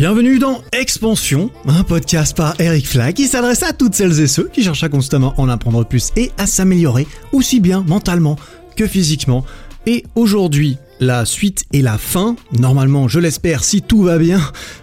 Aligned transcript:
Bienvenue 0.00 0.38
dans 0.38 0.62
Expansion, 0.72 1.50
un 1.66 1.84
podcast 1.84 2.34
par 2.34 2.58
Eric 2.58 2.88
Flack 2.88 3.16
qui 3.16 3.26
s'adresse 3.26 3.62
à 3.62 3.74
toutes 3.74 3.94
celles 3.94 4.18
et 4.18 4.26
ceux 4.26 4.48
qui 4.48 4.62
cherchent 4.62 4.82
à 4.82 4.88
constamment 4.88 5.34
en 5.36 5.46
apprendre 5.50 5.84
plus 5.84 6.10
et 6.16 6.32
à 6.38 6.46
s'améliorer 6.46 7.06
aussi 7.32 7.60
bien 7.60 7.84
mentalement 7.86 8.36
que 8.76 8.86
physiquement. 8.86 9.44
Et 9.84 10.06
aujourd'hui, 10.14 10.78
la 11.00 11.24
suite 11.24 11.64
et 11.72 11.80
la 11.80 11.96
fin, 11.96 12.36
normalement 12.52 13.08
je 13.08 13.18
l'espère 13.18 13.64
si 13.64 13.80
tout 13.80 14.02
va 14.02 14.18
bien, 14.18 14.40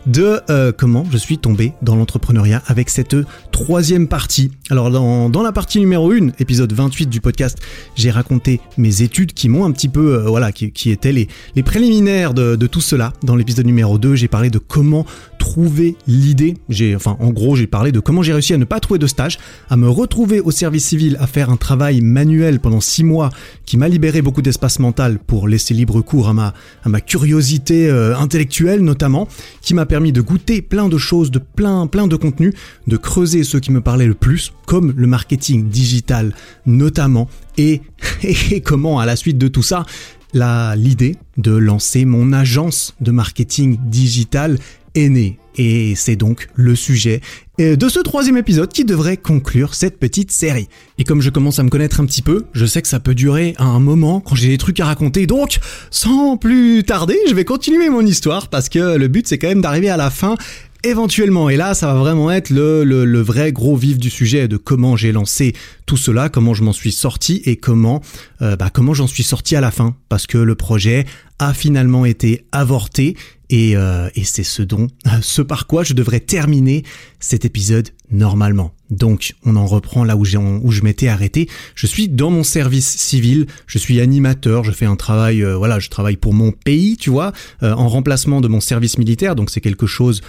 de 0.08 0.40
euh, 0.50 0.72
comment 0.76 1.06
je 1.12 1.18
suis 1.18 1.38
tombé 1.38 1.74
dans 1.84 1.96
l'entrepreneuriat 1.96 2.64
avec 2.66 2.90
cette 2.90 3.16
troisième 3.52 4.08
partie. 4.08 4.52
Alors 4.70 4.90
dans, 4.90 5.44
la 5.44 5.52
partie 5.52 5.80
numéro 5.80 6.12
1, 6.12 6.30
épisode 6.40 6.74
28 6.74 7.08
du 7.08 7.22
podcast, 7.22 7.60
j'ai 7.96 8.10
raconté 8.10 8.60
mes 8.78 9.04
études 9.04 9.34
qui 9.34 9.48
m'ont 9.48 9.66
un 9.66 9.72
petit 9.72 9.90
peu, 9.90 10.16
euh, 10.16 10.22
voilà, 10.24 10.52
qui, 10.52 10.90
étaient 10.90 11.12
les, 11.12 11.28
les 11.56 11.64
préliminaires 11.64 12.34
de, 12.34 12.56
tout 12.68 12.82
cela. 12.82 13.14
Dans 13.24 13.36
l'épisode 13.36 13.66
numéro 13.66 13.98
2, 13.98 14.16
j'ai 14.16 14.28
parlé 14.28 14.50
de 14.50 14.58
comment 14.58 15.06
trouver 15.38 15.96
l'idée. 16.08 16.56
J'ai, 16.70 16.96
enfin, 16.96 17.16
en 17.20 17.30
gros, 17.30 17.56
j'ai 17.56 17.68
parlé 17.68 17.92
de 17.92 18.00
comment 18.00 18.24
j'ai 18.24 18.34
réussi 18.34 18.54
à 18.54 18.58
ne 18.58 18.66
pas 18.66 18.80
trouver 18.80 19.00
de 19.00 19.08
stage, 19.08 19.38
à 19.70 19.78
me 19.78 19.90
retrouver 19.90 20.40
au 20.40 20.52
service 20.52 20.86
civil, 20.86 21.18
à 21.20 21.28
faire 21.28 21.50
un 21.50 21.58
travail 21.58 22.02
manuel 22.02 22.60
pendant 22.60 22.82
six 22.82 23.04
mois 23.04 23.30
qui 23.66 23.78
m'a 23.78 23.88
libéré 23.88 24.22
beaucoup 24.22 24.42
d'espace 24.42 24.80
mental 24.80 25.20
pour 25.20 25.48
laisser 25.48 25.74
libre 25.74 26.02
cours 26.08 26.30
à 26.30 26.34
ma, 26.34 27.02
curiosité 27.02 27.90
euh, 27.90 28.18
intellectuelle 28.18 28.82
notamment, 28.82 29.28
qui 29.62 29.74
m'a 29.74 29.86
permis 29.86 30.12
de 30.12 30.22
goûter 30.22 30.62
plein 30.62 30.90
de 30.90 30.98
choses, 30.98 31.30
de 31.30 31.40
plein, 31.40 31.86
plein 31.86 32.08
de 32.08 32.16
contenus, 32.16 32.54
de 32.88 32.98
creuser 32.98 33.44
ceux 33.44 33.60
qui 33.60 33.72
me 33.72 33.82
parlaient 33.82 34.08
le 34.08 34.16
plus, 34.16 34.54
comme 34.66 34.94
le 34.96 35.06
marketing 35.06 35.70
digital 35.70 36.34
notamment, 36.66 37.30
et, 37.58 37.82
et 38.24 38.62
comment 38.62 39.00
à 39.00 39.06
la 39.06 39.16
suite 39.16 39.38
de 39.38 39.48
tout 39.48 39.64
ça, 39.64 39.86
l'idée 40.34 41.16
de 41.38 41.52
lancer 41.52 42.06
mon 42.06 42.34
agence 42.34 42.96
de 43.02 43.12
marketing 43.12 43.78
digital 43.86 44.58
est 44.96 45.10
né. 45.10 45.38
Et 45.58 45.96
c'est 45.96 46.16
donc 46.16 46.50
le 46.56 46.76
sujet 46.76 47.22
de 47.58 47.90
ce 47.90 48.00
troisième 48.00 48.38
épisode 48.38 48.72
qui 48.72 48.86
devrait 48.86 49.18
conclure 49.18 49.74
cette 49.74 49.98
petite 50.00 50.32
série. 50.32 50.68
Et 51.00 51.04
comme 51.04 51.22
je 51.22 51.30
commence 51.30 51.58
à 51.58 51.64
me 51.64 51.70
connaître 51.70 52.00
un 52.00 52.06
petit 52.06 52.22
peu, 52.22 52.46
je 52.54 52.66
sais 52.66 52.82
que 52.82 52.88
ça 52.88 53.00
peut 53.00 53.16
durer 53.16 53.56
un 53.58 53.80
moment 53.80 54.20
quand 54.20 54.36
j'ai 54.36 54.50
des 54.50 54.58
trucs 54.58 54.80
à 54.80 54.86
raconter. 54.86 55.26
Donc, 55.26 55.60
sans 55.90 56.38
plus 56.38 56.84
tarder, 56.84 57.18
je 57.28 57.34
vais 57.34 57.46
continuer 57.46 57.90
mon 57.90 58.02
histoire 58.02 58.50
parce 58.50 58.70
que 58.70 58.98
le 58.98 59.08
but 59.08 59.28
c'est 59.28 59.38
quand 59.38 59.48
même 59.48 59.62
d'arriver 59.62 59.90
à 59.90 59.98
la 59.98 60.12
fin 60.12 60.36
éventuellement. 60.84 61.50
Et 61.50 61.58
là, 61.58 61.74
ça 61.74 61.88
va 61.88 62.00
vraiment 62.00 62.32
être 62.32 62.50
le, 62.50 62.84
le, 62.84 63.22
vrai 63.22 63.52
gros 63.52 63.76
vif 63.76 63.98
du 63.98 64.10
sujet 64.10 64.48
de 64.48 64.58
comment 64.58 64.96
j'ai 64.96 65.12
lancé 65.12 65.54
tout 65.86 65.98
cela, 65.98 66.30
comment 66.30 66.54
je 66.54 66.64
m'en 66.64 66.74
suis 66.74 66.92
sorti 66.92 67.42
et 67.46 67.58
comment, 67.58 68.02
euh, 68.42 68.56
bah, 68.56 68.70
comment 68.72 68.94
j'en 68.94 69.08
suis 69.08 69.24
sorti 69.24 69.56
à 69.56 69.62
la 69.62 69.72
fin. 69.72 69.96
Parce 70.10 70.28
que 70.28 70.38
le 70.38 70.56
projet 70.56 71.06
a 71.40 71.54
finalement 71.54 72.06
été 72.06 72.46
avorté 72.52 73.16
et, 73.50 73.76
euh, 73.76 74.10
et 74.16 74.24
c'est 74.24 74.44
ce 74.44 74.62
dont, 74.62 74.88
ce 75.22 75.42
par 75.42 75.68
quoi 75.68 75.84
je 75.84 75.94
devrais 75.94 76.20
terminer 76.20 76.84
cet 77.20 77.46
épisode 77.46 77.90
normalement. 78.12 78.72
Donc, 78.90 79.34
on 79.44 79.58
en 79.58 79.66
reprend 79.66 80.06
là 80.06 80.16
où, 80.16 80.22
où 80.22 80.72
je 80.72 80.82
m'étais 80.82 81.10
arrêté. 81.10 81.50
Je 81.76 81.88
suis 81.88 82.08
dans 82.08 82.30
mon 82.30 82.44
service 82.44 82.88
civil, 82.88 83.48
je 83.66 83.78
suis 83.78 84.00
animateur, 84.00 84.64
je 84.64 84.72
fais 84.72 84.86
un 84.86 84.96
travail, 84.96 85.44
euh, 85.44 85.58
voilà, 85.58 85.80
je 85.80 85.90
travaille 85.90 86.16
pour 86.16 86.34
mon 86.34 86.52
pays, 86.54 86.96
tu 86.96 87.10
vois, 87.10 87.34
euh, 87.64 87.74
en 87.74 87.90
remplacement 87.90 88.40
de 88.40 88.48
mon 88.48 88.62
service 88.62 88.98
militaire. 88.98 89.36
Donc, 89.36 89.50
c'est 89.50 89.62
quelque 89.62 89.88
chose 89.88 90.22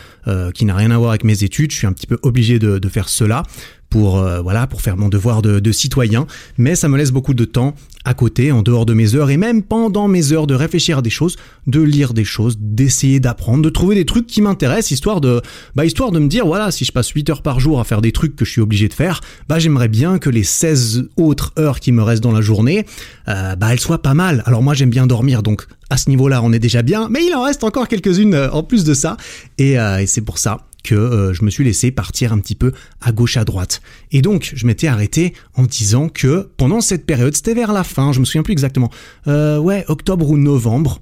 qui 0.55 0.67
n'a 0.67 0.75
rien 0.75 0.91
à 0.91 0.99
voir 0.99 1.11
avec 1.11 1.25
mes 1.25 1.43
études. 1.43 1.71
Je 1.73 1.77
suis 1.79 1.87
un 1.87 1.93
petit 1.95 2.07
peu 2.07 2.19
obligé 2.23 2.59
de, 2.59 2.79
de 2.79 2.89
faire 2.91 3.09
cela 3.09 3.45
pour 3.91 4.19
euh, 4.19 4.41
voilà 4.41 4.67
pour 4.67 4.83
faire 4.83 4.97
mon 4.97 5.09
devoir 5.09 5.43
de, 5.43 5.73
citoyen, 5.73 6.27
mais 6.57 6.75
ça 6.75 6.89
me 6.89 6.97
laisse 6.97 7.11
beaucoup 7.11 7.35
de 7.35 7.45
temps 7.45 7.75
à 8.09 8.14
côté, 8.14 8.53
en 8.53 8.62
dehors 8.62 8.87
de 8.87 8.95
mes 8.95 9.14
heures 9.14 9.28
et 9.28 9.37
même 9.37 9.62
pendant 9.62 10.09
mes 10.09 10.33
heures 10.33 10.47
de 10.47 10.55
réfléchir 10.55 10.97
à 10.98 11.03
des 11.03 11.11
choses, 11.11 11.37
de 11.67 11.83
lire 11.83 12.15
des 12.15 12.25
choses, 12.25 12.56
d'essayer 12.59 13.20
d'apprendre, 13.20 13.62
de 13.62 13.69
trouver 13.69 13.97
des 13.97 14.06
trucs 14.06 14.27
qui 14.27 14.41
m'intéressent, 14.41 14.92
histoire 14.92 15.20
de 15.20 15.42
bah 15.77 15.84
histoire 15.84 16.11
de 16.11 16.19
me 16.19 16.27
dire 16.27 16.47
voilà 16.47 16.70
si 16.70 16.87
je 16.87 16.92
passe 16.92 17.11
8 17.11 17.28
heures 17.28 17.43
par 17.43 17.60
jour 17.60 17.81
à 17.81 17.84
faire 17.84 18.00
des 18.00 18.12
trucs 18.12 18.34
que 18.34 18.47
je 18.47 18.50
suis 18.50 18.62
obligé 18.62 18.88
de 18.88 18.94
faire, 18.94 19.21
bah 19.47 19.59
j'aimerais 19.59 19.88
bien 19.88 20.19
que 20.19 20.31
les 20.31 20.43
16 20.43 21.10
autres 21.19 21.53
heures 21.59 21.81
qui 21.81 21.93
me 21.93 22.03
restent 22.03 22.22
dans 22.22 22.33
la 22.33 22.41
journée, 22.41 22.87
euh, 23.28 23.56
bah 23.56 23.75
elles 23.75 23.81
soient 23.81 24.00
pas 24.00 24.15
mal. 24.15 24.43
Alors 24.47 24.62
moi 24.62 24.72
j'aime 24.72 24.88
bien 24.88 25.06
dormir 25.06 25.43
donc 25.43 25.66
à 25.91 25.99
ce 25.99 26.09
niveau-là 26.09 26.41
on 26.43 26.54
est 26.54 26.59
déjà 26.59 26.81
bien, 26.81 27.09
mais 27.10 27.21
il 27.27 27.34
en 27.34 27.43
reste 27.43 27.62
encore 27.62 27.88
quelques-unes 27.88 28.33
euh, 28.33 28.50
en 28.53 28.62
plus 28.62 28.84
de 28.84 28.94
ça 28.94 29.19
et, 29.59 29.72
et 29.72 30.06
c'est 30.06 30.22
pour 30.22 30.38
ça 30.38 30.68
que 30.84 30.94
euh, 30.94 31.33
je 31.34 31.44
me 31.44 31.50
suis 31.50 31.65
laissé 31.65 31.91
partir 31.91 32.33
un 32.33 32.39
petit 32.39 32.55
peu 32.55 32.72
à 33.00 33.12
gauche 33.12 33.37
à 33.37 33.44
droite. 33.44 33.81
Et 34.12 34.22
donc, 34.22 34.53
je 34.55 34.66
m'étais 34.66 34.87
arrêté 34.87 35.34
en 35.55 35.65
disant 35.65 36.09
que 36.09 36.49
pendant 36.56 36.81
cette 36.81 37.06
période, 37.06 37.34
c'était 37.34 37.55
vers 37.55 37.72
la 37.72 37.84
fin, 37.84 38.12
je 38.12 38.21
me 38.21 38.25
souviens 38.25 38.43
plus 38.43 38.53
exactement, 38.53 38.91
euh, 39.27 39.59
ouais, 39.59 39.84
octobre 39.89 40.31
ou 40.31 40.37
novembre, 40.37 41.00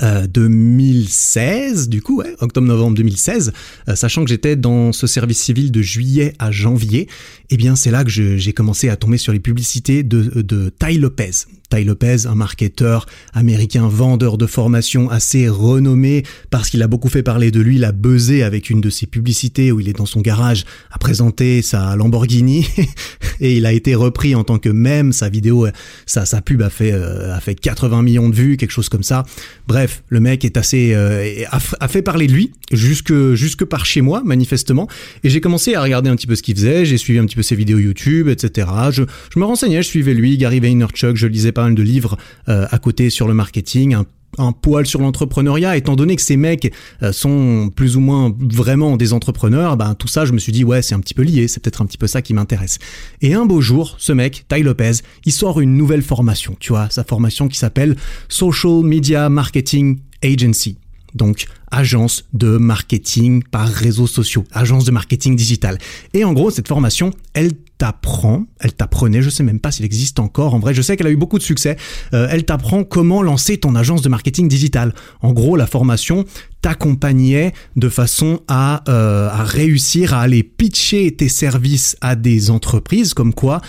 2016, 0.00 1.86
euh, 1.86 1.88
du 1.88 2.02
coup, 2.02 2.22
octobre-novembre 2.40 2.96
2016, 2.96 3.52
sachant 3.94 4.24
que 4.24 4.28
j'étais 4.28 4.54
dans 4.54 4.92
ce 4.92 5.06
service 5.06 5.38
civil 5.38 5.72
de 5.72 5.80
juillet 5.80 6.34
à 6.38 6.50
janvier, 6.50 7.08
eh 7.48 7.56
bien 7.56 7.76
c'est 7.76 7.90
là 7.90 8.04
que 8.04 8.10
j'ai 8.10 8.52
commencé 8.52 8.90
à 8.90 8.96
tomber 8.96 9.16
sur 9.16 9.32
les 9.32 9.40
publicités 9.40 10.02
de, 10.02 10.42
de 10.42 10.68
Ty 10.68 10.98
Lopez. 10.98 11.46
Ty 11.68 11.84
Lopez, 11.84 12.26
un 12.26 12.34
marketeur 12.34 13.06
américain 13.32 13.88
vendeur 13.88 14.38
de 14.38 14.46
formation 14.46 15.10
assez 15.10 15.48
renommé. 15.48 16.22
Parce 16.50 16.70
qu'il 16.70 16.82
a 16.82 16.88
beaucoup 16.88 17.08
fait 17.08 17.22
parler 17.22 17.50
de 17.50 17.60
lui, 17.60 17.76
il 17.76 17.84
a 17.84 17.92
buzzé 17.92 18.42
avec 18.42 18.70
une 18.70 18.80
de 18.80 18.90
ses 18.90 19.06
publicités 19.06 19.72
où 19.72 19.80
il 19.80 19.88
est 19.88 19.96
dans 19.96 20.06
son 20.06 20.20
garage 20.20 20.64
à 20.90 20.98
présenter 20.98 21.62
sa 21.62 21.96
Lamborghini. 21.96 22.66
Et 23.40 23.56
il 23.56 23.66
a 23.66 23.72
été 23.72 23.94
repris 23.94 24.34
en 24.34 24.44
tant 24.44 24.58
que 24.58 24.68
même 24.68 25.12
sa 25.12 25.28
vidéo, 25.28 25.66
sa, 26.06 26.24
sa 26.24 26.40
pub 26.40 26.62
a 26.62 26.70
fait, 26.70 26.92
euh, 26.92 27.34
a 27.34 27.40
fait 27.40 27.54
80 27.54 28.02
millions 28.02 28.28
de 28.28 28.34
vues, 28.34 28.56
quelque 28.56 28.70
chose 28.70 28.88
comme 28.88 29.02
ça. 29.02 29.24
Bref, 29.66 30.02
le 30.08 30.20
mec 30.20 30.44
est 30.44 30.56
assez, 30.56 30.92
euh, 30.94 31.44
a, 31.50 31.88
fait 31.88 32.02
parler 32.02 32.26
de 32.26 32.32
lui 32.32 32.52
jusque, 32.72 33.12
jusque 33.34 33.64
par 33.64 33.84
chez 33.84 34.00
moi 34.00 34.22
manifestement. 34.24 34.88
Et 35.24 35.30
j'ai 35.30 35.40
commencé 35.40 35.74
à 35.74 35.82
regarder 35.82 36.10
un 36.10 36.16
petit 36.16 36.26
peu 36.26 36.34
ce 36.34 36.42
qu'il 36.42 36.56
faisait, 36.56 36.84
j'ai 36.84 36.98
suivi 36.98 37.18
un 37.18 37.26
petit 37.26 37.36
peu 37.36 37.42
ses 37.42 37.56
vidéos 37.56 37.78
YouTube, 37.78 38.28
etc. 38.28 38.68
Je, 38.90 39.02
je 39.34 39.38
me 39.38 39.44
renseignais, 39.44 39.82
je 39.82 39.88
suivais 39.88 40.14
lui, 40.14 40.38
Gary 40.38 40.60
Vaynerchuk, 40.60 41.16
je 41.16 41.26
lisais 41.26 41.52
pas 41.56 41.64
mal 41.64 41.74
de 41.74 41.82
livres 41.82 42.16
euh, 42.48 42.66
à 42.70 42.78
côté 42.78 43.10
sur 43.10 43.26
le 43.26 43.34
marketing, 43.34 43.96
un, 44.38 44.52
poil 44.52 44.86
sur 44.86 45.00
l'entrepreneuriat, 45.00 45.78
étant 45.78 45.96
donné 45.96 46.14
que 46.14 46.20
ces 46.20 46.36
mecs 46.36 46.70
euh, 47.02 47.10
sont 47.10 47.70
plus 47.74 47.96
ou 47.96 48.00
moins 48.00 48.34
vraiment 48.38 48.98
des 48.98 49.14
entrepreneurs, 49.14 49.78
ben 49.78 49.94
tout 49.94 50.08
ça, 50.08 50.26
je 50.26 50.32
me 50.32 50.38
suis 50.38 50.52
dit 50.52 50.62
ouais, 50.62 50.82
c'est 50.82 50.94
un 50.94 51.00
petit 51.00 51.14
peu 51.14 51.22
lié, 51.22 51.48
c'est 51.48 51.62
peut-être 51.62 51.80
un 51.80 51.86
petit 51.86 51.96
peu 51.96 52.06
ça 52.06 52.20
qui 52.20 52.34
m'intéresse. 52.34 52.78
Et 53.22 53.32
un 53.32 53.46
beau 53.46 53.62
jour, 53.62 53.96
ce 53.98 54.12
mec, 54.12 54.44
Ty 54.48 54.62
Lopez, 54.62 54.98
il 55.24 55.32
sort 55.32 55.60
une 55.60 55.76
nouvelle 55.76 56.02
formation, 56.02 56.54
tu 56.60 56.72
vois, 56.72 56.88
sa 56.90 57.02
formation 57.02 57.48
qui 57.48 57.56
s'appelle 57.56 57.96
Social 58.28 58.82
Media 58.82 59.30
Marketing 59.30 60.00
Agency 60.22 60.76
donc 61.16 61.46
agence 61.70 62.24
de 62.32 62.56
marketing 62.56 63.42
par 63.42 63.68
réseaux 63.68 64.06
sociaux, 64.06 64.44
agence 64.52 64.84
de 64.84 64.90
marketing 64.90 65.36
digital. 65.36 65.78
Et 66.14 66.24
en 66.24 66.32
gros, 66.32 66.50
cette 66.50 66.68
formation, 66.68 67.10
elle 67.34 67.52
t'apprend, 67.78 68.46
elle 68.60 68.72
t'apprenait, 68.72 69.22
je 69.22 69.30
sais 69.30 69.42
même 69.42 69.60
pas 69.60 69.70
s'il 69.70 69.84
existe 69.84 70.18
encore, 70.18 70.54
en 70.54 70.58
vrai, 70.58 70.74
je 70.74 70.82
sais 70.82 70.96
qu'elle 70.96 71.08
a 71.08 71.10
eu 71.10 71.16
beaucoup 71.16 71.38
de 71.38 71.42
succès, 71.42 71.76
euh, 72.14 72.28
elle 72.30 72.44
t'apprend 72.44 72.84
comment 72.84 73.22
lancer 73.22 73.58
ton 73.58 73.74
agence 73.74 74.02
de 74.02 74.08
marketing 74.08 74.48
digital. 74.48 74.94
En 75.20 75.32
gros, 75.32 75.56
la 75.56 75.66
formation 75.66 76.24
t'accompagnait 76.62 77.52
de 77.76 77.88
façon 77.88 78.40
à, 78.48 78.82
euh, 78.88 79.28
à 79.28 79.44
réussir 79.44 80.14
à 80.14 80.22
aller 80.22 80.42
pitcher 80.42 81.14
tes 81.14 81.28
services 81.28 81.96
à 82.00 82.16
des 82.16 82.50
entreprises, 82.50 83.12
comme 83.12 83.34
quoi 83.34 83.60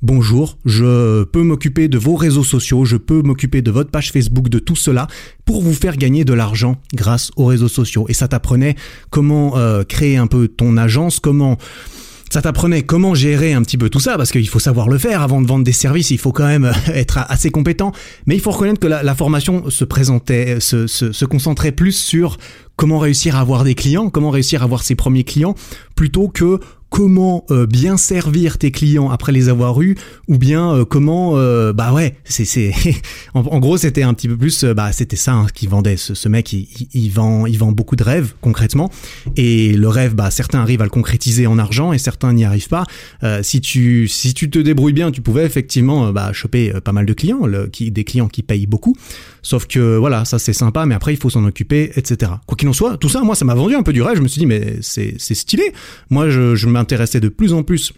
Bonjour, 0.00 0.58
je 0.64 1.24
peux 1.24 1.42
m'occuper 1.42 1.88
de 1.88 1.98
vos 1.98 2.14
réseaux 2.14 2.44
sociaux, 2.44 2.84
je 2.84 2.96
peux 2.96 3.20
m'occuper 3.20 3.62
de 3.62 3.72
votre 3.72 3.90
page 3.90 4.12
Facebook, 4.12 4.48
de 4.48 4.60
tout 4.60 4.76
cela, 4.76 5.08
pour 5.44 5.60
vous 5.60 5.74
faire 5.74 5.96
gagner 5.96 6.24
de 6.24 6.32
l'argent 6.32 6.76
grâce 6.94 7.32
aux 7.34 7.46
réseaux 7.46 7.66
sociaux. 7.66 8.06
Et 8.08 8.14
ça 8.14 8.28
t'apprenait 8.28 8.76
comment 9.10 9.58
euh, 9.58 9.82
créer 9.82 10.16
un 10.16 10.28
peu 10.28 10.46
ton 10.46 10.76
agence, 10.76 11.18
comment 11.18 11.58
ça 12.30 12.42
t'apprenait 12.42 12.82
comment 12.82 13.14
gérer 13.14 13.54
un 13.54 13.62
petit 13.62 13.76
peu 13.76 13.88
tout 13.88 13.98
ça, 13.98 14.16
parce 14.16 14.30
qu'il 14.30 14.48
faut 14.48 14.60
savoir 14.60 14.88
le 14.88 14.98
faire 14.98 15.20
avant 15.20 15.40
de 15.40 15.48
vendre 15.48 15.64
des 15.64 15.72
services, 15.72 16.12
il 16.12 16.18
faut 16.18 16.30
quand 16.30 16.46
même 16.46 16.70
être 16.94 17.18
assez 17.28 17.50
compétent. 17.50 17.90
Mais 18.26 18.36
il 18.36 18.40
faut 18.40 18.52
reconnaître 18.52 18.78
que 18.78 18.86
la, 18.86 19.14
formation 19.16 19.68
se 19.68 19.84
présentait, 19.84 20.60
se, 20.60 20.86
se, 20.86 21.10
se, 21.10 21.24
concentrait 21.24 21.72
plus 21.72 21.92
sur 21.92 22.36
comment 22.76 23.00
réussir 23.00 23.34
à 23.34 23.40
avoir 23.40 23.64
des 23.64 23.74
clients, 23.74 24.10
comment 24.10 24.30
réussir 24.30 24.62
à 24.62 24.64
avoir 24.64 24.84
ses 24.84 24.94
premiers 24.94 25.24
clients, 25.24 25.56
plutôt 25.96 26.28
que 26.28 26.60
comment 26.90 27.44
euh, 27.50 27.66
bien 27.66 27.96
servir 27.96 28.58
tes 28.58 28.70
clients 28.70 29.10
après 29.10 29.32
les 29.32 29.48
avoir 29.48 29.80
eus 29.82 29.96
ou 30.26 30.38
bien 30.38 30.72
euh, 30.72 30.84
comment 30.84 31.36
euh, 31.36 31.72
bah 31.72 31.92
ouais 31.92 32.16
c'est 32.24 32.44
c'est 32.44 32.72
en, 33.34 33.58
gros 33.58 33.76
c'était 33.76 34.02
un 34.02 34.14
petit 34.14 34.28
peu 34.28 34.36
plus 34.36 34.64
bah 34.64 34.92
c'était 34.92 35.16
ça 35.16 35.34
hein, 35.34 35.46
qui 35.52 35.66
vendait. 35.66 35.96
Ce, 35.96 36.14
ce 36.14 36.28
mec 36.28 36.52
il, 36.52 36.68
il, 36.94 37.10
vend 37.10 37.46
il 37.46 37.58
vend 37.58 37.72
beaucoup 37.72 37.96
de 37.96 38.04
rêves 38.04 38.34
concrètement. 38.40 38.90
Et 39.36 39.72
le 39.74 39.88
rêve 39.88 40.14
bah 40.14 40.30
certains 40.30 40.60
arrivent 40.60 40.80
à 40.80 40.84
le 40.84 40.90
concrétiser 40.90 41.46
en 41.46 41.58
argent 41.58 41.92
et 41.92 41.98
certains 41.98 42.32
n'y 42.32 42.44
arrivent 42.44 42.68
pas. 42.68 42.84
Si 43.42 43.60
tu 43.60 44.08
si 44.08 44.34
tu 44.34 44.50
te 44.50 44.58
débrouilles 44.58 44.92
bien 44.92 45.10
tu 45.10 45.20
pouvais 45.20 45.44
effectivement 45.44 46.12
bah 46.12 46.32
choper 46.32 46.72
pas 46.84 46.92
mal 46.92 47.06
de 47.06 47.12
clients 47.12 47.46
le, 47.46 47.66
qui 47.66 47.90
des 47.90 48.04
clients 48.04 48.28
qui 48.28 48.42
payent 48.42 48.66
beaucoup 48.66 48.94
sauf 49.48 49.66
que 49.66 49.96
voilà 49.96 50.26
ça 50.26 50.38
c'est 50.38 50.52
sympa 50.52 50.84
mais 50.84 50.94
après 50.94 51.14
il 51.14 51.16
faut 51.16 51.30
s'en 51.30 51.42
occuper 51.46 51.90
etc 51.96 52.32
quoi 52.46 52.54
qu'il 52.54 52.68
en 52.68 52.74
soit 52.74 52.98
tout 52.98 53.08
ça 53.08 53.22
moi 53.22 53.34
ça 53.34 53.46
m'a 53.46 53.54
vendu 53.54 53.74
un 53.74 53.82
peu 53.82 53.94
du 53.94 54.02
rêve. 54.02 54.16
Je 54.16 54.22
me 54.22 54.28
suis 54.28 54.40
dit 54.40 54.46
mais 54.46 54.76
c'est 54.82 55.14
c'est 55.16 55.34
stylé. 55.34 55.72
Moi 56.10 56.28
je 56.28 56.54
je 56.54 56.68
m'intéressais 56.68 57.20
de 57.20 57.30
plus 57.30 57.54
en 57.54 57.62
plus 57.62 57.94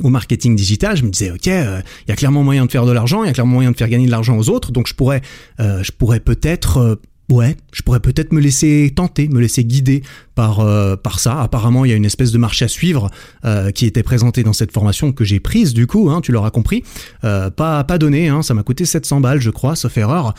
au 0.00 0.10
marketing 0.10 0.54
digital, 0.56 0.96
je 0.96 1.04
me 1.04 1.10
disais 1.10 1.30
ok, 1.30 1.48
euh, 1.48 1.80
il 2.06 2.10
y 2.10 2.12
a 2.12 2.16
clairement 2.16 2.44
moyen 2.44 2.66
de 2.66 2.70
faire 2.70 2.86
de 2.86 2.92
l'argent, 2.92 3.24
il 3.24 3.26
y 3.26 3.30
a 3.30 3.32
clairement 3.32 3.54
moyen 3.54 3.72
de 3.72 3.76
faire 3.76 3.88
gagner 3.88 4.06
de 4.06 4.10
l'argent 4.10 4.38
aux 4.38 4.48
autres, 4.48 4.70
donc 4.70 4.86
je 4.86 4.94
pourrais, 4.94 5.22
euh, 5.58 5.82
je 5.82 5.90
pourrais 5.90 6.20
peut-être 6.20 6.78
euh, 6.78 6.94
ouais, 7.30 7.56
je 7.72 7.82
pourrais 7.82 8.00
peut-être 8.00 8.32
me 8.32 8.40
laisser 8.40 8.92
tenter, 8.94 9.28
me 9.28 9.40
laisser 9.40 9.64
guider 9.64 10.02
par 10.34 10.60
euh, 10.60 10.96
par 10.96 11.20
ça. 11.20 11.40
Apparemment, 11.40 11.84
il 11.84 11.90
y 11.90 11.94
a 11.94 11.96
une 11.96 12.04
espèce 12.04 12.32
de 12.32 12.38
marche 12.38 12.62
à 12.62 12.68
suivre 12.68 13.10
euh, 13.44 13.70
qui 13.70 13.86
était 13.86 14.02
présentée 14.02 14.42
dans 14.42 14.52
cette 14.52 14.72
formation 14.72 15.12
que 15.12 15.24
j'ai 15.24 15.40
prise 15.40 15.74
du 15.74 15.86
coup, 15.86 16.10
hein, 16.10 16.20
tu 16.20 16.32
l'auras 16.32 16.50
compris. 16.50 16.82
Euh, 17.24 17.50
pas 17.50 17.84
pas 17.84 17.98
donné, 17.98 18.28
hein, 18.28 18.42
ça 18.42 18.54
m'a 18.54 18.62
coûté 18.62 18.84
700 18.84 19.20
balles, 19.20 19.40
je 19.40 19.50
crois, 19.50 19.76
sauf 19.76 19.96
erreur. 19.98 20.34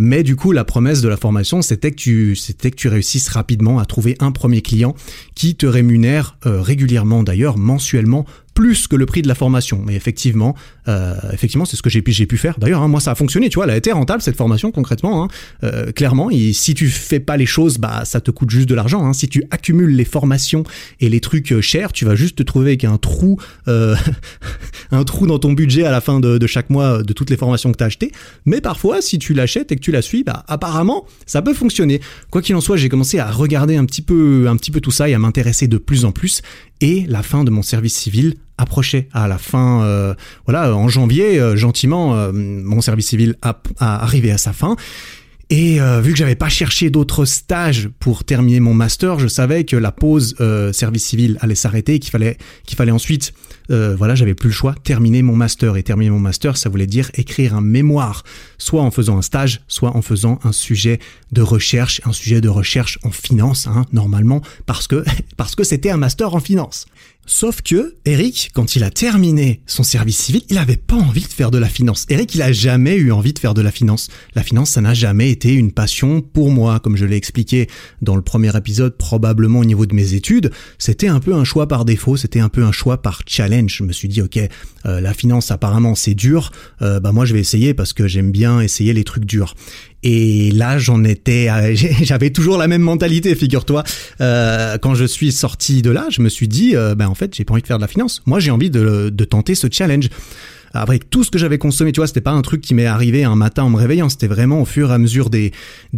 mais 0.00 0.22
du 0.22 0.36
coup, 0.36 0.52
la 0.52 0.64
promesse 0.64 1.00
de 1.00 1.08
la 1.08 1.16
formation, 1.16 1.62
c'était 1.62 1.90
que 1.90 1.96
tu 1.96 2.36
c'était 2.36 2.70
que 2.70 2.76
tu 2.76 2.88
réussisses 2.88 3.28
rapidement 3.28 3.78
à 3.78 3.84
trouver 3.84 4.16
un 4.20 4.32
premier 4.32 4.62
client 4.62 4.94
qui 5.34 5.54
te 5.54 5.66
rémunère 5.66 6.38
régulièrement, 6.44 7.22
d'ailleurs 7.22 7.58
mensuellement 7.58 8.26
plus 8.56 8.88
que 8.88 8.96
le 8.96 9.04
prix 9.04 9.20
de 9.20 9.28
la 9.28 9.34
formation. 9.34 9.82
Mais 9.86 9.94
effectivement, 9.94 10.56
euh, 10.88 11.14
effectivement, 11.32 11.66
c'est 11.66 11.76
ce 11.76 11.82
que 11.82 11.90
j'ai 11.90 12.00
pu, 12.00 12.36
faire. 12.38 12.58
D'ailleurs, 12.58 12.82
hein, 12.82 12.88
moi, 12.88 13.00
ça 13.00 13.12
a 13.12 13.14
fonctionné. 13.14 13.50
Tu 13.50 13.56
vois, 13.56 13.64
elle 13.64 13.70
a 13.70 13.76
été 13.76 13.92
rentable 13.92 14.22
cette 14.22 14.36
formation 14.36 14.72
concrètement. 14.72 15.22
Hein. 15.22 15.28
Euh, 15.62 15.92
clairement, 15.92 16.30
si 16.52 16.74
tu 16.74 16.88
fais 16.88 17.20
pas 17.20 17.36
les 17.36 17.44
choses, 17.44 17.76
bah, 17.76 18.04
ça 18.06 18.20
te 18.20 18.30
coûte 18.30 18.48
juste 18.50 18.68
de 18.68 18.74
l'argent. 18.74 19.04
Hein. 19.04 19.12
Si 19.12 19.28
tu 19.28 19.44
accumules 19.50 19.94
les 19.94 20.06
formations 20.06 20.64
et 21.00 21.10
les 21.10 21.20
trucs 21.20 21.52
euh, 21.52 21.60
chers, 21.60 21.92
tu 21.92 22.06
vas 22.06 22.16
juste 22.16 22.38
te 22.38 22.42
trouver 22.42 22.70
avec 22.70 22.84
un 22.84 22.96
trou, 22.96 23.38
un 23.66 25.04
trou 25.04 25.26
dans 25.26 25.38
ton 25.38 25.52
budget 25.52 25.84
à 25.84 25.90
la 25.90 26.00
fin 26.00 26.18
de, 26.18 26.38
de 26.38 26.46
chaque 26.46 26.70
mois 26.70 27.02
de 27.02 27.12
toutes 27.12 27.28
les 27.28 27.36
formations 27.36 27.70
que 27.72 27.76
tu 27.76 27.84
as 27.84 27.88
achetées. 27.88 28.10
Mais 28.46 28.62
parfois, 28.62 29.02
si 29.02 29.18
tu 29.18 29.34
l'achètes 29.34 29.70
et 29.70 29.76
que 29.76 29.82
tu 29.82 29.92
la 29.92 30.00
suis, 30.00 30.24
bah, 30.24 30.44
apparemment, 30.48 31.04
ça 31.26 31.42
peut 31.42 31.52
fonctionner. 31.52 32.00
Quoi 32.30 32.40
qu'il 32.40 32.56
en 32.56 32.62
soit, 32.62 32.78
j'ai 32.78 32.88
commencé 32.88 33.18
à 33.18 33.30
regarder 33.30 33.76
un 33.76 33.84
petit 33.84 34.02
peu, 34.02 34.46
un 34.48 34.56
petit 34.56 34.70
peu 34.70 34.80
tout 34.80 34.90
ça 34.90 35.10
et 35.10 35.14
à 35.14 35.18
m'intéresser 35.18 35.68
de 35.68 35.76
plus 35.76 36.06
en 36.06 36.12
plus. 36.12 36.40
Et 36.80 37.04
la 37.08 37.22
fin 37.22 37.44
de 37.44 37.50
mon 37.50 37.62
service 37.62 37.96
civil 37.96 38.34
approchait 38.58 39.08
à 39.12 39.28
la 39.28 39.38
fin, 39.38 39.82
euh, 39.82 40.14
voilà, 40.46 40.74
en 40.74 40.88
janvier, 40.88 41.38
euh, 41.38 41.56
gentiment, 41.56 42.14
euh, 42.14 42.32
mon 42.32 42.80
service 42.80 43.08
civil 43.08 43.36
a, 43.42 43.60
a, 43.78 44.02
arrivé 44.02 44.30
à 44.30 44.38
sa 44.38 44.52
fin. 44.52 44.76
Et 45.48 45.78
vu 46.02 46.12
que 46.12 46.18
j'avais 46.18 46.34
pas 46.34 46.48
cherché 46.48 46.90
d'autres 46.90 47.24
stages 47.24 47.88
pour 48.00 48.24
terminer 48.24 48.58
mon 48.58 48.74
master, 48.74 49.20
je 49.20 49.28
savais 49.28 49.64
que 49.64 49.76
la 49.76 49.92
pause 49.92 50.34
service 50.72 51.04
civil 51.04 51.38
allait 51.40 51.54
s'arrêter 51.54 51.94
et 51.94 51.98
qu'il 52.00 52.10
fallait 52.10 52.36
qu'il 52.64 52.76
fallait 52.76 52.90
ensuite, 52.90 53.32
voilà, 53.68 54.16
j'avais 54.16 54.34
plus 54.34 54.48
le 54.48 54.54
choix, 54.54 54.74
terminer 54.82 55.22
mon 55.22 55.36
master. 55.36 55.76
Et 55.76 55.84
terminer 55.84 56.10
mon 56.10 56.18
master, 56.18 56.56
ça 56.56 56.68
voulait 56.68 56.88
dire 56.88 57.10
écrire 57.14 57.54
un 57.54 57.60
mémoire, 57.60 58.24
soit 58.58 58.82
en 58.82 58.90
faisant 58.90 59.18
un 59.18 59.22
stage, 59.22 59.60
soit 59.68 59.96
en 59.96 60.02
faisant 60.02 60.40
un 60.42 60.52
sujet 60.52 60.98
de 61.30 61.42
recherche, 61.42 62.00
un 62.04 62.12
sujet 62.12 62.40
de 62.40 62.48
recherche 62.48 62.98
en 63.04 63.10
finance, 63.10 63.66
hein, 63.68 63.86
normalement, 63.92 64.42
parce 64.66 64.88
que 64.88 65.04
parce 65.36 65.54
que 65.54 65.64
c'était 65.64 65.90
un 65.90 65.96
master 65.96 66.34
en 66.34 66.40
finance. 66.40 66.86
Sauf 67.28 67.60
que 67.60 67.96
Eric, 68.04 68.50
quand 68.54 68.76
il 68.76 68.84
a 68.84 68.90
terminé 68.90 69.60
son 69.66 69.82
service 69.82 70.16
civil, 70.16 70.42
il 70.48 70.58
avait 70.58 70.76
pas 70.76 70.94
envie 70.94 71.24
de 71.24 71.32
faire 71.32 71.50
de 71.50 71.58
la 71.58 71.68
finance. 71.68 72.06
Eric, 72.08 72.36
il 72.36 72.42
a 72.42 72.52
jamais 72.52 72.94
eu 72.94 73.10
envie 73.10 73.32
de 73.32 73.38
faire 73.40 73.52
de 73.52 73.62
la 73.62 73.72
finance. 73.72 74.08
La 74.36 74.44
finance, 74.44 74.70
ça 74.70 74.80
n'a 74.80 74.94
jamais 74.94 75.32
été 75.32 75.52
une 75.52 75.72
passion 75.72 76.20
pour 76.20 76.52
moi, 76.52 76.78
comme 76.78 76.96
je 76.96 77.04
l'ai 77.04 77.16
expliqué 77.16 77.68
dans 78.00 78.14
le 78.14 78.22
premier 78.22 78.56
épisode, 78.56 78.96
probablement 78.96 79.58
au 79.58 79.64
niveau 79.64 79.86
de 79.86 79.94
mes 79.94 80.14
études. 80.14 80.52
C'était 80.78 81.08
un 81.08 81.18
peu 81.18 81.34
un 81.34 81.42
choix 81.42 81.66
par 81.66 81.84
défaut, 81.84 82.16
c'était 82.16 82.38
un 82.38 82.48
peu 82.48 82.62
un 82.62 82.72
choix 82.72 83.02
par 83.02 83.22
challenge. 83.26 83.74
Je 83.76 83.82
me 83.82 83.92
suis 83.92 84.06
dit, 84.06 84.22
ok, 84.22 84.38
euh, 84.86 85.00
la 85.00 85.12
finance 85.12 85.50
apparemment 85.50 85.96
c'est 85.96 86.14
dur, 86.14 86.52
euh, 86.80 87.00
bah 87.00 87.10
moi 87.10 87.24
je 87.24 87.34
vais 87.34 87.40
essayer 87.40 87.74
parce 87.74 87.92
que 87.92 88.06
j'aime 88.06 88.30
bien 88.30 88.60
essayer 88.60 88.92
les 88.92 89.04
trucs 89.04 89.24
durs. 89.24 89.54
Et 90.02 90.50
là, 90.52 90.78
j'en 90.78 91.04
étais, 91.04 91.48
j'avais 92.02 92.30
toujours 92.30 92.58
la 92.58 92.68
même 92.68 92.82
mentalité, 92.82 93.34
figure-toi. 93.34 93.82
Euh, 94.20 94.78
quand 94.78 94.94
je 94.94 95.04
suis 95.04 95.32
sorti 95.32 95.82
de 95.82 95.90
là, 95.90 96.06
je 96.10 96.22
me 96.22 96.28
suis 96.28 96.48
dit, 96.48 96.76
euh, 96.76 96.94
ben 96.94 97.08
en 97.08 97.14
fait, 97.14 97.34
j'ai 97.34 97.44
pas 97.44 97.52
envie 97.52 97.62
de 97.62 97.66
faire 97.66 97.78
de 97.78 97.82
la 97.82 97.88
finance. 97.88 98.22
Moi, 98.26 98.40
j'ai 98.40 98.50
envie 98.50 98.70
de, 98.70 99.10
de 99.12 99.24
tenter 99.24 99.54
ce 99.54 99.66
challenge 99.70 100.08
avec 100.80 101.10
tout 101.10 101.24
ce 101.24 101.30
que 101.30 101.38
j'avais 101.38 101.58
consommé, 101.58 101.92
tu 101.92 102.00
vois, 102.00 102.06
c'était 102.06 102.20
pas 102.20 102.32
un 102.32 102.42
truc 102.42 102.60
qui 102.60 102.74
m'est 102.74 102.86
arrivé 102.86 103.24
un 103.24 103.34
matin 103.36 103.64
en 103.64 103.70
me 103.70 103.76
réveillant, 103.76 104.08
c'était 104.08 104.26
vraiment 104.26 104.60
au 104.60 104.64
fur 104.64 104.90
et 104.90 104.94
à 104.94 104.98
mesure 104.98 105.30
des, 105.30 105.52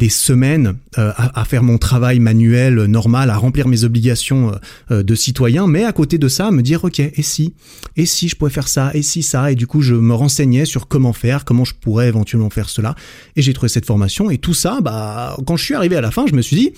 semaines 0.09 0.75
euh, 0.99 1.13
à, 1.17 1.45
faire 1.45 1.63
mon 1.63 1.79
travail 1.79 2.19
manuel 2.19 2.85
normal, 2.85 3.31
à 3.31 3.37
remplir 3.37 3.69
mes 3.69 3.85
obligations 3.85 4.53
euh, 4.53 4.57
euh, 4.91 5.03
de 5.03 5.15
citoyen, 5.15 5.67
mais 5.67 5.85
à 5.85 5.93
côté 5.93 6.19
de 6.19 6.29
ça, 6.29 6.51
me 6.51 6.63
dire, 6.63 6.85
ok, 6.85 7.01
et 7.01 7.23
si, 7.23 7.55
et 7.97 8.07
si 8.07 8.29
je 8.29 8.37
pouvais 8.37 8.51
faire 8.51 8.69
ça, 8.69 8.91
et 8.95 9.03
si 9.03 9.23
ça, 9.23 9.53
et 9.53 9.55
du 9.55 9.67
coup, 9.67 9.81
je 9.81 9.95
me 9.95 10.15
renseignais 10.15 10.65
sur 10.65 10.89
comment 10.89 11.13
faire, 11.13 11.45
comment 11.45 11.65
je 11.65 11.75
pourrais 11.75 12.09
éventuellement 12.09 12.51
faire 12.51 12.69
cela, 12.69 12.95
et 13.37 13.43
j'ai 13.43 13.53
trouvé 13.53 13.69
cette 13.69 13.87
formation, 13.87 14.31
et 14.31 14.39
tout 14.39 14.55
ça, 14.55 14.81
bah, 14.83 15.37
quand 15.47 15.57
je 15.57 15.65
suis 15.65 15.75
arrivé 15.75 15.97
à 15.97 16.01
la 16.01 16.11
fin, 16.11 16.27
je 16.27 16.35
me 16.35 16.43
suis 16.43 16.57
dit, 16.57 16.73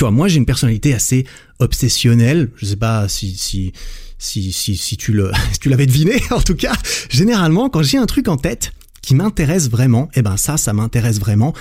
tu 0.00 0.04
vois, 0.04 0.12
moi 0.12 0.28
j'ai 0.28 0.38
une 0.38 0.46
personnalité 0.46 0.94
assez 0.94 1.26
obsessionnelle, 1.58 2.48
je 2.56 2.64
sais 2.64 2.76
pas 2.76 3.06
si, 3.06 3.36
si, 3.36 3.74
si, 4.16 4.50
si, 4.50 4.96
tu 4.96 5.14
tu 5.60 5.68
l'avais 5.68 5.84
deviné, 5.84 6.14
en 6.30 6.40
tout 6.40 6.54
cas, 6.54 6.72
généralement, 7.10 7.68
quand 7.68 7.82
j'ai 7.82 7.98
un 7.98 8.06
truc 8.06 8.26
en 8.28 8.38
tête 8.38 8.72
qui 9.02 9.14
m'intéresse 9.14 9.68
vraiment, 9.68 10.08
eh 10.14 10.22
ben 10.22 10.38
ça, 10.38 10.56
ça 10.56 10.72
m'intéresse 10.72 11.20
vraiment. 11.20 11.52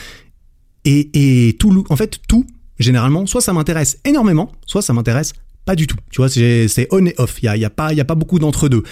Et, 0.85 1.47
et 1.47 1.57
tout, 1.57 1.83
en 1.89 1.97
fait, 1.97 2.21
tout, 2.29 2.47
généralement, 2.79 3.25
soit 3.25 3.41
ça 3.41 3.51
m'intéresse 3.51 3.99
énormément, 4.05 4.53
soit 4.65 4.81
ça 4.81 4.93
m'intéresse 4.93 5.33
pas 5.65 5.75
du 5.75 5.85
tout. 5.85 5.97
Tu 6.09 6.21
vois, 6.21 6.29
c'est 6.29 6.87
on 6.91 7.05
et 7.05 7.15
off. 7.17 7.39
Il 7.43 7.45
y 7.47 7.49
a, 7.49 7.57
y 7.57 7.65
a 7.65 7.69
pas, 7.69 7.91
y 7.91 7.99
a 7.99 8.05
pas 8.05 8.15
beaucoup 8.15 8.39
d'entre 8.39 8.69
deux. 8.69 8.83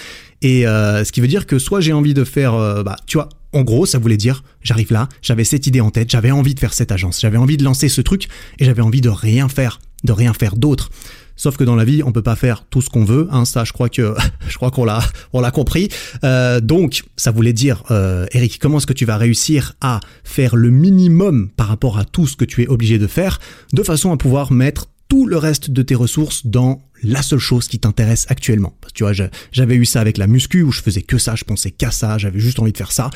Et 0.42 0.68
euh, 0.68 1.06
ce 1.06 1.14
qui 1.14 1.22
veut 1.22 1.30
dire 1.30 1.48
que 1.48 1.58
soit 1.58 1.80
j'ai 1.80 1.94
envie 1.94 2.14
de 2.14 2.26
faire, 2.26 2.54
euh, 2.54 2.84
bah, 2.84 2.98
tu 3.06 3.16
vois, 3.16 3.30
en 3.54 3.64
gros, 3.64 3.86
ça 3.86 3.98
voulait 3.98 4.18
dire, 4.18 4.44
j'arrive 4.62 4.92
là, 4.92 5.10
j'avais 5.22 5.44
cette 5.44 5.68
idée 5.68 5.82
en 5.82 5.90
tête, 5.90 6.12
j'avais 6.12 6.32
envie 6.32 6.54
de 6.54 6.60
faire 6.60 6.74
cette 6.74 6.92
agence, 6.92 7.22
j'avais 7.22 7.38
envie 7.38 7.58
de 7.58 7.64
lancer 7.64 7.90
ce 7.90 8.02
truc, 8.02 8.28
et 8.60 8.66
j'avais 8.66 8.82
envie 8.82 9.02
de 9.02 9.10
rien 9.10 9.48
faire, 9.50 9.80
de 10.04 10.12
rien 10.12 10.34
faire 10.34 10.56
d'autre. 10.56 10.90
Sauf 11.38 11.56
que 11.56 11.64
dans 11.64 11.76
la 11.76 11.86
vie, 11.86 12.02
on 12.04 12.12
peut 12.12 12.24
pas 12.24 12.36
faire 12.36 12.66
tout 12.68 12.82
ce 12.82 12.90
qu'on 12.90 13.06
veut. 13.06 13.28
Hein, 13.32 13.46
ça, 13.46 13.64
je 13.64 13.72
crois 13.72 13.90
que 13.90 14.16
je 14.50 14.56
crois 14.56 14.72
qu'on 14.72 14.84
l'a 14.84 15.02
on 15.34 15.40
l'a 15.40 15.52
compris. 15.52 15.88
Euh, 16.24 16.60
donc, 16.60 17.04
ça 17.16 17.32
voulait 17.32 17.54
dire, 17.54 17.84
euh, 17.92 18.26
Eric, 18.32 18.60
comment 18.60 18.80
est-ce 18.80 18.88
que 18.88 18.94
tu 18.94 19.06
vas 19.06 19.18
réussir 19.18 19.74
à 19.80 20.00
faire 20.24 20.56
le 20.56 20.72
minimum 20.72 21.50
par 21.56 21.68
rapport 21.68 22.00
à 22.00 22.06
tout 22.06 22.26
ce 22.28 22.36
que 22.36 22.46
tu 22.46 22.64
es 22.64 22.68
obligé 22.68 22.98
de 22.98 23.08
faire, 23.08 23.40
de 23.72 23.84
façon 23.84 24.12
à 24.12 24.18
pouvoir 24.18 24.52
mettre 24.52 24.88
tout 25.08 25.26
le 25.26 25.38
reste 25.38 25.72
de 25.72 25.82
tes 25.84 25.96
ressources 25.96 26.46
dans 26.46 26.82
la 27.04 27.22
seule 27.22 27.40
chose 27.40 27.68
qui 27.68 27.80
t'intéresse 27.80 28.26
actuellement. 28.30 28.76
Tu 28.94 29.04
vois, 29.04 29.14
j'avais 29.52 29.76
eu 29.76 29.86
ça 29.86 30.02
avec 30.02 30.18
la 30.18 30.28
muscu 30.28 30.64
où 30.64 30.72
je 30.72 30.82
faisais 30.82 31.02
que 31.02 31.18
ça, 31.18 31.36
je 31.36 31.44
pensais 31.44 31.72
qu'à 31.72 31.92
ça, 31.92 32.18
j'avais 32.18 32.40
juste 32.40 32.60
envie 32.60 32.72
de 32.72 32.78
faire 32.78 32.92
ça. 32.92 33.10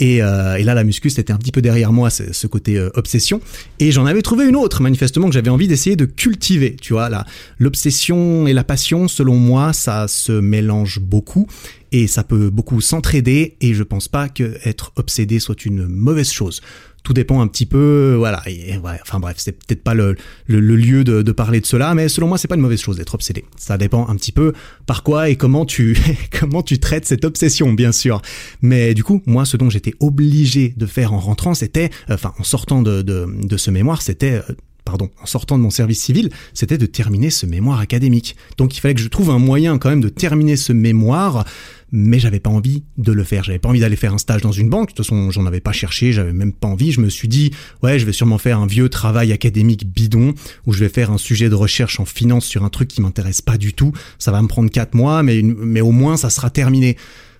Et, 0.00 0.22
euh, 0.22 0.56
et 0.56 0.64
là, 0.64 0.74
la 0.74 0.84
muscu, 0.84 1.10
c'était 1.10 1.32
un 1.32 1.38
petit 1.38 1.52
peu 1.52 1.62
derrière 1.62 1.92
moi, 1.92 2.10
ce 2.10 2.46
côté 2.46 2.76
euh, 2.76 2.90
obsession. 2.94 3.40
Et 3.78 3.92
j'en 3.92 4.06
avais 4.06 4.22
trouvé 4.22 4.46
une 4.46 4.56
autre, 4.56 4.82
manifestement, 4.82 5.28
que 5.28 5.34
j'avais 5.34 5.50
envie 5.50 5.68
d'essayer 5.68 5.96
de 5.96 6.04
cultiver. 6.04 6.76
Tu 6.80 6.92
vois, 6.92 7.10
l'obsession 7.58 8.46
et 8.46 8.52
la 8.52 8.64
passion, 8.64 9.08
selon 9.08 9.36
moi, 9.36 9.72
ça 9.72 10.08
se 10.08 10.32
mélange 10.32 11.00
beaucoup 11.00 11.46
et 11.92 12.06
ça 12.06 12.24
peut 12.24 12.50
beaucoup 12.50 12.80
s'entraider. 12.80 13.56
Et 13.60 13.74
je 13.74 13.82
pense 13.82 14.08
pas 14.08 14.28
que 14.28 14.58
être 14.64 14.92
obsédé 14.96 15.38
soit 15.38 15.64
une 15.64 15.86
mauvaise 15.86 16.30
chose 16.30 16.60
tout 17.08 17.14
dépend 17.14 17.40
un 17.40 17.48
petit 17.48 17.64
peu, 17.64 18.16
voilà. 18.18 18.42
Et, 18.46 18.74
enfin 19.00 19.18
bref, 19.18 19.36
c'est 19.38 19.52
peut-être 19.52 19.82
pas 19.82 19.94
le, 19.94 20.14
le, 20.46 20.60
lieu 20.60 21.04
de, 21.04 21.22
de, 21.22 21.32
parler 21.32 21.58
de 21.58 21.64
cela, 21.64 21.94
mais 21.94 22.10
selon 22.10 22.28
moi, 22.28 22.36
c'est 22.36 22.48
pas 22.48 22.54
une 22.54 22.60
mauvaise 22.60 22.82
chose 22.82 22.98
d'être 22.98 23.14
obsédé. 23.14 23.46
Ça 23.56 23.78
dépend 23.78 24.06
un 24.08 24.16
petit 24.16 24.30
peu 24.30 24.52
par 24.84 25.02
quoi 25.02 25.30
et 25.30 25.36
comment 25.36 25.64
tu 25.64 25.96
comment 26.38 26.62
tu 26.62 26.78
traites 26.78 27.06
cette 27.06 27.24
obsession, 27.24 27.72
bien 27.72 27.92
sûr. 27.92 28.20
Mais 28.60 28.92
du 28.92 29.04
coup, 29.04 29.22
moi, 29.24 29.46
ce 29.46 29.56
dont 29.56 29.70
j'étais 29.70 29.94
obligé 30.00 30.74
de 30.76 30.84
faire 30.84 31.14
en 31.14 31.18
rentrant, 31.18 31.54
c'était, 31.54 31.88
enfin, 32.10 32.34
en 32.38 32.44
sortant 32.44 32.82
de, 32.82 33.00
de, 33.00 33.26
de 33.42 33.56
ce 33.56 33.70
mémoire, 33.70 34.02
c'était 34.02 34.42
euh, 34.46 34.52
pardon, 34.84 35.10
en 35.22 35.26
sortant 35.26 35.58
de 35.58 35.62
mon 35.62 35.70
service 35.70 36.02
civil, 36.02 36.30
c'était 36.54 36.78
de 36.78 36.86
terminer 36.86 37.30
ce 37.30 37.46
mémoire 37.46 37.80
académique. 37.80 38.36
Donc 38.56 38.76
il 38.76 38.80
fallait 38.80 38.94
que 38.94 39.00
je 39.00 39.08
trouve 39.08 39.30
un 39.30 39.38
moyen 39.38 39.78
quand 39.78 39.90
même 39.90 40.00
de 40.00 40.08
terminer 40.08 40.56
ce 40.56 40.72
mémoire 40.72 41.46
mais 41.92 42.18
j'avais 42.18 42.40
pas 42.40 42.50
envie 42.50 42.84
de 42.96 43.12
le 43.12 43.24
faire. 43.24 43.44
J'avais 43.44 43.58
pas 43.58 43.68
envie 43.68 43.80
d'aller 43.80 43.96
faire 43.96 44.14
un 44.14 44.18
stage 44.18 44.42
dans 44.42 44.52
une 44.52 44.68
banque. 44.68 44.90
De 44.90 44.94
toute 44.94 45.06
façon, 45.06 45.30
j'en 45.30 45.46
avais 45.46 45.60
pas 45.60 45.72
cherché, 45.72 46.12
j'avais 46.12 46.32
même 46.32 46.52
pas 46.52 46.68
envie. 46.68 46.92
Je 46.92 47.00
me 47.00 47.08
suis 47.08 47.28
dit, 47.28 47.52
ouais, 47.82 47.98
je 47.98 48.06
vais 48.06 48.12
sûrement 48.12 48.38
faire 48.38 48.58
un 48.58 48.66
vieux 48.66 48.88
travail 48.88 49.32
académique 49.32 49.90
bidon 49.90 50.34
où 50.66 50.72
je 50.72 50.80
vais 50.80 50.88
faire 50.88 51.10
un 51.10 51.18
sujet 51.18 51.48
de 51.48 51.54
recherche 51.54 52.00
en 52.00 52.04
finance 52.04 52.44
sur 52.44 52.64
un 52.64 52.68
truc 52.68 52.88
qui 52.88 53.00
m'intéresse 53.00 53.40
pas 53.40 53.56
du 53.56 53.72
tout. 53.72 53.92
Ça 54.18 54.30
va 54.30 54.42
me 54.42 54.48
prendre 54.48 54.70
quatre 54.70 54.94
mois, 54.94 55.22
mais, 55.22 55.80
au 55.80 55.92
moins 55.92 56.16
ça 56.16 56.30
sera 56.30 56.50
terminé. 56.50 56.96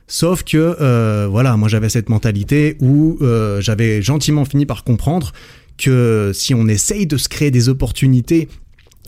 Sauf 0.07 0.43
que, 0.43 0.77
euh, 0.81 1.27
voilà, 1.31 1.57
moi 1.57 1.69
j'avais 1.69 1.91
cette 1.91 2.09
mentalité 2.09 2.77
où 2.81 3.19
euh, 3.21 3.61
j'avais 3.61 4.01
gentiment 4.01 4.47
fini 4.47 4.65
par 4.65 4.83
comprendre 4.83 5.33
que 5.77 6.33
si 6.35 6.55
on 6.55 6.67
essaye 6.67 7.07
de 7.07 7.17
se 7.17 7.29
créer 7.29 7.51
des 7.51 7.69
opportunités 7.69 8.49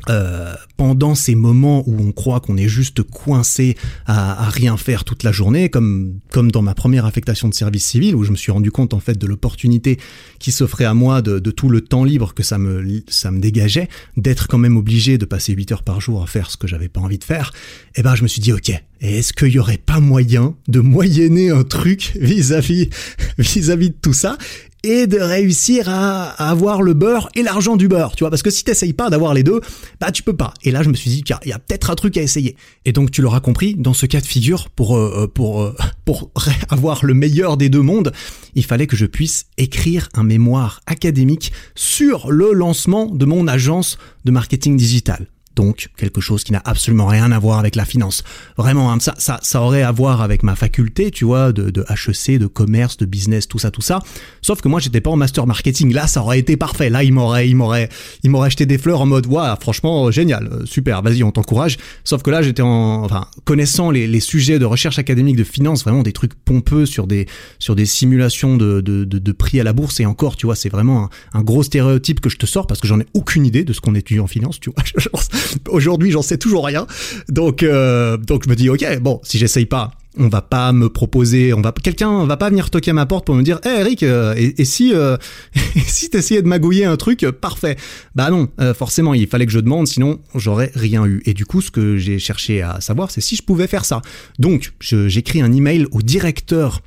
euh, 0.09 0.55
pendant 0.77 1.15
ces 1.15 1.35
moments 1.35 1.83
où 1.87 2.01
on 2.01 2.13
croit 2.13 2.41
qu'on 2.41 2.57
est 2.57 2.69
juste 2.69 3.03
coincé 3.03 3.77
à, 4.07 4.49
rien 4.49 4.77
faire 4.77 5.05
toute 5.05 5.23
la 5.23 5.33
journée, 5.33 5.69
comme 5.69 6.21
comme 6.31 6.51
dans 6.51 6.63
ma 6.63 6.75
première 6.75 7.05
affectation 7.05 7.49
de 7.49 7.55
service 7.55 7.85
civil 7.85 8.15
où 8.15 8.25
je 8.25 8.31
me 8.31 8.37
suis 8.37 8.53
rendu 8.53 8.71
compte 8.71 8.95
en 8.95 9.01
fait 9.01 9.19
de 9.19 9.27
l'opportunité 9.27 9.99
qui 10.39 10.53
s'offrait 10.53 10.85
à 10.85 10.95
moi 10.95 11.23
de, 11.23 11.39
tout 11.51 11.69
le 11.69 11.81
temps 11.81 12.05
libre 12.05 12.35
que 12.35 12.43
ça 12.43 12.59
me 12.59 13.03
ça 13.09 13.31
me 13.31 13.41
dégageait, 13.41 13.89
d'être 14.17 14.49
quand 14.49 14.59
même 14.59 14.77
obligé 14.77 15.19
de 15.19 15.25
passer 15.25 15.53
8 15.53 15.73
heures 15.73 15.83
par 15.83 16.01
jour 16.01 16.23
à 16.23 16.27
faire 16.27 16.51
ce 16.51 16.57
que 16.57 16.67
j'avais 16.67 16.89
pas 16.89 17.01
envie 17.01 17.19
de 17.19 17.25
faire. 17.25 17.53
Eh 17.97 18.03
ben 18.03 18.15
je 18.15 18.23
me 18.23 18.29
suis 18.29 18.41
dit 18.41 18.53
ok, 18.53 18.73
est-ce 19.01 19.33
qu'il 19.33 19.49
y 19.49 19.59
aurait 19.59 19.79
pas 19.79 20.01
moyen 20.01 20.55
de 20.69 20.81
moyenner 20.81 21.51
un 21.51 21.65
truc 21.65 22.13
vis-à-vis 22.21 22.89
vis-à-vis 23.39 23.91
de 23.91 23.97
tout 24.01 24.15
ça? 24.15 24.39
Et 24.83 25.07
de 25.07 25.19
réussir 25.19 25.89
à, 25.89 26.31
avoir 26.51 26.83
le 26.83 26.95
beurre 26.95 27.29
et 27.35 27.43
l'argent 27.43 27.77
du 27.77 27.89
beurre, 27.89 28.15
tu 28.17 28.25
vois, 28.25 28.31
parce 28.31 28.43
que 28.43 28.51
si 28.51 28.65
t'essayes 28.65 28.93
pas 28.93 29.11
d'avoir 29.11 29.35
les 29.35 29.43
deux, 29.43 29.61
bah 30.01 30.11
tu 30.11 30.23
peux 30.23 30.37
pas. 30.37 30.55
Et 30.63 30.71
là, 30.71 30.83
je 30.83 30.89
me 30.89 30.95
suis 30.95 31.11
dit, 31.11 31.25
il 31.45 31.49
y 31.49 31.53
a, 31.53 31.59
peut-être 31.59 31.91
un 31.91 31.95
truc 31.95 32.17
à 32.17 32.23
essayer. 32.23 32.57
Et 32.85 32.93
donc, 32.93 33.11
tu 33.11 33.23
l'auras 33.23 33.41
compris, 33.41 33.75
dans 33.77 33.95
ce 33.95 34.07
cas 34.07 34.21
de 34.21 34.27
figure, 34.27 34.69
pour 34.71 34.97
euh, 34.97 35.25
euh, 35.25 35.27
pour 35.27 35.63
euh, 35.63 35.75
pour 36.05 36.31
avoir 36.71 37.05
le 37.05 37.15
meilleur 37.15 37.57
des 37.57 37.69
deux 37.69 37.83
mondes, 37.83 38.13
il 38.55 38.65
fallait 38.65 38.87
que 38.87 38.97
je 38.97 39.07
puisse 39.07 39.47
écrire 39.59 40.09
un 40.15 40.23
mémoire 40.23 40.81
académique 40.87 41.53
sur 41.75 42.31
le 42.31 42.53
lancement 42.53 43.07
de 43.07 43.25
mon 43.25 43.47
agence 43.47 43.99
de 44.25 44.31
marketing 44.31 44.77
digital 44.77 45.27
donc 45.61 45.91
quelque 45.99 46.23
chose 46.23 46.43
qui 46.43 46.53
n'a 46.53 46.63
absolument 46.65 47.07
rien 47.07 47.31
à 47.33 47.39
voir 47.39 47.59
avec 47.59 47.77
la 47.77 47.85
finance. 47.85 48.25
Vraiment, 48.57 48.91
hein, 48.91 48.99
ça, 48.99 49.15
ça, 49.19 49.39
ça 49.43 49.61
aurait 49.61 49.83
à 49.83 49.93
voir 49.93 50.23
avec 50.23 50.43
ma 50.43 50.57
faculté, 50.57 51.11
tu 51.11 51.27
vois, 51.27 51.53
de, 51.53 51.69
de 51.69 51.85
HEC, 51.91 52.39
de 52.39 52.47
commerce, 52.47 52.97
de 52.97 53.05
business, 53.05 53.47
tout 53.47 53.59
ça, 53.59 53.71
tout 53.71 53.83
ça. 53.83 54.01
Sauf 54.41 54.63
que 54.63 54.69
moi, 54.69 54.81
j'étais 54.81 55.03
pas 55.03 55.11
en 55.11 55.17
master 55.17 55.47
marketing. 55.47 55.93
Là, 55.93 56.07
ça 56.07 56.23
aurait 56.23 56.39
été 56.39 56.57
parfait. 56.57 56.89
Là, 56.89 57.05
il 57.05 57.13
m'aurait, 57.13 57.47
il 57.47 57.57
m'aurait, 57.57 57.91
il 58.23 58.31
m'aurait 58.31 58.47
acheté 58.47 58.65
des 58.65 58.79
fleurs 58.79 59.03
en 59.03 59.07
mode, 59.07 59.27
waouh, 59.27 59.55
franchement, 59.61 60.07
euh, 60.07 60.11
génial, 60.11 60.49
euh, 60.51 60.65
super, 60.65 61.03
vas-y, 61.03 61.23
on 61.23 61.31
t'encourage. 61.31 61.77
Sauf 62.05 62.23
que 62.23 62.31
là, 62.31 62.41
j'étais 62.41 62.63
en, 62.63 63.05
enfin, 63.05 63.27
connaissant 63.45 63.91
les, 63.91 64.07
les, 64.07 64.21
sujets 64.21 64.59
de 64.59 64.65
recherche 64.65 64.99
académique 64.99 65.37
de 65.37 65.45
finance, 65.45 65.85
vraiment 65.85 66.03
des 66.03 66.13
trucs 66.13 66.35
pompeux 66.35 66.87
sur 66.87 67.07
des, 67.07 67.27
sur 67.59 67.75
des 67.75 67.85
simulations 67.85 68.57
de, 68.57 68.81
de, 68.81 69.05
de, 69.05 69.33
prix 69.33 69.61
à 69.61 69.65
la 69.65 69.75
bourse 69.75 70.01
et 70.01 70.07
encore, 70.07 70.37
tu 70.37 70.47
vois, 70.47 70.57
c'est 70.57 70.71
vraiment 70.71 71.05
un, 71.05 71.41
un, 71.41 71.43
gros 71.43 71.63
stéréotype 71.63 72.21
que 72.21 72.31
je 72.31 72.37
te 72.37 72.47
sors 72.47 72.67
parce 72.67 72.81
que 72.81 72.89
j'en 72.89 73.01
ai 73.01 73.07
aucune 73.13 73.45
idée 73.45 73.65
de 73.65 73.75
ce 73.75 73.81
qu'on 73.81 73.95
étudie 73.95 74.21
en 74.21 74.27
finance, 74.27 74.59
tu 74.59 74.71
vois. 74.71 75.21
Aujourd'hui, 75.69 76.11
j'en 76.11 76.23
sais 76.23 76.39
toujours 76.39 76.65
rien. 76.65 76.87
Donc, 77.29 77.63
euh, 77.63 78.17
donc 78.17 78.45
je 78.45 78.51
me 78.51 78.57
dis, 78.57 78.69
ok, 78.69 78.99
bon, 79.01 79.21
si 79.23 79.39
j'essaye 79.39 79.67
pas, 79.67 79.93
on 80.19 80.29
va 80.29 80.43
pas 80.43 80.73
me 80.73 80.89
proposer, 80.89 81.55
on 81.55 81.61
va, 81.61 81.73
quelqu'un 81.73 82.25
va 82.27 82.37
pas 82.37 82.51
venir 82.51 82.71
toquer 82.71 82.91
à 82.91 82.95
ma 82.95 83.07
porte 83.07 83.27
pour 83.27 83.35
me 83.35 83.43
dire, 83.43 83.61
hé 83.65 83.81
Eric, 83.81 84.03
euh, 84.03 84.35
et, 84.37 84.65
si, 84.65 84.93
euh, 84.93 85.17
si 85.87 86.11
t'essayais 86.11 86.43
de 86.43 86.49
magouiller 86.49 86.85
un 86.85 86.97
truc, 86.97 87.27
parfait. 87.31 87.77
Bah 88.15 88.31
non, 88.31 88.49
forcément, 88.75 89.15
il 89.15 89.27
fallait 89.27 89.47
que 89.47 89.53
je 89.53 89.61
demande, 89.61 89.87
sinon 89.87 90.21
j'aurais 90.35 90.73
rien 90.75 91.07
eu. 91.07 91.23
Et 91.27 91.35
du 91.35 91.47
coup, 91.47 91.61
ce 91.61 91.71
que 91.71 91.97
j'ai 91.97 92.19
cherché 92.19 92.63
à 92.63 92.81
savoir, 92.81 93.11
c'est 93.11 93.21
si 93.21 93.37
je 93.37 93.43
pouvais 93.43 93.67
faire 93.67 93.85
ça. 93.85 94.03
Donc, 94.39 94.73
j'écris 94.81 95.43
un 95.43 95.53
email 95.53 95.87
au 95.93 96.03
directeur 96.03 96.81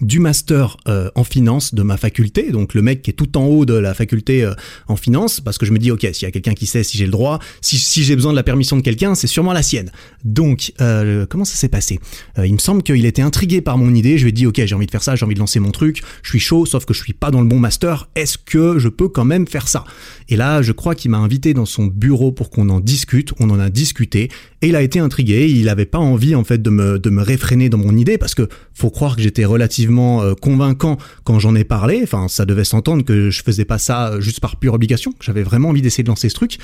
du 0.00 0.18
master 0.18 0.76
euh, 0.88 1.10
en 1.14 1.24
finance 1.24 1.74
de 1.74 1.82
ma 1.82 1.96
faculté, 1.96 2.50
donc 2.50 2.74
le 2.74 2.82
mec 2.82 3.02
qui 3.02 3.10
est 3.10 3.14
tout 3.14 3.36
en 3.36 3.44
haut 3.44 3.64
de 3.64 3.74
la 3.74 3.94
faculté 3.94 4.44
euh, 4.44 4.54
en 4.88 4.96
finance, 4.96 5.40
parce 5.40 5.58
que 5.58 5.66
je 5.66 5.72
me 5.72 5.78
dis, 5.78 5.90
ok, 5.90 6.06
s'il 6.12 6.22
y 6.22 6.26
a 6.26 6.30
quelqu'un 6.30 6.54
qui 6.54 6.66
sait 6.66 6.82
si 6.82 6.98
j'ai 6.98 7.04
le 7.06 7.12
droit, 7.12 7.38
si, 7.60 7.78
si 7.78 8.02
j'ai 8.02 8.16
besoin 8.16 8.32
de 8.32 8.36
la 8.36 8.42
permission 8.42 8.76
de 8.76 8.82
quelqu'un, 8.82 9.14
c'est 9.14 9.26
sûrement 9.26 9.52
la 9.52 9.62
sienne. 9.62 9.90
Donc, 10.24 10.72
euh, 10.80 11.26
comment 11.28 11.44
ça 11.44 11.56
s'est 11.56 11.68
passé? 11.68 12.00
Il 12.42 12.52
me 12.52 12.58
semble 12.58 12.82
qu'il 12.82 13.04
était 13.04 13.22
intrigué 13.22 13.60
par 13.60 13.78
mon 13.78 13.94
idée, 13.94 14.18
je 14.18 14.24
lui 14.24 14.30
ai 14.30 14.32
dit, 14.32 14.46
ok, 14.46 14.62
j'ai 14.64 14.74
envie 14.74 14.86
de 14.86 14.90
faire 14.90 15.02
ça, 15.02 15.16
j'ai 15.16 15.24
envie 15.24 15.34
de 15.34 15.40
lancer 15.40 15.60
mon 15.60 15.70
truc, 15.70 16.02
je 16.22 16.28
suis 16.30 16.40
chaud, 16.40 16.66
sauf 16.66 16.84
que 16.84 16.94
je 16.94 17.02
suis 17.02 17.12
pas 17.12 17.30
dans 17.30 17.40
le 17.40 17.46
bon 17.46 17.58
master, 17.58 18.08
est-ce 18.14 18.38
que 18.38 18.78
je 18.78 18.88
peux 18.88 19.08
quand 19.08 19.24
même 19.24 19.46
faire 19.46 19.68
ça? 19.68 19.84
Et 20.28 20.36
là, 20.36 20.62
je 20.62 20.72
crois 20.72 20.94
qu'il 20.94 21.10
m'a 21.10 21.18
invité 21.18 21.54
dans 21.54 21.66
son 21.66 21.86
bureau 21.86 22.32
pour 22.32 22.50
qu'on 22.50 22.68
en 22.68 22.80
discute, 22.80 23.32
on 23.40 23.50
en 23.50 23.58
a 23.58 23.70
discuté, 23.70 24.30
et 24.62 24.68
il 24.68 24.76
a 24.76 24.82
été 24.82 24.98
intrigué, 24.98 25.48
il 25.48 25.68
avait 25.70 25.86
pas 25.86 25.98
envie 25.98 26.34
en 26.34 26.44
fait 26.44 26.60
de 26.60 26.68
me, 26.68 26.98
de 26.98 27.08
me 27.08 27.22
réfréner 27.22 27.70
dans 27.70 27.78
mon 27.78 27.96
idée, 27.96 28.18
parce 28.18 28.34
que 28.34 28.46
faut 28.74 28.90
croire 28.90 29.16
que 29.16 29.22
j'étais 29.22 29.46
relativement 29.46 30.22
euh, 30.22 30.34
convaincant 30.34 30.98
quand 31.24 31.38
j'en 31.38 31.54
ai 31.54 31.64
parlé. 31.64 32.00
Enfin, 32.02 32.28
ça 32.28 32.44
devait 32.44 32.64
s'entendre 32.64 33.02
que 33.02 33.30
je 33.30 33.42
faisais 33.42 33.64
pas 33.64 33.78
ça 33.78 34.08
euh, 34.08 34.20
juste 34.20 34.40
par 34.40 34.56
pure 34.56 34.74
obligation. 34.74 35.14
J'avais 35.20 35.42
vraiment 35.42 35.70
envie 35.70 35.80
d'essayer 35.80 36.04
de 36.04 36.08
lancer 36.08 36.28
ce 36.28 36.34
truc. 36.34 36.58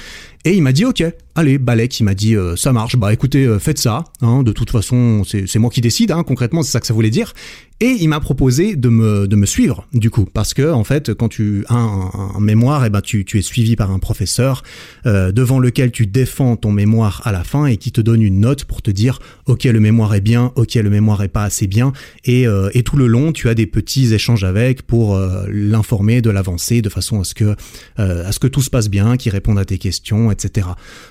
Et 0.45 0.53
il 0.53 0.63
m'a 0.63 0.73
dit, 0.73 0.85
ok, 0.85 1.05
allez, 1.35 1.57
Balek, 1.57 1.99
il 1.99 2.05
m'a 2.05 2.15
dit, 2.15 2.37
euh, 2.37 2.55
ça 2.55 2.73
marche. 2.73 2.97
Bah 2.97 3.13
écoutez, 3.15 3.49
faites 3.59 3.79
ça. 3.79 4.05
Hein, 4.21 4.43
de 4.43 4.53
toute 4.53 4.71
façon, 4.71 5.23
c'est 5.25 5.59
moi 5.59 5.71
qui 5.71 5.81
décide. 5.81 6.11
Hein, 6.13 6.23
concrètement, 6.23 6.63
c'est 6.63 6.73
ça 6.73 6.81
que 6.81 6.87
ça 6.87 6.95
voulait 6.95 7.11
dire. 7.11 7.33
Et 7.79 7.95
il 8.01 8.09
m'a 8.09 8.21
proposé 8.21 8.75
de 8.75 8.89
me, 8.89 9.29
de 9.29 9.37
me 9.37 9.45
suivre, 9.45 9.87
du 9.93 10.09
coup, 10.09 10.25
parce 10.25 10.55
que 10.55 10.73
en 10.73 10.83
fait, 10.83 11.13
quand 11.13 11.29
tu 11.29 11.67
as 11.69 11.75
un, 11.75 12.41
mémoire, 12.41 12.85
et 12.85 12.87
eh 12.87 12.91
ben 12.91 13.03
tu, 13.03 13.27
tu 13.27 13.39
es 13.39 13.43
suivi 13.43 13.77
par 13.77 13.91
un 13.91 13.99
professeur 13.99 14.63
euh, 15.05 15.31
devant 15.31 15.59
lequel 15.59 15.91
tu 15.91 16.07
défends 16.07 16.57
ton 16.57 16.73
mémoire 16.73 17.21
à 17.27 17.33
la 17.33 17.45
fin 17.45 17.67
et 17.67 17.77
qui 17.77 17.93
te 17.93 18.01
donne 18.01 18.23
une 18.23 18.41
note 18.41 18.65
pour 18.65 18.81
te 18.81 18.91
dire, 18.91 19.19
ok, 19.45 19.65
le 19.65 19.79
mémoire 19.79 20.15
est 20.15 20.23
bien, 20.23 20.53
ok, 20.55 20.75
le 20.77 20.89
mémoire 20.89 21.23
est 21.23 21.29
pas 21.29 21.45
assez 21.45 21.67
bien, 21.67 21.93
et, 22.25 22.47
euh, 22.47 22.71
et 22.73 22.83
tout 22.83 22.97
le 22.97 23.09
long, 23.09 23.33
tu 23.33 23.51
as 23.51 23.55
des 23.55 23.67
petits 23.67 24.15
échanges 24.15 24.45
avec 24.45 24.81
pour 24.81 25.15
euh, 25.15 25.45
l'informer 25.51 26.23
de 26.23 26.31
l'avancée, 26.31 26.81
de 26.81 26.89
façon 26.89 27.21
à 27.21 27.25
ce 27.25 27.35
que 27.35 27.57
à 27.99 28.33
ce 28.33 28.39
que 28.39 28.47
tout 28.47 28.63
se 28.63 28.71
passe 28.71 28.89
bien, 28.89 29.19
qu'il 29.19 29.33
réponde 29.33 29.59
à 29.59 29.67
tes 29.67 29.77
questions, 29.77 30.31
etc. 30.31 30.67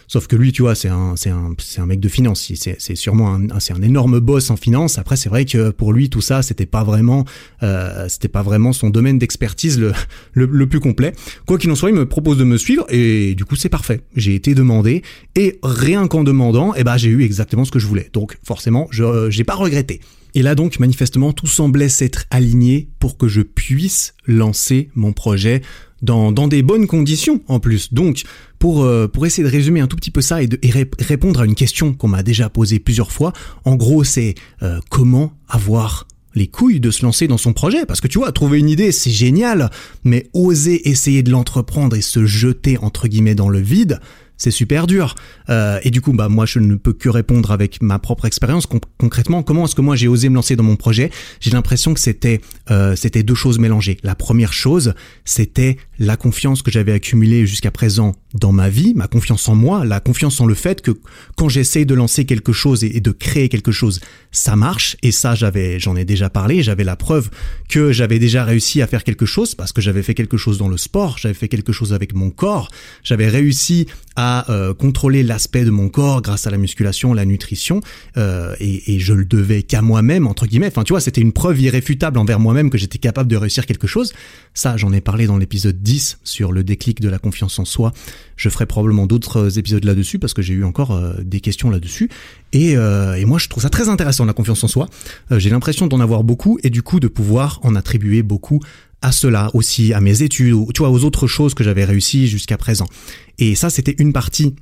Sauf 0.07 0.25
que 0.27 0.35
lui, 0.35 0.51
tu 0.51 0.63
vois, 0.63 0.73
c'est 0.73 0.89
un, 0.89 1.13
un, 1.27 1.53
un 1.77 1.85
mec 1.85 1.99
de 1.99 2.09
finance, 2.09 2.51
c'est, 2.55 2.75
c'est 2.79 2.95
sûrement 2.95 3.35
un, 3.35 3.59
c'est 3.59 3.73
un 3.73 3.81
énorme 3.81 4.19
boss 4.19 4.49
en 4.49 4.57
finance. 4.57 4.97
Après, 4.97 5.15
c'est 5.15 5.29
vrai 5.29 5.45
que 5.45 5.69
pour 5.69 5.93
lui, 5.93 6.09
tout 6.09 6.21
ça, 6.21 6.41
c'est 6.41 6.54
c'était 6.55 6.65
pas 6.65 6.83
vraiment, 6.83 7.25
euh, 7.63 8.05
c'était 8.07 8.29
pas 8.29 8.43
vraiment 8.43 8.71
son 8.71 8.89
domaine 8.89 9.19
d'expertise 9.19 9.77
le, 9.77 9.91
le, 10.33 10.67
plus 10.67 10.79
complet. 10.79 11.13
Quoi 11.45 11.57
qu'il 11.57 11.69
en 11.69 11.75
soit, 11.75 11.89
il 11.89 11.95
me 11.95 12.05
propose 12.05 12.37
de 12.37 12.45
me 12.45 12.57
suivre 12.57 12.85
et 12.89 13.35
du 13.35 13.43
coup 13.43 13.57
c'est 13.57 13.69
parfait. 13.69 14.01
J'ai 14.15 14.35
été 14.35 14.55
demandé 14.55 15.03
et 15.35 15.59
rien 15.63 16.07
qu'en 16.07 16.23
demandant, 16.23 16.73
eh 16.75 16.83
ben 16.83 16.95
j'ai 16.95 17.09
eu 17.09 17.23
exactement 17.23 17.65
ce 17.65 17.71
que 17.71 17.79
je 17.79 17.87
voulais. 17.87 18.09
Donc 18.13 18.37
forcément, 18.43 18.87
je 18.91 19.29
j'ai 19.29 19.43
pas 19.43 19.55
regretté. 19.55 19.99
Et 20.33 20.41
là 20.41 20.53
donc, 20.53 20.79
manifestement, 20.79 21.31
tout 21.31 21.47
semblait 21.47 21.89
s'être 21.89 22.25
aligné 22.29 22.89
pour 22.99 23.17
que 23.17 23.29
je 23.29 23.41
puisse 23.41 24.13
lancer 24.27 24.89
mon 24.93 25.13
projet 25.13 25.61
dans, 26.01 26.31
dans 26.31 26.47
des 26.47 26.61
bonnes 26.61 26.87
conditions 26.87 27.41
en 27.47 27.59
plus. 27.59 27.93
Donc, 27.93 28.23
pour, 28.59 28.83
euh, 28.83 29.07
pour 29.07 29.25
essayer 29.25 29.43
de 29.43 29.51
résumer 29.51 29.79
un 29.79 29.87
tout 29.87 29.95
petit 29.95 30.11
peu 30.11 30.21
ça 30.21 30.41
et 30.43 30.47
de 30.47 30.59
répondre 30.99 31.39
à 31.39 31.45
une 31.45 31.55
question 31.55 31.93
qu'on 31.93 32.09
m'a 32.09 32.21
déjà 32.21 32.49
posée 32.49 32.79
plusieurs 32.79 33.11
fois, 33.11 33.31
en 33.63 33.75
gros, 33.75 34.03
c'est 34.03 34.35
euh, 34.61 34.79
comment 34.89 35.33
avoir 35.47 36.05
les 36.35 36.47
couilles 36.47 36.79
de 36.79 36.91
se 36.91 37.03
lancer 37.03 37.27
dans 37.27 37.37
son 37.37 37.53
projet. 37.53 37.85
Parce 37.85 38.01
que 38.01 38.07
tu 38.07 38.19
vois, 38.19 38.31
trouver 38.31 38.59
une 38.59 38.69
idée, 38.69 38.91
c'est 38.91 39.09
génial, 39.09 39.71
mais 40.03 40.27
oser 40.33 40.89
essayer 40.89 41.23
de 41.23 41.31
l'entreprendre 41.31 41.95
et 41.95 42.01
se 42.01 42.25
jeter, 42.25 42.77
entre 42.77 43.07
guillemets, 43.07 43.35
dans 43.35 43.49
le 43.49 43.59
vide, 43.59 43.99
c'est 44.37 44.51
super 44.51 44.87
dur. 44.87 45.15
Euh, 45.49 45.79
et 45.83 45.91
du 45.91 46.01
coup, 46.01 46.13
bah 46.13 46.29
moi, 46.29 46.45
je 46.45 46.59
ne 46.59 46.75
peux 46.75 46.93
que 46.93 47.09
répondre 47.09 47.51
avec 47.51 47.81
ma 47.81 47.99
propre 47.99 48.25
expérience. 48.25 48.67
concrètement, 48.97 49.43
comment 49.43 49.65
est-ce 49.65 49.75
que 49.75 49.81
moi 49.81 49.95
j'ai 49.95 50.07
osé 50.07 50.29
me 50.29 50.35
lancer 50.35 50.55
dans 50.55 50.63
mon 50.63 50.75
projet? 50.75 51.11
J'ai 51.39 51.51
l'impression 51.51 51.93
que 51.93 51.99
c'était 51.99 52.41
euh, 52.71 52.95
c'était 52.95 53.23
deux 53.23 53.35
choses 53.35 53.59
mélangées. 53.59 53.97
La 54.03 54.15
première 54.15 54.53
chose, 54.53 54.93
c'était 55.23 55.77
la 55.99 56.17
confiance 56.17 56.61
que 56.61 56.71
j'avais 56.71 56.91
accumulée 56.91 57.45
jusqu'à 57.45 57.71
présent 57.71 58.13
dans 58.33 58.51
ma 58.51 58.69
vie, 58.69 58.93
ma 58.95 59.07
confiance 59.07 59.47
en 59.47 59.55
moi, 59.55 59.85
la 59.85 59.99
confiance 59.99 60.39
en 60.41 60.45
le 60.45 60.55
fait 60.55 60.81
que 60.81 60.91
quand 61.37 61.49
j'essaye 61.49 61.85
de 61.85 61.93
lancer 61.93 62.25
quelque 62.25 62.51
chose 62.51 62.83
et, 62.83 62.99
de 62.99 63.11
créer 63.11 63.49
quelque 63.49 63.71
chose, 63.71 64.01
ça 64.31 64.55
marche. 64.55 64.97
Et 65.03 65.11
ça, 65.11 65.35
j'avais, 65.35 65.79
j'en 65.79 65.95
ai 65.95 66.05
déjà 66.05 66.29
parlé. 66.29 66.63
J'avais 66.63 66.83
la 66.83 66.95
preuve 66.95 67.29
que 67.69 67.91
j'avais 67.91 68.19
déjà 68.19 68.43
réussi 68.43 68.81
à 68.81 68.87
faire 68.87 69.03
quelque 69.03 69.25
chose 69.25 69.55
parce 69.55 69.71
que 69.71 69.81
j'avais 69.81 70.03
fait 70.03 70.13
quelque 70.13 70.37
chose 70.37 70.57
dans 70.57 70.67
le 70.67 70.77
sport, 70.77 71.17
j'avais 71.17 71.33
fait 71.33 71.47
quelque 71.47 71.71
chose 71.71 71.93
avec 71.93 72.13
mon 72.13 72.29
corps, 72.29 72.69
j'avais 73.03 73.29
réussi 73.29 73.87
à 74.15 74.49
euh, 74.49 74.73
contrôler 74.73 75.23
l'aspect 75.23 75.65
de 75.65 75.69
mon 75.69 75.89
corps 75.89 76.21
grâce 76.21 76.47
à 76.47 76.49
la 76.49 76.57
musculation, 76.57 77.13
la 77.13 77.25
nutrition, 77.25 77.81
euh, 78.17 78.55
et, 78.59 78.95
et, 78.95 78.99
je 78.99 79.13
le 79.13 79.25
devais 79.25 79.63
qu'à 79.63 79.81
moi-même 79.81 80.27
entre 80.27 80.45
guillemets. 80.45 80.67
Enfin, 80.67 80.83
tu 80.83 80.93
vois, 80.93 81.01
c'était 81.01 81.21
une 81.21 81.33
preuve 81.33 81.59
irréfutable 81.59 82.17
envers 82.17 82.39
moi-même 82.39 82.69
que 82.69 82.77
j'étais 82.77 82.97
capable 82.97 83.29
de 83.29 83.35
réussir 83.35 83.65
quelque 83.65 83.87
chose. 83.87 84.13
Ça, 84.53 84.77
j'en 84.77 84.93
ai 84.93 85.01
parlé 85.01 85.27
dans 85.27 85.37
l'épisode 85.37 85.81
10 85.81 86.19
sur 86.23 86.51
le 86.51 86.63
déclic 86.63 87.01
de 87.01 87.09
la 87.09 87.19
confiance 87.19 87.59
en 87.59 87.65
soi. 87.65 87.91
Je 88.37 88.49
ferai 88.49 88.65
probablement 88.65 89.05
d'autres 89.05 89.59
épisodes 89.59 89.83
là-dessus 89.83 90.19
parce 90.19 90.33
que 90.33 90.41
j'ai 90.41 90.53
eu 90.53 90.63
encore 90.63 90.91
euh, 90.91 91.13
des 91.21 91.41
questions 91.41 91.69
là-dessus. 91.69 92.09
Et, 92.53 92.71
et, 92.71 93.25
moi, 93.25 93.37
je 93.37 93.49
trouve 93.49 93.63
ça 93.63 93.69
très 93.69 93.89
intéressant 93.89 94.23
la 94.23 94.31
confiance 94.31 94.63
en 94.63 94.69
soi. 94.69 94.87
j'ai 95.29 95.49
l'impression 95.49 95.87
d'en 95.87 95.99
avoir 95.99 96.23
beaucoup 96.23 96.57
et 96.63 96.69
du 96.69 96.83
coup 96.83 97.01
de 97.01 97.09
pouvoir 97.09 97.59
en 97.63 97.75
attribuer 97.75 98.23
beaucoup 98.23 98.61
à 99.05 99.11
cela 99.11 99.51
aussi, 99.53 99.93
à 99.93 100.01
mes 100.01 100.23
études, 100.23 100.55
tu 100.73 100.79
vois, 100.79 100.89
aux 100.89 101.03
autres 101.03 101.27
choses 101.27 101.53
que 101.53 101.63
j'avais 101.63 101.85
réussi 101.85 102.27
jusqu'à 102.27 102.57
présent. 102.57 102.87
Et 103.37 103.53
ça, 103.53 103.69
c'était 103.69 103.95
une 103.99 104.13
partie 104.13 104.55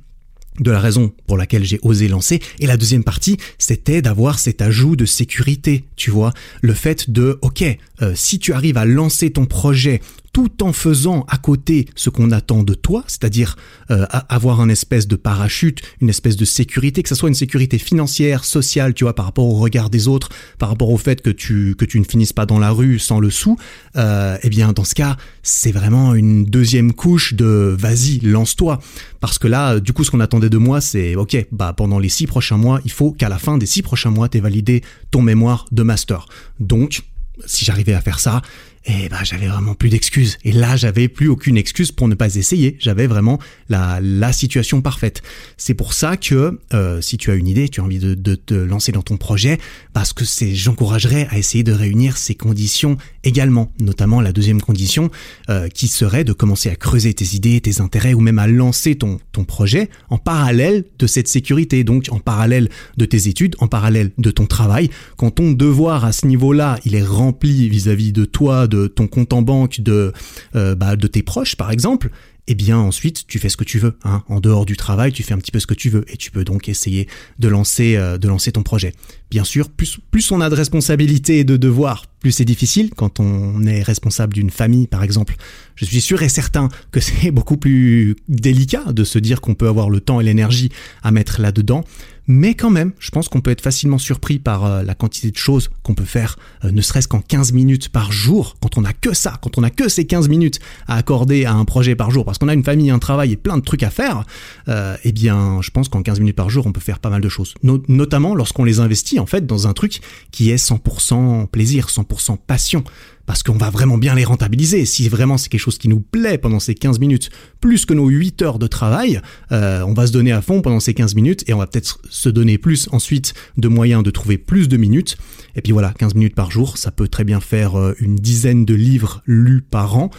de 0.60 0.70
la 0.70 0.80
raison 0.80 1.12
pour 1.26 1.38
laquelle 1.38 1.64
j'ai 1.64 1.78
osé 1.82 2.08
lancer. 2.08 2.40
Et 2.60 2.66
la 2.66 2.76
deuxième 2.76 3.04
partie, 3.04 3.38
c'était 3.58 4.02
d'avoir 4.02 4.38
cet 4.38 4.60
ajout 4.60 4.96
de 4.96 5.06
sécurité, 5.06 5.84
tu 5.96 6.10
vois. 6.10 6.32
Le 6.60 6.74
fait 6.74 7.10
de, 7.10 7.38
ok, 7.40 7.64
euh, 8.02 8.12
si 8.14 8.38
tu 8.38 8.52
arrives 8.52 8.76
à 8.76 8.84
lancer 8.84 9.30
ton 9.30 9.46
projet 9.46 10.00
tout 10.34 10.64
en 10.64 10.72
faisant 10.72 11.24
à 11.28 11.38
côté 11.38 11.86
ce 11.94 12.10
qu'on 12.10 12.32
attend 12.32 12.64
de 12.64 12.74
toi, 12.74 13.04
c'est-à-dire 13.06 13.56
euh, 13.92 14.04
avoir 14.28 14.60
un 14.60 14.68
espèce 14.68 15.06
de 15.06 15.14
parachute, 15.14 15.80
une 16.00 16.10
espèce 16.10 16.36
de 16.36 16.44
sécurité, 16.44 17.04
que 17.04 17.08
ce 17.08 17.14
soit 17.14 17.28
une 17.28 17.36
sécurité 17.36 17.78
financière, 17.78 18.44
sociale, 18.44 18.94
tu 18.94 19.04
vois, 19.04 19.14
par 19.14 19.26
rapport 19.26 19.46
au 19.46 19.54
regard 19.54 19.90
des 19.90 20.08
autres, 20.08 20.30
par 20.58 20.70
rapport 20.70 20.90
au 20.90 20.98
fait 20.98 21.22
que 21.22 21.30
tu 21.30 21.76
ne 21.94 22.04
finisses 22.04 22.32
pas 22.32 22.46
dans 22.46 22.58
la 22.58 22.72
rue 22.72 22.98
sans 22.98 23.20
le 23.20 23.30
sou, 23.30 23.56
euh, 23.96 24.36
eh 24.42 24.48
bien 24.48 24.72
dans 24.72 24.82
ce 24.82 24.96
cas, 24.96 25.16
c'est 25.44 25.70
vraiment 25.70 26.16
une 26.16 26.44
deuxième 26.44 26.92
couche 26.92 27.34
de 27.34 27.76
vas-y, 27.78 28.18
lance-toi, 28.18 28.80
parce 29.20 29.38
que 29.38 29.46
là, 29.46 29.78
du 29.78 29.92
coup, 29.92 30.02
ce 30.02 30.10
qu'on 30.10 30.20
attendait 30.20 30.50
de 30.50 30.58
moi, 30.58 30.80
c'est 30.80 31.14
ok, 31.14 31.46
bah 31.52 31.74
pendant 31.76 32.00
les 32.00 32.08
six 32.08 32.26
prochains 32.26 32.56
mois, 32.56 32.80
il 32.84 32.90
faut 32.90 33.12
qu'à 33.12 33.28
la 33.28 33.38
fin 33.38 33.56
des 33.56 33.66
six 33.66 33.82
prochains 33.82 34.10
mois, 34.10 34.28
tu 34.28 34.38
aies 34.38 34.40
validé 34.40 34.82
ton 35.12 35.22
mémoire 35.22 35.66
de 35.70 35.84
master. 35.84 36.26
Donc 36.58 37.04
si 37.46 37.64
j'arrivais 37.64 37.94
à 37.94 38.00
faire 38.00 38.20
ça, 38.20 38.42
et 38.86 39.08
bah 39.08 39.24
j'avais 39.24 39.46
vraiment 39.46 39.74
plus 39.74 39.88
d'excuses. 39.88 40.38
Et 40.44 40.52
là, 40.52 40.76
j'avais 40.76 41.08
plus 41.08 41.28
aucune 41.28 41.56
excuse 41.56 41.92
pour 41.92 42.08
ne 42.08 42.14
pas 42.14 42.34
essayer. 42.34 42.76
J'avais 42.80 43.06
vraiment 43.06 43.38
la, 43.68 43.98
la 44.02 44.32
situation 44.32 44.82
parfaite. 44.82 45.22
C'est 45.56 45.74
pour 45.74 45.92
ça 45.92 46.16
que 46.16 46.60
euh, 46.74 47.00
si 47.00 47.16
tu 47.16 47.30
as 47.30 47.34
une 47.34 47.48
idée, 47.48 47.68
tu 47.68 47.80
as 47.80 47.84
envie 47.84 47.98
de, 47.98 48.14
de 48.14 48.34
te 48.34 48.54
lancer 48.54 48.92
dans 48.92 49.02
ton 49.02 49.16
projet, 49.16 49.58
parce 49.92 50.12
que 50.12 50.24
c'est, 50.24 50.54
j'encouragerais 50.54 51.26
à 51.30 51.38
essayer 51.38 51.64
de 51.64 51.72
réunir 51.72 52.16
ces 52.16 52.34
conditions 52.34 52.96
également, 53.22 53.72
notamment 53.80 54.20
la 54.20 54.32
deuxième 54.32 54.60
condition 54.60 55.10
euh, 55.48 55.68
qui 55.68 55.88
serait 55.88 56.24
de 56.24 56.32
commencer 56.32 56.68
à 56.70 56.76
creuser 56.76 57.14
tes 57.14 57.34
idées, 57.34 57.60
tes 57.60 57.80
intérêts 57.80 58.14
ou 58.14 58.20
même 58.20 58.38
à 58.38 58.46
lancer 58.46 58.96
ton, 58.96 59.18
ton 59.32 59.44
projet 59.44 59.88
en 60.10 60.18
parallèle 60.18 60.84
de 60.98 61.06
cette 61.06 61.28
sécurité, 61.28 61.84
donc 61.84 62.06
en 62.10 62.18
parallèle 62.18 62.68
de 62.96 63.04
tes 63.04 63.28
études, 63.28 63.56
en 63.58 63.66
parallèle 63.66 64.12
de 64.18 64.30
ton 64.30 64.46
travail. 64.46 64.90
Quand 65.16 65.30
ton 65.30 65.52
devoir 65.52 66.04
à 66.04 66.12
ce 66.12 66.26
niveau-là, 66.26 66.78
il 66.84 66.94
est 66.94 67.02
rempli 67.02 67.68
vis-à-vis 67.68 68.12
de 68.12 68.24
toi, 68.24 68.66
ton 68.94 69.06
compte 69.06 69.32
en 69.32 69.42
banque, 69.42 69.80
de, 69.80 70.12
euh, 70.54 70.74
bah, 70.74 70.96
de 70.96 71.06
tes 71.06 71.22
proches 71.22 71.56
par 71.56 71.70
exemple, 71.70 72.10
eh 72.46 72.54
bien 72.54 72.78
ensuite 72.78 73.26
tu 73.26 73.38
fais 73.38 73.48
ce 73.48 73.56
que 73.56 73.64
tu 73.64 73.78
veux. 73.78 73.96
Hein. 74.04 74.22
En 74.28 74.40
dehors 74.40 74.66
du 74.66 74.76
travail, 74.76 75.12
tu 75.12 75.22
fais 75.22 75.32
un 75.34 75.38
petit 75.38 75.50
peu 75.50 75.60
ce 75.60 75.66
que 75.66 75.74
tu 75.74 75.88
veux 75.88 76.04
et 76.12 76.16
tu 76.16 76.30
peux 76.30 76.44
donc 76.44 76.68
essayer 76.68 77.08
de 77.38 77.48
lancer, 77.48 77.96
euh, 77.96 78.18
de 78.18 78.28
lancer 78.28 78.52
ton 78.52 78.62
projet. 78.62 78.92
Bien 79.30 79.44
sûr, 79.44 79.70
plus, 79.70 79.98
plus 80.10 80.30
on 80.30 80.40
a 80.40 80.50
de 80.50 80.54
responsabilités 80.54 81.40
et 81.40 81.44
de 81.44 81.56
devoirs, 81.56 82.06
plus 82.20 82.32
c'est 82.32 82.44
difficile. 82.44 82.90
Quand 82.94 83.20
on 83.20 83.64
est 83.64 83.82
responsable 83.82 84.34
d'une 84.34 84.50
famille, 84.50 84.86
par 84.86 85.02
exemple, 85.02 85.36
je 85.74 85.84
suis 85.84 86.00
sûr 86.00 86.22
et 86.22 86.28
certain 86.28 86.68
que 86.92 87.00
c'est 87.00 87.30
beaucoup 87.30 87.56
plus 87.56 88.16
délicat 88.28 88.92
de 88.92 89.04
se 89.04 89.18
dire 89.18 89.40
qu'on 89.40 89.54
peut 89.54 89.68
avoir 89.68 89.90
le 89.90 90.00
temps 90.00 90.20
et 90.20 90.24
l'énergie 90.24 90.70
à 91.02 91.10
mettre 91.10 91.40
là-dedans. 91.40 91.84
Mais 92.26 92.54
quand 92.54 92.70
même, 92.70 92.92
je 92.98 93.10
pense 93.10 93.28
qu'on 93.28 93.40
peut 93.40 93.50
être 93.50 93.60
facilement 93.60 93.98
surpris 93.98 94.38
par 94.38 94.64
euh, 94.64 94.82
la 94.82 94.94
quantité 94.94 95.30
de 95.30 95.36
choses 95.36 95.70
qu'on 95.82 95.94
peut 95.94 96.04
faire, 96.04 96.38
euh, 96.64 96.70
ne 96.70 96.80
serait-ce 96.80 97.08
qu'en 97.08 97.20
15 97.20 97.52
minutes 97.52 97.90
par 97.90 98.12
jour, 98.12 98.56
quand 98.60 98.78
on 98.78 98.84
a 98.84 98.92
que 98.92 99.14
ça, 99.14 99.34
quand 99.42 99.58
on 99.58 99.62
a 99.62 99.70
que 99.70 99.88
ces 99.88 100.06
15 100.06 100.28
minutes 100.28 100.58
à 100.86 100.96
accorder 100.96 101.44
à 101.44 101.52
un 101.52 101.64
projet 101.64 101.94
par 101.94 102.10
jour, 102.10 102.24
parce 102.24 102.38
qu'on 102.38 102.48
a 102.48 102.54
une 102.54 102.64
famille, 102.64 102.90
un 102.90 102.98
travail 102.98 103.32
et 103.32 103.36
plein 103.36 103.58
de 103.58 103.62
trucs 103.62 103.82
à 103.82 103.90
faire, 103.90 104.24
euh, 104.68 104.96
eh 105.04 105.12
bien, 105.12 105.60
je 105.60 105.70
pense 105.70 105.88
qu'en 105.88 106.02
15 106.02 106.20
minutes 106.20 106.36
par 106.36 106.48
jour, 106.48 106.66
on 106.66 106.72
peut 106.72 106.80
faire 106.80 106.98
pas 106.98 107.10
mal 107.10 107.20
de 107.20 107.28
choses. 107.28 107.54
notamment 107.62 108.34
lorsqu'on 108.34 108.64
les 108.64 108.80
investit, 108.80 109.18
en 109.18 109.26
fait, 109.26 109.46
dans 109.46 109.66
un 109.66 109.72
truc 109.72 110.00
qui 110.30 110.50
est 110.50 110.56
100% 110.56 111.46
plaisir, 111.48 111.88
100% 111.88 112.38
passion 112.46 112.84
parce 113.26 113.42
qu'on 113.42 113.56
va 113.56 113.70
vraiment 113.70 113.98
bien 113.98 114.14
les 114.14 114.24
rentabiliser. 114.24 114.84
Si 114.84 115.08
vraiment 115.08 115.38
c'est 115.38 115.48
quelque 115.48 115.60
chose 115.60 115.78
qui 115.78 115.88
nous 115.88 116.00
plaît 116.00 116.38
pendant 116.38 116.60
ces 116.60 116.74
15 116.74 116.98
minutes, 116.98 117.30
plus 117.60 117.86
que 117.86 117.94
nos 117.94 118.08
8 118.08 118.42
heures 118.42 118.58
de 118.58 118.66
travail, 118.66 119.20
euh, 119.52 119.82
on 119.82 119.94
va 119.94 120.06
se 120.06 120.12
donner 120.12 120.32
à 120.32 120.42
fond 120.42 120.62
pendant 120.62 120.80
ces 120.80 120.94
15 120.94 121.14
minutes 121.14 121.44
et 121.48 121.54
on 121.54 121.58
va 121.58 121.66
peut-être 121.66 122.00
se 122.08 122.28
donner 122.28 122.58
plus 122.58 122.88
ensuite 122.92 123.34
de 123.56 123.68
moyens 123.68 124.02
de 124.02 124.10
trouver 124.10 124.38
plus 124.38 124.68
de 124.68 124.76
minutes. 124.76 125.16
Et 125.56 125.62
puis 125.62 125.72
voilà, 125.72 125.92
15 125.98 126.14
minutes 126.14 126.34
par 126.34 126.50
jour, 126.50 126.78
ça 126.78 126.90
peut 126.90 127.08
très 127.08 127.24
bien 127.24 127.40
faire 127.40 127.78
euh, 127.78 127.94
une 128.00 128.16
dizaine 128.16 128.64
de 128.64 128.74
livres 128.74 129.22
lus 129.26 129.62
par 129.62 129.96
an. 129.96 130.10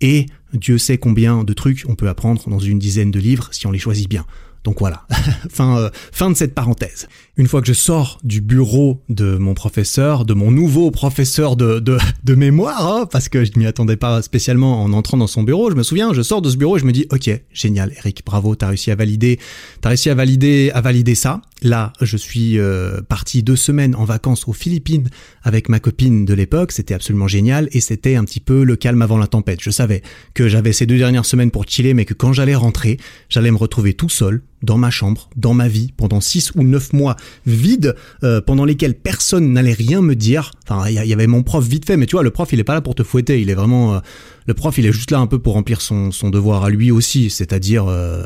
Et 0.00 0.26
Dieu 0.52 0.78
sait 0.78 0.98
combien 0.98 1.44
de 1.44 1.52
trucs 1.52 1.84
on 1.88 1.94
peut 1.94 2.08
apprendre 2.08 2.48
dans 2.48 2.58
une 2.58 2.78
dizaine 2.78 3.10
de 3.10 3.18
livres 3.18 3.48
si 3.52 3.66
on 3.66 3.70
les 3.70 3.78
choisit 3.78 4.08
bien. 4.08 4.24
Donc 4.64 4.80
voilà, 4.80 5.06
fin, 5.50 5.76
euh, 5.76 5.90
fin 6.10 6.30
de 6.30 6.34
cette 6.34 6.54
parenthèse. 6.54 7.06
Une 7.36 7.46
fois 7.46 7.60
que 7.60 7.66
je 7.66 7.74
sors 7.74 8.18
du 8.24 8.40
bureau 8.40 9.02
de 9.10 9.36
mon 9.36 9.52
professeur, 9.52 10.24
de 10.24 10.32
mon 10.32 10.50
nouveau 10.50 10.90
professeur 10.90 11.54
de, 11.56 11.80
de, 11.80 12.34
mémoire, 12.34 12.86
hein, 12.86 13.06
parce 13.10 13.28
que 13.28 13.44
je 13.44 13.52
m'y 13.56 13.66
attendais 13.66 13.96
pas 13.96 14.22
spécialement 14.22 14.82
en 14.82 14.94
entrant 14.94 15.18
dans 15.18 15.26
son 15.26 15.42
bureau, 15.42 15.70
je 15.70 15.76
me 15.76 15.82
souviens, 15.82 16.14
je 16.14 16.22
sors 16.22 16.40
de 16.40 16.48
ce 16.48 16.56
bureau 16.56 16.78
et 16.78 16.80
je 16.80 16.86
me 16.86 16.92
dis, 16.92 17.06
ok, 17.10 17.30
génial, 17.52 17.92
Eric, 17.98 18.22
bravo, 18.24 18.54
t'as 18.54 18.68
réussi 18.68 18.90
à 18.90 18.94
valider, 18.94 19.38
t'as 19.82 19.90
réussi 19.90 20.08
à 20.08 20.14
valider, 20.14 20.70
à 20.72 20.80
valider 20.80 21.14
ça. 21.14 21.42
Là, 21.62 21.92
je 22.00 22.16
suis 22.16 22.58
euh, 22.58 23.00
parti 23.02 23.42
deux 23.42 23.56
semaines 23.56 23.94
en 23.94 24.04
vacances 24.04 24.48
aux 24.48 24.52
Philippines 24.52 25.08
avec 25.42 25.68
ma 25.68 25.80
copine 25.80 26.24
de 26.24 26.34
l'époque, 26.34 26.72
c'était 26.72 26.94
absolument 26.94 27.28
génial 27.28 27.68
et 27.72 27.80
c'était 27.80 28.16
un 28.16 28.24
petit 28.24 28.40
peu 28.40 28.64
le 28.64 28.76
calme 28.76 29.02
avant 29.02 29.18
la 29.18 29.26
tempête. 29.26 29.60
Je 29.60 29.70
savais 29.70 30.02
que 30.32 30.48
j'avais 30.48 30.72
ces 30.72 30.86
deux 30.86 30.98
dernières 30.98 31.26
semaines 31.26 31.50
pour 31.50 31.68
chiller, 31.68 31.92
mais 31.92 32.06
que 32.06 32.14
quand 32.14 32.32
j'allais 32.32 32.54
rentrer, 32.54 32.98
j'allais 33.28 33.50
me 33.50 33.56
retrouver 33.56 33.92
tout 33.92 34.08
seul 34.08 34.42
dans 34.64 34.78
ma 34.78 34.90
chambre, 34.90 35.28
dans 35.36 35.54
ma 35.54 35.68
vie, 35.68 35.92
pendant 35.96 36.20
six 36.20 36.52
ou 36.54 36.62
neuf 36.62 36.92
mois 36.92 37.16
vide 37.46 37.94
euh, 38.22 38.40
pendant 38.40 38.64
lesquels 38.64 38.94
personne 38.94 39.52
n'allait 39.52 39.72
rien 39.72 40.00
me 40.00 40.14
dire. 40.14 40.52
Enfin, 40.68 40.88
il 40.88 40.94
y, 40.94 41.12
avait 41.12 41.26
mon 41.26 41.42
prof 41.42 41.66
vite 41.66 41.86
fait, 41.86 41.96
mais 41.96 42.06
tu 42.06 42.12
vois, 42.12 42.22
le 42.22 42.30
prof, 42.30 42.52
il 42.52 42.60
est 42.60 42.64
pas 42.64 42.74
là 42.74 42.80
pour 42.80 42.94
te 42.94 43.02
fouetter. 43.02 43.40
Il 43.40 43.50
est 43.50 43.54
vraiment, 43.54 43.96
euh, 43.96 43.98
le 44.46 44.54
prof, 44.54 44.76
il 44.78 44.86
est 44.86 44.92
juste 44.92 45.10
là 45.10 45.18
un 45.18 45.26
peu 45.26 45.38
pour 45.38 45.54
remplir 45.54 45.80
son, 45.80 46.10
son 46.10 46.30
devoir 46.30 46.64
à 46.64 46.70
lui 46.70 46.90
aussi, 46.90 47.30
c'est-à-dire. 47.30 47.86
Euh, 47.86 48.24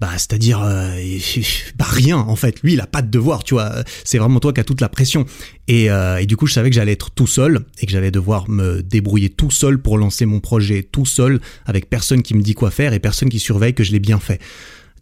bah, 0.00 0.10
c'est-à-dire 0.16 0.58
bah 1.78 1.86
rien 1.88 2.18
en 2.18 2.34
fait. 2.34 2.60
Lui, 2.62 2.72
il 2.72 2.80
a 2.80 2.86
pas 2.86 3.00
de 3.00 3.08
devoir, 3.08 3.44
tu 3.44 3.54
vois. 3.54 3.72
C'est 4.02 4.18
vraiment 4.18 4.40
toi 4.40 4.52
qui 4.52 4.58
as 4.58 4.64
toute 4.64 4.80
la 4.80 4.88
pression. 4.88 5.24
Et, 5.68 5.84
et 5.84 6.26
du 6.26 6.36
coup, 6.36 6.48
je 6.48 6.52
savais 6.52 6.68
que 6.68 6.74
j'allais 6.74 6.92
être 6.92 7.12
tout 7.12 7.28
seul 7.28 7.60
et 7.78 7.86
que 7.86 7.92
j'allais 7.92 8.10
devoir 8.10 8.50
me 8.50 8.82
débrouiller 8.82 9.30
tout 9.30 9.52
seul 9.52 9.78
pour 9.80 9.96
lancer 9.96 10.26
mon 10.26 10.40
projet 10.40 10.82
tout 10.82 11.06
seul, 11.06 11.40
avec 11.64 11.88
personne 11.88 12.22
qui 12.22 12.34
me 12.34 12.42
dit 12.42 12.54
quoi 12.54 12.72
faire 12.72 12.92
et 12.92 12.98
personne 12.98 13.28
qui 13.28 13.38
surveille 13.38 13.72
que 13.72 13.84
je 13.84 13.92
l'ai 13.92 14.00
bien 14.00 14.18
fait. 14.18 14.40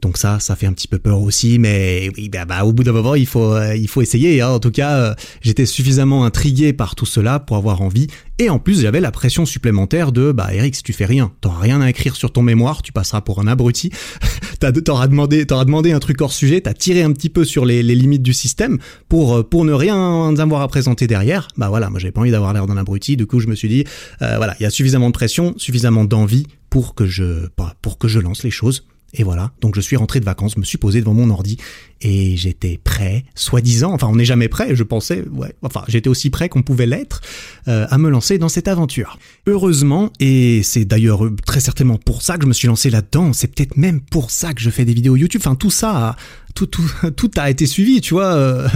Donc 0.02 0.18
ça, 0.18 0.40
ça 0.40 0.56
fait 0.56 0.66
un 0.66 0.72
petit 0.72 0.88
peu 0.88 0.98
peur 0.98 1.22
aussi, 1.22 1.60
mais 1.60 2.10
oui, 2.16 2.28
bah, 2.28 2.44
bah 2.44 2.64
au 2.64 2.72
bout 2.72 2.82
d'un 2.82 2.90
moment, 2.90 3.14
il 3.14 3.26
faut, 3.26 3.54
euh, 3.54 3.76
il 3.76 3.86
faut 3.86 4.02
essayer. 4.02 4.40
Hein. 4.40 4.48
En 4.48 4.58
tout 4.58 4.72
cas, 4.72 4.96
euh, 4.96 5.14
j'étais 5.40 5.64
suffisamment 5.64 6.24
intrigué 6.24 6.72
par 6.72 6.96
tout 6.96 7.06
cela 7.06 7.38
pour 7.38 7.56
avoir 7.56 7.82
envie. 7.82 8.08
Et 8.40 8.50
en 8.50 8.58
plus, 8.58 8.80
j'avais 8.80 9.00
la 9.00 9.12
pression 9.12 9.46
supplémentaire 9.46 10.10
de, 10.10 10.32
bah 10.32 10.52
Eric, 10.52 10.74
si 10.74 10.82
tu 10.82 10.92
fais 10.92 11.04
rien, 11.04 11.30
t'auras 11.40 11.60
rien 11.60 11.80
à 11.80 11.88
écrire 11.88 12.16
sur 12.16 12.32
ton 12.32 12.42
mémoire, 12.42 12.82
tu 12.82 12.92
passeras 12.92 13.20
pour 13.20 13.38
un 13.38 13.46
abruti. 13.46 13.92
t'auras 14.84 15.06
demandé, 15.06 15.46
t'auras 15.46 15.64
demandé 15.64 15.92
un 15.92 16.00
truc 16.00 16.20
hors 16.20 16.32
sujet, 16.32 16.60
t'as 16.60 16.74
tiré 16.74 17.02
un 17.02 17.12
petit 17.12 17.30
peu 17.30 17.44
sur 17.44 17.64
les, 17.64 17.84
limites 17.84 18.22
du 18.22 18.32
système 18.32 18.78
pour 19.08 19.36
euh, 19.36 19.42
pour 19.44 19.64
ne 19.64 19.72
rien 19.72 20.34
avoir 20.36 20.62
à 20.62 20.68
présenter 20.68 21.06
derrière. 21.06 21.46
Bah 21.56 21.68
voilà, 21.68 21.90
moi 21.90 22.00
j'avais 22.00 22.10
pas 22.10 22.22
envie 22.22 22.32
d'avoir 22.32 22.52
l'air 22.52 22.66
d'un 22.66 22.76
abruti. 22.76 23.16
Du 23.16 23.26
coup, 23.26 23.38
je 23.38 23.46
me 23.46 23.54
suis 23.54 23.68
dit, 23.68 23.84
voilà, 24.18 24.56
il 24.58 24.64
y 24.64 24.66
a 24.66 24.70
suffisamment 24.70 25.10
de 25.10 25.14
pression, 25.14 25.54
suffisamment 25.58 26.04
d'envie 26.04 26.48
pour 26.70 26.96
que 26.96 27.06
je, 27.06 27.46
bah, 27.56 27.74
pour 27.82 27.98
que 27.98 28.08
je 28.08 28.18
lance 28.18 28.42
les 28.42 28.50
choses. 28.50 28.84
Et 29.14 29.24
voilà, 29.24 29.52
donc 29.60 29.74
je 29.74 29.80
suis 29.80 29.96
rentré 29.96 30.20
de 30.20 30.24
vacances, 30.24 30.56
me 30.56 30.64
suis 30.64 30.78
posé 30.78 31.00
devant 31.00 31.14
mon 31.14 31.28
ordi 31.30 31.58
et 32.02 32.36
j'étais 32.36 32.78
prêt, 32.82 33.24
soi-disant, 33.34 33.92
enfin 33.92 34.08
on 34.08 34.16
n'est 34.16 34.24
jamais 34.24 34.48
prêt, 34.48 34.74
je 34.74 34.82
pensais, 34.82 35.24
ouais, 35.32 35.54
enfin 35.62 35.84
j'étais 35.88 36.08
aussi 36.08 36.30
prêt 36.30 36.48
qu'on 36.48 36.62
pouvait 36.62 36.86
l'être, 36.86 37.20
euh, 37.68 37.86
à 37.88 37.98
me 37.98 38.10
lancer 38.10 38.38
dans 38.38 38.48
cette 38.48 38.68
aventure. 38.68 39.18
Heureusement, 39.46 40.10
et 40.20 40.62
c'est 40.62 40.84
d'ailleurs 40.84 41.22
très 41.46 41.60
certainement 41.60 41.96
pour 41.96 42.22
ça 42.22 42.36
que 42.36 42.42
je 42.42 42.48
me 42.48 42.52
suis 42.52 42.68
lancé 42.68 42.90
là-dedans, 42.90 43.32
c'est 43.32 43.48
peut-être 43.48 43.76
même 43.76 44.00
pour 44.00 44.30
ça 44.30 44.52
que 44.52 44.60
je 44.60 44.70
fais 44.70 44.84
des 44.84 44.94
vidéos 44.94 45.16
YouTube, 45.16 45.40
enfin 45.42 45.54
tout 45.54 45.70
ça 45.70 46.16
tout, 46.54 46.66
tout, 46.66 46.84
tout 47.16 47.30
a 47.36 47.50
été 47.50 47.66
suivi, 47.66 48.00
tu 48.00 48.14
vois. 48.14 48.34
Euh, 48.34 48.68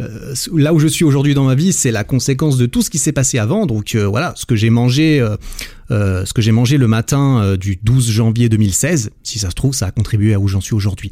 euh, 0.00 0.34
là 0.54 0.72
où 0.72 0.78
je 0.78 0.86
suis 0.86 1.04
aujourd'hui 1.04 1.34
dans 1.34 1.44
ma 1.44 1.54
vie, 1.54 1.72
c'est 1.72 1.90
la 1.90 2.04
conséquence 2.04 2.56
de 2.56 2.66
tout 2.66 2.82
ce 2.82 2.90
qui 2.90 2.98
s'est 2.98 3.12
passé 3.12 3.38
avant. 3.38 3.66
Donc 3.66 3.94
euh, 3.94 4.06
voilà, 4.06 4.32
ce 4.36 4.46
que 4.46 4.56
j'ai 4.56 4.70
mangé, 4.70 5.24
ce 5.90 6.32
que 6.32 6.42
j'ai 6.42 6.52
mangé 6.52 6.78
le 6.78 6.86
matin 6.86 7.56
du 7.56 7.78
12 7.82 8.10
janvier 8.10 8.48
2016, 8.48 9.10
si 9.22 9.38
ça 9.38 9.50
se 9.50 9.54
trouve, 9.54 9.74
ça 9.74 9.86
a 9.86 9.90
contribué 9.90 10.34
à 10.34 10.40
où 10.40 10.48
j'en 10.48 10.60
suis 10.60 10.74
aujourd'hui. 10.74 11.10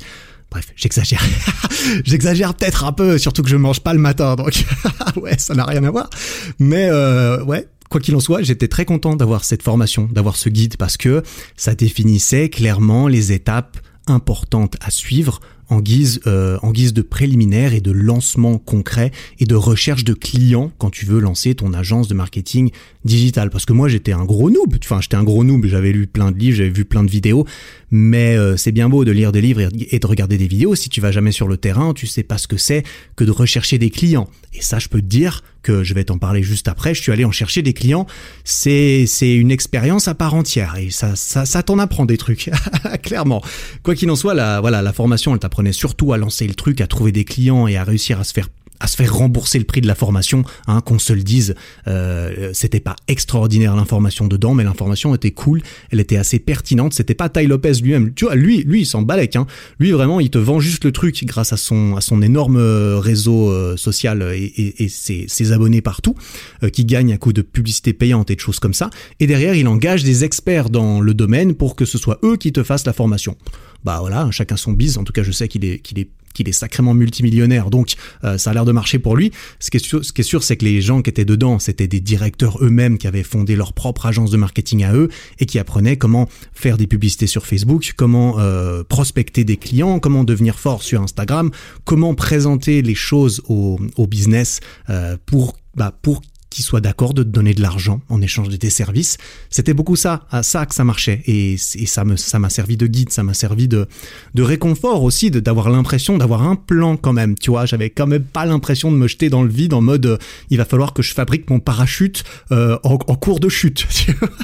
Bref, 0.53 0.67
j'exagère. 0.77 1.25
j'exagère 2.05 2.53
peut-être 2.55 2.85
un 2.85 2.93
peu, 2.93 3.17
surtout 3.17 3.43
que 3.43 3.49
je 3.49 3.57
mange 3.57 3.81
pas 3.81 3.95
le 3.95 3.99
matin, 3.99 4.37
donc 4.37 4.65
ouais, 5.17 5.38
ça 5.38 5.55
n'a 5.55 5.65
rien 5.65 5.83
à 5.83 5.91
voir. 5.91 6.11
Mais 6.59 6.91
ouais, 6.91 7.67
quoi 7.88 8.03
qu'il 8.03 8.15
en 8.15 8.21
soit, 8.21 8.43
j'étais 8.43 8.69
très 8.69 8.85
content 8.85 9.17
d'avoir 9.17 9.45
cette 9.45 9.62
formation, 9.62 10.11
d'avoir 10.12 10.37
ce 10.37 10.51
guide, 10.51 10.77
parce 10.77 10.99
que 10.99 11.23
ça 11.57 11.75
définissait 11.75 12.51
clairement 12.51 13.09
les 13.09 13.33
étapes 13.33 13.79
importantes 14.07 14.77
à 14.83 14.91
suivre 14.91 15.41
en 15.73 15.81
guise, 15.81 16.21
euh, 16.27 16.59
en 16.62 16.71
guise 16.71 16.93
de 16.93 17.03
préliminaire 17.03 17.73
et 17.73 17.81
de 17.81 17.93
lancement 17.93 18.59
concret 18.59 19.11
et 19.38 19.47
de 19.47 19.55
recherche 19.55 20.05
de 20.05 20.12
clients 20.12 20.71
quand 20.77 20.91
tu 20.91 21.07
veux 21.07 21.19
lancer 21.19 21.55
ton 21.55 21.73
agence 21.73 22.09
de 22.09 22.15
marketing 22.15 22.71
digital. 23.05 23.51
Parce 23.51 23.65
que 23.65 23.73
moi 23.73 23.88
j'étais 23.88 24.12
un 24.12 24.25
gros 24.25 24.51
noob, 24.51 24.77
enfin 24.83 25.01
j'étais 25.01 25.17
un 25.17 25.25
gros 25.25 25.45
noob, 25.45 25.67
j'avais 25.67 25.93
lu 25.93 26.07
plein 26.07 26.31
de 26.31 26.38
livres, 26.38 26.57
j'avais 26.57 26.71
vu 26.71 26.85
plein 26.85 27.05
de 27.05 27.11
vidéos, 27.11 27.47
mais 27.91 28.37
euh, 28.37 28.57
c'est 28.57 28.73
bien 28.73 28.88
beau 28.88 29.05
de 29.05 29.12
lire 29.12 29.33
des 29.33 29.41
livres 29.41 29.61
et 29.61 29.99
de 29.99 30.07
regarder 30.07 30.38
des 30.38 30.47
vidéos. 30.47 30.75
Si 30.75 30.88
tu 30.88 31.01
vas 31.01 31.12
jamais 31.12 31.33
sur 31.33 31.49
le 31.49 31.57
terrain, 31.57 31.93
tu 31.95 32.07
sais 32.07 32.23
pas 32.23 32.38
ce 32.38 32.49
que 32.49 32.57
c'est 32.57 32.85
que 33.17 33.25
de 33.25 33.31
rechercher 33.31 33.79
des 33.79 33.91
clients. 33.91 34.29
Et 34.55 34.62
ça, 34.62 34.79
je 34.79 34.88
peux 34.88 35.01
te 35.01 35.07
dire 35.07 35.43
que 35.62 35.85
je 35.85 35.95
vais 35.95 36.05
t'en 36.05 36.19
parler 36.19 36.43
juste 36.43 36.69
après. 36.69 36.95
Je 36.95 37.01
suis 37.01 37.12
allé 37.12 37.25
en 37.25 37.31
chercher 37.31 37.62
des 37.62 37.73
clients. 37.73 38.07
C'est 38.45 39.05
c'est 39.07 39.35
une 39.35 39.51
expérience 39.51 40.09
à 40.09 40.15
part 40.15 40.35
entière 40.35 40.77
et 40.77 40.91
ça 40.91 41.17
ça, 41.17 41.45
ça 41.45 41.62
t'en 41.62 41.79
apprend 41.79 42.05
des 42.05 42.17
trucs 42.17 42.51
clairement. 43.03 43.43
Quoi 43.83 43.95
qu'il 43.95 44.11
en 44.11 44.17
soit, 44.17 44.35
la 44.35 44.61
voilà 44.61 44.83
la 44.83 44.93
formation, 44.93 45.33
elle 45.33 45.41
t'apprenait 45.41 45.73
surtout 45.73 46.12
à 46.12 46.19
lancer 46.19 46.47
le 46.47 46.55
truc, 46.55 46.81
à 46.81 46.87
trouver 46.87 47.12
des 47.12 47.25
clients 47.25 47.67
et 47.67 47.77
à 47.77 47.85
réussir 47.85 48.21
à 48.21 48.25
se 48.25 48.33
faire 48.33 48.49
à 48.83 48.88
se 48.88 48.97
faire 48.97 49.14
rembourser 49.14 49.59
le 49.59 49.64
prix 49.64 49.81
de 49.81 49.87
la 49.87 49.95
formation, 49.95 50.45
hein, 50.66 50.81
qu'on 50.81 50.99
se 50.99 51.12
le 51.12 51.23
dise. 51.23 51.55
Euh, 51.87 52.51
c'était 52.53 52.81
pas 52.81 52.97
extraordinaire 53.09 53.77
l'information 53.77 54.27
dedans, 54.27 54.55
mais 54.55 54.64
l'information 54.64 55.14
était 55.14 55.31
cool, 55.31 55.62
elle 55.90 56.01
était 56.01 56.16
assez 56.16 56.38
pertinente. 56.40 56.92
C'était 56.92 57.14
pas 57.14 57.29
Ty 57.29 57.47
Lopez 57.47 57.75
lui-même. 57.83 58.12
Tu 58.14 58.25
vois, 58.25 58.35
lui, 58.35 58.62
lui, 58.64 58.81
il 58.81 58.87
s'en 58.87 59.03
balèque. 59.03 59.37
Hein. 59.37 59.47
Lui, 59.79 59.92
vraiment, 59.92 60.18
il 60.21 60.31
te 60.31 60.38
vend 60.38 60.59
juste 60.59 60.85
le 60.85 60.92
truc 60.92 61.25
grâce 61.25 61.53
à 61.53 61.57
son, 61.57 61.97
à 61.97 62.01
son 62.01 62.23
énorme 62.23 62.57
euh, 62.57 62.99
réseau 62.99 63.51
euh, 63.51 63.77
social 63.77 64.23
et, 64.35 64.75
et, 64.79 64.88
ses, 64.88 65.27
ses, 65.29 65.53
abonnés 65.53 65.81
partout, 65.81 66.16
euh, 66.62 66.68
qui 66.68 66.85
gagne 66.85 67.12
à 67.12 67.18
coup 67.18 67.33
de 67.33 67.42
publicité 67.42 67.92
payante 67.92 68.31
et 68.31 68.35
de 68.35 68.40
choses 68.40 68.59
comme 68.59 68.75
ça. 68.75 68.90
Et 69.21 69.27
derrière, 69.27 69.55
il 69.55 69.68
engage 69.68 70.03
des 70.03 70.25
experts 70.25 70.71
dans 70.71 71.01
le 71.01 71.14
domaine 71.14 71.55
pour 71.55 71.77
que 71.77 71.85
ce 71.85 71.99
soit 71.99 72.18
eux 72.25 72.37
qui 72.37 72.53
te 72.53 72.62
fassent 72.62 72.87
la 72.87 72.92
formation 72.92 73.37
bah 73.85 73.99
voilà, 74.01 74.29
chacun 74.31 74.57
son 74.57 74.73
bise. 74.73 74.99
En 74.99 75.05
tout 75.05 75.12
cas, 75.12 75.23
je 75.23 75.33
sais 75.33 75.49
qu'il 75.49 75.64
est, 75.64 75.79
qu'il 75.81 75.99
est, 75.99 76.09
qu'il 76.33 76.49
est 76.49 76.53
sacrément 76.53 76.95
multimillionnaire, 76.95 77.71
donc 77.71 77.95
euh, 78.25 78.38
ça 78.38 78.51
a 78.51 78.55
l'air 78.55 78.64
de 78.64 78.73
marcher 78.73 78.99
pour 78.99 79.16
lui. 79.16 79.33
Ce 79.59 79.71
qui 79.71 79.77
est 79.77 79.85
sûr, 79.85 80.05
ce 80.05 80.12
qui 80.12 80.21
est 80.21 80.25
sûr, 80.25 80.42
c'est 80.42 80.57
que 80.57 80.64
les 80.64 80.81
gens 80.81 81.03
qui 81.03 81.11
étaient 81.11 81.25
dedans, 81.25 81.59
c'était 81.59 81.88
des 81.88 82.01
directeurs 82.01 82.62
eux-mêmes 82.62 82.99
qui 82.99 83.07
avaient 83.07 83.23
fondé 83.23 83.57
leur 83.57 83.73
propre 83.73 84.07
agence 84.07 84.31
de 84.31 84.37
marketing 84.37 84.85
à 84.85 84.95
eux 84.95 85.09
et 85.38 85.47
qui 85.47 85.59
apprenaient 85.59 85.97
comment 85.97 86.29
faire 86.53 86.77
des 86.77 86.87
publicités 86.87 87.27
sur 87.27 87.47
Facebook, 87.47 87.92
comment 87.97 88.38
euh, 88.38 88.83
prospecter 88.85 89.45
des 89.45 89.57
clients, 89.57 89.99
comment 89.99 90.25
devenir 90.25 90.59
fort 90.59 90.83
sur 90.83 91.03
Instagram, 91.03 91.51
comment 91.85 92.14
présenter 92.14 92.83
les 92.83 92.95
choses 92.95 93.42
au, 93.49 93.79
au 93.97 94.07
business 94.07 94.61
euh, 94.90 95.16
pour 95.27 95.57
bah, 95.75 95.92
pour 96.03 96.21
qui 96.53 96.62
soit 96.62 96.81
d'accord 96.81 97.15
de 97.15 97.23
te 97.23 97.29
donner 97.29 97.55
de 97.55 97.62
l'argent 97.62 98.01
en 98.09 98.21
échange 98.21 98.49
de 98.49 98.57
tes 98.57 98.71
services. 98.71 99.17
C'était 99.51 99.75
beaucoup 99.75 99.97
ça, 99.97 100.27
à 100.31 100.43
ça 100.43 100.67
que 100.67 100.75
ça 100.75 100.85
marchait. 100.85 101.23
Et, 101.27 101.57
ça 101.57 102.05
me, 102.05 102.17
ça 102.17 102.38
m'a 102.38 102.51
servi 102.51 102.77
de 102.77 102.87
guide, 102.87 103.11
ça 103.11 103.23
m'a 103.23 103.35
servi 103.35 103.69
de, 103.69 103.87
de 104.35 104.43
réconfort 104.43 105.03
aussi, 105.03 105.31
d'avoir 105.31 105.71
l'impression 105.71 106.19
d'avoir 106.19 106.43
un 106.43 106.57
plan 106.57 106.97
quand 106.97 107.12
même. 107.12 107.37
Tu 107.37 107.51
vois, 107.51 107.67
j'avais 107.67 107.91
quand 107.91 108.07
même 108.07 108.25
pas 108.25 108.45
l'impression 108.45 108.93
de 108.93 108.97
me 108.97 109.09
jeter 109.09 109.31
dans 109.31 109.43
le 109.43 109.49
vide 109.49 109.75
en 109.75 109.81
mode, 109.81 110.07
euh, 110.07 110.19
il 110.51 110.59
va 110.59 110.65
falloir 110.65 110.93
que 110.93 111.03
je 111.03 111.15
fabrique 111.15 111.49
mon 111.51 111.61
parachute 111.61 112.25
euh, 112.51 112.79
en, 112.83 112.97
cours 112.99 113.41
de 113.41 113.49
chute. 113.49 113.87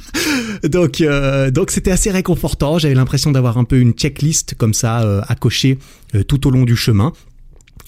donc, 0.64 1.00
euh, 1.00 1.50
donc 1.50 1.70
c'était 1.70 1.90
assez 1.90 2.10
réconfortant. 2.10 2.78
J'avais 2.78 2.94
l'impression 2.94 3.32
d'avoir 3.32 3.58
un 3.58 3.64
peu 3.64 3.78
une 3.78 3.92
checklist 3.92 4.54
comme 4.54 4.74
ça 4.74 5.22
à 5.28 5.34
cocher 5.34 5.78
tout 6.26 6.46
au 6.46 6.50
long 6.50 6.64
du 6.64 6.76
chemin. 6.76 7.12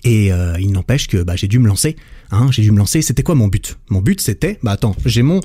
Et 0.04 0.30
il 0.58 0.72
n'empêche 0.72 1.08
que 1.08 1.22
bah, 1.22 1.36
j'ai 1.36 1.48
dû 1.48 1.58
me 1.58 1.68
lancer. 1.68 1.96
Hein, 2.30 2.48
j'ai 2.50 2.62
dû 2.62 2.72
me 2.72 2.78
lancer. 2.78 3.02
C'était 3.02 3.22
quoi 3.22 3.34
mon 3.34 3.48
but? 3.48 3.76
Mon 3.90 4.00
but, 4.00 4.20
c'était, 4.20 4.58
bah 4.62 4.72
attends, 4.72 4.96
j'ai 5.04 5.22
mon, 5.22 5.40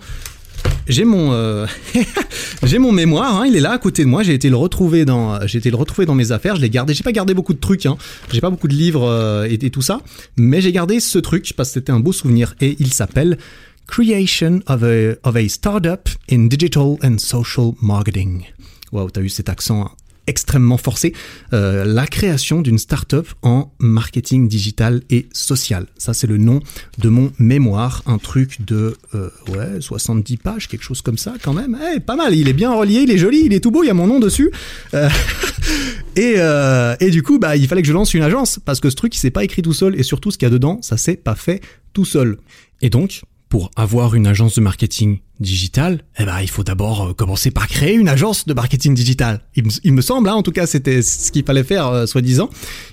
j'ai 0.87 1.03
mon, 1.03 1.31
euh, 1.31 1.65
j'ai 2.63 2.77
mon 2.77 2.91
mémoire. 2.91 3.41
Hein, 3.41 3.47
il 3.47 3.55
est 3.55 3.59
là 3.59 3.71
à 3.71 3.77
côté 3.77 4.03
de 4.03 4.09
moi. 4.09 4.23
J'ai 4.23 4.33
été 4.33 4.49
le 4.49 4.55
retrouver 4.55 5.05
dans, 5.05 5.45
j'ai 5.47 5.57
été 5.57 5.69
le 5.69 5.75
retrouver 5.75 6.05
dans 6.05 6.15
mes 6.15 6.31
affaires. 6.31 6.55
Je 6.55 6.61
l'ai 6.61 6.69
gardé. 6.69 6.93
J'ai 6.93 7.03
pas 7.03 7.11
gardé 7.11 7.33
beaucoup 7.33 7.53
de 7.53 7.59
trucs. 7.59 7.85
Hein. 7.85 7.97
J'ai 8.31 8.41
pas 8.41 8.49
beaucoup 8.49 8.67
de 8.67 8.75
livres 8.75 9.07
euh, 9.07 9.47
et, 9.49 9.57
tout 9.69 9.81
ça, 9.81 10.01
mais 10.37 10.61
j'ai 10.61 10.71
gardé 10.71 10.99
ce 10.99 11.17
truc 11.17 11.53
parce 11.57 11.69
que 11.69 11.73
c'était 11.75 11.91
un 11.91 11.99
beau 11.99 12.11
souvenir 12.11 12.55
et 12.61 12.75
il 12.79 12.93
s'appelle 12.93 13.37
Creation 13.87 14.61
of 14.67 14.83
a, 14.83 15.15
of 15.23 15.35
a 15.35 15.47
Startup 15.49 16.07
in 16.31 16.45
Digital 16.45 16.97
and 17.03 17.17
Social 17.17 17.73
Marketing. 17.81 18.43
Waouh, 18.91 19.09
t'as 19.09 19.21
eu 19.21 19.29
cet 19.29 19.49
accent 19.49 19.91
extrêmement 20.27 20.77
forcé, 20.77 21.13
euh, 21.53 21.85
la 21.85 22.07
création 22.07 22.61
d'une 22.61 22.77
start-up 22.77 23.27
en 23.41 23.71
marketing 23.79 24.47
digital 24.47 25.01
et 25.09 25.27
social. 25.31 25.87
Ça, 25.97 26.13
c'est 26.13 26.27
le 26.27 26.37
nom 26.37 26.59
de 26.97 27.09
mon 27.09 27.31
mémoire, 27.39 28.01
un 28.05 28.17
truc 28.17 28.65
de 28.65 28.97
euh, 29.13 29.29
ouais 29.49 29.81
70 29.81 30.37
pages, 30.37 30.67
quelque 30.67 30.83
chose 30.83 31.01
comme 31.01 31.17
ça 31.17 31.33
quand 31.41 31.53
même. 31.53 31.77
Eh, 31.95 31.99
pas 31.99 32.15
mal, 32.15 32.35
il 32.35 32.47
est 32.47 32.53
bien 32.53 32.73
relié, 32.73 33.01
il 33.01 33.11
est 33.11 33.17
joli, 33.17 33.43
il 33.45 33.53
est 33.53 33.59
tout 33.59 33.71
beau, 33.71 33.83
il 33.83 33.87
y 33.87 33.91
a 33.91 33.93
mon 33.93 34.07
nom 34.07 34.19
dessus. 34.19 34.51
Euh, 34.93 35.09
et, 36.15 36.35
et 37.05 37.11
du 37.11 37.23
coup, 37.23 37.39
bah, 37.39 37.55
il 37.55 37.67
fallait 37.67 37.81
que 37.81 37.87
je 37.87 37.93
lance 37.93 38.13
une 38.13 38.23
agence 38.23 38.59
parce 38.63 38.79
que 38.79 38.89
ce 38.89 38.95
truc, 38.95 39.15
il 39.15 39.19
s'est 39.19 39.31
pas 39.31 39.43
écrit 39.43 39.61
tout 39.61 39.73
seul 39.73 39.99
et 39.99 40.03
surtout 40.03 40.31
ce 40.31 40.37
qu'il 40.37 40.45
y 40.45 40.49
a 40.49 40.53
dedans, 40.53 40.79
ça 40.81 40.97
s'est 40.97 41.17
pas 41.17 41.35
fait 41.35 41.61
tout 41.93 42.05
seul. 42.05 42.37
Et 42.81 42.89
donc, 42.89 43.21
pour 43.49 43.71
avoir 43.75 44.15
une 44.15 44.27
agence 44.27 44.55
de 44.55 44.61
marketing 44.61 45.19
digital, 45.39 46.03
eh 46.17 46.25
ben, 46.25 46.41
il 46.41 46.49
faut 46.49 46.63
d'abord 46.63 47.09
euh, 47.09 47.13
commencer 47.13 47.51
par 47.51 47.67
créer 47.67 47.95
une 47.95 48.07
agence 48.07 48.45
de 48.45 48.53
marketing 48.53 48.93
digital. 48.93 49.41
Il 49.55 49.93
me, 49.93 50.01
semble, 50.01 50.29
hein, 50.29 50.33
en 50.33 50.43
tout 50.43 50.51
cas, 50.51 50.65
c'était 50.65 51.01
ce 51.01 51.31
qu'il 51.31 51.43
fallait 51.43 51.63
faire, 51.63 51.87
euh, 51.87 52.05
soi-disant. 52.05 52.49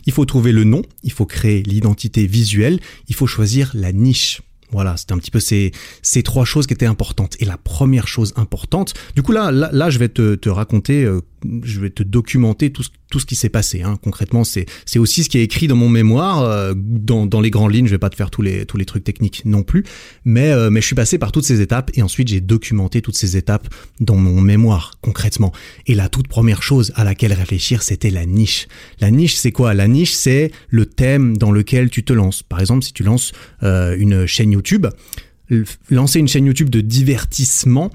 Il 0.07 0.13
faut 0.13 0.25
trouver 0.25 0.53
le 0.53 0.65
nom, 0.65 0.83
il 1.03 1.13
faut 1.13 1.27
créer 1.27 1.63
l'identité 1.63 2.27
visuelle, 2.27 2.81
il 3.09 3.15
faut 3.15 3.27
choisir 3.27 3.71
la 3.75 3.93
niche. 3.93 4.43
Voilà, 4.71 4.97
c'était 4.97 5.13
un 5.13 5.19
petit 5.19 5.31
peu 5.31 5.41
ces, 5.41 5.71
ces 6.01 6.23
trois 6.23 6.47
choses 6.47 6.67
qui 6.67 6.73
étaient 6.73 6.87
importantes. 6.87 7.37
Et 7.41 7.45
la 7.45 7.59
première 7.59 8.09
chose 8.09 8.33
importante, 8.37 8.95
du 9.15 9.23
coup 9.23 9.33
là, 9.33 9.51
là, 9.51 9.91
je 9.91 9.99
vais 9.99 10.09
te, 10.09 10.35
te 10.35 10.49
raconter 10.49 11.05
euh, 11.05 11.21
je 11.63 11.81
vais 11.81 11.91
te 11.91 12.03
documenter 12.03 12.71
tout 12.71 12.83
ce, 12.83 12.91
tout 13.11 13.21
ce 13.21 13.27
qui 13.27 13.37
s'est 13.37 13.49
passé. 13.49 13.83
Hein. 13.83 13.99
Concrètement, 14.03 14.45
c'est 14.45 14.67
c'est 14.87 14.99
aussi 14.99 15.25
ce 15.25 15.29
qui 15.29 15.39
est 15.39 15.43
écrit 15.43 15.69
dans 15.69 15.77
mon 15.77 15.89
mémoire. 15.89 16.41
Euh, 16.41 16.75
dans, 16.77 17.27
dans 17.27 17.41
les 17.41 17.51
grandes 17.51 17.73
lignes, 17.73 17.87
je 17.87 17.91
vais 17.91 17.99
pas 17.99 18.11
te 18.11 18.17
faire 18.17 18.31
tous 18.31 18.43
les 18.43 18.67
tous 18.67 18.77
les 18.77 18.85
trucs 18.85 19.05
techniques 19.05 19.43
non 19.45 19.63
plus, 19.63 19.85
mais 20.25 20.51
euh, 20.51 20.71
mais 20.71 20.81
je 20.81 20.87
suis 20.87 20.95
passé 20.95 21.19
par 21.19 21.33
toutes 21.33 21.45
ces 21.45 21.61
étapes 21.61 21.91
et 21.95 22.03
ensuite 22.03 22.29
j'ai 22.29 22.41
documenté 22.41 23.03
toutes 23.03 23.17
ces 23.17 23.37
étapes 23.37 23.69
dans 24.01 24.17
mon 24.17 24.41
mémoire 24.41 24.93
concrètement. 25.03 25.53
Et 25.87 25.95
la 25.95 26.09
toute 26.09 26.29
première 26.29 26.63
chose 26.63 26.93
à 26.95 27.05
laquelle 27.05 27.33
réfléchir, 27.33 27.83
c'était 27.83 28.11
la 28.11 28.27
niche. 28.27 28.69
La 29.01 29.11
niche, 29.11 29.35
c'est 29.35 29.53
quoi? 29.53 29.75
La 29.75 29.89
niche, 29.89 30.13
c'est 30.13 30.51
le 30.69 30.87
thème 30.87 31.37
dans 31.37 31.53
lequel 31.53 31.91
tu 31.91 32.05
te 32.05 32.13
lances. 32.13 32.43
Par 32.43 32.61
exemple, 32.61 32.83
si 32.83 32.93
tu 32.93 33.03
lances 33.03 33.33
euh, 33.63 33.97
une 33.99 34.27
chaîne 34.27 34.53
YouTube, 34.53 34.87
lancer 35.91 36.19
une 36.19 36.29
chaîne 36.29 36.47
YouTube 36.47 36.71
de 36.71 36.81
divertissement, 36.81 37.91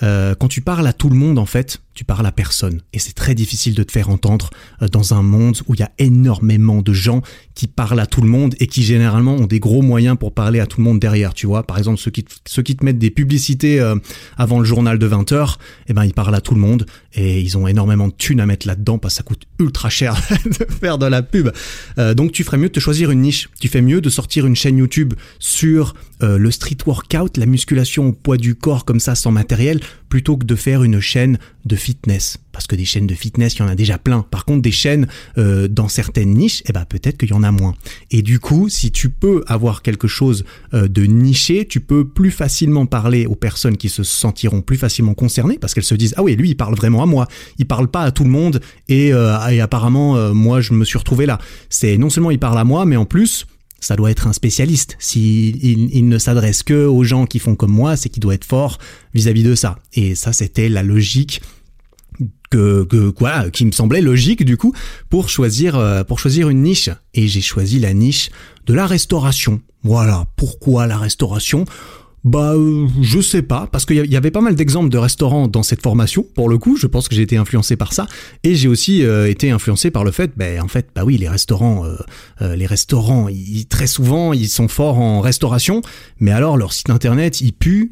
quand 0.00 0.48
tu 0.48 0.60
parles 0.60 0.86
à 0.86 0.92
tout 0.92 1.08
le 1.08 1.16
monde 1.16 1.38
en 1.38 1.46
fait, 1.46 1.80
tu 1.98 2.04
parles 2.04 2.26
à 2.26 2.30
personne. 2.30 2.80
Et 2.92 3.00
c'est 3.00 3.14
très 3.14 3.34
difficile 3.34 3.74
de 3.74 3.82
te 3.82 3.90
faire 3.90 4.08
entendre 4.08 4.50
euh, 4.82 4.86
dans 4.86 5.14
un 5.14 5.22
monde 5.24 5.56
où 5.66 5.74
il 5.74 5.80
y 5.80 5.82
a 5.82 5.90
énormément 5.98 6.80
de 6.80 6.92
gens 6.92 7.22
qui 7.56 7.66
parlent 7.66 7.98
à 7.98 8.06
tout 8.06 8.20
le 8.20 8.28
monde 8.28 8.54
et 8.60 8.68
qui 8.68 8.84
généralement 8.84 9.34
ont 9.34 9.46
des 9.46 9.58
gros 9.58 9.82
moyens 9.82 10.16
pour 10.16 10.32
parler 10.32 10.60
à 10.60 10.66
tout 10.66 10.80
le 10.80 10.84
monde 10.84 11.00
derrière, 11.00 11.34
tu 11.34 11.48
vois. 11.48 11.66
Par 11.66 11.76
exemple, 11.76 11.98
ceux 11.98 12.12
qui, 12.12 12.24
ceux 12.46 12.62
qui 12.62 12.76
te 12.76 12.84
mettent 12.84 13.00
des 13.00 13.10
publicités 13.10 13.80
euh, 13.80 13.96
avant 14.36 14.60
le 14.60 14.64
journal 14.64 15.00
de 15.00 15.06
20 15.06 15.32
h 15.32 15.56
eh 15.88 15.92
ben, 15.92 16.04
ils 16.04 16.14
parlent 16.14 16.36
à 16.36 16.40
tout 16.40 16.54
le 16.54 16.60
monde 16.60 16.86
et 17.14 17.40
ils 17.40 17.58
ont 17.58 17.66
énormément 17.66 18.06
de 18.06 18.14
thunes 18.16 18.38
à 18.38 18.46
mettre 18.46 18.68
là-dedans 18.68 18.98
parce 18.98 19.14
que 19.14 19.16
ça 19.16 19.22
coûte 19.24 19.42
ultra 19.58 19.90
cher 19.90 20.14
de 20.44 20.72
faire 20.72 20.98
de 20.98 21.06
la 21.06 21.22
pub. 21.22 21.50
Euh, 21.98 22.14
donc, 22.14 22.30
tu 22.30 22.44
ferais 22.44 22.58
mieux 22.58 22.68
de 22.68 22.74
te 22.74 22.80
choisir 22.80 23.10
une 23.10 23.22
niche. 23.22 23.48
Tu 23.58 23.66
fais 23.66 23.82
mieux 23.82 24.00
de 24.00 24.08
sortir 24.08 24.46
une 24.46 24.54
chaîne 24.54 24.78
YouTube 24.78 25.14
sur 25.40 25.94
le 26.20 26.50
street 26.50 26.78
workout, 26.84 27.36
la 27.36 27.46
musculation 27.46 28.08
au 28.08 28.12
poids 28.12 28.38
du 28.38 28.56
corps 28.56 28.84
comme 28.84 28.98
ça 28.98 29.14
sans 29.14 29.30
matériel, 29.30 29.78
plutôt 30.08 30.36
que 30.36 30.44
de 30.44 30.54
faire 30.54 30.82
une 30.82 31.00
chaîne 31.00 31.38
de 31.64 31.76
fitness. 31.76 32.38
Parce 32.52 32.66
que 32.66 32.74
des 32.74 32.84
chaînes 32.84 33.06
de 33.06 33.14
fitness, 33.14 33.54
il 33.54 33.58
y 33.60 33.62
en 33.62 33.68
a 33.68 33.74
déjà 33.74 33.98
plein. 33.98 34.22
Par 34.22 34.44
contre, 34.44 34.62
des 34.62 34.72
chaînes 34.72 35.06
euh, 35.36 35.68
dans 35.68 35.88
certaines 35.88 36.34
niches, 36.34 36.62
eh 36.68 36.72
ben, 36.72 36.84
peut-être 36.84 37.16
qu'il 37.18 37.30
y 37.30 37.32
en 37.32 37.42
a 37.42 37.52
moins. 37.52 37.74
Et 38.10 38.22
du 38.22 38.40
coup, 38.40 38.68
si 38.68 38.90
tu 38.90 39.10
peux 39.10 39.44
avoir 39.46 39.82
quelque 39.82 40.08
chose 40.08 40.44
euh, 40.74 40.88
de 40.88 41.04
niché, 41.04 41.66
tu 41.66 41.80
peux 41.80 42.08
plus 42.08 42.30
facilement 42.30 42.86
parler 42.86 43.26
aux 43.26 43.36
personnes 43.36 43.76
qui 43.76 43.88
se 43.88 44.02
sentiront 44.02 44.62
plus 44.62 44.76
facilement 44.76 45.14
concernées 45.14 45.58
parce 45.58 45.74
qu'elles 45.74 45.84
se 45.84 45.94
disent 45.94 46.14
ah 46.16 46.22
oui, 46.22 46.34
lui, 46.36 46.50
il 46.50 46.56
parle 46.56 46.74
vraiment 46.74 47.02
à 47.02 47.06
moi. 47.06 47.28
Il 47.58 47.66
parle 47.66 47.88
pas 47.88 48.02
à 48.02 48.10
tout 48.10 48.24
le 48.24 48.30
monde 48.30 48.60
et, 48.88 49.12
euh, 49.12 49.38
et 49.48 49.60
apparemment, 49.60 50.34
moi, 50.34 50.60
je 50.60 50.72
me 50.72 50.84
suis 50.84 50.98
retrouvé 50.98 51.26
là. 51.26 51.38
C'est 51.68 51.96
non 51.98 52.10
seulement 52.10 52.30
il 52.30 52.38
parle 52.38 52.58
à 52.58 52.64
moi, 52.64 52.86
mais 52.86 52.96
en 52.96 53.04
plus, 53.04 53.46
ça 53.80 53.96
doit 53.96 54.10
être 54.10 54.26
un 54.26 54.32
spécialiste. 54.32 54.96
S'il 54.98 55.64
il, 55.64 56.08
ne 56.08 56.18
s'adresse 56.18 56.62
que 56.62 56.86
aux 56.86 57.04
gens 57.04 57.26
qui 57.26 57.38
font 57.38 57.54
comme 57.54 57.70
moi, 57.70 57.96
c'est 57.96 58.08
qu'il 58.08 58.20
doit 58.20 58.34
être 58.34 58.44
fort 58.44 58.78
vis-à-vis 59.14 59.42
de 59.42 59.54
ça. 59.54 59.78
Et 59.94 60.14
ça, 60.14 60.32
c'était 60.32 60.68
la 60.68 60.82
logique 60.82 61.40
que, 62.50 62.84
que 62.84 63.10
quoi, 63.10 63.50
qui 63.50 63.64
me 63.66 63.72
semblait 63.72 64.00
logique 64.00 64.44
du 64.44 64.56
coup 64.56 64.72
pour 65.10 65.28
choisir 65.28 65.76
euh, 65.76 66.02
pour 66.02 66.18
choisir 66.18 66.48
une 66.48 66.62
niche. 66.62 66.90
Et 67.14 67.28
j'ai 67.28 67.40
choisi 67.40 67.78
la 67.78 67.94
niche 67.94 68.30
de 68.66 68.74
la 68.74 68.86
restauration. 68.86 69.60
Voilà. 69.82 70.26
Pourquoi 70.36 70.86
la 70.86 70.98
restauration 70.98 71.64
bah, 72.24 72.54
euh, 72.54 72.86
je 73.00 73.20
sais 73.20 73.42
pas, 73.42 73.68
parce 73.70 73.86
qu'il 73.86 74.06
y 74.06 74.16
avait 74.16 74.30
pas 74.30 74.40
mal 74.40 74.54
d'exemples 74.54 74.88
de 74.88 74.98
restaurants 74.98 75.48
dans 75.48 75.62
cette 75.62 75.82
formation. 75.82 76.24
Pour 76.34 76.48
le 76.48 76.58
coup, 76.58 76.76
je 76.76 76.86
pense 76.86 77.08
que 77.08 77.14
j'ai 77.14 77.22
été 77.22 77.36
influencé 77.36 77.76
par 77.76 77.92
ça, 77.92 78.06
et 78.44 78.54
j'ai 78.54 78.68
aussi 78.68 79.04
euh, 79.04 79.30
été 79.30 79.50
influencé 79.50 79.90
par 79.90 80.04
le 80.04 80.10
fait, 80.10 80.32
ben 80.36 80.60
en 80.60 80.68
fait, 80.68 80.88
bah 80.94 81.02
oui, 81.04 81.16
les 81.16 81.28
restaurants, 81.28 81.84
euh, 82.40 82.56
les 82.56 82.66
restaurants, 82.66 83.28
très 83.68 83.86
souvent, 83.86 84.32
ils 84.32 84.48
sont 84.48 84.68
forts 84.68 84.98
en 84.98 85.20
restauration, 85.20 85.80
mais 86.18 86.32
alors 86.32 86.56
leur 86.56 86.72
site 86.72 86.90
internet, 86.90 87.40
il 87.40 87.52
pue 87.52 87.90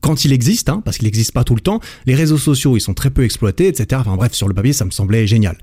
quand 0.00 0.24
il 0.24 0.32
existe, 0.32 0.68
hein, 0.68 0.82
parce 0.84 0.98
qu'il 0.98 1.06
n'existe 1.06 1.32
pas 1.32 1.44
tout 1.44 1.54
le 1.54 1.60
temps. 1.60 1.80
Les 2.06 2.14
réseaux 2.14 2.38
sociaux, 2.38 2.76
ils 2.76 2.80
sont 2.80 2.94
très 2.94 3.10
peu 3.10 3.24
exploités, 3.24 3.66
etc. 3.66 4.00
Enfin 4.04 4.16
bref, 4.16 4.32
sur 4.32 4.48
le 4.48 4.54
papier, 4.54 4.72
ça 4.72 4.84
me 4.84 4.90
semblait 4.90 5.26
génial. 5.26 5.58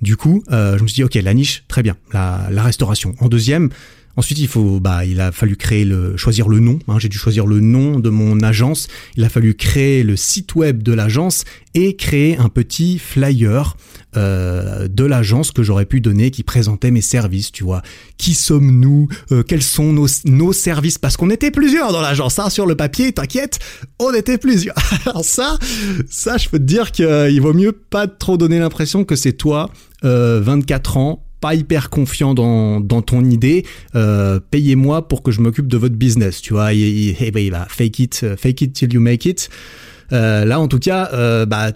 Du 0.00 0.16
coup, 0.16 0.42
je 0.50 0.80
me 0.80 0.86
suis 0.86 0.96
dit, 0.96 1.04
ok, 1.04 1.14
la 1.14 1.34
niche, 1.34 1.64
très 1.66 1.82
bien, 1.82 1.96
la 2.12 2.62
restauration. 2.62 3.14
En 3.20 3.28
deuxième, 3.28 3.70
Ensuite, 4.18 4.40
il 4.40 4.48
faut, 4.48 4.80
bah, 4.80 5.04
il 5.04 5.20
a 5.20 5.30
fallu 5.30 5.54
créer 5.54 5.84
le, 5.84 6.16
choisir 6.16 6.48
le 6.48 6.58
nom. 6.58 6.80
Hein. 6.88 6.98
J'ai 6.98 7.08
dû 7.08 7.16
choisir 7.16 7.46
le 7.46 7.60
nom 7.60 8.00
de 8.00 8.10
mon 8.10 8.40
agence. 8.40 8.88
Il 9.16 9.22
a 9.22 9.28
fallu 9.28 9.54
créer 9.54 10.02
le 10.02 10.16
site 10.16 10.56
web 10.56 10.82
de 10.82 10.92
l'agence 10.92 11.44
et 11.74 11.94
créer 11.94 12.36
un 12.36 12.48
petit 12.48 12.98
flyer 12.98 13.76
euh, 14.16 14.88
de 14.88 15.04
l'agence 15.04 15.52
que 15.52 15.62
j'aurais 15.62 15.86
pu 15.86 16.00
donner 16.00 16.32
qui 16.32 16.42
présentait 16.42 16.90
mes 16.90 17.00
services. 17.00 17.52
Tu 17.52 17.62
vois, 17.62 17.80
qui 18.16 18.34
sommes-nous? 18.34 19.06
Euh, 19.30 19.44
Quels 19.44 19.62
sont 19.62 19.92
nos, 19.92 20.08
nos 20.24 20.52
services? 20.52 20.98
Parce 20.98 21.16
qu'on 21.16 21.30
était 21.30 21.52
plusieurs 21.52 21.92
dans 21.92 22.00
l'agence. 22.00 22.40
Hein, 22.40 22.50
sur 22.50 22.66
le 22.66 22.74
papier, 22.74 23.12
t'inquiète, 23.12 23.60
on 24.00 24.12
était 24.12 24.36
plusieurs. 24.36 24.74
Alors 25.06 25.24
ça, 25.24 25.60
ça, 26.10 26.38
je 26.38 26.48
peux 26.48 26.58
te 26.58 26.64
dire 26.64 26.90
qu'il 26.90 27.40
vaut 27.40 27.54
mieux 27.54 27.70
pas 27.70 28.08
trop 28.08 28.36
donner 28.36 28.58
l'impression 28.58 29.04
que 29.04 29.14
c'est 29.14 29.34
toi, 29.34 29.70
euh, 30.04 30.40
24 30.42 30.96
ans 30.96 31.27
pas 31.40 31.54
hyper 31.54 31.90
confiant 31.90 32.34
dans, 32.34 32.80
dans 32.80 33.02
ton 33.02 33.24
idée, 33.24 33.64
euh, 33.94 34.40
payez-moi 34.50 35.08
pour 35.08 35.22
que 35.22 35.30
je 35.30 35.40
m'occupe 35.40 35.68
de 35.68 35.76
votre 35.76 35.94
business, 35.94 36.40
tu 36.40 36.52
vois, 36.52 36.72
il, 36.72 37.10
il, 37.10 37.50
va 37.50 37.66
fake 37.68 37.98
it, 37.98 38.20
euh, 38.24 38.36
fake 38.36 38.62
it 38.62 38.72
till 38.72 38.92
you 38.92 39.00
make 39.00 39.24
it. 39.24 39.48
Euh, 40.12 40.44
là, 40.44 40.58
en 40.60 40.68
tout 40.68 40.78
cas, 40.78 41.10
euh, 41.12 41.46
bah, 41.46 41.72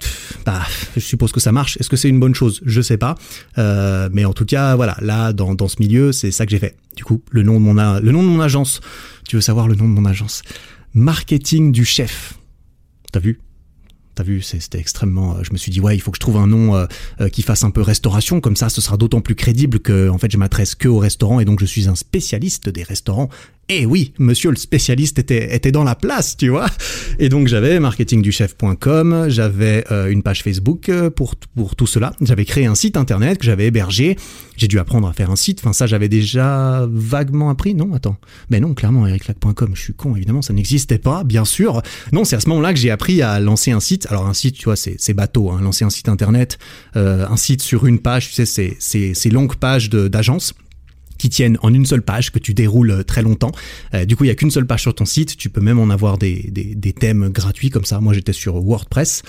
bah, 0.46 0.62
je 0.94 1.00
suppose 1.00 1.32
que 1.32 1.40
ça 1.40 1.52
marche. 1.52 1.76
Est-ce 1.78 1.88
que 1.88 1.96
c'est 1.96 2.08
une 2.08 2.20
bonne 2.20 2.34
chose? 2.34 2.62
Je 2.64 2.80
sais 2.80 2.96
pas. 2.96 3.16
Euh, 3.58 4.08
mais 4.12 4.24
en 4.24 4.32
tout 4.32 4.44
cas, 4.44 4.74
voilà, 4.74 4.96
là, 5.00 5.32
dans, 5.32 5.54
dans 5.54 5.68
ce 5.68 5.76
milieu, 5.80 6.12
c'est 6.12 6.30
ça 6.30 6.46
que 6.46 6.50
j'ai 6.50 6.58
fait. 6.58 6.76
Du 6.96 7.04
coup, 7.04 7.22
le 7.30 7.42
nom 7.42 7.54
de 7.54 7.58
mon 7.58 7.74
le 7.74 8.12
nom 8.12 8.22
de 8.22 8.28
mon 8.28 8.40
agence. 8.40 8.80
Tu 9.28 9.36
veux 9.36 9.42
savoir 9.42 9.68
le 9.68 9.74
nom 9.74 9.84
de 9.84 9.92
mon 9.92 10.04
agence? 10.04 10.42
Marketing 10.94 11.72
du 11.72 11.84
chef. 11.84 12.34
T'as 13.12 13.20
vu? 13.20 13.38
T'as 14.14 14.24
vu, 14.24 14.42
c'était 14.42 14.78
extrêmement. 14.78 15.36
Euh, 15.36 15.42
je 15.42 15.52
me 15.52 15.56
suis 15.56 15.72
dit 15.72 15.80
ouais, 15.80 15.96
il 15.96 16.00
faut 16.00 16.10
que 16.10 16.16
je 16.16 16.20
trouve 16.20 16.36
un 16.36 16.46
nom 16.46 16.74
euh, 16.74 16.86
euh, 17.20 17.28
qui 17.30 17.40
fasse 17.40 17.64
un 17.64 17.70
peu 17.70 17.80
restauration, 17.80 18.40
comme 18.40 18.56
ça, 18.56 18.68
ce 18.68 18.82
sera 18.82 18.98
d'autant 18.98 19.22
plus 19.22 19.34
crédible 19.34 19.80
que 19.80 20.10
en 20.10 20.18
fait, 20.18 20.30
je 20.30 20.36
m'adresse 20.36 20.74
que 20.74 20.88
aux 20.88 20.98
restaurants 20.98 21.40
et 21.40 21.46
donc 21.46 21.60
je 21.60 21.64
suis 21.64 21.88
un 21.88 21.94
spécialiste 21.94 22.68
des 22.68 22.82
restaurants 22.82 23.30
eh 23.68 23.86
oui, 23.86 24.12
monsieur 24.18 24.50
le 24.50 24.56
spécialiste 24.56 25.18
était, 25.18 25.54
était 25.54 25.72
dans 25.72 25.84
la 25.84 25.94
place, 25.94 26.36
tu 26.36 26.48
vois. 26.48 26.66
Et 27.18 27.28
donc 27.28 27.46
j'avais 27.46 27.78
marketingduchef.com, 27.80 29.26
j'avais 29.28 29.84
euh, 29.90 30.10
une 30.10 30.22
page 30.22 30.42
Facebook 30.42 30.88
euh, 30.88 31.10
pour, 31.10 31.36
pour 31.36 31.76
tout 31.76 31.86
cela. 31.86 32.12
J'avais 32.20 32.44
créé 32.44 32.66
un 32.66 32.74
site 32.74 32.96
internet 32.96 33.38
que 33.38 33.44
j'avais 33.44 33.66
hébergé. 33.66 34.16
J'ai 34.56 34.68
dû 34.68 34.78
apprendre 34.78 35.08
à 35.08 35.12
faire 35.12 35.30
un 35.30 35.36
site. 35.36 35.60
Enfin 35.60 35.72
ça 35.72 35.86
j'avais 35.86 36.08
déjà 36.08 36.86
vaguement 36.90 37.50
appris. 37.50 37.74
Non, 37.74 37.94
attends. 37.94 38.16
Mais 38.50 38.60
non, 38.60 38.74
clairement 38.74 39.06
ericlac.com, 39.06 39.70
je 39.74 39.80
suis 39.80 39.94
con, 39.94 40.16
évidemment, 40.16 40.42
ça 40.42 40.52
n'existait 40.52 40.98
pas, 40.98 41.24
bien 41.24 41.44
sûr. 41.44 41.82
Non, 42.12 42.24
c'est 42.24 42.36
à 42.36 42.40
ce 42.40 42.48
moment-là 42.50 42.74
que 42.74 42.78
j'ai 42.78 42.90
appris 42.90 43.22
à 43.22 43.40
lancer 43.40 43.70
un 43.70 43.80
site. 43.80 44.06
Alors 44.10 44.26
un 44.26 44.34
site, 44.34 44.56
tu 44.56 44.64
vois, 44.64 44.76
c'est 44.76 45.14
bateau, 45.14 45.50
hein, 45.50 45.60
lancer 45.62 45.84
un 45.84 45.90
site 45.90 46.08
internet, 46.08 46.58
euh, 46.96 47.26
un 47.26 47.36
site 47.36 47.62
sur 47.62 47.86
une 47.86 48.00
page, 48.00 48.28
tu 48.28 48.44
sais, 48.44 48.76
c'est 48.78 49.14
ces 49.14 49.30
longues 49.30 49.56
pages 49.56 49.88
d'agence 49.88 50.52
qui 51.22 51.28
tiennent 51.28 51.56
en 51.62 51.72
une 51.72 51.86
seule 51.86 52.02
page 52.02 52.32
que 52.32 52.40
tu 52.40 52.52
déroules 52.52 52.90
euh, 52.90 53.02
très 53.04 53.22
longtemps. 53.22 53.52
Euh, 53.94 54.04
du 54.04 54.16
coup, 54.16 54.24
il 54.24 54.26
y 54.26 54.30
a 54.30 54.34
qu'une 54.34 54.50
seule 54.50 54.66
page 54.66 54.80
sur 54.80 54.92
ton 54.92 55.04
site. 55.04 55.36
Tu 55.36 55.50
peux 55.50 55.60
même 55.60 55.78
en 55.78 55.88
avoir 55.88 56.18
des, 56.18 56.50
des 56.50 56.92
thèmes 56.92 57.28
gratuits 57.28 57.70
comme 57.70 57.84
ça. 57.84 58.00
Moi, 58.00 58.12
j'étais 58.12 58.32
sur 58.32 58.56
WordPress. 58.56 59.22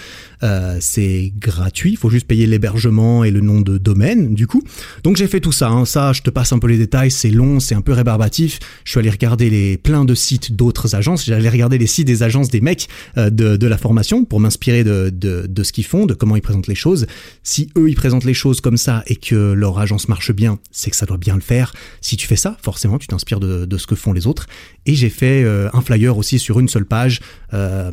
Euh, 0.44 0.78
c'est 0.82 1.32
gratuit. 1.38 1.92
Il 1.92 1.98
faut 1.98 2.10
juste 2.10 2.28
payer 2.28 2.46
l'hébergement 2.46 3.24
et 3.24 3.32
le 3.32 3.42
nom 3.42 3.62
de 3.62 3.78
domaine. 3.78 4.36
Du 4.36 4.48
coup, 4.48 4.64
donc 5.04 5.16
j'ai 5.16 5.28
fait 5.28 5.40
tout 5.40 5.52
ça. 5.52 5.70
Hein. 5.70 5.86
Ça, 5.86 6.14
je 6.14 6.22
te 6.22 6.30
passe 6.30 6.52
un 6.52 6.60
peu 6.60 6.68
les 6.68 6.78
détails. 6.78 7.12
C'est 7.12 7.30
long, 7.30 7.60
c'est 7.60 7.76
un 7.76 7.82
peu 7.82 7.94
rébarbatif. 7.94 8.60
Je 8.84 8.92
suis 8.92 9.00
allé 9.00 9.10
regarder 9.10 9.50
les 9.50 9.78
plein 9.78 10.06
de 10.06 10.16
sites 10.16 10.56
d'autres 10.56 10.96
agences. 10.96 11.26
J'allais 11.26 11.50
regarder 11.50 11.78
les 11.78 11.88
sites 11.88 12.08
des 12.08 12.24
agences 12.24 12.50
des 12.50 12.62
mecs 12.62 12.90
euh, 13.18 13.30
de, 13.30 13.56
de 13.56 13.68
la 13.68 13.78
formation 13.78 14.26
pour 14.26 14.40
m'inspirer 14.40 14.84
de, 14.84 15.10
de, 15.10 15.48
de 15.48 15.64
ce 15.64 15.72
qu'ils 15.72 15.86
font, 15.86 16.06
de 16.06 16.14
comment 16.14 16.36
ils 16.36 16.42
présentent 16.42 16.68
les 16.68 16.76
choses. 16.76 17.08
Si 17.44 17.70
eux 17.78 17.90
ils 17.90 17.96
présentent 17.96 18.26
les 18.26 18.34
choses 18.34 18.62
comme 18.62 18.78
ça 18.78 19.04
et 19.08 19.16
que 19.16 19.54
leur 19.54 19.80
agence 19.80 20.10
marche 20.10 20.32
bien, 20.34 20.60
c'est 20.72 20.90
que 20.90 20.96
ça 20.96 21.06
doit 21.06 21.18
bien 21.18 21.36
le 21.36 21.42
faire. 21.42 21.74
Si 22.02 22.18
tu 22.18 22.28
fais 22.28 22.36
ça, 22.36 22.58
forcément, 22.62 22.98
tu 22.98 23.08
t'inspires 23.08 23.40
de, 23.40 23.78
ce 23.78 23.88
que 23.88 23.96
font 23.96 24.14
les 24.14 24.28
autres. 24.28 24.48
Et 24.86 24.96
j'ai 24.96 25.10
fait 25.10 25.44
euh, 25.44 25.70
un 25.74 25.82
flyer 25.82 26.18
aussi 26.18 26.40
sur 26.40 26.60
une 26.60 26.68
seule 26.68 26.86
page, 26.86 27.22
euh, 27.54 27.92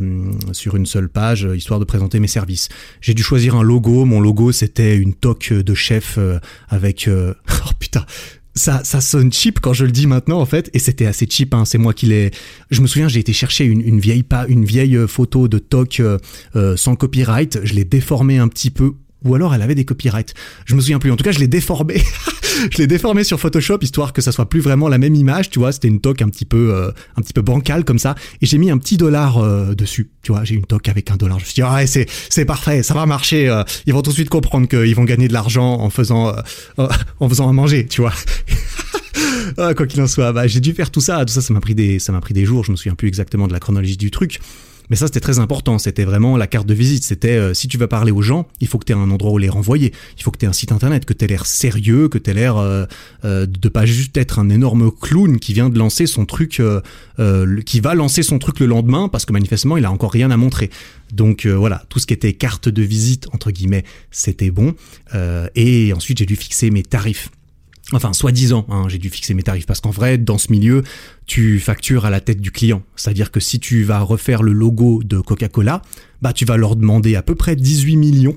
sur 0.52 0.76
une 0.76 0.86
seule 0.86 1.08
page, 1.08 1.46
euh, 1.46 1.56
histoire 1.56 1.80
de 1.80 1.84
présenter 1.84 2.18
mes 2.20 2.26
services. 2.26 2.68
J'ai 3.00 3.14
dû 3.14 3.22
choisir 3.22 3.54
un 3.54 3.62
logo. 3.62 4.04
Mon 4.04 4.20
logo, 4.20 4.52
c'était 4.52 4.96
une 4.96 5.14
toque 5.14 5.52
de 5.52 5.74
chef 5.74 6.18
avec... 6.68 7.08
oh 7.66 7.70
putain 7.78 8.04
ça, 8.52 8.82
ça 8.82 9.00
sonne 9.00 9.32
cheap 9.32 9.60
quand 9.60 9.72
je 9.72 9.84
le 9.84 9.92
dis 9.92 10.08
maintenant 10.08 10.40
en 10.40 10.44
fait, 10.44 10.70
et 10.74 10.80
c'était 10.80 11.06
assez 11.06 11.26
cheap. 11.30 11.54
Hein, 11.54 11.64
c'est 11.64 11.78
moi 11.78 11.94
qui 11.94 12.06
l'ai. 12.06 12.32
Je 12.70 12.82
me 12.82 12.88
souviens, 12.88 13.06
j'ai 13.06 13.20
été 13.20 13.32
chercher 13.32 13.64
une, 13.64 14.00
vieille 14.00 14.24
pas, 14.24 14.44
une 14.48 14.64
vieille 14.64 14.98
photo 15.06 15.46
de 15.46 15.58
toc 15.58 16.02
sans 16.76 16.96
copyright. 16.96 17.60
Je 17.62 17.74
l'ai 17.74 17.84
déformé 17.84 18.38
un 18.38 18.48
petit 18.48 18.70
peu 18.70 18.94
ou 19.24 19.34
alors 19.34 19.54
elle 19.54 19.62
avait 19.62 19.74
des 19.74 19.84
copyrights. 19.84 20.34
Je 20.64 20.74
me 20.74 20.80
souviens 20.80 20.98
plus. 20.98 21.10
En 21.10 21.16
tout 21.16 21.24
cas, 21.24 21.32
je 21.32 21.38
l'ai 21.38 21.48
déformé. 21.48 22.02
je 22.70 22.78
l'ai 22.78 22.86
déformé 22.86 23.24
sur 23.24 23.38
Photoshop 23.38 23.78
histoire 23.82 24.12
que 24.12 24.22
ça 24.22 24.32
soit 24.32 24.48
plus 24.48 24.60
vraiment 24.60 24.88
la 24.88 24.98
même 24.98 25.14
image. 25.14 25.50
Tu 25.50 25.58
vois, 25.58 25.72
c'était 25.72 25.88
une 25.88 26.00
toque 26.00 26.22
un 26.22 26.28
petit 26.28 26.44
peu, 26.44 26.72
euh, 26.74 26.90
un 27.16 27.22
petit 27.22 27.32
peu 27.32 27.42
bancale 27.42 27.84
comme 27.84 27.98
ça. 27.98 28.14
Et 28.40 28.46
j'ai 28.46 28.58
mis 28.58 28.70
un 28.70 28.78
petit 28.78 28.96
dollar 28.96 29.38
euh, 29.38 29.74
dessus. 29.74 30.10
Tu 30.22 30.32
vois, 30.32 30.44
j'ai 30.44 30.54
une 30.54 30.66
toque 30.66 30.88
avec 30.88 31.10
un 31.10 31.16
dollar. 31.16 31.38
Je 31.38 31.44
me 31.44 31.46
suis 31.46 31.54
dit, 31.54 31.62
ah, 31.62 31.86
c'est, 31.86 32.06
c'est 32.28 32.44
parfait, 32.44 32.82
ça 32.82 32.94
va 32.94 33.06
marcher. 33.06 33.48
Euh. 33.48 33.62
ils 33.86 33.92
vont 33.92 34.02
tout 34.02 34.10
de 34.10 34.14
suite 34.14 34.30
comprendre 34.30 34.68
qu'ils 34.68 34.94
vont 34.94 35.04
gagner 35.04 35.28
de 35.28 35.32
l'argent 35.32 35.80
en 35.80 35.90
faisant, 35.90 36.34
en 36.76 37.28
faisant 37.28 37.48
à 37.48 37.52
manger. 37.52 37.86
Tu 37.86 38.00
vois. 38.00 38.12
Ah, 39.58 39.74
quoi 39.74 39.86
qu'il 39.86 40.00
en 40.00 40.06
soit, 40.06 40.32
bah, 40.32 40.46
j'ai 40.46 40.60
dû 40.60 40.72
faire 40.72 40.90
tout 40.90 41.00
ça. 41.00 41.24
Tout 41.24 41.32
ça, 41.32 41.40
ça 41.40 41.52
m'a 41.52 41.60
pris 41.60 41.74
des, 41.74 41.98
ça 41.98 42.12
m'a 42.12 42.20
pris 42.20 42.34
des 42.34 42.44
jours. 42.44 42.64
Je 42.64 42.70
me 42.70 42.76
souviens 42.76 42.94
plus 42.94 43.08
exactement 43.08 43.48
de 43.48 43.52
la 43.52 43.58
chronologie 43.58 43.96
du 43.96 44.10
truc. 44.10 44.40
Mais 44.90 44.96
ça, 44.96 45.06
c'était 45.06 45.20
très 45.20 45.38
important. 45.38 45.78
C'était 45.78 46.04
vraiment 46.04 46.36
la 46.36 46.48
carte 46.48 46.66
de 46.66 46.74
visite. 46.74 47.04
C'était 47.04 47.36
euh, 47.36 47.54
si 47.54 47.68
tu 47.68 47.78
vas 47.78 47.86
parler 47.86 48.10
aux 48.10 48.22
gens, 48.22 48.48
il 48.60 48.66
faut 48.66 48.78
que 48.78 48.84
tu 48.84 48.92
aies 48.92 48.96
un 48.96 49.10
endroit 49.10 49.30
où 49.30 49.38
les 49.38 49.48
renvoyer. 49.48 49.92
Il 50.18 50.22
faut 50.22 50.32
que 50.32 50.38
tu 50.38 50.44
aies 50.44 50.48
un 50.48 50.52
site 50.52 50.72
internet, 50.72 51.04
que 51.04 51.12
tu 51.12 51.24
aies 51.24 51.28
l'air 51.28 51.46
sérieux, 51.46 52.08
que 52.08 52.18
tu 52.18 52.30
aies 52.30 52.34
l'air 52.34 52.56
euh, 52.56 52.84
euh, 53.24 53.46
de 53.46 53.68
pas 53.68 53.86
juste 53.86 54.16
être 54.16 54.40
un 54.40 54.50
énorme 54.50 54.90
clown 54.90 55.38
qui 55.38 55.52
vient 55.52 55.70
de 55.70 55.78
lancer 55.78 56.06
son 56.06 56.26
truc, 56.26 56.60
qui 57.66 57.80
va 57.80 57.94
lancer 57.94 58.22
son 58.22 58.38
truc 58.38 58.58
le 58.60 58.66
lendemain 58.66 59.08
parce 59.08 59.24
que 59.24 59.32
manifestement, 59.32 59.76
il 59.76 59.84
a 59.84 59.92
encore 59.92 60.10
rien 60.10 60.30
à 60.30 60.36
montrer. 60.36 60.70
Donc 61.12 61.46
voilà, 61.46 61.84
tout 61.88 61.98
ce 61.98 62.06
qui 62.06 62.14
était 62.14 62.32
carte 62.32 62.68
de 62.68 62.82
visite, 62.82 63.28
entre 63.32 63.50
guillemets, 63.50 63.84
c'était 64.10 64.50
bon. 64.50 64.74
et 65.54 65.92
ensuite, 65.94 66.18
j'ai 66.18 66.26
dû 66.26 66.36
fixer 66.36 66.70
mes 66.70 66.82
tarifs. 66.82 67.30
Enfin, 67.92 68.12
soi-disant, 68.12 68.66
hein, 68.68 68.84
j'ai 68.88 68.98
dû 68.98 69.10
fixer 69.10 69.34
mes 69.34 69.42
tarifs 69.42 69.66
parce 69.66 69.80
qu'en 69.80 69.90
vrai, 69.90 70.16
dans 70.16 70.38
ce 70.38 70.52
milieu, 70.52 70.82
tu 71.30 71.60
factures 71.60 72.06
à 72.06 72.10
la 72.10 72.20
tête 72.20 72.40
du 72.40 72.50
client. 72.50 72.82
C'est-à-dire 72.96 73.30
que 73.30 73.38
si 73.38 73.60
tu 73.60 73.84
vas 73.84 74.00
refaire 74.00 74.42
le 74.42 74.52
logo 74.52 75.00
de 75.04 75.20
Coca-Cola, 75.20 75.80
bah 76.22 76.32
tu 76.32 76.44
vas 76.44 76.56
leur 76.56 76.74
demander 76.74 77.14
à 77.14 77.22
peu 77.22 77.36
près 77.36 77.54
18 77.54 77.96
millions. 77.96 78.36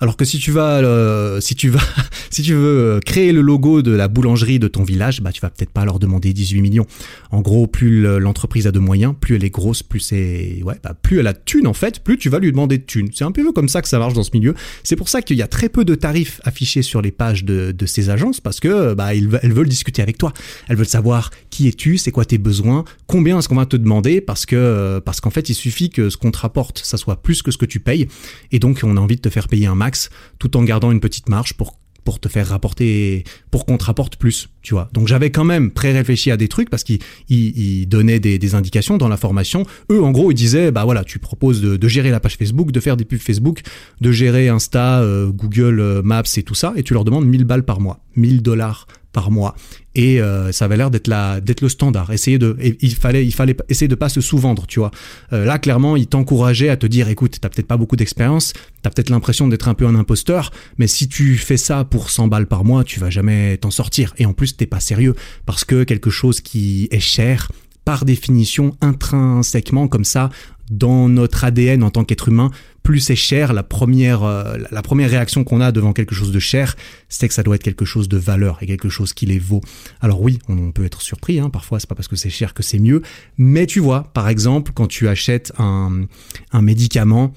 Alors 0.00 0.16
que 0.16 0.26
si 0.26 0.38
tu 0.38 0.50
vas, 0.50 0.78
euh, 0.78 1.40
si 1.40 1.54
tu 1.54 1.70
vas, 1.70 1.80
si 2.30 2.42
tu 2.42 2.52
veux 2.52 2.96
euh, 2.96 3.00
créer 3.00 3.32
le 3.32 3.40
logo 3.40 3.80
de 3.80 3.92
la 3.92 4.08
boulangerie 4.08 4.58
de 4.58 4.68
ton 4.68 4.82
village, 4.82 5.22
bah 5.22 5.32
tu 5.32 5.40
vas 5.40 5.48
peut-être 5.48 5.70
pas 5.70 5.86
leur 5.86 5.98
demander 5.98 6.34
18 6.34 6.60
millions. 6.60 6.86
En 7.30 7.40
gros, 7.40 7.66
plus 7.66 8.02
l'entreprise 8.18 8.66
a 8.66 8.72
de 8.72 8.78
moyens, 8.78 9.14
plus 9.18 9.36
elle 9.36 9.44
est 9.44 9.50
grosse, 9.50 9.82
plus 9.82 10.00
c'est, 10.00 10.60
ouais, 10.62 10.78
bah 10.82 10.94
plus 11.00 11.20
elle 11.20 11.26
a 11.26 11.32
de 11.32 11.40
thunes 11.44 11.66
en 11.66 11.72
fait, 11.72 12.00
plus 12.00 12.18
tu 12.18 12.28
vas 12.28 12.38
lui 12.38 12.50
demander 12.50 12.76
de 12.76 12.84
thunes. 12.84 13.08
C'est 13.14 13.24
un 13.24 13.32
peu 13.32 13.50
comme 13.52 13.68
ça 13.68 13.82
que 13.82 13.88
ça 13.88 13.98
marche 13.98 14.14
dans 14.14 14.22
ce 14.22 14.30
milieu. 14.34 14.54
C'est 14.82 14.96
pour 14.96 15.08
ça 15.08 15.22
qu'il 15.22 15.38
y 15.38 15.42
a 15.42 15.48
très 15.48 15.68
peu 15.68 15.84
de 15.84 15.94
tarifs 15.94 16.40
affichés 16.44 16.82
sur 16.82 17.00
les 17.00 17.10
pages 17.10 17.44
de, 17.44 17.74
ces 17.86 18.10
agences 18.10 18.40
parce 18.40 18.60
que 18.60 18.94
bah 18.94 19.14
elles 19.14 19.28
veulent 19.28 19.68
discuter 19.68 20.02
avec 20.02 20.18
toi. 20.18 20.32
Elles 20.68 20.76
veulent 20.76 20.86
savoir 20.86 21.30
qui 21.50 21.68
es-tu, 21.68 21.98
c'est 21.98 22.10
quoi 22.10 22.24
tes 22.24 22.33
besoins, 22.38 22.84
combien 23.06 23.38
est-ce 23.38 23.48
qu'on 23.48 23.56
va 23.56 23.66
te 23.66 23.76
demander 23.76 24.20
parce 24.20 24.46
que 24.46 25.00
parce 25.04 25.20
qu'en 25.20 25.30
fait 25.30 25.48
il 25.48 25.54
suffit 25.54 25.90
que 25.90 26.10
ce 26.10 26.16
qu'on 26.16 26.30
te 26.30 26.38
rapporte 26.38 26.80
ça 26.84 26.96
soit 26.96 27.22
plus 27.22 27.42
que 27.42 27.50
ce 27.50 27.58
que 27.58 27.66
tu 27.66 27.80
payes 27.80 28.08
et 28.52 28.58
donc 28.58 28.80
on 28.82 28.96
a 28.96 29.00
envie 29.00 29.16
de 29.16 29.20
te 29.20 29.30
faire 29.30 29.48
payer 29.48 29.66
un 29.66 29.74
max 29.74 30.10
tout 30.38 30.56
en 30.56 30.64
gardant 30.64 30.90
une 30.90 31.00
petite 31.00 31.28
marge 31.28 31.54
pour 31.54 31.78
pour 32.04 32.20
te 32.20 32.28
faire 32.28 32.46
rapporter, 32.46 33.24
pour 33.50 33.64
qu'on 33.66 33.78
te 33.78 33.84
rapporte 33.84 34.16
plus, 34.16 34.50
tu 34.62 34.74
vois. 34.74 34.88
Donc 34.92 35.08
j'avais 35.08 35.30
quand 35.30 35.44
même 35.44 35.70
pré-réfléchi 35.70 36.30
à 36.30 36.36
des 36.36 36.48
trucs 36.48 36.70
parce 36.70 36.84
qu'ils 36.84 37.88
donnaient 37.88 38.20
des, 38.20 38.54
indications 38.54 38.98
dans 38.98 39.08
la 39.08 39.16
formation. 39.16 39.64
Eux, 39.90 40.02
en 40.02 40.10
gros, 40.10 40.30
ils 40.30 40.34
disaient, 40.34 40.70
bah 40.70 40.84
voilà, 40.84 41.02
tu 41.02 41.18
proposes 41.18 41.62
de, 41.62 41.88
gérer 41.88 42.10
la 42.10 42.20
page 42.20 42.36
Facebook, 42.36 42.72
de 42.72 42.80
faire 42.80 42.96
des 42.96 43.04
pubs 43.04 43.18
Facebook, 43.18 43.62
de 44.00 44.12
gérer 44.12 44.48
Insta, 44.48 45.00
euh, 45.00 45.30
Google 45.30 45.80
euh, 45.80 46.02
Maps 46.02 46.22
et 46.36 46.42
tout 46.42 46.54
ça, 46.54 46.74
et 46.76 46.82
tu 46.82 46.92
leur 46.92 47.04
demandes 47.04 47.26
1000 47.26 47.44
balles 47.44 47.64
par 47.64 47.80
mois, 47.80 48.00
1000 48.16 48.42
dollars 48.42 48.86
par 49.14 49.30
mois. 49.30 49.54
Et 49.94 50.20
euh, 50.20 50.52
ça 50.52 50.66
avait 50.66 50.76
l'air 50.76 50.90
d'être 50.90 51.06
la 51.06 51.40
d'être 51.40 51.62
le 51.62 51.70
standard. 51.70 52.10
Essayer 52.10 52.38
de 52.38 52.58
il 52.60 52.94
fallait 52.94 53.24
il 53.24 53.32
fallait 53.32 53.56
essayer 53.70 53.88
de 53.88 53.94
pas 53.94 54.10
se 54.10 54.20
sous-vendre 54.20 54.66
tu 54.66 54.80
vois. 54.80 54.90
Euh, 55.32 55.46
là 55.46 55.58
clairement 55.58 55.96
il 55.96 56.08
t'encourageait 56.08 56.68
à 56.68 56.76
te 56.76 56.86
dire 56.86 57.08
écoute 57.08 57.38
t'as 57.40 57.48
peut-être 57.48 57.68
pas 57.68 57.78
beaucoup 57.78 57.96
d'expérience 57.96 58.52
t'as 58.82 58.90
peut-être 58.90 59.08
l'impression 59.08 59.46
d'être 59.48 59.68
un 59.68 59.74
peu 59.74 59.86
un 59.86 59.94
imposteur 59.94 60.50
mais 60.78 60.88
si 60.88 61.08
tu 61.08 61.36
fais 61.36 61.56
ça 61.56 61.84
pour 61.84 62.10
100 62.10 62.26
balles 62.28 62.46
par 62.46 62.64
mois 62.64 62.84
tu 62.84 63.00
vas 63.00 63.08
jamais 63.08 63.56
t'en 63.56 63.70
sortir. 63.70 64.12
Et 64.18 64.26
en 64.26 64.34
plus 64.34 64.56
t'es 64.56 64.66
pas 64.66 64.80
sérieux 64.80 65.14
parce 65.46 65.64
que 65.64 65.84
quelque 65.84 66.10
chose 66.10 66.40
qui 66.40 66.88
est 66.90 67.00
cher 67.00 67.48
par 67.84 68.04
définition 68.04 68.76
intrinsèquement 68.80 69.88
comme 69.88 70.04
ça 70.04 70.30
dans 70.70 71.08
notre 71.08 71.44
ADN 71.44 71.82
en 71.82 71.90
tant 71.90 72.04
qu'être 72.04 72.28
humain, 72.28 72.50
plus 72.82 73.00
c'est 73.00 73.16
cher, 73.16 73.52
la 73.52 73.62
première, 73.62 74.22
euh, 74.22 74.58
la 74.70 74.82
première 74.82 75.10
réaction 75.10 75.44
qu'on 75.44 75.60
a 75.60 75.72
devant 75.72 75.92
quelque 75.92 76.14
chose 76.14 76.32
de 76.32 76.38
cher, 76.38 76.76
c'est 77.08 77.28
que 77.28 77.34
ça 77.34 77.42
doit 77.42 77.56
être 77.56 77.62
quelque 77.62 77.84
chose 77.84 78.08
de 78.08 78.16
valeur 78.16 78.58
et 78.60 78.66
quelque 78.66 78.88
chose 78.88 79.12
qui 79.12 79.26
les 79.26 79.38
vaut. 79.38 79.60
Alors 80.00 80.20
oui, 80.20 80.38
on 80.48 80.72
peut 80.72 80.84
être 80.84 81.00
surpris, 81.02 81.40
hein, 81.40 81.50
parfois 81.50 81.80
c'est 81.80 81.88
pas 81.88 81.94
parce 81.94 82.08
que 82.08 82.16
c'est 82.16 82.30
cher 82.30 82.54
que 82.54 82.62
c'est 82.62 82.78
mieux, 82.78 83.02
mais 83.38 83.66
tu 83.66 83.80
vois, 83.80 84.04
par 84.14 84.28
exemple, 84.28 84.72
quand 84.74 84.86
tu 84.86 85.08
achètes 85.08 85.52
un, 85.58 86.06
un 86.52 86.62
médicament, 86.62 87.32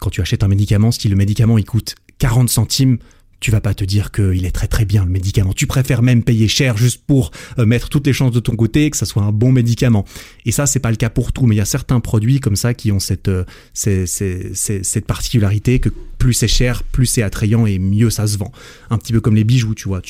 quand 0.00 0.10
tu 0.10 0.20
achètes 0.20 0.44
un 0.44 0.48
médicament, 0.48 0.92
si 0.92 1.08
le 1.08 1.16
médicament 1.16 1.58
il 1.58 1.64
coûte 1.64 1.96
40 2.18 2.48
centimes, 2.48 2.98
tu 3.40 3.50
vas 3.50 3.60
pas 3.60 3.74
te 3.74 3.84
dire 3.84 4.10
qu'il 4.10 4.44
est 4.44 4.50
très 4.50 4.66
très 4.66 4.84
bien 4.84 5.04
le 5.04 5.10
médicament. 5.10 5.52
Tu 5.52 5.66
préfères 5.66 6.02
même 6.02 6.22
payer 6.22 6.48
cher 6.48 6.76
juste 6.76 7.02
pour 7.06 7.30
euh, 7.58 7.66
mettre 7.66 7.88
toutes 7.88 8.06
les 8.06 8.12
chances 8.12 8.32
de 8.32 8.40
ton 8.40 8.56
côté 8.56 8.90
que 8.90 8.96
ça 8.96 9.06
soit 9.06 9.22
un 9.22 9.32
bon 9.32 9.52
médicament. 9.52 10.04
Et 10.44 10.52
ça, 10.52 10.66
c'est 10.66 10.80
pas 10.80 10.90
le 10.90 10.96
cas 10.96 11.10
pour 11.10 11.32
tout, 11.32 11.46
mais 11.46 11.54
il 11.54 11.58
y 11.58 11.62
a 11.62 11.66
certains 11.66 12.00
produits 12.00 12.40
comme 12.40 12.56
ça 12.56 12.74
qui 12.74 12.90
ont 12.90 12.98
cette, 12.98 13.28
euh, 13.28 13.44
cette 13.74 15.06
particularité 15.06 15.78
que 15.78 15.90
plus 16.18 16.34
c'est 16.34 16.48
cher, 16.48 16.82
plus 16.82 17.06
c'est 17.06 17.22
attrayant 17.22 17.66
et 17.66 17.78
mieux 17.78 18.10
ça 18.10 18.26
se 18.26 18.38
vend. 18.38 18.52
Un 18.90 18.98
petit 18.98 19.12
peu 19.12 19.20
comme 19.20 19.36
les 19.36 19.44
bijoux, 19.44 19.74
tu 19.74 19.88
vois. 19.88 20.02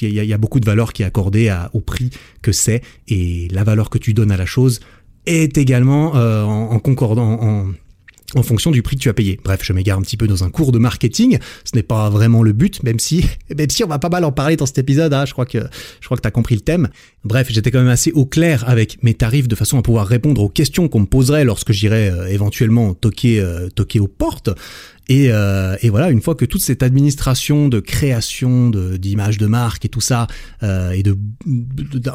Il 0.00 0.08
y, 0.08 0.32
a 0.32 0.38
beaucoup 0.38 0.60
de 0.60 0.66
valeur 0.66 0.92
qui 0.92 1.02
est 1.02 1.06
accordée 1.06 1.54
au 1.72 1.80
prix 1.80 2.10
que 2.42 2.52
c'est 2.52 2.82
et 3.08 3.48
la 3.52 3.64
valeur 3.64 3.90
que 3.90 3.98
tu 3.98 4.12
donnes 4.12 4.32
à 4.32 4.36
la 4.36 4.46
chose 4.46 4.80
est 5.26 5.56
également 5.56 6.16
euh, 6.16 6.42
en, 6.42 6.72
en 6.72 6.78
concordant, 6.80 7.40
en, 7.40 7.72
en 8.34 8.42
fonction 8.42 8.70
du 8.70 8.82
prix 8.82 8.96
que 8.96 9.00
tu 9.00 9.08
as 9.08 9.14
payé. 9.14 9.38
Bref, 9.44 9.60
je 9.62 9.72
m'égare 9.72 9.98
un 9.98 10.02
petit 10.02 10.16
peu 10.16 10.26
dans 10.26 10.44
un 10.44 10.50
cours 10.50 10.72
de 10.72 10.78
marketing. 10.78 11.38
Ce 11.64 11.74
n'est 11.74 11.82
pas 11.82 12.10
vraiment 12.10 12.42
le 12.42 12.52
but, 12.52 12.82
même 12.82 12.98
si, 12.98 13.24
même 13.56 13.70
si 13.70 13.84
on 13.84 13.88
va 13.88 13.98
pas 13.98 14.08
mal 14.08 14.24
en 14.24 14.32
parler 14.32 14.56
dans 14.56 14.66
cet 14.66 14.78
épisode. 14.78 15.12
Hein, 15.12 15.24
je 15.26 15.32
crois 15.32 15.46
que, 15.46 15.58
je 16.00 16.06
crois 16.06 16.16
que 16.16 16.22
t'as 16.22 16.30
compris 16.30 16.54
le 16.54 16.60
thème. 16.60 16.88
Bref, 17.24 17.48
j'étais 17.50 17.70
quand 17.70 17.80
même 17.80 17.88
assez 17.88 18.12
au 18.12 18.26
clair 18.26 18.64
avec 18.68 19.02
mes 19.02 19.14
tarifs 19.14 19.48
de 19.48 19.54
façon 19.54 19.78
à 19.78 19.82
pouvoir 19.82 20.06
répondre 20.06 20.42
aux 20.42 20.48
questions 20.48 20.88
qu'on 20.88 21.00
me 21.00 21.06
poserait 21.06 21.44
lorsque 21.44 21.72
j'irais 21.72 22.10
euh, 22.10 22.26
éventuellement 22.26 22.94
toquer, 22.94 23.40
euh, 23.40 23.68
toquer 23.68 24.00
aux 24.00 24.08
portes. 24.08 24.50
Et, 25.08 25.26
euh, 25.30 25.76
et, 25.82 25.90
voilà, 25.90 26.10
une 26.10 26.22
fois 26.22 26.34
que 26.34 26.46
toute 26.46 26.62
cette 26.62 26.82
administration 26.82 27.68
de 27.68 27.78
création 27.78 28.70
d'images 28.70 29.36
de, 29.36 29.46
marque 29.46 29.84
et 29.84 29.90
tout 29.90 30.00
ça, 30.00 30.26
et 30.62 31.02
de, 31.02 31.14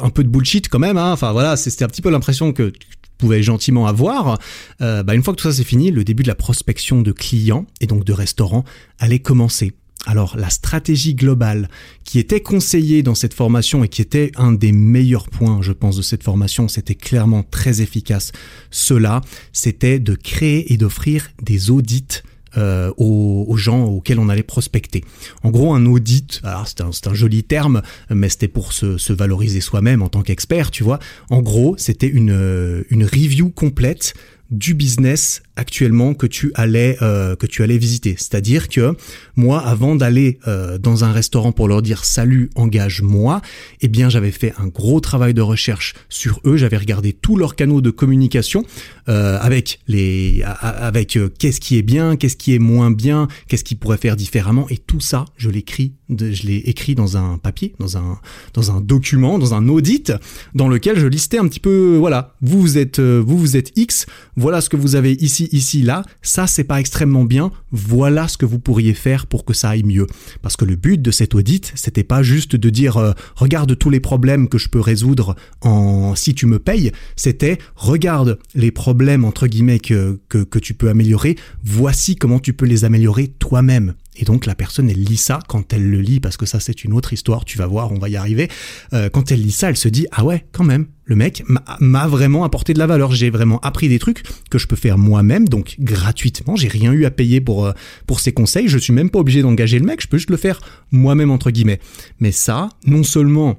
un 0.02 0.10
peu 0.10 0.24
de 0.24 0.28
bullshit 0.28 0.68
quand 0.68 0.80
même, 0.80 0.96
hein, 0.96 1.12
enfin 1.12 1.30
voilà, 1.30 1.56
c'était 1.56 1.84
un 1.84 1.88
petit 1.88 2.02
peu 2.02 2.10
l'impression 2.10 2.52
que 2.52 2.72
pouvais 3.20 3.42
gentiment 3.42 3.86
avoir, 3.86 4.38
euh, 4.80 5.02
bah, 5.02 5.14
une 5.14 5.22
fois 5.22 5.34
que 5.34 5.40
tout 5.40 5.48
ça 5.48 5.54
c'est 5.54 5.64
fini, 5.64 5.90
le 5.90 6.04
début 6.04 6.22
de 6.22 6.28
la 6.28 6.34
prospection 6.34 7.02
de 7.02 7.12
clients 7.12 7.66
et 7.80 7.86
donc 7.86 8.04
de 8.04 8.12
restaurants 8.12 8.64
allait 8.98 9.18
commencer. 9.18 9.72
Alors 10.06 10.36
la 10.38 10.48
stratégie 10.48 11.14
globale 11.14 11.68
qui 12.04 12.18
était 12.18 12.40
conseillée 12.40 13.02
dans 13.02 13.14
cette 13.14 13.34
formation 13.34 13.84
et 13.84 13.88
qui 13.88 14.00
était 14.00 14.32
un 14.36 14.52
des 14.52 14.72
meilleurs 14.72 15.28
points, 15.28 15.60
je 15.60 15.72
pense, 15.72 15.96
de 15.96 16.02
cette 16.02 16.22
formation, 16.22 16.68
c'était 16.68 16.94
clairement 16.94 17.42
très 17.42 17.82
efficace. 17.82 18.32
Cela, 18.70 19.20
c'était 19.52 19.98
de 19.98 20.14
créer 20.14 20.72
et 20.72 20.78
d'offrir 20.78 21.28
des 21.42 21.70
audits 21.70 22.22
euh, 22.56 22.92
aux, 22.96 23.56
gens 23.56 23.84
auxquels 23.84 24.18
on 24.18 24.28
allait 24.28 24.42
prospecter. 24.42 25.04
En 25.42 25.50
gros, 25.50 25.74
un 25.74 25.86
audit, 25.86 26.40
c'est 26.66 27.06
un, 27.06 27.14
joli 27.14 27.44
terme, 27.44 27.82
mais 28.08 28.28
c'était 28.28 28.48
pour 28.48 28.72
se, 28.72 28.96
se 28.96 29.12
valoriser 29.12 29.60
soi-même 29.60 30.02
en 30.02 30.08
tant 30.08 30.22
qu'expert, 30.22 30.70
tu 30.70 30.82
vois. 30.82 30.98
En 31.28 31.42
gros, 31.42 31.74
c'était 31.78 32.08
une, 32.08 32.84
une 32.90 33.04
review 33.04 33.50
complète 33.50 34.14
du 34.50 34.74
business 34.74 35.42
actuellement 35.54 36.14
que 36.14 36.26
tu 36.26 36.50
allais 36.54 36.96
euh, 37.02 37.36
que 37.36 37.46
tu 37.46 37.62
allais 37.62 37.78
visiter. 37.78 38.14
C'est-à-dire 38.16 38.68
que 38.68 38.96
moi, 39.36 39.60
avant 39.60 39.94
d'aller 39.94 40.38
euh, 40.48 40.78
dans 40.78 41.04
un 41.04 41.12
restaurant 41.12 41.52
pour 41.52 41.68
leur 41.68 41.82
dire 41.82 42.04
salut, 42.04 42.50
engage-moi, 42.54 43.42
eh 43.80 43.88
bien 43.88 44.08
j'avais 44.08 44.30
fait 44.30 44.52
un 44.58 44.66
gros 44.66 45.00
travail 45.00 45.34
de 45.34 45.42
recherche 45.42 45.94
sur 46.08 46.40
eux. 46.46 46.56
J'avais 46.56 46.78
regardé 46.78 47.12
tous 47.12 47.36
leurs 47.36 47.54
canaux 47.54 47.80
de 47.80 47.90
communication 47.90 48.64
euh, 49.08 49.38
avec 49.40 49.80
les 49.86 50.42
avec 50.60 51.18
qu'est-ce 51.38 51.60
qui 51.60 51.76
est 51.76 51.82
bien, 51.82 52.16
qu'est-ce 52.16 52.36
qui 52.36 52.54
est 52.54 52.58
moins 52.58 52.90
bien, 52.90 53.28
qu'est-ce 53.48 53.64
qu'ils 53.64 53.78
pourraient 53.78 53.98
faire 53.98 54.16
différemment. 54.16 54.66
Et 54.70 54.78
tout 54.78 55.00
ça, 55.00 55.26
je 55.36 55.50
l'écris, 55.50 55.92
je 56.08 56.46
l'ai 56.46 56.62
écrit 56.66 56.94
dans 56.94 57.16
un 57.16 57.38
papier, 57.38 57.74
dans 57.78 57.98
un 57.98 58.18
dans 58.54 58.74
un 58.74 58.80
document, 58.80 59.38
dans 59.38 59.54
un 59.54 59.68
audit, 59.68 60.12
dans 60.54 60.68
lequel 60.68 60.98
je 60.98 61.06
listais 61.06 61.38
un 61.38 61.46
petit 61.46 61.60
peu. 61.60 61.96
Voilà, 61.98 62.34
vous 62.40 62.60
vous 62.60 62.78
êtes 62.78 62.98
vous 62.98 63.38
vous 63.38 63.56
êtes 63.56 63.72
X. 63.76 64.06
Voilà 64.40 64.62
ce 64.62 64.70
que 64.70 64.76
vous 64.78 64.96
avez 64.96 65.12
ici 65.12 65.50
ici, 65.52 65.82
là, 65.82 66.02
ça 66.22 66.46
c'est 66.46 66.64
pas 66.64 66.80
extrêmement 66.80 67.26
bien, 67.26 67.50
voilà 67.72 68.26
ce 68.26 68.38
que 68.38 68.46
vous 68.46 68.58
pourriez 68.58 68.94
faire 68.94 69.26
pour 69.26 69.44
que 69.44 69.52
ça 69.52 69.68
aille 69.68 69.82
mieux. 69.82 70.06
Parce 70.40 70.56
que 70.56 70.64
le 70.64 70.76
but 70.76 71.02
de 71.02 71.10
cet 71.10 71.34
audit, 71.34 71.70
c'était 71.74 72.04
pas 72.04 72.22
juste 72.22 72.56
de 72.56 72.70
dire 72.70 72.96
euh, 72.96 73.12
regarde 73.36 73.76
tous 73.76 73.90
les 73.90 74.00
problèmes 74.00 74.48
que 74.48 74.56
je 74.56 74.70
peux 74.70 74.80
résoudre 74.80 75.36
en 75.60 76.14
si 76.14 76.34
tu 76.34 76.46
me 76.46 76.58
payes, 76.58 76.90
c'était 77.16 77.58
regarde 77.76 78.38
les 78.54 78.70
problèmes 78.70 79.26
entre 79.26 79.46
guillemets 79.46 79.78
que, 79.78 80.18
que, 80.30 80.38
que 80.38 80.58
tu 80.58 80.72
peux 80.72 80.88
améliorer, 80.88 81.36
voici 81.62 82.16
comment 82.16 82.38
tu 82.38 82.54
peux 82.54 82.64
les 82.64 82.86
améliorer 82.86 83.28
toi-même. 83.28 83.92
Et 84.20 84.24
donc 84.24 84.46
la 84.46 84.54
personne, 84.54 84.88
elle 84.90 85.02
lit 85.02 85.16
ça 85.16 85.40
quand 85.48 85.72
elle 85.72 85.90
le 85.90 86.00
lit, 86.00 86.20
parce 86.20 86.36
que 86.36 86.46
ça 86.46 86.60
c'est 86.60 86.84
une 86.84 86.92
autre 86.92 87.12
histoire, 87.12 87.44
tu 87.44 87.58
vas 87.58 87.66
voir, 87.66 87.90
on 87.90 87.98
va 87.98 88.08
y 88.08 88.16
arriver. 88.16 88.48
Euh, 88.92 89.08
quand 89.08 89.32
elle 89.32 89.42
lit 89.42 89.50
ça, 89.50 89.70
elle 89.70 89.76
se 89.76 89.88
dit, 89.88 90.06
ah 90.12 90.24
ouais, 90.24 90.44
quand 90.52 90.64
même, 90.64 90.86
le 91.06 91.16
mec 91.16 91.42
m'a 91.80 92.06
vraiment 92.06 92.44
apporté 92.44 92.72
de 92.74 92.78
la 92.78 92.86
valeur. 92.86 93.12
J'ai 93.12 93.30
vraiment 93.30 93.58
appris 93.60 93.88
des 93.88 93.98
trucs 93.98 94.22
que 94.50 94.58
je 94.58 94.68
peux 94.68 94.76
faire 94.76 94.98
moi-même, 94.98 95.48
donc 95.48 95.76
gratuitement. 95.80 96.54
J'ai 96.54 96.68
rien 96.68 96.92
eu 96.92 97.04
à 97.06 97.10
payer 97.10 97.40
pour, 97.40 97.66
euh, 97.66 97.72
pour 98.06 98.20
ces 98.20 98.32
conseils. 98.32 98.68
Je 98.68 98.78
suis 98.78 98.92
même 98.92 99.10
pas 99.10 99.18
obligé 99.18 99.42
d'engager 99.42 99.78
le 99.78 99.86
mec, 99.86 100.02
je 100.02 100.06
peux 100.06 100.18
juste 100.18 100.30
le 100.30 100.36
faire 100.36 100.60
moi-même, 100.92 101.30
entre 101.30 101.50
guillemets. 101.50 101.80
Mais 102.20 102.30
ça, 102.30 102.68
non 102.86 103.02
seulement 103.02 103.56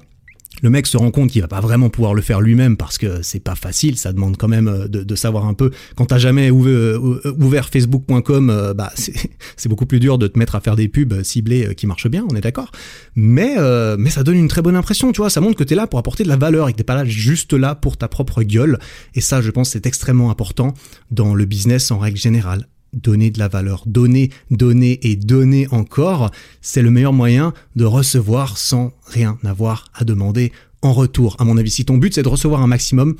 le 0.60 0.70
mec 0.70 0.86
se 0.86 0.96
rend 0.96 1.10
compte 1.10 1.30
qu'il 1.30 1.40
va 1.40 1.48
pas 1.48 1.60
vraiment 1.60 1.88
pouvoir 1.88 2.14
le 2.14 2.22
faire 2.22 2.40
lui-même 2.40 2.76
parce 2.76 2.98
que 2.98 3.22
c'est 3.22 3.40
pas 3.40 3.54
facile, 3.54 3.96
ça 3.96 4.12
demande 4.12 4.36
quand 4.36 4.48
même 4.48 4.68
euh, 4.68 4.88
de, 4.88 5.14
savoir 5.14 5.46
un 5.46 5.54
peu. 5.54 5.70
Quand 5.96 6.06
t'as 6.06 6.18
jamais 6.18 6.50
ouvert, 6.50 6.74
euh, 6.74 7.62
facebook.com, 7.72 8.50
euh, 8.50 8.74
bah 8.74 8.92
c'est 9.56 9.68
beaucoup 9.68 9.86
plus 9.86 10.00
dur 10.00 10.18
de 10.18 10.26
te 10.26 10.38
mettre 10.38 10.54
à 10.54 10.60
faire 10.60 10.76
des 10.76 10.88
pubs 10.88 11.22
ciblées 11.22 11.74
qui 11.74 11.86
marchent 11.86 12.08
bien, 12.08 12.26
on 12.30 12.36
est 12.36 12.40
d'accord. 12.40 12.70
Mais 13.14 13.56
mais 13.98 14.10
ça 14.10 14.22
donne 14.22 14.36
une 14.36 14.48
très 14.48 14.62
bonne 14.62 14.76
impression, 14.76 15.12
tu 15.12 15.20
vois. 15.20 15.30
Ça 15.30 15.40
montre 15.40 15.56
que 15.56 15.64
t'es 15.64 15.74
là 15.74 15.86
pour 15.86 15.98
apporter 15.98 16.24
de 16.24 16.28
la 16.28 16.36
valeur 16.36 16.68
et 16.68 16.72
que 16.72 16.78
t'es 16.78 16.84
pas 16.84 16.94
là 16.94 17.04
juste 17.04 17.52
là 17.52 17.74
pour 17.74 17.96
ta 17.96 18.08
propre 18.08 18.42
gueule. 18.42 18.78
Et 19.14 19.20
ça, 19.20 19.40
je 19.40 19.50
pense, 19.50 19.70
c'est 19.70 19.86
extrêmement 19.86 20.30
important 20.30 20.74
dans 21.10 21.34
le 21.34 21.44
business 21.44 21.90
en 21.90 21.98
règle 21.98 22.18
générale 22.18 22.66
donner 22.92 23.30
de 23.30 23.38
la 23.38 23.48
valeur, 23.48 23.82
donner, 23.86 24.30
donner 24.50 24.98
et 25.02 25.16
donner 25.16 25.66
encore, 25.70 26.30
c'est 26.60 26.82
le 26.82 26.90
meilleur 26.90 27.12
moyen 27.12 27.52
de 27.76 27.84
recevoir 27.84 28.58
sans 28.58 28.92
rien 29.06 29.38
avoir 29.44 29.90
à 29.94 30.04
demander 30.04 30.52
en 30.82 30.92
retour. 30.92 31.36
À 31.38 31.44
mon 31.44 31.56
avis, 31.56 31.70
si 31.70 31.84
ton 31.84 31.96
but 31.96 32.14
c'est 32.14 32.22
de 32.22 32.28
recevoir 32.28 32.62
un 32.62 32.66
maximum, 32.66 33.16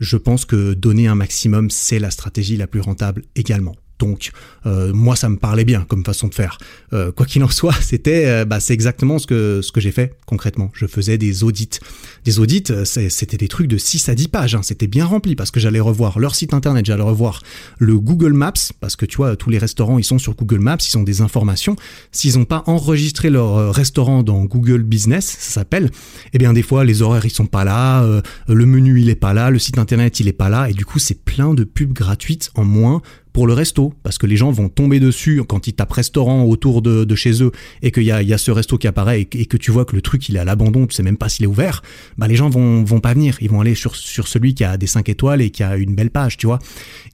je 0.00 0.16
pense 0.16 0.44
que 0.44 0.74
donner 0.74 1.06
un 1.06 1.14
maximum, 1.14 1.70
c'est 1.70 1.98
la 1.98 2.10
stratégie 2.10 2.56
la 2.56 2.66
plus 2.66 2.80
rentable 2.80 3.22
également. 3.36 3.76
Donc 4.02 4.32
euh, 4.66 4.92
moi 4.92 5.14
ça 5.14 5.28
me 5.28 5.36
parlait 5.36 5.64
bien 5.64 5.84
comme 5.88 6.04
façon 6.04 6.26
de 6.26 6.34
faire. 6.34 6.58
Euh, 6.92 7.12
quoi 7.12 7.24
qu'il 7.24 7.44
en 7.44 7.48
soit, 7.48 7.74
c'était 7.80 8.26
euh, 8.26 8.44
bah, 8.44 8.58
c'est 8.58 8.74
exactement 8.74 9.20
ce 9.20 9.28
que 9.28 9.60
ce 9.62 9.70
que 9.70 9.80
j'ai 9.80 9.92
fait 9.92 10.16
concrètement. 10.26 10.72
Je 10.74 10.86
faisais 10.86 11.18
des 11.18 11.44
audits. 11.44 11.78
Des 12.24 12.38
audits, 12.38 12.64
c'était 12.84 13.36
des 13.36 13.48
trucs 13.48 13.66
de 13.66 13.76
6 13.76 14.08
à 14.08 14.14
10 14.14 14.28
pages, 14.28 14.54
hein. 14.54 14.62
c'était 14.62 14.86
bien 14.86 15.04
rempli 15.04 15.34
parce 15.34 15.50
que 15.50 15.60
j'allais 15.60 15.80
revoir 15.80 16.18
leur 16.18 16.34
site 16.34 16.54
internet, 16.54 16.86
j'allais 16.86 17.02
revoir 17.02 17.42
le 17.78 17.98
Google 17.98 18.32
Maps 18.32 18.52
parce 18.80 18.96
que 18.96 19.06
tu 19.06 19.16
vois 19.16 19.36
tous 19.36 19.50
les 19.50 19.58
restaurants, 19.58 19.98
ils 19.98 20.04
sont 20.04 20.18
sur 20.18 20.34
Google 20.34 20.60
Maps, 20.60 20.78
ils 20.78 20.96
ont 20.98 21.02
des 21.02 21.20
informations. 21.20 21.76
S'ils 22.12 22.38
n'ont 22.38 22.44
pas 22.44 22.62
enregistré 22.66 23.30
leur 23.30 23.74
restaurant 23.74 24.22
dans 24.22 24.44
Google 24.44 24.82
Business, 24.82 25.36
ça 25.38 25.52
s'appelle, 25.52 25.90
eh 26.32 26.38
bien 26.38 26.52
des 26.52 26.62
fois 26.62 26.84
les 26.84 27.02
horaires 27.02 27.26
ils 27.26 27.30
sont 27.30 27.46
pas 27.46 27.64
là, 27.64 28.06
le 28.46 28.66
menu 28.66 29.00
il 29.00 29.08
est 29.08 29.14
pas 29.14 29.34
là, 29.34 29.50
le 29.50 29.58
site 29.58 29.78
internet 29.78 30.20
il 30.20 30.28
est 30.28 30.32
pas 30.32 30.48
là 30.48 30.68
et 30.68 30.74
du 30.74 30.84
coup, 30.84 30.98
c'est 30.98 31.22
plein 31.24 31.54
de 31.54 31.64
pubs 31.64 31.92
gratuites 31.92 32.50
en 32.54 32.64
moins 32.64 33.02
pour 33.32 33.46
le 33.46 33.54
resto, 33.54 33.94
parce 34.02 34.18
que 34.18 34.26
les 34.26 34.36
gens 34.36 34.50
vont 34.50 34.68
tomber 34.68 35.00
dessus 35.00 35.42
quand 35.48 35.66
ils 35.66 35.72
tapent 35.72 35.92
restaurant 35.92 36.44
autour 36.44 36.82
de, 36.82 37.14
chez 37.14 37.42
eux 37.42 37.52
et 37.80 37.90
qu'il 37.90 38.02
y 38.04 38.12
a, 38.12 38.22
y 38.22 38.34
a 38.34 38.38
ce 38.38 38.50
resto 38.50 38.76
qui 38.78 38.86
apparaît 38.86 39.22
et, 39.22 39.46
que 39.46 39.56
tu 39.56 39.70
vois 39.70 39.84
que 39.84 39.96
le 39.96 40.02
truc 40.02 40.28
il 40.28 40.36
est 40.36 40.38
à 40.38 40.44
l'abandon, 40.44 40.86
tu 40.86 40.94
sais 40.94 41.02
même 41.02 41.16
pas 41.16 41.28
s'il 41.28 41.44
est 41.44 41.48
ouvert, 41.48 41.82
bah 42.18 42.28
les 42.28 42.36
gens 42.36 42.48
vont, 42.48 42.84
vont 42.84 43.00
pas 43.00 43.14
venir, 43.14 43.36
ils 43.40 43.50
vont 43.50 43.60
aller 43.60 43.74
sur, 43.74 43.96
sur 43.96 44.28
celui 44.28 44.54
qui 44.54 44.64
a 44.64 44.76
des 44.76 44.86
5 44.86 45.08
étoiles 45.08 45.40
et 45.40 45.50
qui 45.50 45.62
a 45.62 45.76
une 45.76 45.94
belle 45.94 46.10
page, 46.10 46.36
tu 46.36 46.46
vois. 46.46 46.58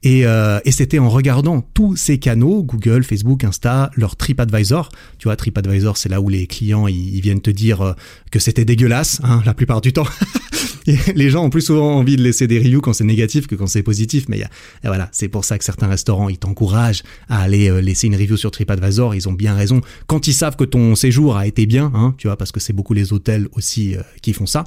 Et, 0.03 0.25
euh, 0.25 0.59
et 0.65 0.71
c'était 0.71 0.99
en 0.99 1.09
regardant 1.09 1.61
tous 1.61 1.95
ces 1.95 2.17
canaux, 2.17 2.63
Google, 2.63 3.03
Facebook, 3.03 3.43
Insta, 3.43 3.91
leur 3.95 4.15
TripAdvisor, 4.15 4.89
tu 5.17 5.27
vois, 5.27 5.35
TripAdvisor 5.35 5.97
c'est 5.97 6.09
là 6.09 6.21
où 6.21 6.29
les 6.29 6.47
clients 6.47 6.87
ils, 6.87 7.21
viennent 7.21 7.41
te 7.41 7.51
dire 7.51 7.81
euh, 7.81 7.93
que 8.31 8.39
c'était 8.39 8.65
dégueulasse, 8.65 9.19
hein, 9.23 9.41
la 9.45 9.53
plupart 9.53 9.81
du 9.81 9.93
temps. 9.93 10.07
les 11.15 11.29
gens 11.29 11.43
ont 11.45 11.49
plus 11.49 11.61
souvent 11.61 11.95
envie 11.95 12.15
de 12.15 12.21
laisser 12.21 12.47
des 12.47 12.59
reviews 12.59 12.81
quand 12.81 12.93
c'est 12.93 13.03
négatif 13.03 13.47
que 13.47 13.55
quand 13.55 13.67
c'est 13.67 13.83
positif, 13.83 14.25
mais 14.27 14.39
y 14.39 14.43
a, 14.43 14.49
voilà, 14.83 15.09
c'est 15.11 15.27
pour 15.27 15.45
ça 15.45 15.57
que 15.57 15.63
certains 15.63 15.87
restaurants 15.87 16.29
ils 16.29 16.37
t'encouragent 16.37 17.03
à 17.27 17.41
aller 17.41 17.69
euh, 17.69 17.81
laisser 17.81 18.07
une 18.07 18.15
review 18.15 18.37
sur 18.37 18.51
TripAdvisor, 18.51 19.15
ils 19.15 19.27
ont 19.29 19.33
bien 19.33 19.55
raison. 19.55 19.81
Quand 20.07 20.27
ils 20.27 20.33
savent 20.33 20.55
que 20.55 20.63
ton 20.63 20.95
séjour 20.95 21.37
a 21.37 21.47
été 21.47 21.65
bien, 21.65 21.91
hein, 21.93 22.15
tu 22.17 22.27
vois, 22.27 22.37
parce 22.37 22.51
que 22.51 22.59
c'est 22.59 22.73
beaucoup 22.73 22.93
les 22.93 23.13
hôtels 23.13 23.47
aussi 23.53 23.95
euh, 23.95 24.01
qui 24.21 24.33
font 24.33 24.45
ça. 24.45 24.63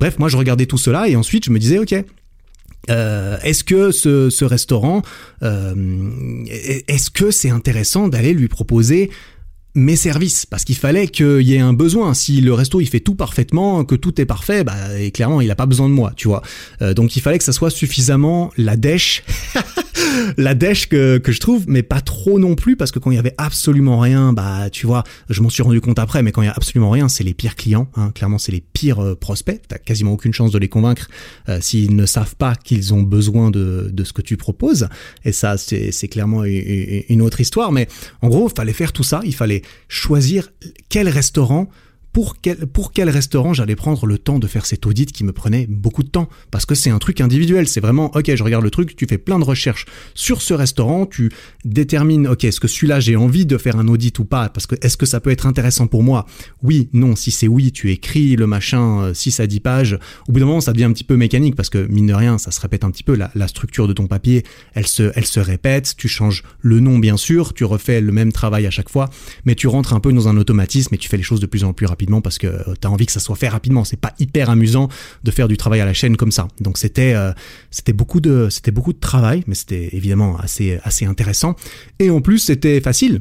Bref, 0.00 0.18
moi 0.18 0.28
je 0.28 0.36
regardais 0.36 0.66
tout 0.66 0.78
cela 0.78 1.08
et 1.08 1.16
ensuite 1.16 1.44
je 1.44 1.50
me 1.50 1.58
disais, 1.58 1.78
ok, 1.78 1.94
euh, 2.90 3.36
est-ce 3.42 3.64
que 3.64 3.90
ce, 3.90 4.44
restaurant, 4.44 5.02
est-ce 5.42 7.10
que 7.10 7.30
c'est 7.30 7.50
intéressant 7.50 8.08
d'aller 8.08 8.32
lui 8.32 8.48
proposer 8.48 9.10
mes 9.74 9.96
services 9.96 10.46
parce 10.46 10.64
qu'il 10.64 10.76
fallait 10.76 11.08
qu'il 11.08 11.42
y 11.42 11.54
ait 11.54 11.60
un 11.60 11.72
besoin. 11.72 12.14
Si 12.14 12.40
le 12.40 12.52
resto 12.52 12.80
il 12.80 12.88
fait 12.88 13.00
tout 13.00 13.14
parfaitement, 13.14 13.84
que 13.84 13.94
tout 13.94 14.20
est 14.20 14.26
parfait, 14.26 14.64
bah 14.64 14.98
et 14.98 15.10
clairement 15.10 15.40
il 15.40 15.50
a 15.50 15.56
pas 15.56 15.66
besoin 15.66 15.88
de 15.88 15.94
moi, 15.94 16.12
tu 16.16 16.28
vois. 16.28 16.42
donc 16.80 17.16
il 17.16 17.20
fallait 17.20 17.38
que 17.38 17.44
ça 17.44 17.52
soit 17.52 17.70
suffisamment 17.70 18.50
la 18.56 18.76
dèche 18.76 19.24
la 20.36 20.54
dèche 20.54 20.88
que, 20.88 21.18
que 21.18 21.32
je 21.32 21.40
trouve, 21.40 21.64
mais 21.68 21.82
pas 21.82 22.00
trop 22.00 22.38
non 22.38 22.54
plus, 22.54 22.76
parce 22.76 22.90
que 22.90 22.98
quand 22.98 23.10
il 23.10 23.16
y 23.16 23.18
avait 23.18 23.34
absolument 23.38 23.98
rien, 23.98 24.32
bah 24.32 24.70
tu 24.70 24.86
vois, 24.86 25.04
je 25.28 25.40
m'en 25.42 25.50
suis 25.50 25.62
rendu 25.62 25.80
compte 25.80 25.98
après, 25.98 26.22
mais 26.22 26.32
quand 26.32 26.42
il 26.42 26.46
y 26.46 26.48
a 26.48 26.54
absolument 26.54 26.90
rien, 26.90 27.08
c'est 27.08 27.24
les 27.24 27.34
pires 27.34 27.56
clients, 27.56 27.88
hein, 27.96 28.10
clairement 28.14 28.38
c'est 28.38 28.52
les 28.52 28.60
pires 28.60 29.00
euh, 29.00 29.14
prospects, 29.14 29.60
t'as 29.68 29.78
quasiment 29.78 30.12
aucune 30.12 30.32
chance 30.32 30.50
de 30.50 30.58
les 30.58 30.68
convaincre 30.68 31.08
euh, 31.48 31.58
s'ils 31.60 31.96
ne 31.96 32.06
savent 32.06 32.36
pas 32.36 32.54
qu'ils 32.54 32.94
ont 32.94 33.02
besoin 33.02 33.50
de, 33.50 33.90
de 33.92 34.04
ce 34.04 34.12
que 34.12 34.22
tu 34.22 34.36
proposes, 34.36 34.88
et 35.24 35.32
ça 35.32 35.56
c'est 35.58 36.08
clairement 36.08 36.44
une 36.44 37.22
autre 37.22 37.40
histoire, 37.40 37.72
mais 37.72 37.88
en 38.22 38.28
gros, 38.28 38.48
il 38.48 38.56
fallait 38.56 38.72
faire 38.72 38.92
tout 38.92 39.02
ça, 39.02 39.20
il 39.24 39.34
fallait 39.34 39.57
choisir 39.88 40.52
quel 40.88 41.08
restaurant 41.08 41.68
pour 42.18 42.90
quel, 42.92 43.10
restaurant 43.10 43.52
j'allais 43.52 43.76
prendre 43.76 44.04
le 44.04 44.18
temps 44.18 44.40
de 44.40 44.48
faire 44.48 44.66
cet 44.66 44.86
audit 44.86 45.12
qui 45.12 45.22
me 45.22 45.30
prenait 45.32 45.68
beaucoup 45.68 46.02
de 46.02 46.08
temps? 46.08 46.28
Parce 46.50 46.66
que 46.66 46.74
c'est 46.74 46.90
un 46.90 46.98
truc 46.98 47.20
individuel. 47.20 47.68
C'est 47.68 47.78
vraiment, 47.78 48.10
ok, 48.16 48.34
je 48.34 48.42
regarde 48.42 48.64
le 48.64 48.70
truc, 48.70 48.96
tu 48.96 49.06
fais 49.08 49.18
plein 49.18 49.38
de 49.38 49.44
recherches 49.44 49.86
sur 50.14 50.42
ce 50.42 50.52
restaurant, 50.52 51.06
tu 51.06 51.30
détermines, 51.64 52.26
ok, 52.26 52.42
est-ce 52.42 52.58
que 52.58 52.66
celui-là 52.66 52.98
j'ai 52.98 53.14
envie 53.14 53.46
de 53.46 53.56
faire 53.56 53.76
un 53.76 53.86
audit 53.86 54.18
ou 54.18 54.24
pas? 54.24 54.48
Parce 54.48 54.66
que 54.66 54.74
est-ce 54.82 54.96
que 54.96 55.06
ça 55.06 55.20
peut 55.20 55.30
être 55.30 55.46
intéressant 55.46 55.86
pour 55.86 56.02
moi? 56.02 56.26
Oui, 56.60 56.88
non. 56.92 57.14
Si 57.14 57.30
c'est 57.30 57.46
oui, 57.46 57.70
tu 57.70 57.92
écris 57.92 58.34
le 58.34 58.48
machin 58.48 59.14
6 59.14 59.38
euh, 59.38 59.44
à 59.44 59.46
10 59.46 59.60
pages. 59.60 59.98
Au 60.28 60.32
bout 60.32 60.40
d'un 60.40 60.46
moment, 60.46 60.60
ça 60.60 60.72
devient 60.72 60.86
un 60.86 60.92
petit 60.92 61.04
peu 61.04 61.14
mécanique 61.14 61.54
parce 61.54 61.70
que 61.70 61.86
mine 61.86 62.08
de 62.08 62.14
rien, 62.14 62.36
ça 62.36 62.50
se 62.50 62.60
répète 62.60 62.82
un 62.82 62.90
petit 62.90 63.04
peu. 63.04 63.14
La, 63.14 63.30
la 63.36 63.46
structure 63.46 63.86
de 63.86 63.92
ton 63.92 64.08
papier, 64.08 64.42
elle 64.74 64.88
se, 64.88 65.12
elle 65.14 65.26
se 65.26 65.38
répète. 65.38 65.94
Tu 65.96 66.08
changes 66.08 66.42
le 66.62 66.80
nom, 66.80 66.98
bien 66.98 67.16
sûr. 67.16 67.54
Tu 67.54 67.64
refais 67.64 68.00
le 68.00 68.10
même 68.10 68.32
travail 68.32 68.66
à 68.66 68.72
chaque 68.72 68.88
fois. 68.88 69.08
Mais 69.44 69.54
tu 69.54 69.68
rentres 69.68 69.94
un 69.94 70.00
peu 70.00 70.12
dans 70.12 70.26
un 70.26 70.36
automatisme 70.36 70.96
et 70.96 70.98
tu 70.98 71.08
fais 71.08 71.16
les 71.16 71.22
choses 71.22 71.38
de 71.38 71.46
plus 71.46 71.62
en 71.62 71.72
plus 71.72 71.86
rapidement 71.86 72.07
parce 72.20 72.38
que 72.38 72.46
euh, 72.46 72.74
tu 72.80 72.86
as 72.86 72.90
envie 72.90 73.06
que 73.06 73.12
ça 73.12 73.20
soit 73.20 73.36
fait 73.36 73.48
rapidement. 73.48 73.84
C'est 73.84 74.00
pas 74.00 74.14
hyper 74.18 74.50
amusant 74.50 74.88
de 75.24 75.30
faire 75.30 75.48
du 75.48 75.56
travail 75.56 75.80
à 75.80 75.84
la 75.84 75.94
chaîne 75.94 76.16
comme 76.16 76.32
ça. 76.32 76.48
Donc 76.60 76.78
c'était 76.78 77.14
euh, 77.14 77.32
beaucoup 77.94 78.20
de 78.20 78.48
beaucoup 78.72 78.92
de 78.92 79.00
travail, 79.00 79.44
mais 79.46 79.54
c'était 79.54 79.90
évidemment 79.92 80.38
assez 80.38 80.78
assez 80.82 81.04
intéressant. 81.04 81.54
Et 81.98 82.10
en 82.10 82.20
plus 82.20 82.38
c'était 82.38 82.80
facile 82.80 83.20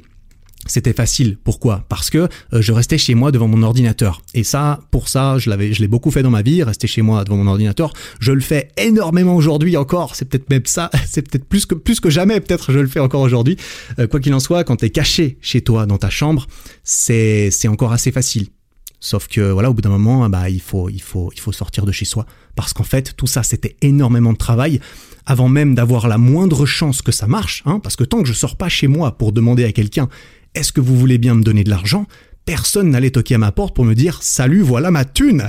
c'était 0.68 0.94
facile. 0.94 1.38
Pourquoi? 1.44 1.86
Parce 1.90 2.10
que 2.10 2.18
euh, 2.18 2.62
je 2.62 2.72
restais 2.72 2.98
chez 2.98 3.16
moi 3.16 3.32
devant 3.32 3.48
mon 3.48 3.64
ordinateur. 3.64 4.22
Et 4.34 4.44
ça, 4.44 4.80
pour 4.92 5.08
ça, 5.08 5.38
je 5.38 5.50
l'avais, 5.50 5.74
je 5.74 5.82
l'ai 5.82 5.88
beaucoup 5.88 6.12
fait 6.12 6.24
dans 6.24 6.30
ma 6.30 6.42
vie, 6.42 6.64
rester 6.64 6.88
chez 6.88 7.02
moi 7.02 7.24
devant 7.24 7.38
mon 7.38 7.48
ordinateur. 7.48 7.94
Je 8.20 8.32
le 8.32 8.42
fais 8.42 8.70
énormément 8.78 9.36
aujourd'hui 9.36 9.78
encore. 9.78 10.16
C'est 10.16 10.26
peut-être 10.26 10.50
même 10.50 10.66
ça, 10.66 10.90
c'est 11.08 11.22
peut-être 11.22 11.46
plus 11.46 11.66
que 11.66 11.76
plus 11.76 12.00
que 12.00 12.10
jamais. 12.10 12.40
Peut-être 12.40 12.72
je 12.72 12.80
le 12.80 12.88
fais 12.88 13.00
encore 13.00 13.22
aujourd'hui. 13.22 13.58
Euh, 14.00 14.08
quoi 14.08 14.20
qu'il 14.20 14.34
en 14.34 14.40
soit, 14.40 14.64
quand 14.64 14.78
t'es 14.78 14.90
caché 14.90 15.38
chez 15.42 15.62
toi 15.62 15.86
dans 15.86 15.98
ta 15.98 16.10
chambre, 16.10 16.48
c'est 16.84 17.50
c'est 17.52 17.68
encore 17.68 17.94
assez 17.94 18.12
facile. 18.12 18.48
Sauf 19.00 19.28
que 19.28 19.52
voilà, 19.52 19.70
au 19.70 19.74
bout 19.74 19.82
d'un 19.82 19.90
moment, 19.90 20.28
bah 20.30 20.50
il 20.50 20.62
faut 20.62 20.90
il 20.90 21.02
faut 21.02 21.32
il 21.34 21.40
faut 21.40 21.52
sortir 21.52 21.86
de 21.86 21.92
chez 21.92 22.06
soi 22.06 22.26
parce 22.56 22.74
qu'en 22.74 22.84
fait 22.84 23.16
tout 23.16 23.28
ça 23.28 23.44
c'était 23.44 23.76
énormément 23.82 24.34
de 24.34 24.38
travail 24.38 24.80
avant 25.26 25.50
même 25.50 25.76
d'avoir 25.76 26.08
la 26.08 26.18
moindre 26.18 26.66
chance 26.66 27.02
que 27.02 27.12
ça 27.12 27.28
marche. 27.28 27.62
Hein, 27.66 27.80
parce 27.80 27.96
que 27.96 28.04
tant 28.04 28.22
que 28.22 28.28
je 28.28 28.34
sors 28.34 28.56
pas 28.56 28.70
chez 28.70 28.88
moi 28.88 29.18
pour 29.18 29.32
demander 29.32 29.66
à 29.66 29.72
quelqu'un 29.72 30.10
est-ce 30.56 30.72
que 30.72 30.82
vous 30.82 30.98
voulez 30.98 31.20
bien 31.20 31.36
me 31.36 31.44
donner 31.44 31.64
de 31.64 31.70
l'argent 31.70 32.08
Personne 32.46 32.90
n'allait 32.90 33.12
toquer 33.12 33.36
à 33.36 33.38
ma 33.38 33.52
porte 33.52 33.76
pour 33.76 33.86
me 33.86 33.94
dire 33.94 34.24
Salut, 34.24 34.62
voilà 34.62 34.90
ma 34.90 35.06
thune 35.06 35.48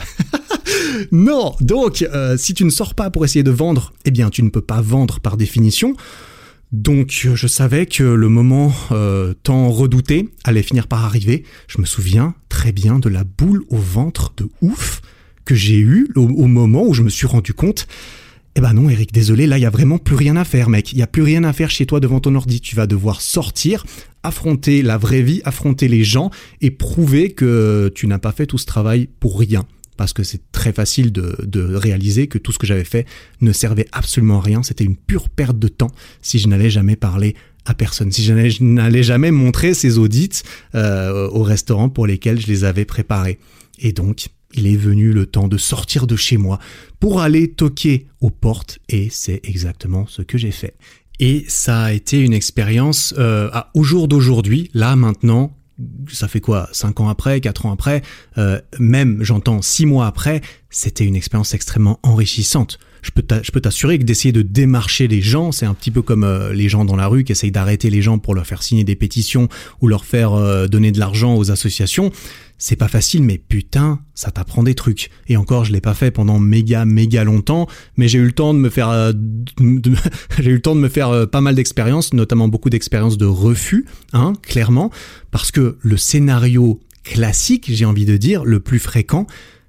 Non 1.12 1.54
Donc, 1.60 2.02
euh, 2.02 2.36
si 2.36 2.54
tu 2.54 2.64
ne 2.64 2.70
sors 2.70 2.94
pas 2.94 3.08
pour 3.08 3.24
essayer 3.24 3.42
de 3.42 3.50
vendre, 3.50 3.92
eh 4.04 4.10
bien, 4.10 4.30
tu 4.30 4.42
ne 4.42 4.50
peux 4.50 4.60
pas 4.60 4.80
vendre 4.80 5.20
par 5.20 5.36
définition. 5.36 5.96
Donc 6.72 7.26
je 7.34 7.46
savais 7.46 7.86
que 7.86 8.02
le 8.02 8.28
moment 8.28 8.72
euh, 8.92 9.32
tant 9.42 9.70
redouté 9.70 10.28
allait 10.44 10.62
finir 10.62 10.86
par 10.86 11.04
arriver. 11.04 11.44
Je 11.66 11.80
me 11.80 11.86
souviens 11.86 12.34
très 12.48 12.72
bien 12.72 12.98
de 12.98 13.08
la 13.08 13.24
boule 13.24 13.64
au 13.70 13.78
ventre 13.78 14.32
de 14.36 14.48
ouf 14.60 15.00
que 15.44 15.54
j'ai 15.54 15.78
eue 15.78 16.08
au, 16.14 16.22
au, 16.22 16.46
moment 16.46 16.84
où 16.86 16.92
je 16.92 17.02
me 17.02 17.08
suis 17.08 17.26
rendu 17.26 17.54
compte 17.54 17.86
eh 18.58 18.60
ben 18.60 18.72
non, 18.72 18.90
Eric, 18.90 19.12
désolé, 19.12 19.46
là, 19.46 19.56
il 19.56 19.60
y 19.60 19.66
a 19.66 19.70
vraiment 19.70 19.98
plus 19.98 20.16
rien 20.16 20.34
à 20.34 20.44
faire, 20.44 20.68
mec. 20.68 20.92
Il 20.92 20.98
y 20.98 21.02
a 21.02 21.06
plus 21.06 21.22
rien 21.22 21.44
à 21.44 21.52
faire 21.52 21.70
chez 21.70 21.86
toi 21.86 22.00
devant 22.00 22.18
ton 22.18 22.34
ordi. 22.34 22.60
Tu 22.60 22.74
vas 22.74 22.88
devoir 22.88 23.20
sortir, 23.20 23.86
affronter 24.24 24.82
la 24.82 24.98
vraie 24.98 25.22
vie, 25.22 25.40
affronter 25.44 25.86
les 25.86 26.02
gens 26.02 26.32
et 26.60 26.72
prouver 26.72 27.30
que 27.30 27.92
tu 27.94 28.08
n'as 28.08 28.18
pas 28.18 28.32
fait 28.32 28.46
tout 28.46 28.58
ce 28.58 28.66
travail 28.66 29.08
pour 29.20 29.38
rien. 29.38 29.64
Parce 29.98 30.14
que 30.14 30.22
c'est 30.22 30.50
très 30.52 30.72
facile 30.72 31.12
de, 31.12 31.74
réaliser 31.74 32.28
que 32.28 32.38
tout 32.38 32.52
ce 32.52 32.58
que 32.58 32.66
j'avais 32.66 32.84
fait 32.84 33.04
ne 33.40 33.52
servait 33.52 33.88
absolument 33.92 34.38
à 34.38 34.42
rien. 34.42 34.62
C'était 34.62 34.84
une 34.84 34.96
pure 34.96 35.28
perte 35.28 35.58
de 35.58 35.68
temps 35.68 35.90
si 36.22 36.38
je 36.38 36.48
n'allais 36.48 36.70
jamais 36.70 36.96
parler 36.96 37.34
à 37.66 37.74
personne. 37.74 38.10
Si 38.12 38.22
je 38.22 38.62
n'allais 38.62 39.02
jamais 39.02 39.32
montrer 39.32 39.74
ces 39.74 39.98
audits 39.98 40.42
euh, 40.76 41.28
au 41.30 41.42
restaurant 41.42 41.88
pour 41.88 42.06
lesquels 42.06 42.40
je 42.40 42.46
les 42.46 42.62
avais 42.64 42.84
préparés. 42.84 43.40
Et 43.80 43.92
donc, 43.92 44.28
il 44.54 44.68
est 44.68 44.76
venu 44.76 45.12
le 45.12 45.26
temps 45.26 45.48
de 45.48 45.58
sortir 45.58 46.06
de 46.06 46.14
chez 46.14 46.36
moi 46.36 46.60
pour 47.00 47.20
aller 47.20 47.50
toquer 47.50 48.06
aux 48.20 48.30
portes 48.30 48.78
et 48.88 49.08
c'est 49.10 49.40
exactement 49.42 50.06
ce 50.06 50.22
que 50.22 50.38
j'ai 50.38 50.52
fait. 50.52 50.74
Et 51.18 51.44
ça 51.48 51.82
a 51.82 51.92
été 51.92 52.20
une 52.20 52.32
expérience 52.32 53.14
euh, 53.18 53.50
au 53.74 53.82
jour 53.82 54.06
d'aujourd'hui, 54.06 54.70
là 54.74 54.94
maintenant, 54.94 55.52
ça 56.10 56.28
fait 56.28 56.40
quoi, 56.40 56.68
5 56.72 57.00
ans 57.00 57.08
après, 57.08 57.40
4 57.40 57.66
ans 57.66 57.72
après, 57.72 58.02
euh, 58.36 58.60
même 58.78 59.22
j'entends 59.22 59.62
6 59.62 59.86
mois 59.86 60.06
après, 60.06 60.40
c'était 60.70 61.04
une 61.04 61.16
expérience 61.16 61.54
extrêmement 61.54 62.00
enrichissante. 62.02 62.78
Je 63.02 63.10
peux 63.10 63.60
t'assurer 63.60 63.98
que 63.98 64.04
d'essayer 64.04 64.32
de 64.32 64.42
démarcher 64.42 65.08
les 65.08 65.20
gens, 65.20 65.52
c'est 65.52 65.66
un 65.66 65.74
petit 65.74 65.90
peu 65.90 66.02
comme 66.02 66.24
euh, 66.24 66.52
les 66.52 66.68
gens 66.68 66.84
dans 66.84 66.96
la 66.96 67.06
rue 67.06 67.24
qui 67.24 67.32
essayent 67.32 67.50
d'arrêter 67.50 67.90
les 67.90 68.02
gens 68.02 68.18
pour 68.18 68.34
leur 68.34 68.46
faire 68.46 68.62
signer 68.62 68.84
des 68.84 68.96
pétitions 68.96 69.48
ou 69.80 69.88
leur 69.88 70.04
faire 70.04 70.32
euh, 70.34 70.66
donner 70.66 70.92
de 70.92 70.98
l'argent 70.98 71.34
aux 71.36 71.50
associations 71.50 72.12
c'est 72.60 72.74
pas 72.74 72.88
facile, 72.88 73.22
mais 73.22 73.38
putain, 73.38 74.00
ça 74.16 74.32
t'apprend 74.32 74.64
des 74.64 74.74
trucs. 74.74 75.10
Et 75.28 75.36
encore, 75.36 75.64
je 75.64 75.72
l'ai 75.72 75.80
pas 75.80 75.94
fait 75.94 76.10
pendant 76.10 76.40
méga 76.40 76.84
méga 76.84 77.22
longtemps, 77.22 77.68
mais 77.96 78.08
j'ai 78.08 78.18
eu 78.18 78.24
le 78.24 78.32
temps 78.32 78.52
de 78.52 78.58
me 78.58 78.68
faire, 78.68 78.88
euh, 78.88 79.12
j'ai 80.40 80.50
eu 80.50 80.54
le 80.54 80.60
temps 80.60 80.74
de 80.74 80.80
me 80.80 80.88
faire 80.88 81.30
pas 81.30 81.40
mal 81.40 81.54
d'expériences, 81.54 82.12
notamment 82.12 82.48
beaucoup 82.48 82.68
d'expériences 82.68 83.16
de 83.16 83.26
refus, 83.26 83.86
hein, 84.12 84.32
clairement, 84.42 84.90
parce 85.30 85.52
que 85.52 85.78
le 85.80 85.96
scénario 85.96 86.80
classique, 87.04 87.66
j'ai 87.68 87.84
envie 87.84 88.04
de 88.04 88.16
dire, 88.16 88.44
le 88.44 88.58
plus 88.60 88.80
fréquent, 88.80 89.28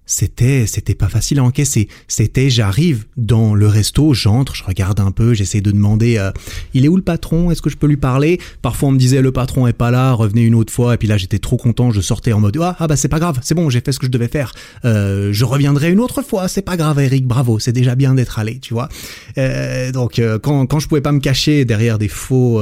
c'était 0.09 0.65
c'était 0.65 0.95
pas 0.95 1.07
facile 1.07 1.37
à 1.37 1.43
encaisser. 1.43 1.87
C'était 2.07 2.49
j'arrive 2.49 3.05
dans 3.15 3.53
le 3.53 3.67
resto, 3.67 4.15
j'entre, 4.15 4.55
je 4.55 4.63
regarde 4.63 4.99
un 4.99 5.11
peu, 5.11 5.35
j'essaie 5.35 5.61
de 5.61 5.69
demander 5.69 6.17
euh, 6.17 6.31
il 6.73 6.83
est 6.83 6.87
où 6.87 6.97
le 6.97 7.03
patron? 7.03 7.51
Est-ce 7.51 7.61
que 7.61 7.69
je 7.69 7.77
peux 7.77 7.85
lui 7.85 7.95
parler? 7.95 8.39
Parfois 8.63 8.89
on 8.89 8.93
me 8.93 8.97
disait 8.97 9.21
le 9.21 9.31
patron 9.31 9.67
est 9.67 9.73
pas 9.73 9.91
là, 9.91 10.13
revenez 10.13 10.41
une 10.41 10.55
autre 10.55 10.73
fois 10.73 10.95
et 10.95 10.97
puis 10.97 11.07
là 11.07 11.17
j'étais 11.17 11.37
trop 11.37 11.57
content, 11.57 11.91
je 11.91 12.01
sortais 12.01 12.33
en 12.33 12.39
mode 12.39 12.57
ah, 12.59 12.75
ah 12.79 12.87
bah 12.87 12.95
c'est 12.95 13.07
pas 13.07 13.19
grave, 13.19 13.37
c'est 13.43 13.53
bon, 13.53 13.69
j'ai 13.69 13.81
fait 13.81 13.91
ce 13.91 13.99
que 13.99 14.07
je 14.07 14.11
devais 14.11 14.27
faire. 14.27 14.51
Euh, 14.83 15.31
je 15.31 15.45
reviendrai 15.45 15.91
une 15.91 15.99
autre 15.99 16.23
fois, 16.23 16.47
c'est 16.47 16.63
pas 16.63 16.75
grave 16.75 16.99
Eric, 16.99 17.27
bravo, 17.27 17.59
c'est 17.59 17.71
déjà 17.71 17.93
bien 17.93 18.15
d'être 18.15 18.39
allé, 18.39 18.57
tu 18.57 18.73
vois. 18.73 18.89
Euh, 19.37 19.91
donc 19.91 20.19
quand 20.41 20.65
quand 20.65 20.79
je 20.79 20.87
pouvais 20.87 21.01
pas 21.01 21.11
me 21.11 21.19
cacher 21.19 21.65
derrière 21.65 21.99
des 21.99 22.07
faux 22.07 22.59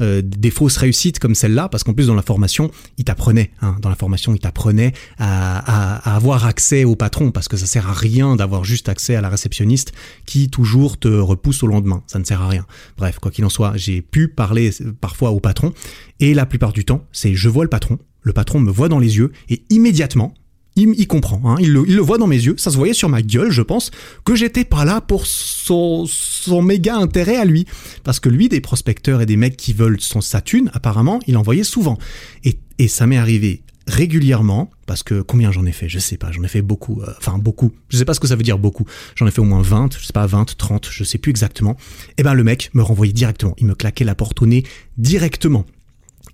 des 0.00 0.50
fausses 0.50 0.78
réussites 0.78 1.18
comme 1.18 1.34
celle-là 1.34 1.68
parce 1.68 1.84
qu'en 1.84 1.92
plus 1.92 2.06
dans 2.06 2.14
la 2.14 2.22
formation, 2.22 2.70
il 2.96 3.04
t'apprenait 3.04 3.50
hein, 3.60 3.76
dans 3.82 3.90
la 3.90 3.96
formation, 3.96 4.32
il 4.32 4.40
t'apprenait 4.40 4.94
à 5.18 6.16
avoir 6.16 6.46
accès 6.46 6.85
au 6.86 6.96
patron 6.96 7.30
parce 7.30 7.48
que 7.48 7.56
ça 7.56 7.66
sert 7.66 7.88
à 7.88 7.92
rien 7.92 8.36
d'avoir 8.36 8.64
juste 8.64 8.88
accès 8.88 9.16
à 9.16 9.20
la 9.20 9.28
réceptionniste 9.28 9.92
qui 10.24 10.48
toujours 10.48 10.98
te 10.98 11.08
repousse 11.08 11.62
au 11.62 11.66
lendemain. 11.66 12.02
Ça 12.06 12.18
ne 12.18 12.24
sert 12.24 12.42
à 12.42 12.48
rien. 12.48 12.66
Bref, 12.96 13.18
quoi 13.18 13.30
qu'il 13.30 13.44
en 13.44 13.50
soit, 13.50 13.76
j'ai 13.76 14.02
pu 14.02 14.28
parler 14.28 14.70
parfois 15.00 15.30
au 15.30 15.40
patron 15.40 15.72
et 16.20 16.34
la 16.34 16.46
plupart 16.46 16.72
du 16.72 16.84
temps, 16.84 17.04
c'est 17.12 17.34
je 17.34 17.48
vois 17.48 17.64
le 17.64 17.70
patron, 17.70 17.98
le 18.22 18.32
patron 18.32 18.60
me 18.60 18.70
voit 18.70 18.88
dans 18.88 18.98
les 18.98 19.16
yeux 19.16 19.32
et 19.48 19.62
immédiatement, 19.70 20.34
il, 20.76 21.06
comprend, 21.06 21.40
hein, 21.44 21.56
il, 21.58 21.72
le, 21.72 22.00
voit 22.00 22.18
dans 22.18 22.26
mes 22.26 22.36
yeux, 22.36 22.54
ça 22.58 22.70
se 22.70 22.76
voyait 22.76 22.92
sur 22.92 23.08
ma 23.08 23.22
gueule, 23.22 23.50
je 23.50 23.62
pense, 23.62 23.90
que 24.24 24.34
j'étais 24.34 24.64
pas 24.64 24.84
là 24.84 25.00
pour 25.00 25.26
son, 25.26 26.04
son 26.06 26.60
méga 26.60 26.96
intérêt 26.96 27.36
à 27.36 27.46
lui. 27.46 27.66
Parce 28.04 28.20
que 28.20 28.28
lui, 28.28 28.50
des 28.50 28.60
prospecteurs 28.60 29.22
et 29.22 29.26
des 29.26 29.36
mecs 29.36 29.56
qui 29.56 29.72
veulent 29.72 30.00
son 30.00 30.20
statut, 30.20 30.66
apparemment, 30.74 31.20
il 31.26 31.38
en 31.38 31.42
voyait 31.42 31.64
souvent. 31.64 31.96
Et, 32.44 32.58
et 32.78 32.88
ça 32.88 33.06
m'est 33.06 33.16
arrivé 33.16 33.62
régulièrement, 33.86 34.70
parce 34.86 35.02
que 35.02 35.20
combien 35.20 35.52
j'en 35.52 35.66
ai 35.66 35.72
fait, 35.72 35.88
je 35.88 35.98
sais 35.98 36.16
pas, 36.16 36.32
j'en 36.32 36.42
ai 36.42 36.48
fait 36.48 36.62
beaucoup, 36.62 37.02
euh, 37.02 37.12
enfin 37.18 37.38
beaucoup, 37.38 37.72
je 37.88 37.98
sais 37.98 38.04
pas 38.04 38.14
ce 38.14 38.20
que 38.20 38.26
ça 38.26 38.36
veut 38.36 38.42
dire 38.42 38.58
beaucoup, 38.58 38.86
j'en 39.16 39.26
ai 39.26 39.30
fait 39.30 39.40
au 39.40 39.44
moins 39.44 39.62
20, 39.62 39.98
je 39.98 40.06
sais 40.06 40.12
pas, 40.12 40.26
20, 40.26 40.56
30, 40.56 40.88
je 40.90 41.04
sais 41.04 41.18
plus 41.18 41.30
exactement, 41.30 41.72
et 41.72 42.14
eh 42.18 42.22
ben 42.22 42.34
le 42.34 42.44
mec 42.44 42.70
me 42.74 42.82
renvoyait 42.82 43.12
directement, 43.12 43.54
il 43.58 43.66
me 43.66 43.74
claquait 43.74 44.04
la 44.04 44.14
porte 44.14 44.40
au 44.42 44.46
nez 44.46 44.62
directement. 44.96 45.64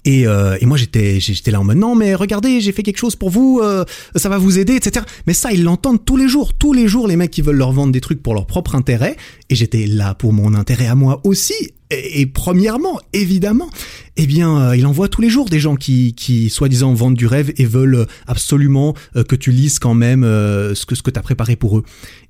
Et, 0.05 0.27
euh, 0.27 0.57
moi 0.63 0.77
j'étais 0.77 1.21
j'étais 1.21 1.53
là 1.53 1.61
en 1.61 1.65
mode 1.65 1.77
non 1.77 1.95
mais 1.95 2.17
regardez 2.17 2.61
j'ai 2.61 2.73
fait 2.73 2.83
quelque 2.83 2.99
chose 2.99 3.15
pour 3.15 3.31
vous 3.31 3.61
euh, 3.63 3.85
ça 4.17 4.29
va 4.29 4.37
vous 4.37 4.59
aider 4.59 4.75
etc 4.75 5.07
mais 5.29 5.33
ça 5.33 5.53
ils 5.53 5.63
l'entendent 5.63 6.05
tous 6.05 6.17
les 6.17 6.27
jours. 6.27 6.55
Tous 6.55 6.73
les 6.73 6.89
jours 6.89 7.07
les 7.07 7.15
mecs 7.15 7.31
qui 7.31 7.41
veulent 7.41 7.57
leur 7.57 7.71
vendre 7.71 7.93
des 7.93 8.01
trucs 8.01 8.21
pour 8.21 8.35
leur 8.35 8.47
propre 8.47 8.75
intérêt. 8.75 9.17
Et 9.49 9.55
j'étais 9.55 9.87
là 9.87 10.15
pour 10.15 10.33
mon 10.33 10.55
intérêt 10.55 10.89
à 10.89 10.97
moi 10.97 11.21
aussi 11.23 11.55
et, 11.93 12.27
premièrement, 12.27 13.01
évidemment, 13.13 13.69
eh 14.17 14.27
bien, 14.27 14.71
euh, 14.71 14.77
il 14.77 14.87
envoie 14.87 15.09
tous 15.09 15.21
les 15.21 15.31
jours 15.31 15.49
des 15.49 15.61
gens 15.61 15.77
qui, 15.77 16.15
qui 16.15 16.51
soi-disant 16.51 16.95
vendent 16.95 17.17
du 17.17 17.27
rêve 17.27 17.53
et 17.57 17.65
veulent 17.65 18.07
absolument 18.27 18.95
euh, 19.17 19.25
que 19.25 19.37
tu 19.37 19.51
lises 19.51 19.79
quand 19.79 19.95
même 19.95 20.25
euh, 20.25 20.75
ce 20.75 20.87
que 20.87 20.95
ce 20.95 21.03
que 21.03 21.11
t'as 21.11 21.23
préparé 21.23 21.57
pour 21.57 21.79
eux. 21.79 21.85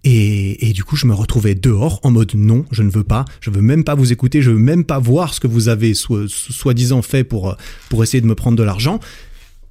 Et, 0.04 0.68
et, 0.68 0.72
du 0.72 0.84
coup, 0.84 0.96
je 0.96 1.06
me 1.06 1.14
retrouvais 1.14 1.54
dehors 1.54 2.00
en 2.02 2.10
mode 2.10 2.32
non, 2.34 2.64
je 2.70 2.82
ne 2.82 2.90
veux 2.90 3.04
pas, 3.04 3.24
je 3.40 3.50
veux 3.50 3.62
même 3.62 3.84
pas 3.84 3.94
vous 3.94 4.12
écouter, 4.12 4.42
je 4.42 4.50
veux 4.50 4.58
même 4.58 4.84
pas 4.84 4.98
voir 4.98 5.34
ce 5.34 5.40
que 5.40 5.46
vous 5.46 5.68
avez 5.68 5.94
soi-disant 5.94 7.02
fait 7.02 7.24
pour 7.24 7.56
pour 7.88 8.02
essayer 8.02 8.20
de 8.20 8.26
me 8.26 8.34
prendre 8.34 8.56
de 8.56 8.62
l'argent. 8.62 9.00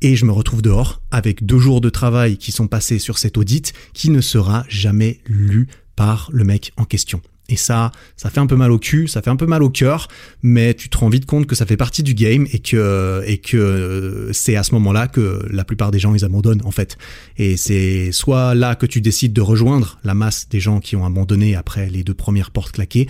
Et 0.03 0.15
je 0.15 0.25
me 0.25 0.31
retrouve 0.31 0.63
dehors 0.63 1.01
avec 1.11 1.45
deux 1.45 1.59
jours 1.59 1.79
de 1.79 1.89
travail 1.89 2.37
qui 2.37 2.51
sont 2.51 2.67
passés 2.67 2.97
sur 2.97 3.19
cet 3.19 3.37
audit 3.37 3.71
qui 3.93 4.09
ne 4.09 4.19
sera 4.19 4.65
jamais 4.67 5.19
lu 5.27 5.67
par 5.95 6.29
le 6.33 6.43
mec 6.43 6.73
en 6.77 6.85
question. 6.85 7.21
Et 7.51 7.57
ça, 7.57 7.91
ça 8.15 8.29
fait 8.29 8.39
un 8.39 8.47
peu 8.47 8.55
mal 8.55 8.71
au 8.71 8.79
cul, 8.79 9.07
ça 9.07 9.21
fait 9.21 9.29
un 9.29 9.35
peu 9.35 9.45
mal 9.45 9.61
au 9.61 9.69
cœur, 9.69 10.07
mais 10.41 10.73
tu 10.73 10.89
te 10.89 10.97
rends 10.97 11.09
vite 11.09 11.25
compte 11.25 11.45
que 11.45 11.55
ça 11.55 11.65
fait 11.65 11.77
partie 11.77 12.01
du 12.01 12.13
game 12.13 12.47
et 12.53 12.59
que 12.59 13.21
et 13.27 13.37
que 13.39 14.29
c'est 14.31 14.55
à 14.55 14.63
ce 14.63 14.73
moment-là 14.75 15.07
que 15.07 15.45
la 15.49 15.65
plupart 15.65 15.91
des 15.91 15.99
gens 15.99 16.15
ils 16.15 16.23
abandonnent 16.23 16.61
en 16.63 16.71
fait. 16.71 16.97
Et 17.37 17.57
c'est 17.57 18.11
soit 18.13 18.55
là 18.55 18.75
que 18.75 18.85
tu 18.85 19.01
décides 19.01 19.33
de 19.33 19.41
rejoindre 19.41 19.99
la 20.03 20.13
masse 20.13 20.47
des 20.49 20.61
gens 20.61 20.79
qui 20.79 20.95
ont 20.95 21.05
abandonné 21.05 21.55
après 21.55 21.89
les 21.89 22.03
deux 22.03 22.13
premières 22.13 22.51
portes 22.51 22.71
claquées, 22.71 23.07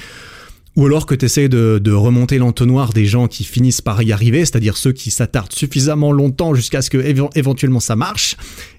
ou 0.76 0.86
alors 0.86 1.05
que 1.05 1.15
tu 1.15 1.49
de, 1.49 1.80
de 1.80 1.91
remonter 1.91 2.38
l'entonnoir 2.38 2.93
des 2.93 3.05
gens 3.05 3.28
qui 3.28 3.43
finissent 3.43 3.82
par 3.82 4.01
y 4.01 4.11
arriver, 4.11 4.39
c'est-à-dire 4.39 4.78
ceux 4.78 4.93
qui 4.93 5.11
s'attardent 5.11 5.53
suffisamment 5.53 6.11
longtemps 6.11 6.53
jusqu'à 6.53 6.82
ce 6.82 6.89
que 6.89 6.97
éventuellement 7.36 7.80
ça 7.80 7.95
marche, 7.95 8.38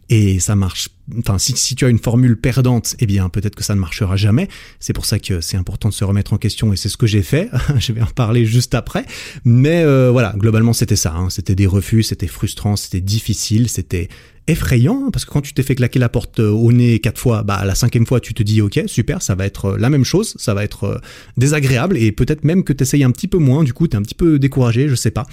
et 0.09 0.41
ça 0.41 0.57
marche. 0.57 0.91
Enfin, 1.19 1.39
si, 1.39 1.57
si, 1.57 1.75
tu 1.75 1.87
as 1.87 1.89
une 1.89 1.99
formule 1.99 2.37
perdante, 2.37 2.97
eh 2.99 3.07
bien, 3.07 3.31
peut-être 3.31 3.55
que 3.55 3.65
ça 3.65 3.75
ne 3.75 3.81
marchera 3.81 4.17
jamais. 4.17 4.49
C'est 4.79 4.93
pour 4.93 5.07
ça 5.07 5.19
que 5.19 5.41
c'est 5.41 5.57
important 5.57 5.89
de 5.89 5.95
se 5.95 6.05
remettre 6.05 6.35
en 6.35 6.37
question 6.37 6.71
et 6.73 6.77
c'est 6.77 6.91
ce 6.91 6.99
que 6.99 7.07
j'ai 7.07 7.23
fait. 7.23 7.49
je 7.79 7.93
vais 7.93 8.03
en 8.03 8.07
parler 8.07 8.45
juste 8.45 8.75
après. 8.75 9.07
Mais 9.45 9.83
euh, 9.83 10.11
voilà, 10.11 10.35
globalement, 10.37 10.75
c'était 10.75 10.97
ça. 10.97 11.15
Hein. 11.15 11.31
C'était 11.31 11.55
des 11.55 11.67
refus, 11.67 12.03
c'était 12.03 12.27
frustrant, 12.27 12.77
c'était 12.77 13.01
difficile, 13.01 13.71
c'était 13.71 14.09
effrayant 14.49 15.05
hein, 15.07 15.11
parce 15.13 15.25
que 15.25 15.31
quand 15.31 15.41
tu 15.41 15.55
t'es 15.55 15.63
fait 15.63 15.75
claquer 15.75 15.99
la 15.99 16.09
porte 16.09 16.41
euh, 16.41 16.51
au 16.51 16.73
nez 16.73 16.99
quatre 16.99 17.19
fois, 17.19 17.43
bah 17.43 17.63
la 17.65 17.75
cinquième 17.75 18.07
fois 18.07 18.21
tu 18.21 18.35
te 18.35 18.43
dis 18.43 18.61
ok 18.61 18.83
super 18.87 19.23
ça 19.23 19.35
va 19.35 19.47
être 19.47 19.67
euh, 19.67 19.77
la 19.79 19.91
même 19.91 20.05
chose, 20.05 20.35
ça 20.39 20.55
va 20.55 20.65
être 20.65 21.01
désagréable 21.37 21.97
et 21.97 22.13
peut-être 22.13 22.45
même 22.45 22.65
que 22.65 22.73
tu 22.73 22.83
essayes 22.83 23.05
un 23.05 23.11
petit 23.11 23.29
peu 23.29 23.39
moins, 23.39 23.65
du 23.65 23.73
coup 23.73 23.87
tu 23.89 23.97
es 23.97 23.99
un 23.99 24.03
petit 24.03 24.15
peu 24.15 24.39
découragé, 24.39 24.89
je 24.89 24.95
sais 24.95 25.11
pas. 25.11 25.27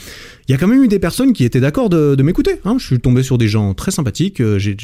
Il 0.48 0.52
y 0.52 0.56
a 0.56 0.58
quand 0.58 0.68
même 0.68 0.84
eu 0.84 0.88
des 0.88 1.00
personnes 1.00 1.34
qui 1.34 1.44
étaient 1.44 1.60
d'accord 1.60 1.90
de, 1.90 2.22
m'écouter. 2.24 2.60
Hein. 2.66 2.76
Je 2.80 2.86
suis 2.86 3.00
tombé 3.00 3.24
sur 3.24 3.38
des 3.38 3.48
gens 3.48 3.74
très 3.74 3.92
sympathiques 3.92 4.42
j'ai 4.58 4.76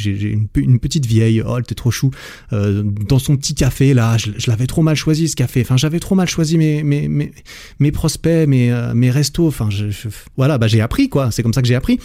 une, 0.55 0.79
petite 0.79 1.05
vieille, 1.05 1.41
oh, 1.45 1.55
elle 1.57 1.63
était 1.63 1.75
trop 1.75 1.91
chou, 1.91 2.11
euh, 2.53 2.83
dans 2.83 3.19
son 3.19 3.37
petit 3.37 3.55
café 3.55 3.93
là, 3.93 4.17
je, 4.17 4.31
l'avais 4.47 4.67
trop 4.67 4.81
mal 4.81 4.95
choisi 4.95 5.27
ce 5.27 5.35
café. 5.35 5.61
Enfin, 5.61 5.77
j'avais 5.77 5.99
trop 5.99 6.15
mal 6.15 6.27
choisi 6.27 6.57
mes 6.57 6.83
mes 6.83 7.07
mes, 7.79 7.91
prospects, 7.91 8.47
mes 8.47 8.71
euh, 8.71 8.93
mes 8.93 9.09
restos. 9.11 9.47
Enfin, 9.47 9.69
voilà, 10.37 10.57
bah 10.57 10.67
j'ai 10.67 10.81
appris 10.81 11.09
quoi. 11.09 11.31
C'est 11.31 11.43
comme 11.43 11.53
ça 11.53 11.61
que 11.61 11.67
j'ai 11.67 11.75
appris. 11.75 11.99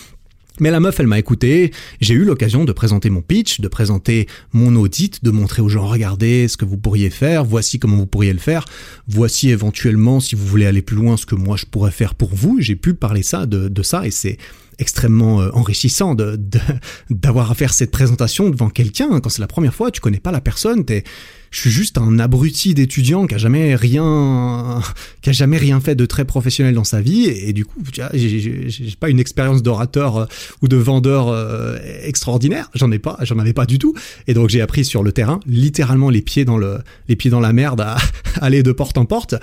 Mais 0.61 0.71
la 0.71 0.81
meuf, 0.81 1.01
elle 1.01 1.07
m'a 1.07 1.19
écouté, 1.19 1.73
j'ai 2.01 2.15
eu 2.15 2.25
l'occasion 2.25 2.65
de 2.65 2.73
présenter 2.73 3.11
mon 3.11 3.23
pitch, 3.23 3.61
de 3.61 3.69
présenter 3.69 4.29
mon 4.53 4.77
audit, 4.77 5.25
de 5.25 5.31
montrer 5.31 5.63
aux 5.63 5.69
gens, 5.69 5.87
regardez 5.87 6.49
ce 6.49 6.57
que 6.57 6.65
vous 6.65 6.77
pourriez 6.77 7.11
faire, 7.11 7.45
voici 7.45 7.79
comment 7.79 7.97
vous 7.97 8.07
pourriez 8.07 8.33
le 8.33 8.39
faire, 8.39 8.67
voici 9.09 9.51
éventuellement, 9.51 10.21
si 10.21 10.35
vous 10.35 10.47
voulez 10.47 10.67
aller 10.67 10.83
plus 10.83 10.97
loin, 10.97 11.17
ce 11.17 11.27
que 11.27 11.35
moi 11.35 11.57
je 11.57 11.65
pourrais 11.67 11.91
faire 11.91 12.15
pour 12.15 12.35
vous. 12.35 12.59
J'ai 12.61 12.77
pu 12.77 12.95
parler 12.95 13.23
ça 13.23 13.47
de, 13.47 13.69
de 13.69 13.83
ça 13.83 14.07
et 14.07 14.11
c'est 14.11 14.37
extrêmement 14.79 15.41
euh, 15.41 15.51
enrichissant 15.53 16.15
de 16.15 16.39
d'avoir 17.11 17.51
à 17.51 17.55
faire 17.55 17.73
cette 17.73 17.91
présentation 17.91 18.51
devant 18.51 18.71
quelqu'un. 18.71 19.21
Quand 19.21 19.29
c'est 19.29 19.43
la 19.43 19.47
première 19.47 19.75
fois, 19.75 19.91
tu 19.91 20.01
connais 20.01 20.21
pas 20.21 20.33
la 20.33 20.41
personne, 20.41 20.85
t'es 20.85 21.05
je 21.51 21.61
suis 21.61 21.70
juste 21.70 21.98
un 21.98 22.18
abruti 22.18 22.74
d'étudiant 22.74 23.26
qui 23.26 23.34
a 23.34 23.38
jamais 23.38 23.74
rien 23.74 24.80
qui 25.20 25.30
a 25.30 25.32
jamais 25.32 25.59
rien 25.59 25.80
fait 25.80 25.94
de 25.94 26.07
très 26.07 26.24
professionnel 26.24 26.74
dans 26.74 26.84
sa 26.84 27.01
vie 27.01 27.26
et, 27.26 27.53
du 27.53 27.64
coup 27.64 27.80
j'ai 28.14 28.94
pas 28.98 29.11
une 29.11 29.20
expérience 29.20 29.62
d'orateur 29.62 30.16
euh, 30.16 30.26
ou 30.62 30.68
de 30.68 30.76
vendeur 30.76 31.28
euh, 31.28 31.78
extraordinaire 32.03 32.70
j'en 32.74 32.90
ai 32.92 32.98
pas 32.98 33.18
j'en 33.22 33.38
avais 33.38 33.53
pas 33.53 33.66
du 33.66 33.78
tout 33.78 33.94
et 34.26 34.34
donc 34.34 34.48
j'ai 34.48 34.61
appris 34.61 34.84
sur 34.84 35.03
le 35.03 35.12
terrain 35.12 35.40
littéralement 35.46 36.11
les 36.11 36.22
pieds 36.22 36.44
dans 36.44 36.57
le 36.57 36.78
les 37.09 37.16
pieds 37.16 37.30
dans 37.30 37.40
la 37.40 37.53
merde 37.53 37.80
à 37.80 37.96
aller 38.40 38.62
de 38.62 38.72
porte 38.72 38.96
en 38.96 39.05
porte 39.05 39.34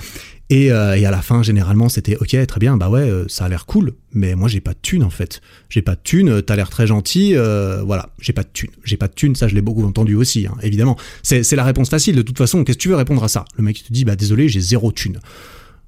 et, 0.49 0.71
euh, 0.71 0.95
et, 0.95 1.05
à 1.05 1.11
la 1.11 1.21
fin, 1.21 1.43
généralement, 1.43 1.89
c'était 1.89 2.15
ok, 2.15 2.45
très 2.45 2.59
bien, 2.59 2.77
bah 2.77 2.89
ouais, 2.89 3.11
ça 3.27 3.45
a 3.45 3.49
l'air 3.49 3.65
cool, 3.65 3.93
mais 4.13 4.33
moi 4.35 4.47
j'ai 4.47 4.61
pas 4.61 4.71
de 4.71 4.79
thune 4.81 5.03
en 5.03 5.09
fait. 5.09 5.41
J'ai 5.69 5.81
pas 5.81 5.95
de 5.95 6.01
thune, 6.01 6.41
t'as 6.41 6.55
l'air 6.55 6.69
très 6.69 6.87
gentil, 6.87 7.35
euh, 7.35 7.81
voilà, 7.83 8.09
j'ai 8.19 8.31
pas 8.31 8.43
de 8.43 8.49
thune. 8.53 8.69
J'ai 8.85 8.95
pas 8.95 9.09
de 9.09 9.13
thune, 9.13 9.35
ça 9.35 9.49
je 9.49 9.55
l'ai 9.55 9.61
beaucoup 9.61 9.83
entendu 9.83 10.15
aussi, 10.15 10.47
hein, 10.47 10.55
évidemment. 10.63 10.97
C'est 11.21 11.51
la 11.53 11.65
réponse 11.65 11.89
facile, 11.97 12.15
de 12.15 12.21
toute 12.21 12.37
façon, 12.37 12.63
qu'est-ce 12.63 12.77
que 12.77 12.83
tu 12.83 12.89
veux 12.89 12.95
répondre 12.95 13.23
à 13.23 13.27
ça? 13.27 13.43
Le 13.57 13.63
mec 13.63 13.83
te 13.83 13.91
dit, 13.91 14.05
bah 14.05 14.15
désolé, 14.15 14.49
j'ai 14.49 14.59
zéro 14.59 14.91
thune. 14.91 15.19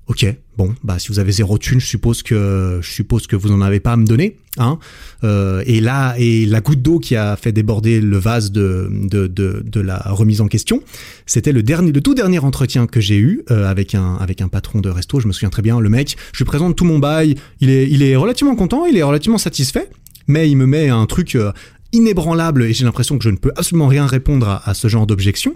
Ok, 0.07 0.25
bon, 0.57 0.73
bah 0.83 0.97
si 0.97 1.09
vous 1.09 1.19
avez 1.19 1.31
zéro 1.31 1.59
thune, 1.59 1.79
je 1.79 1.85
suppose 1.85 2.23
que 2.23 2.79
je 2.81 2.89
suppose 2.89 3.27
que 3.27 3.35
vous 3.35 3.51
en 3.51 3.61
avez 3.61 3.79
pas 3.79 3.91
à 3.91 3.95
me 3.95 4.07
donner, 4.07 4.37
hein. 4.57 4.79
Euh, 5.23 5.61
et 5.67 5.81
là, 5.81 6.15
et 6.17 6.47
la 6.47 6.61
goutte 6.61 6.81
d'eau 6.81 6.97
qui 6.97 7.15
a 7.15 7.35
fait 7.35 7.51
déborder 7.51 8.01
le 8.01 8.17
vase 8.17 8.51
de 8.51 8.89
de, 8.91 9.27
de, 9.27 9.79
la 9.79 9.99
remise 10.07 10.41
en 10.41 10.47
question, 10.47 10.81
c'était 11.27 11.51
le 11.51 11.61
dernier, 11.61 11.91
le 11.91 12.01
tout 12.01 12.15
dernier 12.15 12.39
entretien 12.39 12.87
que 12.87 12.99
j'ai 12.99 13.17
eu 13.17 13.43
euh, 13.51 13.69
avec 13.69 13.93
un 13.93 14.15
avec 14.15 14.41
un 14.41 14.47
patron 14.47 14.81
de 14.81 14.89
resto. 14.89 15.19
Je 15.19 15.27
me 15.27 15.31
souviens 15.31 15.51
très 15.51 15.61
bien, 15.61 15.79
le 15.79 15.89
mec, 15.89 16.17
je 16.33 16.39
lui 16.39 16.45
présente 16.45 16.75
tout 16.75 16.85
mon 16.85 16.97
bail, 16.97 17.35
il 17.61 17.69
est 17.69 17.87
il 17.87 18.01
est 18.01 18.15
relativement 18.15 18.55
content, 18.55 18.87
il 18.87 18.97
est 18.97 19.03
relativement 19.03 19.37
satisfait, 19.37 19.91
mais 20.25 20.49
il 20.49 20.55
me 20.55 20.65
met 20.65 20.89
un 20.89 21.05
truc 21.05 21.35
euh, 21.35 21.51
inébranlable 21.91 22.63
et 22.63 22.73
j'ai 22.73 22.85
l'impression 22.85 23.19
que 23.19 23.23
je 23.23 23.29
ne 23.29 23.37
peux 23.37 23.51
absolument 23.55 23.87
rien 23.87 24.07
répondre 24.07 24.59
à 24.65 24.73
ce 24.73 24.87
genre 24.87 25.05
d'objection. 25.05 25.55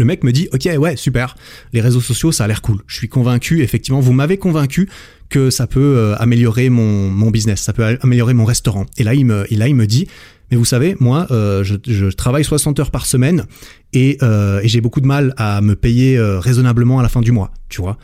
Le 0.00 0.06
mec 0.06 0.24
me 0.24 0.32
dit, 0.32 0.48
ok, 0.54 0.66
ouais, 0.78 0.96
super, 0.96 1.36
les 1.74 1.82
réseaux 1.82 2.00
sociaux, 2.00 2.32
ça 2.32 2.44
a 2.44 2.46
l'air 2.48 2.62
cool. 2.62 2.78
Je 2.86 2.96
suis 2.96 3.10
convaincu, 3.10 3.60
effectivement, 3.60 4.00
vous 4.00 4.14
m'avez 4.14 4.38
convaincu 4.38 4.88
que 5.28 5.50
ça 5.50 5.66
peut 5.66 5.94
euh, 5.98 6.16
améliorer 6.16 6.70
mon, 6.70 7.10
mon 7.10 7.30
business, 7.30 7.60
ça 7.60 7.74
peut 7.74 7.98
améliorer 8.00 8.32
mon 8.32 8.46
restaurant. 8.46 8.86
Et 8.96 9.04
là, 9.04 9.12
il 9.12 9.26
me, 9.26 9.44
là, 9.50 9.68
il 9.68 9.74
me 9.74 9.86
dit, 9.86 10.08
mais 10.50 10.56
vous 10.56 10.64
savez, 10.64 10.96
moi, 11.00 11.26
euh, 11.32 11.62
je, 11.64 12.06
travaille 12.06 12.44
60 12.44 12.80
heures 12.80 12.90
par 12.90 13.04
semaine 13.04 13.44
et, 13.92 14.16
euh, 14.22 14.60
et 14.62 14.68
j'ai 14.68 14.80
beaucoup 14.80 15.02
de 15.02 15.06
mal 15.06 15.34
à 15.36 15.60
me 15.60 15.76
payer 15.76 16.18
raisonnablement 16.18 16.98
à 16.98 17.02
la 17.02 17.10
fin 17.10 17.20
du 17.20 17.30
mois, 17.30 17.52
tu 17.68 17.82
vois. 17.82 17.98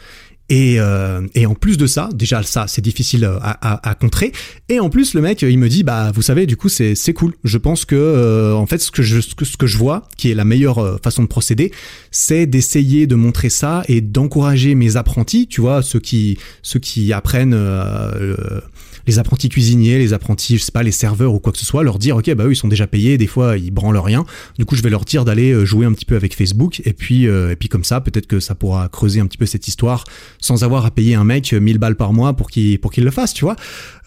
Et, 0.49 0.77
euh, 0.79 1.27
et, 1.35 1.45
en 1.45 1.55
plus 1.55 1.77
de 1.77 1.87
ça, 1.87 2.09
déjà 2.15 2.43
ça 2.45 2.67
c'est 2.69 2.83
difficile 2.83 3.25
à, 3.25 3.37
à, 3.61 3.91
à, 3.91 3.95
contrer. 3.95 4.31
Et 4.69 4.79
en 4.79 4.91
plus 4.91 5.15
le 5.15 5.21
mec 5.21 5.43
il 5.43 5.59
me 5.59 5.69
dit 5.69 5.83
bah 5.83 6.13
vous 6.15 6.23
savez 6.23 6.47
du 6.47 6.57
coup 6.57 6.69
c'est 6.69 7.13
cool. 7.15 7.35
Je 7.43 7.59
pense 7.59 7.85
que 7.85 7.97
euh, 7.97 8.55
en 8.55 8.67
fait 8.67 8.79
ce 8.79 8.93
que 8.93 9.03
je 9.03 9.21
ce 9.21 9.35
que, 9.35 9.67
je 9.67 9.77
vois 9.77 10.09
qui 10.17 10.31
est 10.31 10.35
la 10.35 10.45
meilleure 10.45 10.79
euh, 10.79 10.99
façon 11.03 11.23
de 11.23 11.29
procéder, 11.29 11.73
c'est 12.13 12.47
d'essayer 12.47 13.09
de 13.09 13.17
montrer 13.17 13.51
ça 13.51 13.83
et 13.89 14.01
d'encourager 14.01 14.77
mes 14.77 14.97
apprentis, 14.97 15.49
tu 15.49 15.61
vois 15.61 15.83
ceux 15.83 16.01
qui 16.01 16.39
ceux 16.63 16.79
qui 16.79 17.13
apprennent 17.13 17.55
euh, 17.55 18.61
les 19.07 19.19
apprentis 19.19 19.49
cuisiniers, 19.49 19.99
les 19.99 20.13
apprentis, 20.13 20.59
je 20.59 20.63
sais 20.63 20.73
pas, 20.73 20.83
les 20.83 20.93
serveurs 20.93 21.33
ou 21.35 21.39
quoi 21.39 21.53
que 21.53 21.59
ce 21.59 21.67
soit, 21.67 21.83
leur 21.83 21.99
dire 21.99 22.17
ok 22.17 22.35
bah 22.35 22.45
eux 22.45 22.53
ils 22.53 22.57
sont 22.57 22.69
déjà 22.69 22.87
payés, 22.87 23.19
des 23.19 23.27
fois 23.27 23.57
ils 23.57 23.71
branlent 23.71 23.97
rien. 23.99 24.25
Du 24.59 24.65
coup 24.65 24.77
je 24.77 24.83
vais 24.83 24.91
leur 24.91 25.05
dire 25.05 25.25
d'aller 25.25 25.53
euh, 25.53 25.65
jouer 25.65 25.87
un 25.87 25.93
petit 25.93 26.05
peu 26.05 26.17
avec 26.17 26.35
Facebook 26.35 26.83
et 26.85 26.93
puis 26.93 27.29
euh, 27.29 27.51
et 27.51 27.57
puis 27.57 27.69
comme 27.69 27.85
ça 27.85 28.01
peut-être 28.01 28.27
que 28.27 28.41
ça 28.41 28.55
pourra 28.55 28.89
creuser 28.89 29.21
un 29.21 29.27
petit 29.27 29.39
peu 29.39 29.47
cette 29.47 29.69
histoire 29.69 30.05
sans 30.41 30.65
avoir 30.65 30.85
à 30.87 30.91
payer 30.91 31.15
un 31.15 31.25
mec 31.25 31.53
1000 31.53 31.79
balles 31.79 31.97
par 31.97 32.13
mois 32.13 32.35
pour 32.35 32.51
qu'il 32.51 32.79
pour 32.81 32.93
qu'il 32.93 33.05
le 33.05 33.11
fasse, 33.11 33.33
tu 33.35 33.45
vois. 33.45 33.57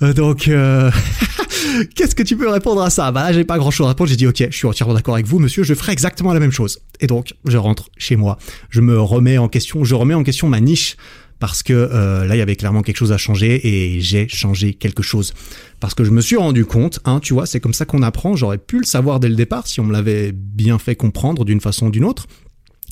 Euh, 0.02 0.14
donc 0.14 0.50
qu'est-ce 1.96 2.16
que 2.16 2.24
tu 2.24 2.36
peux 2.36 2.50
répondre 2.50 2.82
à 2.82 2.90
ça? 2.90 3.12
Bah 3.12 3.24
là 3.24 3.34
j'ai 3.34 3.46
pas 3.46 3.58
grand 3.58 3.72
chose 3.72 3.86
à 3.86 3.90
répondre. 3.90 4.10
J'ai 4.10 4.18
dit 4.18 4.28
ok 4.28 4.48
je 4.50 4.56
suis 4.56 4.68
entièrement 4.68 4.94
d'accord 4.94 5.16
avec 5.16 5.28
vous 5.28 5.40
monsieur, 5.40 5.64
je 5.64 5.74
ferai 5.74 5.94
exactement 5.94 6.34
la 6.34 6.40
même 6.40 6.52
chose. 6.52 6.80
Et 7.00 7.08
donc 7.08 7.34
je 7.46 7.58
rentre 7.58 7.90
chez 7.98 8.16
moi, 8.16 8.38
je 8.70 8.82
me 8.82 9.00
remets 9.00 9.38
en 9.38 9.48
question, 9.48 9.84
je 9.84 9.96
remets 9.96 10.14
en 10.14 10.24
question 10.24 10.50
ma 10.50 10.60
niche 10.60 10.98
parce 11.40 11.64
que 11.64 11.74
euh, 11.74 12.26
là 12.26 12.36
il 12.36 12.40
y 12.40 12.42
avait 12.42 12.56
clairement 12.56 12.82
quelque 12.82 12.98
chose 12.98 13.12
à 13.12 13.18
changer 13.18 13.68
et 13.68 14.02
j'ai 14.02 14.28
changé 14.28 14.74
quelque 14.74 15.04
chose. 15.04 15.34
Parce 15.80 15.94
que 15.94 16.04
je 16.04 16.12
me 16.12 16.22
suis 16.22 16.36
rendu 16.36 16.66
compte 16.66 17.00
hein, 17.06 17.20
tu 17.22 17.34
vois 17.34 17.46
c'est 17.46 17.60
comme 17.60 17.74
ça 17.74 17.86
qu'on 17.86 18.04
apprend. 18.04 18.36
J'aurais 18.36 18.58
pu 18.58 18.80
le 18.80 18.86
savoir 18.86 19.20
dès 19.20 19.30
le 19.30 19.36
départ 19.36 19.68
si 19.68 19.80
on 19.80 19.86
me 19.86 19.94
l'avait 19.94 20.32
bien 20.34 20.78
fait 20.80 20.96
comprendre 20.96 21.46
d'une 21.46 21.62
façon 21.62 21.88
ou 21.88 21.92
d'une 21.92 22.06
autre. 22.06 22.28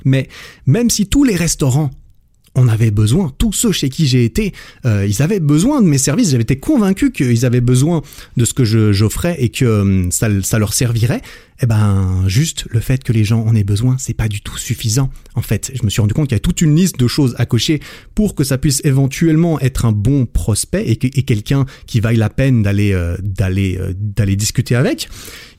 Mais 0.05 0.27
même 0.65 0.89
si 0.89 1.07
tous 1.07 1.23
les 1.23 1.35
restaurants 1.35 1.91
on 2.57 2.67
avait 2.67 2.91
besoin, 2.91 3.31
tous 3.37 3.53
ceux 3.53 3.71
chez 3.71 3.89
qui 3.89 4.07
j'ai 4.07 4.25
été, 4.25 4.51
euh, 4.85 5.05
ils 5.07 5.21
avaient 5.21 5.39
besoin 5.39 5.81
de 5.81 5.87
mes 5.87 5.99
services, 5.99 6.31
j'avais 6.31 6.41
été 6.41 6.57
convaincu 6.57 7.11
qu'ils 7.11 7.45
avaient 7.45 7.61
besoin 7.61 8.01
de 8.35 8.45
ce 8.45 8.53
que 8.53 8.65
j'offrais 8.65 9.35
et 9.39 9.49
que 9.49 9.65
euh, 9.65 10.09
ça, 10.09 10.27
ça 10.41 10.57
leur 10.57 10.73
servirait 10.73 11.21
eh 11.61 11.65
ben 11.65 12.23
juste 12.27 12.65
le 12.69 12.79
fait 12.79 13.03
que 13.03 13.11
les 13.11 13.23
gens 13.23 13.43
en 13.43 13.55
aient 13.55 13.63
besoin, 13.63 13.95
c'est 13.97 14.13
pas 14.13 14.27
du 14.27 14.41
tout 14.41 14.57
suffisant. 14.57 15.09
En 15.33 15.41
fait, 15.41 15.71
je 15.73 15.83
me 15.83 15.89
suis 15.89 16.01
rendu 16.01 16.13
compte 16.13 16.27
qu'il 16.27 16.35
y 16.35 16.37
a 16.37 16.39
toute 16.39 16.61
une 16.61 16.75
liste 16.75 16.99
de 16.99 17.07
choses 17.07 17.35
à 17.37 17.45
cocher 17.45 17.79
pour 18.15 18.35
que 18.35 18.43
ça 18.43 18.57
puisse 18.57 18.81
éventuellement 18.83 19.59
être 19.59 19.85
un 19.85 19.91
bon 19.91 20.25
prospect 20.25 20.87
et, 20.87 20.97
quelqu'un 20.97 21.65
qui 21.85 21.99
vaille 21.99 22.17
la 22.17 22.29
peine 22.29 22.61
d'aller 22.63 22.93
euh, 22.93 23.17
d'aller 23.21 23.77
euh, 23.79 23.93
d'aller 23.95 24.35
discuter 24.35 24.75
avec. 24.75 25.09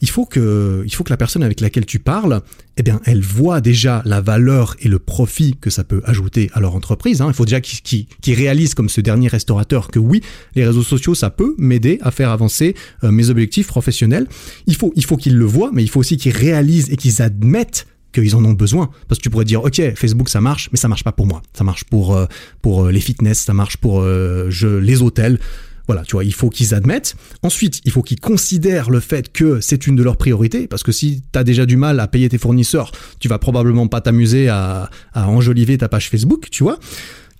Il 0.00 0.08
faut 0.08 0.24
que 0.24 0.82
il 0.86 0.94
faut 0.94 1.02
que 1.02 1.10
la 1.10 1.16
personne 1.16 1.42
avec 1.42 1.60
laquelle 1.60 1.86
tu 1.86 1.98
parles, 1.98 2.42
eh 2.76 2.82
bien, 2.82 3.00
elle 3.04 3.22
voit 3.22 3.60
déjà 3.60 4.02
la 4.04 4.20
valeur 4.20 4.76
et 4.80 4.88
le 4.88 5.00
profit 5.00 5.56
que 5.60 5.70
ça 5.70 5.82
peut 5.82 6.00
ajouter 6.04 6.48
à 6.54 6.60
leur 6.60 6.76
entreprise. 6.76 7.20
Hein. 7.20 7.26
Il 7.28 7.34
faut 7.34 7.44
déjà 7.44 7.60
qu'ils 7.60 8.06
qu 8.06 8.74
comme 8.76 8.88
ce 8.88 9.00
dernier 9.00 9.28
restaurateur 9.28 9.88
que 9.88 9.98
oui, 9.98 10.22
les 10.54 10.64
réseaux 10.64 10.82
sociaux 10.82 11.14
ça 11.16 11.30
peut 11.30 11.56
m'aider 11.58 11.98
à 12.02 12.12
faire 12.12 12.30
avancer 12.30 12.74
euh, 13.02 13.10
mes 13.10 13.30
objectifs 13.30 13.66
professionnels. 13.66 14.28
Il 14.66 14.76
faut 14.76 14.92
il 14.94 15.04
faut 15.04 15.16
qu'ils 15.16 15.36
le 15.36 15.44
voient, 15.44 15.70
mais 15.72 15.82
il 15.82 15.87
faut 15.88 16.00
aussi 16.00 16.16
qu'ils 16.16 16.36
réalisent 16.36 16.90
et 16.90 16.96
qu'ils 16.96 17.22
admettent 17.22 17.86
qu'ils 18.12 18.36
en 18.36 18.44
ont 18.44 18.52
besoin 18.52 18.90
parce 19.06 19.18
que 19.18 19.22
tu 19.22 19.30
pourrais 19.30 19.44
dire 19.44 19.62
ok 19.62 19.94
Facebook 19.94 20.28
ça 20.28 20.40
marche 20.40 20.70
mais 20.72 20.78
ça 20.78 20.88
marche 20.88 21.04
pas 21.04 21.12
pour 21.12 21.26
moi 21.26 21.42
ça 21.52 21.64
marche 21.64 21.84
pour 21.84 22.16
euh, 22.16 22.26
pour 22.62 22.86
euh, 22.86 22.90
les 22.90 23.00
fitness 23.00 23.40
ça 23.40 23.52
marche 23.52 23.76
pour 23.76 24.00
euh, 24.00 24.46
je, 24.48 24.68
les 24.68 25.02
hôtels 25.02 25.38
voilà, 25.86 26.02
tu 26.02 26.12
vois, 26.12 26.24
il 26.24 26.34
faut 26.34 26.50
qu'ils 26.50 26.74
admettent. 26.74 27.16
Ensuite, 27.42 27.80
il 27.86 27.90
faut 27.90 28.02
qu'ils 28.02 28.20
considèrent 28.20 28.90
le 28.90 29.00
fait 29.00 29.32
que 29.32 29.62
c'est 29.62 29.86
une 29.86 29.96
de 29.96 30.02
leurs 30.02 30.18
priorités, 30.18 30.68
parce 30.68 30.82
que 30.82 30.92
si 30.92 31.22
tu 31.32 31.38
as 31.38 31.44
déjà 31.44 31.64
du 31.64 31.78
mal 31.78 31.98
à 31.98 32.06
payer 32.06 32.28
tes 32.28 32.36
fournisseurs, 32.36 32.92
tu 33.20 33.28
vas 33.28 33.38
probablement 33.38 33.88
pas 33.88 34.02
t'amuser 34.02 34.48
à, 34.48 34.90
à 35.14 35.28
enjoliver 35.30 35.78
ta 35.78 35.88
page 35.88 36.10
Facebook, 36.10 36.48
tu 36.50 36.62
vois. 36.62 36.78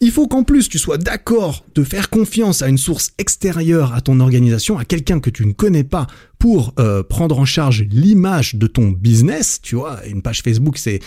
Il 0.01 0.13
faut 0.13 0.29
qu'en 0.29 0.45
plus 0.45 0.69
tu 0.69 0.79
sois 0.79 0.97
d'accord 0.97 1.65
de 1.75 1.83
faire 1.83 2.09
confiance 2.09 2.63
à 2.63 2.69
une 2.69 2.79
source 2.79 3.11
extérieure 3.19 3.95
à 3.95 4.01
ton 4.01 4.21
organisation, 4.21 4.79
à 4.79 4.85
quelqu'un 4.85 5.19
que 5.19 5.29
tu 5.29 5.45
ne 5.45 5.53
connais 5.53 5.83
pas 5.83 6.07
pour 6.39 6.73
euh, 6.79 7.03
prendre 7.03 7.39
en 7.39 7.45
charge 7.45 7.85
l'image 7.91 8.55
de 8.55 8.69
ton 8.69 8.91
business, 8.91 9.59
tu 9.61 9.75
vois, 9.75 9.99
une 10.07 10.23
page 10.23 10.43
Facebook, 10.43 10.79
c'est, 10.79 11.01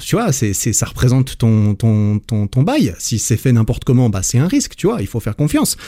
tu 0.00 0.16
vois, 0.16 0.32
c'est, 0.32 0.52
ça 0.52 0.86
représente 0.86 1.38
ton, 1.38 1.74
ton, 1.74 2.18
ton, 2.18 2.46
ton 2.46 2.62
bail. 2.62 2.94
Si 2.98 3.18
c'est 3.18 3.38
fait 3.38 3.52
n'importe 3.52 3.84
comment, 3.84 4.10
bah 4.10 4.22
c'est 4.22 4.38
un 4.38 4.48
risque, 4.48 4.76
tu 4.76 4.86
vois, 4.86 5.00
il 5.00 5.06
faut 5.06 5.20
faire 5.20 5.36
confiance. 5.36 5.78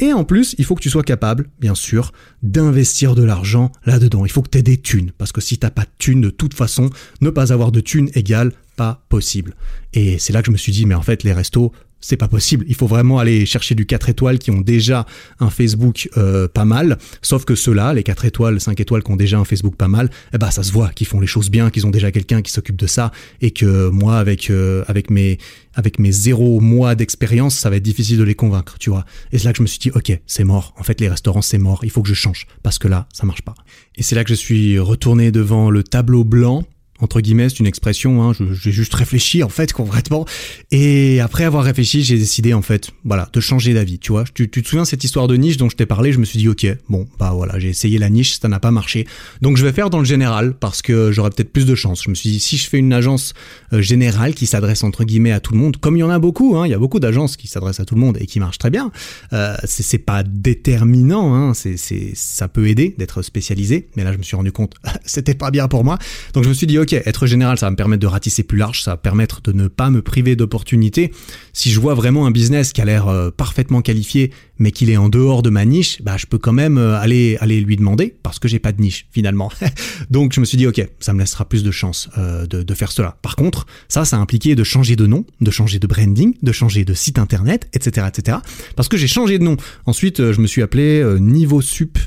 Et 0.00 0.12
en 0.12 0.24
plus, 0.24 0.54
il 0.58 0.64
faut 0.64 0.74
que 0.74 0.82
tu 0.82 0.90
sois 0.90 1.02
capable, 1.02 1.48
bien 1.60 1.74
sûr, 1.74 2.12
d'investir 2.42 3.14
de 3.14 3.22
l'argent 3.22 3.70
là-dedans. 3.84 4.24
Il 4.24 4.30
faut 4.30 4.42
que 4.42 4.50
tu 4.50 4.58
aies 4.58 4.62
des 4.62 4.78
thunes, 4.78 5.12
parce 5.16 5.32
que 5.32 5.40
si 5.40 5.58
t'as 5.58 5.70
pas 5.70 5.82
de 5.82 5.90
thunes, 5.98 6.20
de 6.20 6.30
toute 6.30 6.54
façon, 6.54 6.90
ne 7.20 7.30
pas 7.30 7.52
avoir 7.52 7.70
de 7.70 7.80
thunes 7.80 8.10
égale 8.14 8.52
pas 8.76 9.04
possible. 9.08 9.54
Et 9.92 10.18
c'est 10.18 10.32
là 10.32 10.42
que 10.42 10.46
je 10.46 10.52
me 10.52 10.56
suis 10.56 10.72
dit, 10.72 10.84
mais 10.84 10.96
en 10.96 11.02
fait, 11.02 11.22
les 11.22 11.32
restos, 11.32 11.72
c'est 12.04 12.18
pas 12.18 12.28
possible. 12.28 12.66
Il 12.68 12.74
faut 12.74 12.86
vraiment 12.86 13.18
aller 13.18 13.46
chercher 13.46 13.74
du 13.74 13.86
4 13.86 14.10
étoiles 14.10 14.38
qui 14.38 14.50
ont 14.50 14.60
déjà 14.60 15.06
un 15.40 15.48
Facebook 15.48 16.10
euh, 16.18 16.48
pas 16.48 16.66
mal. 16.66 16.98
Sauf 17.22 17.46
que 17.46 17.54
ceux-là, 17.54 17.94
les 17.94 18.02
4 18.02 18.26
étoiles, 18.26 18.60
5 18.60 18.78
étoiles 18.78 19.02
qui 19.02 19.10
ont 19.10 19.16
déjà 19.16 19.38
un 19.38 19.44
Facebook 19.44 19.76
pas 19.76 19.88
mal, 19.88 20.10
eh 20.34 20.38
ben 20.38 20.50
ça 20.50 20.62
se 20.62 20.70
voit 20.70 20.90
qu'ils 20.90 21.06
font 21.06 21.18
les 21.18 21.26
choses 21.26 21.50
bien, 21.50 21.70
qu'ils 21.70 21.86
ont 21.86 21.90
déjà 21.90 22.12
quelqu'un 22.12 22.42
qui 22.42 22.52
s'occupe 22.52 22.76
de 22.76 22.86
ça, 22.86 23.10
et 23.40 23.52
que 23.52 23.88
moi, 23.88 24.18
avec 24.18 24.50
euh, 24.50 24.84
avec 24.86 25.10
mes 25.10 25.38
avec 25.74 25.98
mes 25.98 26.12
zéro 26.12 26.60
mois 26.60 26.94
d'expérience, 26.94 27.56
ça 27.58 27.70
va 27.70 27.76
être 27.76 27.82
difficile 27.82 28.18
de 28.18 28.22
les 28.22 28.34
convaincre, 28.34 28.76
tu 28.78 28.90
vois. 28.90 29.06
Et 29.32 29.38
c'est 29.38 29.46
là 29.46 29.52
que 29.52 29.58
je 29.58 29.62
me 29.62 29.66
suis 29.66 29.78
dit, 29.78 29.90
ok, 29.90 30.20
c'est 30.26 30.44
mort. 30.44 30.74
En 30.78 30.82
fait, 30.82 31.00
les 31.00 31.08
restaurants, 31.08 31.42
c'est 31.42 31.58
mort. 31.58 31.80
Il 31.84 31.90
faut 31.90 32.02
que 32.02 32.08
je 32.08 32.14
change 32.14 32.46
parce 32.62 32.78
que 32.78 32.86
là, 32.86 33.08
ça 33.12 33.26
marche 33.26 33.42
pas. 33.42 33.54
Et 33.96 34.02
c'est 34.02 34.14
là 34.14 34.24
que 34.24 34.30
je 34.30 34.34
suis 34.34 34.78
retourné 34.78 35.32
devant 35.32 35.70
le 35.70 35.82
tableau 35.82 36.22
blanc 36.22 36.64
entre 37.00 37.20
guillemets, 37.20 37.48
c'est 37.48 37.58
une 37.58 37.66
expression, 37.66 38.22
hein, 38.22 38.32
j'ai 38.52 38.70
juste 38.72 38.94
réfléchi 38.94 39.42
en 39.42 39.48
fait 39.48 39.72
concrètement. 39.74 40.24
Et 40.70 41.20
après 41.20 41.44
avoir 41.44 41.64
réfléchi, 41.64 42.04
j'ai 42.04 42.18
décidé 42.18 42.54
en 42.54 42.62
fait, 42.62 42.90
voilà, 43.04 43.28
de 43.32 43.40
changer 43.40 43.74
d'avis. 43.74 43.98
Tu 43.98 44.12
vois, 44.12 44.24
tu, 44.32 44.48
tu, 44.48 44.62
te 44.62 44.68
souviens 44.68 44.84
cette 44.84 45.02
histoire 45.04 45.26
de 45.26 45.36
niche 45.36 45.56
dont 45.56 45.68
je 45.68 45.76
t'ai 45.76 45.86
parlé 45.86 46.12
Je 46.12 46.18
me 46.18 46.24
suis 46.24 46.38
dit, 46.38 46.48
ok, 46.48 46.66
bon, 46.88 47.06
bah 47.18 47.32
voilà, 47.34 47.58
j'ai 47.58 47.68
essayé 47.68 47.98
la 47.98 48.10
niche, 48.10 48.38
ça 48.38 48.48
n'a 48.48 48.60
pas 48.60 48.70
marché. 48.70 49.06
Donc 49.42 49.56
je 49.56 49.64
vais 49.64 49.72
faire 49.72 49.90
dans 49.90 49.98
le 49.98 50.04
général 50.04 50.54
parce 50.54 50.82
que 50.82 51.10
j'aurai 51.12 51.30
peut-être 51.30 51.52
plus 51.52 51.66
de 51.66 51.74
chance. 51.74 52.02
Je 52.04 52.10
me 52.10 52.14
suis 52.14 52.30
dit, 52.30 52.40
si 52.40 52.56
je 52.56 52.68
fais 52.68 52.78
une 52.78 52.92
agence 52.92 53.34
euh, 53.72 53.82
générale 53.82 54.34
qui 54.34 54.46
s'adresse 54.46 54.84
entre 54.84 55.04
guillemets 55.04 55.32
à 55.32 55.40
tout 55.40 55.52
le 55.52 55.58
monde, 55.58 55.76
comme 55.78 55.96
il 55.96 56.00
y 56.00 56.04
en 56.04 56.10
a 56.10 56.18
beaucoup, 56.18 56.56
hein, 56.56 56.66
il 56.66 56.70
y 56.70 56.74
a 56.74 56.78
beaucoup 56.78 57.00
d'agences 57.00 57.36
qui 57.36 57.48
s'adressent 57.48 57.80
à 57.80 57.84
tout 57.84 57.94
le 57.94 58.00
monde 58.00 58.18
et 58.20 58.26
qui 58.26 58.40
marchent 58.40 58.58
très 58.58 58.70
bien. 58.70 58.92
Euh, 59.32 59.56
c'est 59.64 59.98
pas 59.98 60.22
déterminant, 60.22 61.34
hein, 61.34 61.54
c'est 61.54 61.76
ça 62.14 62.48
peut 62.48 62.68
aider 62.68 62.94
d'être 62.98 63.22
spécialisé, 63.22 63.88
mais 63.96 64.04
là 64.04 64.12
je 64.12 64.18
me 64.18 64.22
suis 64.22 64.36
rendu 64.36 64.52
compte, 64.52 64.74
c'était 65.04 65.34
pas 65.34 65.50
bien 65.50 65.68
pour 65.68 65.84
moi. 65.84 65.98
Donc 66.32 66.44
je 66.44 66.48
me 66.48 66.54
suis 66.54 66.66
dit, 66.66 66.78
ok, 66.84 66.92
être 66.92 67.26
général, 67.26 67.58
ça 67.58 67.66
va 67.66 67.70
me 67.70 67.76
permettre 67.76 68.02
de 68.02 68.06
ratisser 68.06 68.42
plus 68.42 68.58
large, 68.58 68.82
ça 68.82 68.92
va 68.92 68.96
permettre 68.98 69.40
de 69.40 69.52
ne 69.52 69.68
pas 69.68 69.90
me 69.90 70.02
priver 70.02 70.36
d'opportunités. 70.36 71.12
Si 71.52 71.70
je 71.70 71.80
vois 71.80 71.94
vraiment 71.94 72.26
un 72.26 72.30
business 72.30 72.72
qui 72.72 72.80
a 72.80 72.84
l'air 72.84 73.08
euh, 73.08 73.30
parfaitement 73.30 73.80
qualifié, 73.80 74.32
mais 74.58 74.70
qu'il 74.70 74.90
est 74.90 74.96
en 74.96 75.08
dehors 75.08 75.42
de 75.42 75.50
ma 75.50 75.64
niche, 75.64 76.02
bah 76.02 76.16
je 76.18 76.26
peux 76.26 76.38
quand 76.38 76.52
même 76.52 76.76
euh, 76.78 77.00
aller 77.00 77.60
lui 77.60 77.76
demander 77.76 78.14
parce 78.22 78.38
que 78.38 78.48
j'ai 78.48 78.58
pas 78.58 78.72
de 78.72 78.80
niche 78.80 79.06
finalement. 79.10 79.50
Donc 80.10 80.34
je 80.34 80.40
me 80.40 80.44
suis 80.44 80.58
dit 80.58 80.66
ok, 80.66 80.86
ça 81.00 81.14
me 81.14 81.20
laissera 81.20 81.48
plus 81.48 81.64
de 81.64 81.70
chance 81.70 82.08
euh, 82.18 82.46
de, 82.46 82.74
faire 82.74 82.92
cela. 82.92 83.16
Par 83.22 83.36
contre, 83.36 83.66
ça, 83.88 84.04
ça 84.04 84.16
a 84.16 84.20
impliqué 84.20 84.54
de 84.54 84.64
changer 84.64 84.94
de 84.94 85.06
nom, 85.06 85.24
de 85.40 85.50
changer 85.50 85.78
de 85.78 85.86
branding, 85.86 86.34
de 86.42 86.52
changer 86.52 86.84
de 86.84 86.92
site 86.92 87.18
internet, 87.18 87.68
etc., 87.72 88.06
etc. 88.08 88.38
Parce 88.76 88.88
que 88.88 88.96
j'ai 88.96 89.06
changé 89.06 89.38
de 89.38 89.44
nom. 89.44 89.56
Ensuite, 89.86 90.32
je 90.32 90.40
me 90.40 90.46
suis 90.46 90.60
appelé 90.60 91.04
Niveau 91.18 91.60
Sup, 91.60 91.98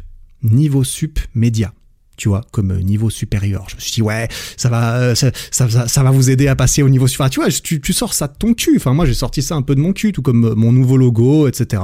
Niveau 0.44 0.84
Sup 0.84 1.20
Média 1.34 1.74
tu 2.18 2.30
vois, 2.30 2.42
comme 2.52 2.72
euh, 2.72 2.82
niveau 2.82 3.10
supérieur. 3.10 3.68
Je 3.70 3.76
me 3.76 3.80
suis 3.80 3.92
dit, 3.92 4.02
ouais, 4.02 4.28
ça 4.58 4.70
va, 4.70 4.98
euh, 4.98 5.16
ça, 5.16 5.32
ça, 5.52 6.04
va 6.04 6.12
vous 6.12 6.30
aider 6.30 6.48
à 6.48 6.56
passer 6.56 6.82
au 6.82 6.90
niveau 6.90 7.08
supérieur. 7.08 7.30
Tu 7.30 7.40
vois, 7.40 7.50
tu, 7.50 7.80
tu 7.80 7.94
sors 7.94 8.14
ça 8.14 8.28
de 8.28 8.34
ton 8.38 8.54
cul. 8.54 8.74
Enfin, 8.76 8.94
moi, 8.94 9.06
j'ai 9.06 9.14
sorti 9.14 9.42
ça 9.42 9.56
un 9.56 9.62
peu 9.62 9.76
de 9.76 9.80
mon 9.80 9.94
cul, 9.94 10.12
tout 10.12 10.24
comme 10.24 10.46
euh, 10.46 10.56
mon 10.56 10.72
nouveau 10.72 10.98
logo, 10.98 11.48
etc. 11.48 11.82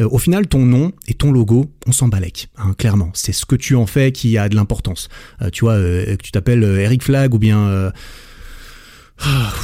au 0.00 0.18
final, 0.18 0.46
ton 0.46 0.64
nom 0.64 0.92
et 1.06 1.14
ton 1.14 1.30
logo, 1.30 1.70
on 1.86 1.92
s'en 1.92 2.08
balèque, 2.08 2.48
hein, 2.56 2.74
clairement. 2.78 3.10
C'est 3.12 3.32
ce 3.32 3.44
que 3.44 3.54
tu 3.54 3.76
en 3.76 3.86
fais 3.86 4.12
qui 4.12 4.38
a 4.38 4.48
de 4.48 4.56
l'importance. 4.56 5.10
tu 5.52 5.66
vois, 5.66 5.76
que 5.76 6.22
tu 6.22 6.32
t'appelles 6.32 6.64
Eric 6.64 7.02
Flag 7.02 7.34
ou 7.34 7.38
bien... 7.38 7.92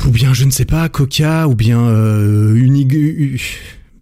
ou 0.06 0.10
bien, 0.10 0.34
je 0.34 0.44
ne 0.44 0.50
sais 0.50 0.66
pas, 0.66 0.90
Coca, 0.90 1.48
ou 1.48 1.54
bien 1.54 1.88
Unig 2.54 3.40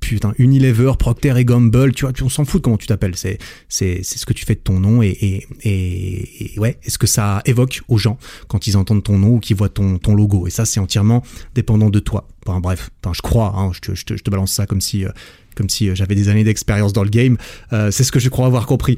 putain, 0.09 0.33
Unilever, 0.39 0.93
Procter 0.99 1.35
et 1.37 1.45
Gamble, 1.45 1.93
tu 1.93 2.05
vois, 2.05 2.13
on 2.23 2.29
s'en 2.29 2.45
fout 2.45 2.61
de 2.61 2.65
comment 2.65 2.77
tu 2.77 2.87
t'appelles, 2.87 3.17
c'est, 3.17 3.39
c'est, 3.69 4.01
c'est 4.03 4.19
ce 4.19 4.27
que 4.27 4.33
tu 4.33 4.45
fais 4.45 4.55
de 4.55 4.61
ton 4.61 4.81
nom 4.81 5.03
et, 5.03 5.09
et, 5.09 6.55
et, 6.55 6.59
ouais, 6.59 6.79
est-ce 6.85 6.99
que 6.99 7.07
ça 7.07 7.43
évoque 7.45 7.83
aux 7.89 7.99
gens 7.99 8.19
quand 8.49 8.67
ils 8.67 8.77
entendent 8.77 9.03
ton 9.03 9.19
nom 9.19 9.35
ou 9.35 9.41
qu'ils 9.41 9.57
voient 9.57 9.69
ton, 9.69 9.99
ton 9.99 10.15
logo? 10.15 10.47
Et 10.47 10.51
ça, 10.51 10.65
c'est 10.65 10.81
entièrement 10.81 11.23
dépendant 11.55 11.91
de 11.91 11.99
toi. 11.99 12.29
Enfin, 12.47 12.61
bref, 12.61 12.91
je 13.13 13.23
crois, 13.23 13.55
hein, 13.57 13.71
je, 13.73 13.81
te, 13.81 13.95
je, 13.95 14.05
te, 14.05 14.17
je, 14.17 14.23
te, 14.23 14.31
balance 14.31 14.53
ça 14.53 14.67
comme 14.67 14.81
si, 14.81 15.05
euh, 15.05 15.11
comme 15.55 15.69
si 15.69 15.89
euh, 15.89 15.95
j'avais 15.95 16.15
des 16.15 16.29
années 16.29 16.45
d'expérience 16.45 16.93
dans 16.93 17.05
le 17.05 17.11
game. 17.11 17.37
Euh, 17.73 17.91
c'est 17.91 18.05
ce 18.05 18.13
que 18.13 18.21
je 18.21 18.29
crois 18.29 18.47
avoir 18.47 18.67
compris. 18.67 18.97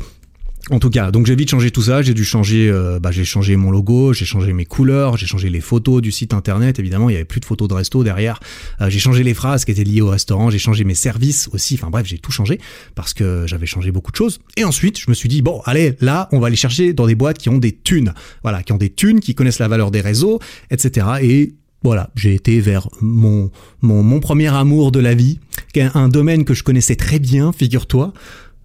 En 0.68 0.80
tout 0.80 0.90
cas, 0.90 1.12
donc 1.12 1.26
j'ai 1.26 1.36
vite 1.36 1.50
changé 1.50 1.70
tout 1.70 1.82
ça. 1.82 2.02
J'ai 2.02 2.12
dû 2.12 2.24
changer, 2.24 2.68
euh, 2.68 2.98
bah, 2.98 3.12
j'ai 3.12 3.24
changé 3.24 3.54
mon 3.54 3.70
logo, 3.70 4.12
j'ai 4.12 4.24
changé 4.24 4.52
mes 4.52 4.64
couleurs, 4.64 5.16
j'ai 5.16 5.26
changé 5.26 5.48
les 5.48 5.60
photos 5.60 6.02
du 6.02 6.10
site 6.10 6.34
internet. 6.34 6.80
Évidemment, 6.80 7.08
il 7.08 7.12
y 7.12 7.16
avait 7.16 7.24
plus 7.24 7.38
de 7.38 7.44
photos 7.44 7.68
de 7.68 7.74
resto 7.74 8.02
derrière. 8.02 8.40
Euh, 8.80 8.90
j'ai 8.90 8.98
changé 8.98 9.22
les 9.22 9.34
phrases 9.34 9.64
qui 9.64 9.70
étaient 9.70 9.84
liées 9.84 10.00
au 10.00 10.08
restaurant. 10.08 10.50
J'ai 10.50 10.58
changé 10.58 10.82
mes 10.82 10.94
services 10.94 11.48
aussi. 11.52 11.74
Enfin 11.74 11.88
bref, 11.88 12.06
j'ai 12.06 12.18
tout 12.18 12.32
changé 12.32 12.58
parce 12.96 13.14
que 13.14 13.44
j'avais 13.46 13.66
changé 13.66 13.92
beaucoup 13.92 14.10
de 14.10 14.16
choses. 14.16 14.40
Et 14.56 14.64
ensuite, 14.64 14.98
je 14.98 15.08
me 15.08 15.14
suis 15.14 15.28
dit 15.28 15.40
bon, 15.40 15.62
allez, 15.66 15.94
là, 16.00 16.28
on 16.32 16.40
va 16.40 16.48
aller 16.48 16.56
chercher 16.56 16.92
dans 16.92 17.06
des 17.06 17.14
boîtes 17.14 17.38
qui 17.38 17.48
ont 17.48 17.58
des 17.58 17.72
thunes. 17.72 18.12
Voilà, 18.42 18.64
qui 18.64 18.72
ont 18.72 18.78
des 18.78 18.90
thunes, 18.90 19.20
qui 19.20 19.36
connaissent 19.36 19.60
la 19.60 19.68
valeur 19.68 19.92
des 19.92 20.00
réseaux, 20.00 20.40
etc. 20.72 21.06
Et 21.22 21.54
voilà, 21.84 22.10
j'ai 22.16 22.34
été 22.34 22.58
vers 22.58 22.88
mon, 23.00 23.52
mon, 23.82 24.02
mon 24.02 24.18
premier 24.18 24.52
amour 24.52 24.90
de 24.90 24.98
la 24.98 25.14
vie, 25.14 25.38
un 25.94 26.08
domaine 26.08 26.44
que 26.44 26.54
je 26.54 26.62
connaissais 26.62 26.96
très 26.96 27.18
bien, 27.18 27.52
figure-toi 27.52 28.12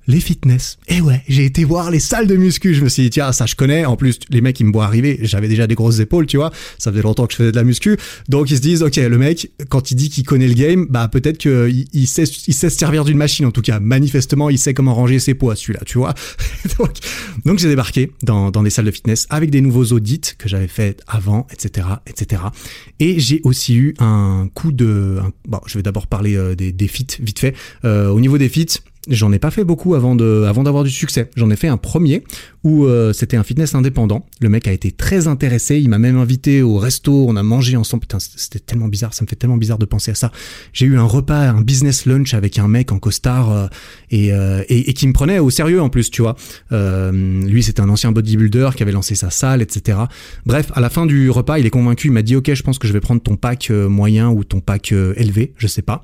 les 0.08 0.20
fitness. 0.20 0.78
Et 0.88 0.96
eh 0.98 1.02
ouais, 1.02 1.22
j'ai 1.28 1.46
été 1.46 1.64
voir 1.64 1.92
les 1.92 2.00
salles 2.00 2.28
de 2.28 2.36
muscu. 2.36 2.74
Je 2.74 2.84
me 2.84 2.90
suis 2.90 3.04
dit, 3.04 3.10
tiens, 3.12 3.32
ça 3.32 3.46
je 3.46 3.56
connais. 3.56 3.86
En 3.86 3.96
plus, 3.96 4.20
les 4.30 4.42
mecs, 4.42 4.60
ils 4.60 4.66
me 4.66 4.72
voient 4.72 4.86
arriver. 4.86 5.20
J'avais 5.22 5.48
déjà 5.48 5.68
des 5.68 5.76
grosses 5.76 6.00
épaules, 6.00 6.26
tu 6.26 6.38
vois. 6.38 6.52
Ça 6.78 6.92
faisait 6.92 7.04
longtemps 7.04 7.28
que 7.28 7.34
je 7.34 7.38
faisais 7.38 7.52
de 7.52 7.56
la 7.56 7.64
muscu. 7.64 7.98
Donc, 8.30 8.52
ils 8.52 8.58
se 8.58 8.62
disent, 8.62 8.84
OK, 8.84 8.96
le 8.96 9.18
mec, 9.18 9.52
quand 9.70 9.92
il 9.92 9.96
dit 9.96 10.10
qu'il 10.10 10.26
connaît 10.26 10.48
le 10.48 10.54
game, 10.54 10.88
bah, 10.90 11.08
peut-être 11.08 11.38
qu'il 11.38 11.88
il 11.94 12.08
sait, 12.08 12.24
il 12.24 12.54
sait 12.54 12.70
se 12.70 12.78
servir 12.78 13.06
d'une 13.06 13.18
machine. 13.18 13.46
En 13.46 13.52
tout 13.52 13.62
cas, 13.62 13.80
manifestement, 13.80 14.50
il 14.50 14.58
sait 14.58 14.74
comment 14.74 14.94
ranger 14.94 15.20
ses 15.20 15.34
poids, 15.34 15.56
celui-là, 15.56 15.82
tu 15.86 15.98
vois. 15.98 16.14
donc, 16.80 16.92
donc 17.46 17.60
j'ai 17.60 17.70
débarqué 17.70 18.12
dans, 18.24 18.52
dans 18.52 18.64
des 18.64 18.70
salles 18.70 18.86
de 18.86 18.92
fitness 18.92 19.28
avec 19.30 19.52
des 19.52 19.62
nouveaux 19.62 19.86
audits 19.86 20.22
que 20.38 20.50
j'avais 20.50 20.68
fait 20.68 21.02
avant, 21.08 21.48
etc., 21.52 21.88
etc. 22.08 22.42
Et 23.00 23.20
j'ai 23.20 23.42
aussi 23.44 23.76
eu 23.76 23.94
un 24.00 24.50
coup 24.54 24.72
de, 24.72 25.20
bon, 25.48 25.60
je 25.66 25.78
vais 25.78 25.84
d'abord 25.84 26.08
parler 26.08 26.36
euh, 26.36 26.56
des, 26.56 26.72
des 26.72 26.88
fits 26.88 27.08
vite 27.20 27.40
fait. 27.40 27.56
Euh, 27.86 28.10
au 28.10 28.20
niveau 28.20 28.38
des 28.38 28.50
fits, 28.50 28.80
J'en 29.10 29.32
ai 29.32 29.40
pas 29.40 29.50
fait 29.50 29.64
beaucoup 29.64 29.96
avant 29.96 30.16
de, 30.16 30.46
avant 30.48 30.62
d'avoir 30.62 30.84
du 30.84 30.92
succès. 30.92 31.32
J'en 31.36 31.50
ai 31.50 31.56
fait 31.56 31.68
un 31.68 31.78
premier 31.78 32.24
où 32.64 32.86
euh, 32.86 33.14
c'était 33.14 33.36
un 33.36 33.42
fitness 33.42 33.74
indépendant. 33.74 34.28
Le 34.42 34.50
mec 34.50 34.68
a 34.68 34.72
été 34.72 34.92
très 34.92 35.28
intéressé. 35.28 35.80
Il 35.80 35.90
m'a 35.90 35.98
même 35.98 36.18
invité 36.18 36.62
au 36.62 36.78
resto. 36.78 37.26
On 37.28 37.36
a 37.36 37.42
mangé 37.42 37.76
ensemble. 37.78 38.02
Putain, 38.02 38.20
c'était 38.20 38.60
tellement 38.60 38.88
bizarre. 38.88 39.16
Ça 39.16 39.24
me 39.24 39.28
fait 39.28 39.36
tellement 39.36 39.58
bizarre 39.58 39.80
de 39.80 39.86
penser 39.86 40.12
à 40.12 40.16
ça. 40.16 40.32
J'ai 40.72 40.86
eu 40.86 40.98
un 40.98 41.04
repas, 41.04 41.50
un 41.50 41.62
business 41.62 42.06
lunch 42.06 42.36
avec 42.36 42.60
un 42.60 42.68
mec 42.68 42.92
en 42.92 43.00
costard 43.00 43.52
euh, 43.52 43.68
euh, 44.14 44.64
et, 44.70 44.92
et, 44.92 44.94
qui 44.94 45.08
me 45.08 45.14
prenait 45.14 45.40
au 45.40 45.50
sérieux 45.50 45.82
en 45.82 45.90
plus, 45.90 46.12
tu 46.12 46.22
vois. 46.22 46.36
lui, 46.72 47.64
c'était 47.64 47.82
un 47.82 47.90
ancien 47.90 48.12
bodybuilder 48.12 48.70
qui 48.76 48.84
avait 48.84 48.92
lancé 48.92 49.16
sa 49.16 49.32
salle, 49.32 49.64
etc. 49.64 49.98
Bref, 50.46 50.72
à 50.76 50.80
la 50.80 50.92
fin 50.92 51.08
du 51.08 51.32
repas, 51.32 51.58
il 51.58 51.66
est 51.66 51.72
convaincu. 51.72 52.10
Il 52.10 52.14
m'a 52.14 52.22
dit, 52.22 52.36
ok, 52.36 52.54
je 52.54 52.62
pense 52.62 52.78
que 52.78 52.88
je 52.88 52.94
vais 52.94 53.02
prendre 53.02 53.22
ton 53.22 53.36
pack 53.36 53.72
moyen 53.72 54.30
ou 54.30 54.44
ton 54.44 54.60
pack 54.60 54.92
élevé. 54.92 55.54
Je 55.58 55.66
sais 55.66 55.82
pas. 55.82 56.04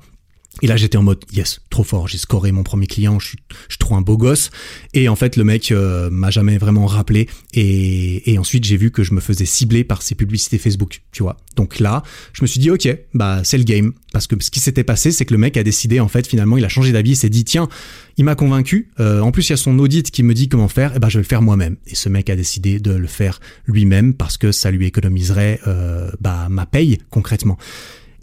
Et 0.60 0.66
là, 0.66 0.76
j'étais 0.76 0.98
en 0.98 1.02
mode 1.02 1.24
yes, 1.32 1.60
trop 1.70 1.84
fort. 1.84 2.08
J'ai 2.08 2.18
scoré 2.18 2.50
mon 2.50 2.64
premier 2.64 2.88
client. 2.88 3.20
Je 3.20 3.28
suis, 3.28 3.38
je 3.68 3.76
trop 3.76 3.94
un 3.94 4.00
beau 4.00 4.16
gosse. 4.16 4.50
Et 4.92 5.08
en 5.08 5.14
fait, 5.14 5.36
le 5.36 5.44
mec 5.44 5.70
euh, 5.70 6.10
m'a 6.10 6.30
jamais 6.30 6.58
vraiment 6.58 6.86
rappelé. 6.86 7.28
Et, 7.54 8.32
et 8.32 8.38
ensuite, 8.38 8.64
j'ai 8.64 8.76
vu 8.76 8.90
que 8.90 9.04
je 9.04 9.14
me 9.14 9.20
faisais 9.20 9.44
cibler 9.44 9.84
par 9.84 10.02
ses 10.02 10.16
publicités 10.16 10.58
Facebook. 10.58 11.02
Tu 11.12 11.22
vois. 11.22 11.36
Donc 11.54 11.78
là, 11.78 12.02
je 12.32 12.42
me 12.42 12.48
suis 12.48 12.58
dit 12.58 12.70
ok, 12.70 12.88
bah 13.14 13.42
c'est 13.44 13.58
le 13.58 13.64
game. 13.64 13.92
Parce 14.12 14.26
que 14.26 14.34
ce 14.42 14.50
qui 14.50 14.58
s'était 14.58 14.84
passé, 14.84 15.12
c'est 15.12 15.24
que 15.24 15.34
le 15.34 15.38
mec 15.38 15.56
a 15.56 15.62
décidé 15.62 16.00
en 16.00 16.08
fait 16.08 16.26
finalement, 16.26 16.56
il 16.56 16.64
a 16.64 16.68
changé 16.68 16.90
d'avis. 16.90 17.10
Il 17.10 17.16
s'est 17.16 17.30
dit 17.30 17.44
tiens, 17.44 17.68
il 18.16 18.24
m'a 18.24 18.34
convaincu. 18.34 18.90
Euh, 18.98 19.20
en 19.20 19.30
plus, 19.30 19.48
il 19.48 19.52
y 19.52 19.54
a 19.54 19.56
son 19.56 19.78
audit 19.78 20.10
qui 20.10 20.24
me 20.24 20.34
dit 20.34 20.48
comment 20.48 20.68
faire. 20.68 20.92
Et 20.92 20.96
eh 20.96 20.98
ben, 20.98 21.08
je 21.08 21.18
vais 21.18 21.22
le 21.22 21.28
faire 21.28 21.42
moi-même. 21.42 21.76
Et 21.86 21.94
ce 21.94 22.08
mec 22.08 22.30
a 22.30 22.36
décidé 22.36 22.80
de 22.80 22.92
le 22.92 23.06
faire 23.06 23.38
lui-même 23.66 24.12
parce 24.12 24.36
que 24.36 24.50
ça 24.50 24.72
lui 24.72 24.86
économiserait 24.86 25.60
euh, 25.68 26.10
bah 26.20 26.48
ma 26.50 26.66
paye 26.66 26.98
concrètement. 27.10 27.58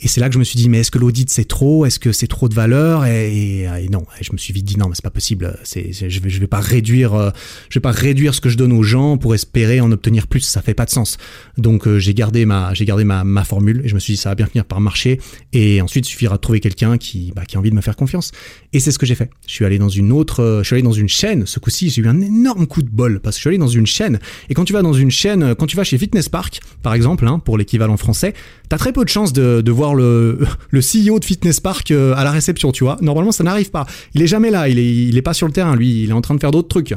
Et 0.06 0.08
c'est 0.08 0.22
là 0.22 0.28
que 0.28 0.36
je 0.36 0.39
me 0.39 0.43
suis 0.43 0.58
dit, 0.58 0.70
mais 0.70 0.82
est-ce 0.82 0.91
que 0.91 0.99
l'audit 0.99 1.32
c'est 1.32 1.45
trop? 1.45 1.84
Est-ce 1.84 1.97
que 1.97 2.12
c'est 2.12 2.28
trop 2.28 2.47
de 2.47 2.53
valeur? 2.53 3.06
Et, 3.08 3.68
non, 3.91 4.06
je 4.22 4.32
me 4.34 4.38
suis 4.38 4.53
vite 4.53 4.64
dit 4.64 4.78
non, 4.78 4.88
mais 4.88 4.93
c'est 4.93 5.03
pas 5.03 5.10
possible. 5.10 5.58
Je 5.74 6.20
vais, 6.20 6.30
vais 6.30 6.45
pas 6.45 6.60
réduire, 6.60 7.16
euh, 7.16 7.32
je 7.70 7.80
vais 7.80 7.82
pas 7.82 7.89
réduire 7.89 8.36
ce 8.36 8.39
que 8.39 8.49
je 8.49 8.56
donne 8.56 8.72
aux 8.72 8.84
gens 8.84 9.18
pour 9.18 9.34
espérer 9.34 9.82
en 9.82 9.91
obtenir 9.91 10.28
plus. 10.28 10.41
Ça 10.41 10.62
fait 10.62 10.76
pas 10.76 10.86
de 10.86 10.91
sens. 10.91 11.18
Donc 11.58 11.88
euh, 11.88 11.97
j'ai 11.97 12.14
gardé 12.14 12.45
ma, 12.45 12.72
j'ai 12.76 12.86
gardé 12.86 13.03
ma 13.03 13.43
formule 13.43 13.82
et 13.84 13.88
je 13.88 13.95
me 13.95 13.99
suis 13.99 14.14
dit 14.14 14.18
ça 14.18 14.30
va 14.30 14.36
bien 14.36 14.45
finir 14.45 14.66
par 14.66 14.80
marcher. 14.80 15.20
Et 15.53 15.82
ensuite, 15.82 16.06
il 16.06 16.10
suffira 16.12 16.36
de 16.36 16.41
trouver 16.41 16.60
quelqu'un 16.60 16.99
qui, 16.99 17.34
bah, 17.36 17.43
qui 17.43 17.56
a 17.56 17.60
envie 17.60 17.72
de 17.72 17.76
me 17.76 17.82
faire 17.82 17.95
confiance. 17.95 18.32
Et 18.74 18.80
c'est 18.80 18.91
ce 18.91 18.99
que 18.99 19.08
j'ai 19.08 19.16
fait. 19.16 19.32
Je 19.47 19.53
suis 19.53 19.66
allé 19.66 19.80
dans 19.80 19.89
une 19.89 20.12
autre, 20.12 20.43
euh, 20.43 20.60
je 20.62 20.68
suis 20.68 20.76
allé 20.76 20.84
dans 20.84 20.91
une 20.91 21.10
chaîne. 21.10 21.47
Ce 21.47 21.60
coup-ci, 21.60 21.89
j'ai 21.89 22.03
eu 22.03 22.08
un 22.08 22.22
énorme 22.22 22.68
coup 22.68 22.84
de 22.84 22.89
bol 22.89 23.22
parce 23.22 23.38
que 23.38 23.39
je 23.39 23.41
suis 23.41 23.49
allé 23.49 23.58
dans 23.58 23.68
une 23.68 23.88
chaîne. 23.88 24.20
Et 24.49 24.53
quand 24.53 24.66
tu 24.66 24.74
vas 24.74 24.84
dans 24.84 24.93
une 24.93 25.10
chaîne, 25.10 25.56
quand 25.56 25.66
tu 25.66 25.76
vas 25.76 25.84
chez 25.84 25.97
Fitness 25.97 26.30
Park, 26.30 26.60
par 26.84 26.93
exemple, 26.93 27.28
hein, 27.28 27.39
pour 27.39 27.58
l'équivalent 27.58 27.97
français, 27.97 28.36
t'as 28.70 28.78
très 28.78 28.93
peu 28.93 29.03
de 29.03 29.10
chances 29.10 29.34
de, 29.34 29.62
de 29.62 29.72
voir 29.72 29.95
le, 29.96 30.39
CEO 30.74 31.20
de 31.20 31.26
Fitness 31.26 31.60
Park 31.60 31.91
euh, 31.91 32.14
à 32.16 32.24
la 32.24 32.32
réception, 32.32 32.72
tu 32.72 32.84
vois. 32.84 32.98
Normalement, 33.02 33.32
ça 33.32 33.43
n'arrive 33.43 33.72
pas. 33.72 33.86
Il 34.14 34.22
est 34.22 34.28
jamais 34.28 34.52
là, 34.52 34.68
il 34.70 35.18
est, 35.18 35.22
pas 35.22 35.34
sur 35.34 35.48
le 35.48 35.54
terrain, 35.54 35.76
lui, 35.76 36.04
il 36.04 36.10
est 36.10 36.14
en 36.14 36.22
train 36.22 36.36
de 36.36 36.39
faire 36.39 36.52
d'autres 36.52 36.68
trucs. 36.68 36.93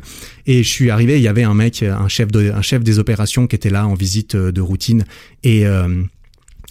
Et 0.46 0.62
je 0.62 0.68
suis 0.68 0.90
arrivé, 0.90 1.16
il 1.16 1.22
y 1.22 1.28
avait 1.28 1.44
un 1.44 1.54
mec, 1.54 1.82
un 1.82 2.08
chef, 2.08 2.28
un 2.34 2.62
chef 2.62 2.82
des 2.82 2.98
opérations 2.98 3.46
qui 3.46 3.56
était 3.56 3.70
là 3.70 3.86
en 3.86 3.94
visite 3.94 4.34
euh, 4.34 4.52
de 4.52 4.60
routine. 4.60 5.04
Et, 5.44 5.66
euh, 5.66 6.02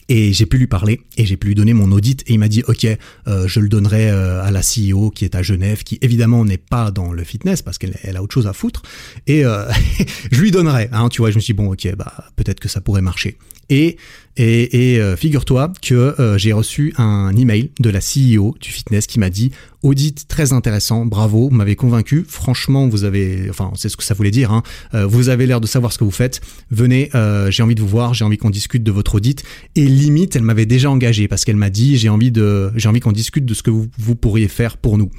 et 0.10 0.32
j'ai 0.32 0.46
pu 0.46 0.58
lui 0.58 0.68
parler 0.68 1.02
et 1.18 1.26
j'ai 1.26 1.36
pu 1.36 1.48
lui 1.48 1.56
donner 1.56 1.74
mon 1.74 1.92
audit 1.92 2.24
et 2.28 2.34
il 2.34 2.40
m'a 2.40 2.48
dit 2.48 2.64
ok 2.66 2.88
je 3.26 3.60
le 3.60 3.68
donnerai 3.68 4.10
à 4.10 4.50
la 4.52 4.62
CEO 4.62 5.12
qui 5.12 5.26
est 5.26 5.36
à 5.36 5.42
Genève 5.42 5.84
qui 5.84 5.98
évidemment 6.02 6.46
n'est 6.46 6.56
pas 6.56 6.92
dans 6.92 7.12
le 7.12 7.26
fitness 7.26 7.62
parce 7.62 7.78
qu'elle 7.78 7.98
elle 8.04 8.16
a 8.16 8.24
autre 8.24 8.34
chose 8.34 8.48
à 8.48 8.54
foutre 8.54 8.84
et 9.28 9.44
je 10.32 10.40
lui 10.40 10.52
donnerai 10.52 10.88
hein, 10.94 11.10
tu 11.10 11.22
vois 11.22 11.30
je 11.32 11.36
me 11.36 11.42
suis 11.42 11.54
dit 11.54 11.58
bon 11.58 11.74
ok 11.74 11.94
bah 11.98 12.14
peut-être 12.38 12.62
que 12.62 12.70
ça 12.70 12.80
pourrait 12.80 13.02
marcher 13.02 13.38
et 13.70 13.98
et, 14.38 14.96
et 14.96 15.16
figure-toi 15.16 15.74
que 15.82 16.16
j'ai 16.38 16.54
reçu 16.54 16.94
un 16.98 17.36
email 17.36 17.72
de 17.80 17.90
la 17.90 18.00
CEO 18.00 18.56
du 18.60 18.70
fitness 18.70 19.08
qui 19.08 19.20
m'a 19.20 19.30
dit 19.30 19.52
audit 19.84 20.28
très 20.28 20.54
intéressant, 20.54 21.06
bravo, 21.06 21.50
vous 21.50 21.56
m'avez 21.56 21.76
convaincu. 21.76 22.26
Franchement, 22.28 22.88
vous 22.88 23.04
avez, 23.04 23.48
enfin, 23.50 23.72
c'est 23.76 23.90
ce 23.90 23.98
que 23.98 24.04
ça 24.04 24.14
voulait 24.14 24.32
dire. 24.32 24.52
Hein, 24.52 24.64
vous 24.94 25.30
avez 25.30 25.46
l'air 25.46 25.62
de 25.62 25.68
savoir 25.68 25.94
ce 25.94 25.98
que 25.98 26.04
vous 26.04 26.12
faites. 26.12 26.42
Venez, 26.72 27.10
j'ai 27.50 27.64
envie 27.64 27.76
de 27.76 27.82
vous 27.82 27.88
voir, 27.88 28.14
j'ai 28.14 28.26
envie 28.26 28.38
qu'on 28.38 28.50
discute 28.50 28.84
de 28.84 28.92
votre 28.92 29.16
audit. 29.16 29.44
Et 29.76 29.86
limite, 29.86 30.36
elle 30.36 30.44
m'avait 30.44 30.66
déjà 30.66 30.90
engagé 30.90 31.28
parce 31.28 31.46
qu'elle 31.46 31.56
m'a 31.56 31.70
dit 31.70 31.98
j'ai 31.98 32.10
envie 32.10 32.32
de, 32.32 32.72
j'ai 32.76 32.90
envie 32.90 33.00
qu'on 33.00 33.12
discute 33.12 33.46
de 33.46 33.54
ce 33.54 33.64
que 33.64 33.72
vous, 33.72 34.16
pourriez 34.16 34.48
faire 34.48 34.78
pour 34.78 34.98
nous. 34.98 35.10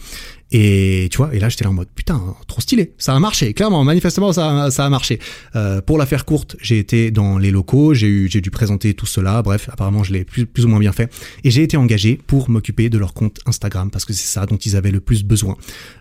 Et 0.50 1.08
tu 1.10 1.18
vois, 1.18 1.34
et 1.34 1.40
là 1.40 1.50
j'étais 1.50 1.64
là 1.64 1.70
en 1.70 1.74
mode 1.74 1.88
putain, 1.94 2.34
trop 2.46 2.62
stylé, 2.62 2.94
ça 2.96 3.14
a 3.14 3.20
marché, 3.20 3.52
clairement, 3.52 3.84
manifestement 3.84 4.32
ça, 4.32 4.70
ça 4.70 4.86
a 4.86 4.88
marché. 4.88 5.18
Euh, 5.56 5.82
pour 5.82 5.98
la 5.98 6.06
faire 6.06 6.24
courte, 6.24 6.56
j'ai 6.62 6.78
été 6.78 7.10
dans 7.10 7.36
les 7.36 7.50
locaux, 7.50 7.92
j'ai 7.92 8.06
eu, 8.06 8.30
j'ai 8.30 8.40
dû 8.40 8.50
présenter 8.50 8.94
tout 8.94 9.04
cela, 9.08 9.42
bref, 9.42 9.68
apparemment 9.72 10.02
je 10.02 10.12
l'ai 10.12 10.24
plus, 10.24 10.46
ou 10.64 10.68
moins 10.68 10.78
bien 10.78 10.92
fait, 10.92 11.12
et 11.44 11.50
j'ai 11.50 11.62
été 11.62 11.76
engagé 11.76 12.18
pour 12.26 12.50
m'occuper 12.50 12.88
de 12.88 12.98
leur 12.98 13.14
compte 13.14 13.40
Instagram 13.46 13.90
parce 13.90 14.04
que 14.04 14.12
c'est 14.12 14.26
ça 14.26 14.46
dont 14.46 14.56
ils 14.56 14.76
avaient 14.76 14.90
le 14.90 15.00
plus 15.00 15.24
besoin. 15.24 15.56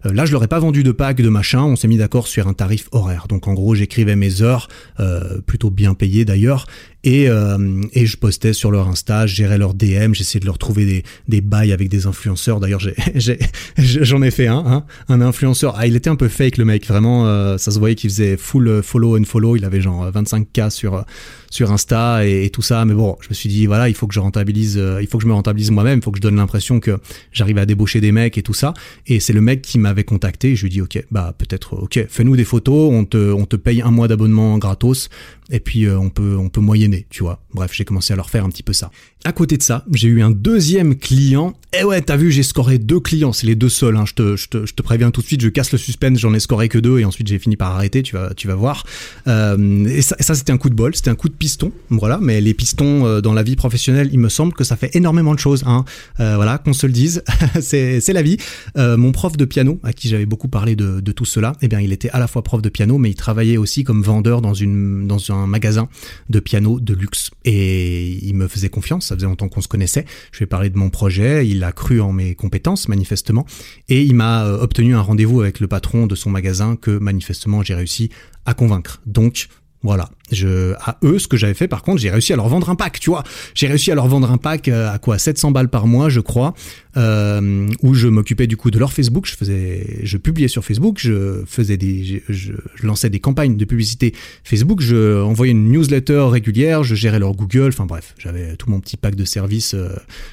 Euh, 0.05 0.13
là, 0.13 0.25
je 0.25 0.31
leur 0.31 0.43
ai 0.43 0.47
pas 0.47 0.59
vendu 0.59 0.83
de 0.83 0.91
pack, 0.91 1.17
de 1.17 1.29
machin, 1.29 1.63
on 1.63 1.75
s'est 1.75 1.87
mis 1.87 1.97
d'accord 1.97 2.27
sur 2.27 2.47
un 2.47 2.53
tarif 2.53 2.89
horaire. 2.91 3.27
Donc 3.27 3.47
en 3.47 3.53
gros, 3.53 3.75
j'écrivais 3.75 4.15
mes 4.15 4.41
heures, 4.41 4.67
euh, 4.99 5.41
plutôt 5.41 5.69
bien 5.69 5.93
payées 5.93 6.25
d'ailleurs, 6.25 6.67
et, 7.03 7.29
euh, 7.29 7.81
et 7.93 8.05
je 8.05 8.17
postais 8.17 8.53
sur 8.53 8.71
leur 8.71 8.87
Insta, 8.87 9.27
je 9.27 9.35
gérais 9.35 9.57
leur 9.57 9.73
DM, 9.73 10.13
j'essayais 10.13 10.39
de 10.39 10.45
leur 10.45 10.57
trouver 10.57 10.85
des, 10.85 11.03
des 11.27 11.41
bails 11.41 11.71
avec 11.71 11.89
des 11.89 12.05
influenceurs. 12.05 12.59
D'ailleurs, 12.59 12.81
j'en 13.77 14.21
ai, 14.21 14.31
fait 14.31 14.47
un, 14.47 14.63
hein, 14.65 14.85
un 15.07 15.21
influenceur. 15.21 15.75
Ah, 15.77 15.87
il 15.87 15.95
était 15.95 16.09
un 16.09 16.15
peu 16.15 16.27
fake 16.27 16.57
le 16.57 16.65
mec, 16.65 16.85
vraiment. 16.85 17.27
Euh, 17.27 17.57
ça 17.57 17.71
se 17.71 17.79
voyait 17.79 17.95
qu'il 17.95 18.09
faisait 18.09 18.37
full 18.37 18.81
follow 18.83 19.17
and 19.17 19.23
follow. 19.23 19.55
Il 19.55 19.65
avait 19.65 19.81
genre 19.81 20.09
25k 20.11 20.69
sur 20.69 21.05
sur 21.49 21.71
Insta 21.71 22.25
et, 22.25 22.49
tout 22.49 22.61
ça. 22.61 22.85
Mais 22.85 22.93
bon, 22.93 23.17
je 23.21 23.29
me 23.29 23.33
suis 23.33 23.49
dit 23.49 23.65
voilà, 23.65 23.89
il 23.89 23.95
faut 23.95 24.07
que 24.07 24.13
je 24.13 24.19
rentabilise, 24.19 24.77
euh, 24.77 25.01
il 25.01 25.07
faut 25.07 25.17
que 25.17 25.23
je 25.23 25.27
me 25.27 25.33
rentabilise 25.33 25.71
moi-même, 25.71 25.99
il 25.99 26.03
faut 26.03 26.11
que 26.11 26.17
je 26.17 26.21
donne 26.21 26.35
l'impression 26.35 26.79
que 26.79 26.97
j'arrive 27.31 27.57
à 27.57 27.65
débaucher 27.65 28.01
des 28.01 28.11
mecs 28.11 28.37
et 28.37 28.43
tout 28.43 28.53
ça. 28.53 28.73
Et 29.05 29.19
c'est 29.19 29.33
le 29.33 29.41
mec 29.41 29.61
qui 29.61 29.79
m'avait 29.79 30.03
contacté. 30.03 30.55
Je 30.55 30.61
lui 30.61 30.67
ai 30.67 30.71
dit 30.71 30.81
ok, 30.81 31.03
bah 31.11 31.33
peut-être 31.37 31.73
ok, 31.73 32.05
fais-nous 32.09 32.35
des 32.35 32.45
photos, 32.45 32.91
on 32.91 33.05
te 33.05 33.31
on 33.31 33.45
te 33.45 33.55
paye 33.55 33.81
un 33.81 33.91
mois 33.91 34.07
d'abonnement 34.07 34.57
gratos 34.57 35.09
et 35.49 35.59
puis 35.59 35.85
euh, 35.85 35.97
on 35.97 36.09
peut 36.09 36.35
on 36.37 36.49
peut 36.49 36.61
moyenner, 36.61 37.07
tu 37.09 37.23
vois. 37.23 37.39
Bref, 37.53 37.71
j'ai 37.73 37.85
commencé 37.85 38.13
à 38.13 38.15
leur 38.15 38.29
faire 38.29 38.43
un 38.43 38.49
petit 38.49 38.63
peu 38.63 38.73
ça. 38.73 38.91
À 39.23 39.31
côté 39.31 39.57
de 39.57 39.63
ça, 39.63 39.83
j'ai 39.91 40.07
eu 40.07 40.21
un 40.21 40.31
deuxième 40.31 40.95
client. 40.95 41.53
Et 41.77 41.83
ouais, 41.83 42.01
t'as 42.01 42.15
vu, 42.15 42.31
j'ai 42.31 42.43
scoré 42.43 42.77
deux 42.77 42.99
clients, 42.99 43.33
c'est 43.33 43.47
les 43.47 43.55
deux 43.55 43.69
seuls. 43.69 43.97
Hein. 43.97 44.05
Je, 44.05 44.13
te, 44.13 44.35
je, 44.35 44.47
te, 44.47 44.65
je, 44.65 44.73
te, 44.73 44.81
préviens 44.81 45.11
tout 45.11 45.21
de 45.21 45.25
suite, 45.25 45.41
je 45.41 45.49
casse 45.49 45.71
le 45.71 45.77
suspense, 45.77 46.19
j'en 46.19 46.33
ai 46.33 46.39
scoré 46.39 46.69
que 46.69 46.77
deux 46.77 46.99
et 46.99 47.05
ensuite 47.05 47.27
j'ai 47.27 47.39
fini 47.39 47.57
par 47.57 47.75
arrêter. 47.75 48.03
Tu 48.03 48.15
vas 48.15 48.33
tu 48.35 48.47
vas 48.47 48.55
voir. 48.55 48.85
Euh, 49.27 49.85
et 49.85 50.01
ça, 50.01 50.35
c'était 50.35 50.51
un 50.51 50.57
coup 50.57 50.69
de 50.69 50.75
bol, 50.75 50.95
c'était 50.95 51.09
un 51.09 51.15
coup 51.15 51.29
de 51.29 51.33
piston, 51.33 51.71
voilà. 51.89 52.19
Mais 52.21 52.41
les 52.41 52.53
pistons 52.53 53.05
euh, 53.05 53.21
dans 53.21 53.33
la 53.33 53.43
vie 53.43 53.55
professionnelle, 53.55 54.09
il 54.11 54.19
me 54.19 54.29
semble 54.29 54.53
que 54.53 54.63
ça 54.63 54.75
fait 54.75 54.95
énormément 54.95 55.33
de 55.33 55.39
choses. 55.39 55.63
Hein. 55.65 55.85
Voilà, 56.17 56.57
qu'on 56.57 56.73
se 56.73 56.85
le 56.87 56.93
dise, 56.93 57.23
c'est 57.59 58.13
la 58.13 58.21
vie. 58.21 58.37
Mon 58.75 59.11
prof 59.11 59.37
de 59.37 59.45
piano, 59.45 59.79
à 59.83 59.93
qui 59.93 60.09
j'avais 60.09 60.25
beaucoup 60.25 60.47
parlé 60.47 60.75
de, 60.75 60.99
de 60.99 61.11
tout 61.11 61.25
cela, 61.25 61.53
eh 61.61 61.67
bien, 61.67 61.79
il 61.79 61.91
était 61.91 62.09
à 62.09 62.19
la 62.19 62.27
fois 62.27 62.43
prof 62.43 62.61
de 62.61 62.69
piano, 62.69 62.97
mais 62.97 63.09
il 63.09 63.15
travaillait 63.15 63.57
aussi 63.57 63.83
comme 63.83 64.01
vendeur 64.01 64.41
dans 64.41 64.53
une 64.53 65.07
dans 65.07 65.31
un 65.31 65.36
magasin 65.45 65.89
de 66.29 66.39
piano 66.39 66.79
de 66.79 66.93
luxe. 66.93 67.29
Et 67.45 68.25
il 68.25 68.33
me 68.33 68.47
faisait 68.47 68.69
confiance, 68.69 69.07
ça 69.07 69.15
faisait 69.15 69.27
longtemps 69.27 69.49
qu'on 69.49 69.61
se 69.61 69.67
connaissait. 69.67 70.05
Je 70.31 70.39
lui 70.39 70.43
ai 70.43 70.47
parlé 70.47 70.69
de 70.69 70.77
mon 70.77 70.89
projet, 70.89 71.47
il 71.47 71.63
a 71.63 71.71
cru 71.71 72.01
en 72.01 72.11
mes 72.11 72.33
compétences, 72.33 72.87
manifestement, 72.87 73.45
et 73.89 74.01
il 74.01 74.15
m'a 74.15 74.45
euh, 74.45 74.61
obtenu 74.61 74.95
un 74.95 75.01
rendez-vous 75.01 75.41
avec 75.41 75.59
le 75.59 75.67
patron 75.67 76.07
de 76.07 76.15
son 76.15 76.29
magasin 76.29 76.75
que, 76.75 76.91
manifestement, 76.91 77.61
j'ai 77.61 77.75
réussi 77.75 78.09
à 78.45 78.53
convaincre. 78.53 79.01
Donc, 79.05 79.49
voilà. 79.83 80.09
Je, 80.31 80.73
à 80.73 80.97
eux, 81.03 81.19
ce 81.19 81.27
que 81.27 81.37
j'avais 81.37 81.53
fait, 81.53 81.67
par 81.67 81.83
contre, 81.83 82.01
j'ai 82.01 82.09
réussi 82.09 82.33
à 82.33 82.35
leur 82.35 82.47
vendre 82.49 82.69
un 82.69 82.75
pack, 82.75 82.99
tu 82.99 83.09
vois. 83.09 83.23
J'ai 83.53 83.67
réussi 83.67 83.91
à 83.91 83.95
leur 83.95 84.07
vendre 84.07 84.29
un 84.29 84.37
pack 84.37 84.67
euh, 84.67 84.91
à 84.91 84.97
quoi? 84.97 85.17
700 85.17 85.51
balles 85.51 85.69
par 85.69 85.87
mois, 85.87 86.09
je 86.09 86.19
crois, 86.19 86.53
euh, 86.97 87.67
où 87.83 87.93
je 87.93 88.07
m'occupais 88.07 88.47
du 88.47 88.57
coup 88.57 88.71
de 88.71 88.79
leur 88.79 88.91
Facebook. 88.91 89.27
Je 89.27 89.35
faisais, 89.35 89.99
je 90.03 90.17
publiais 90.17 90.47
sur 90.47 90.65
Facebook, 90.65 90.97
je 90.99 91.43
faisais 91.45 91.77
des, 91.77 92.23
je, 92.27 92.53
lançais 92.81 93.09
des 93.09 93.19
campagnes 93.19 93.55
de 93.55 93.65
publicité 93.65 94.13
Facebook, 94.43 94.81
je 94.81 95.21
envoyais 95.21 95.51
une 95.51 95.71
newsletter 95.71 96.27
régulière, 96.29 96.83
je 96.83 96.95
gérais 96.95 97.19
leur 97.19 97.33
Google. 97.33 97.69
Enfin 97.69 97.85
bref, 97.85 98.15
j'avais 98.17 98.55
tout 98.57 98.69
mon 98.69 98.79
petit 98.79 98.97
pack 98.97 99.15
de 99.15 99.25
services 99.25 99.75
euh, 99.75 99.89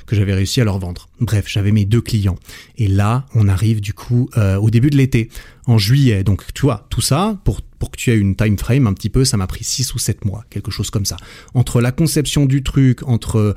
que 0.07 0.17
j'avais 0.17 0.35
réussi 0.35 0.61
à 0.61 0.65
leur 0.65 0.79
vendre. 0.79 1.09
Bref, 1.21 1.45
j'avais 1.47 1.71
mes 1.71 1.85
deux 1.85 2.01
clients. 2.01 2.39
Et 2.79 2.89
là, 2.89 3.27
on 3.35 3.47
arrive 3.47 3.81
du 3.81 3.93
coup 3.93 4.29
au 4.37 4.71
début 4.71 4.91
de 4.91 4.97
l'été, 4.97 5.29
en 5.67 5.79
juillet. 5.79 6.25
Donc 6.25 6.43
tu 6.55 6.63
vois, 6.63 6.87
tout 6.91 7.01
ça 7.01 7.39
pour 7.45 7.61
que 7.91 7.97
tu 7.97 8.11
aies 8.11 8.17
une 8.17 8.37
time 8.37 8.59
frame 8.59 8.87
un 8.87 8.93
petit 8.93 9.11
peu, 9.11 9.25
ça 9.25 9.37
m'a 9.37 9.47
pris 9.47 9.65
6 9.65 9.95
ou 9.95 9.99
7 9.99 10.25
mois, 10.25 10.45
quelque 10.51 10.71
chose 10.71 10.91
comme 10.91 11.05
ça. 11.05 11.17
Entre 11.55 11.81
la 11.81 11.93
conception 11.93 12.47
du 12.47 12.63
truc, 12.63 13.07
entre 13.07 13.55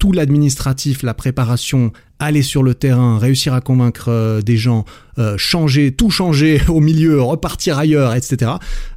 tout 0.00 0.12
l'administratif, 0.12 1.02
la 1.02 1.14
préparation, 1.14 1.92
aller 2.18 2.42
sur 2.42 2.62
le 2.62 2.74
terrain, 2.74 3.18
réussir 3.18 3.54
à 3.54 3.60
convaincre 3.60 4.08
euh, 4.08 4.40
des 4.40 4.56
gens, 4.56 4.84
euh, 5.18 5.36
changer, 5.36 5.92
tout 5.92 6.10
changer 6.10 6.60
au 6.68 6.80
milieu, 6.80 7.20
repartir 7.20 7.78
ailleurs, 7.78 8.14
etc. 8.14 8.52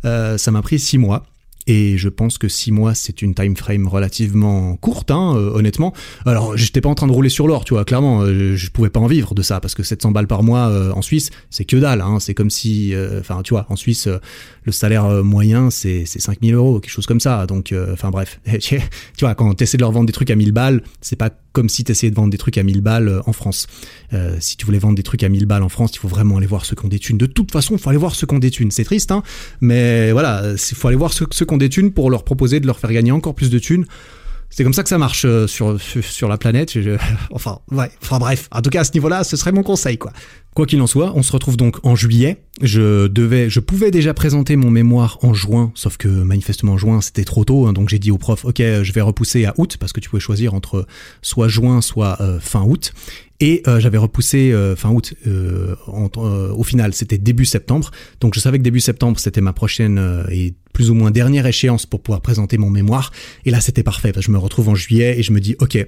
Euh, 0.06 0.38
ça 0.38 0.50
m'a 0.50 0.62
pris 0.62 0.80
six 0.80 0.98
mois. 0.98 1.26
Et 1.68 1.98
je 1.98 2.10
pense 2.10 2.38
que 2.38 2.50
six 2.50 2.72
mois, 2.72 2.94
c'est 2.94 3.22
une 3.22 3.34
time 3.34 3.56
frame 3.56 3.88
relativement 3.88 4.76
courte, 4.76 5.12
hein, 5.12 5.34
euh, 5.36 5.52
honnêtement. 5.54 5.94
Alors, 6.26 6.58
j'étais 6.58 6.82
pas 6.82 6.90
en 6.90 6.96
train 6.96 7.08
de 7.08 7.12
rouler 7.12 7.30
sur 7.30 7.48
l'or, 7.48 7.64
tu 7.64 7.74
vois, 7.74 7.86
clairement, 7.86 8.22
euh, 8.22 8.56
je, 8.56 8.70
pouvais 8.70 8.90
pas 8.90 9.00
en 9.00 9.08
vivre 9.08 9.34
de 9.34 9.42
ça, 9.42 9.60
parce 9.60 9.74
que 9.76 9.84
700 9.84 10.12
balles 10.12 10.28
par 10.28 10.44
mois 10.44 10.68
euh, 10.68 10.92
en 10.92 11.02
Suisse, 11.02 11.30
c'est 11.50 11.64
que 11.64 11.78
dalle, 11.78 12.02
hein, 12.02 12.20
c'est 12.20 12.34
comme 12.34 12.50
si, 12.50 12.94
enfin, 13.20 13.42
tu 13.44 13.54
vois, 13.54 13.66
en 13.70 13.76
Suisse, 13.76 14.10
le 14.64 14.72
salaire 14.72 15.24
moyen, 15.24 15.70
c'est 15.70 16.06
5000 16.06 16.54
euros, 16.54 16.80
quelque 16.80 16.92
chose 16.92 17.06
comme 17.06 17.20
ça, 17.20 17.46
donc, 17.46 17.74
enfin, 17.92 18.10
bref, 18.10 18.40
tu 18.60 18.80
vois, 19.22 19.36
quand 19.36 19.54
t'essaies 19.54 19.78
de 19.78 19.84
leur 19.84 19.92
vendre 19.92 20.08
des 20.08 20.14
trucs 20.14 20.32
à 20.32 20.36
1000 20.36 20.52
balles, 20.52 20.82
c'est 21.02 21.16
pas 21.16 21.30
comme 21.54 21.70
si 21.70 21.84
t'essayais 21.84 22.10
de 22.10 22.16
vendre 22.16 22.32
des 22.32 22.40
trucs 22.40 22.58
à 22.58 22.64
1000 22.64 22.82
balles 22.82 23.22
en 23.28 23.34
France. 23.34 23.68
si 24.40 24.58
tu 24.58 24.66
voulais 24.66 24.80
vendre 24.80 24.96
des 24.96 25.04
trucs 25.04 25.24
à 25.24 25.30
1000 25.30 25.46
balles 25.46 25.62
en 25.62 25.70
France, 25.70 25.92
il 25.94 26.00
faut 26.00 26.08
vraiment 26.08 26.38
aller 26.38 26.48
voir 26.48 26.66
ceux 26.66 26.76
qui 26.76 26.86
ont. 26.86 27.18
De 27.18 27.26
toute 27.28 27.52
façon, 27.52 27.76
il 27.76 27.80
faut 27.80 27.90
aller 27.90 28.00
voir 28.00 28.16
ceux 28.16 28.26
qui 28.26 28.34
ont. 28.34 28.40
C'est 28.72 28.84
triste, 28.84 29.12
hein, 29.12 29.22
mais 29.62 30.12
voilà, 30.12 30.44
il 30.54 30.76
faut 30.76 30.88
aller 30.88 30.98
voir 30.98 31.14
ceux, 31.14 31.28
ceux 31.32 31.46
des 31.58 31.70
thunes 31.70 31.92
pour 31.92 32.10
leur 32.10 32.24
proposer 32.24 32.60
de 32.60 32.68
leur 32.68 32.80
faire 32.80 32.92
gagner 32.92 33.12
encore 33.12 33.36
plus 33.36 33.50
de 33.50 33.60
thunes. 33.60 33.86
C'est 34.50 34.64
comme 34.64 34.74
ça 34.74 34.84
que 34.84 34.90
ça 34.90 35.00
marche 35.00 35.26
euh, 35.26 35.48
sur, 35.48 35.80
sur 35.82 36.28
la 36.30 36.38
planète. 36.38 36.78
enfin, 37.32 37.60
ouais. 37.72 37.90
Enfin 38.04 38.20
bref, 38.20 38.48
en 38.52 38.62
tout 38.62 38.70
cas 38.70 38.82
à 38.82 38.84
ce 38.84 38.94
niveau-là, 38.94 39.24
ce 39.24 39.36
serait 39.36 39.52
mon 39.52 39.64
conseil, 39.64 39.98
quoi. 39.98 40.14
Quoi 40.56 40.68
qu'il 40.68 40.80
en 40.82 40.88
soit, 40.88 41.14
on 41.16 41.24
se 41.24 41.32
retrouve 41.32 41.58
donc 41.58 41.84
en 41.84 41.96
juillet. 41.96 42.38
Je 42.62 43.08
devais, 43.08 43.50
je 43.50 43.60
pouvais 43.60 43.90
déjà 43.90 44.14
présenter 44.14 44.56
mon 44.56 44.70
mémoire 44.70 45.18
en 45.24 45.34
juin, 45.34 45.72
sauf 45.74 45.98
que 45.98 46.08
manifestement 46.08 46.74
en 46.74 46.78
juin 46.78 47.02
c'était 47.02 47.24
trop 47.24 47.44
tôt, 47.44 47.66
hein, 47.66 47.74
donc 47.74 47.90
j'ai 47.90 47.98
dit 47.98 48.12
au 48.12 48.20
prof, 48.20 48.46
ok, 48.46 48.58
je 48.60 48.92
vais 48.92 49.02
repousser 49.02 49.46
à 49.46 49.56
août 49.58 49.78
parce 49.80 49.92
que 49.92 50.00
tu 50.00 50.10
pouvais 50.10 50.20
choisir 50.20 50.54
entre 50.54 50.86
soit 51.24 51.48
juin, 51.48 51.82
soit 51.82 52.22
euh, 52.22 52.40
fin 52.40 52.62
août. 52.62 52.94
Et 53.40 53.64
euh, 53.68 53.80
j'avais 53.80 53.98
repoussé 53.98 54.52
euh, 54.52 54.76
fin 54.76 54.92
août. 54.92 55.16
au 55.26 56.64
final, 56.64 56.94
c'était 56.94 57.18
début 57.18 57.46
septembre. 57.46 57.90
Donc 58.22 58.36
je 58.36 58.40
savais 58.40 58.60
que 58.60 58.64
début 58.64 58.80
septembre 58.80 59.20
c'était 59.20 59.42
ma 59.42 59.54
prochaine 59.54 60.26
et 60.32 60.54
plus 60.72 60.92
ou 60.92 60.94
moins 60.94 61.10
dernière 61.10 61.48
échéance 61.48 61.88
pour 61.88 62.02
pouvoir 62.02 62.22
présenter 62.22 62.60
mon 62.60 62.70
mémoire. 62.70 63.12
Et 63.46 63.52
là 63.52 63.60
c'était 63.60 63.84
parfait. 63.84 64.14
je 64.20 64.30
me 64.30 64.38
retrouve 64.38 64.70
en 64.70 64.76
juillet 64.76 65.18
et 65.18 65.24
je 65.24 65.32
me 65.32 65.40
dis, 65.40 65.56
ok, 65.60 65.84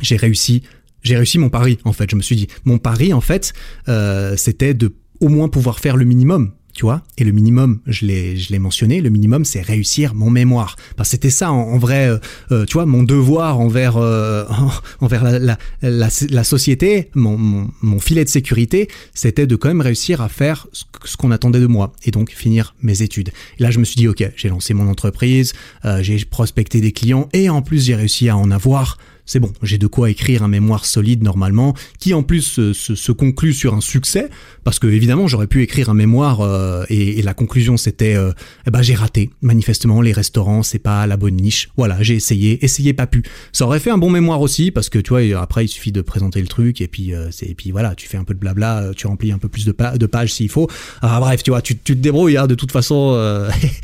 j'ai 0.00 0.16
réussi 0.16 0.62
j'ai 1.02 1.16
réussi 1.16 1.38
mon 1.38 1.50
pari 1.50 1.78
en 1.84 1.92
fait. 1.92 2.10
Je 2.10 2.16
me 2.16 2.22
suis 2.22 2.36
dit, 2.36 2.48
mon 2.64 2.78
pari 2.78 3.12
en 3.12 3.20
fait, 3.20 3.52
euh, 3.88 4.36
c'était 4.36 4.74
de 4.74 4.94
au 5.20 5.28
moins 5.28 5.48
pouvoir 5.48 5.80
faire 5.80 5.96
le 5.96 6.04
minimum, 6.04 6.52
tu 6.78 6.82
vois. 6.82 7.02
Et 7.16 7.24
le 7.24 7.32
minimum, 7.32 7.80
je 7.86 8.06
l'ai, 8.06 8.36
je 8.36 8.52
l'ai 8.52 8.60
mentionné, 8.60 9.00
le 9.00 9.10
minimum, 9.10 9.44
c'est 9.44 9.60
réussir 9.60 10.14
mon 10.14 10.30
mémoire. 10.30 10.76
Parce 10.96 11.08
c'était 11.08 11.30
ça, 11.30 11.50
en, 11.50 11.76
vrai, 11.76 12.08
euh, 12.08 12.18
euh, 12.52 12.64
tu 12.66 12.74
vois, 12.74 12.86
mon 12.86 13.02
devoir 13.02 13.58
envers 13.58 13.96
euh, 13.96 14.44
envers 15.00 15.24
la, 15.24 15.38
la, 15.40 15.58
la, 15.82 16.08
la 16.30 16.44
société, 16.44 17.10
mon, 17.14 17.68
mon, 17.82 17.98
filet 17.98 18.24
de 18.24 18.28
sécurité, 18.28 18.88
c'était 19.12 19.48
de 19.48 19.56
quand 19.56 19.66
même 19.66 19.80
réussir 19.80 20.20
à 20.20 20.28
faire 20.28 20.68
ce, 20.70 20.84
ce 21.04 21.16
qu'on 21.16 21.32
attendait 21.32 21.60
de 21.60 21.66
moi 21.66 21.92
et 22.04 22.12
donc 22.12 22.30
finir 22.30 22.76
mes 22.80 23.02
études. 23.02 23.30
Et 23.58 23.62
là, 23.64 23.72
je 23.72 23.80
me 23.80 23.84
suis 23.84 23.96
dit, 23.96 24.06
ok, 24.06 24.30
j'ai 24.36 24.48
lancé 24.48 24.72
mon 24.72 24.88
entreprise, 24.88 25.54
j'ai 26.00 26.24
prospecté 26.26 26.80
des 26.80 26.92
clients 26.92 27.28
et 27.32 27.50
en 27.50 27.60
plus, 27.60 27.86
j'ai 27.86 27.96
réussi 27.96 28.28
à 28.28 28.36
en 28.36 28.52
avoir 28.52 28.98
c'est 29.28 29.40
bon, 29.40 29.52
j'ai 29.62 29.76
de 29.76 29.86
quoi 29.86 30.08
écrire 30.08 30.42
un 30.42 30.48
mémoire 30.48 30.86
solide 30.86 31.22
normalement, 31.22 31.74
qui 32.00 32.14
en 32.14 32.22
plus 32.22 32.72
se, 32.72 33.12
conclut 33.12 33.52
sur 33.52 33.74
un 33.74 33.82
succès, 33.82 34.30
parce 34.64 34.78
que 34.78 34.86
évidemment 34.86 35.26
j'aurais 35.28 35.46
pu 35.46 35.62
écrire 35.62 35.90
un 35.90 35.94
mémoire 35.94 36.40
euh, 36.40 36.84
et, 36.88 37.20
la 37.20 37.34
conclusion 37.34 37.76
c'était, 37.76 38.14
euh, 38.14 38.32
eh 38.66 38.70
ben 38.70 38.80
j'ai 38.80 38.94
raté, 38.94 39.28
manifestement 39.42 40.00
les 40.00 40.12
restaurants 40.12 40.62
c'est 40.62 40.78
pas 40.78 41.06
la 41.06 41.18
bonne 41.18 41.36
niche, 41.36 41.68
voilà 41.76 42.02
j'ai 42.02 42.14
essayé, 42.14 42.64
essayé 42.64 42.94
pas 42.94 43.06
pu. 43.06 43.22
Ça 43.52 43.66
aurait 43.66 43.80
fait 43.80 43.90
un 43.90 43.98
bon 43.98 44.08
mémoire 44.08 44.40
aussi, 44.40 44.70
parce 44.70 44.88
que 44.88 44.98
tu 44.98 45.10
vois 45.10 45.20
après 45.38 45.66
il 45.66 45.68
suffit 45.68 45.92
de 45.92 46.00
présenter 46.00 46.40
le 46.40 46.46
truc 46.46 46.80
et 46.80 46.88
puis 46.88 47.14
euh, 47.14 47.28
c'est 47.30 47.46
et 47.46 47.54
puis 47.54 47.70
voilà 47.70 47.94
tu 47.94 48.08
fais 48.08 48.16
un 48.16 48.24
peu 48.24 48.32
de 48.32 48.38
blabla, 48.38 48.78
euh, 48.78 48.92
tu 48.96 49.06
remplis 49.08 49.32
un 49.32 49.38
peu 49.38 49.50
plus 49.50 49.66
de, 49.66 49.72
pages 49.72 50.32
s'il 50.32 50.48
faut. 50.48 50.68
Ah 51.02 51.20
bref 51.20 51.42
tu 51.42 51.50
vois 51.50 51.60
tu, 51.60 51.76
te 51.76 51.92
débrouilles 51.92 52.38
hein, 52.38 52.46
de 52.46 52.54
toute 52.54 52.72
façon, 52.72 53.12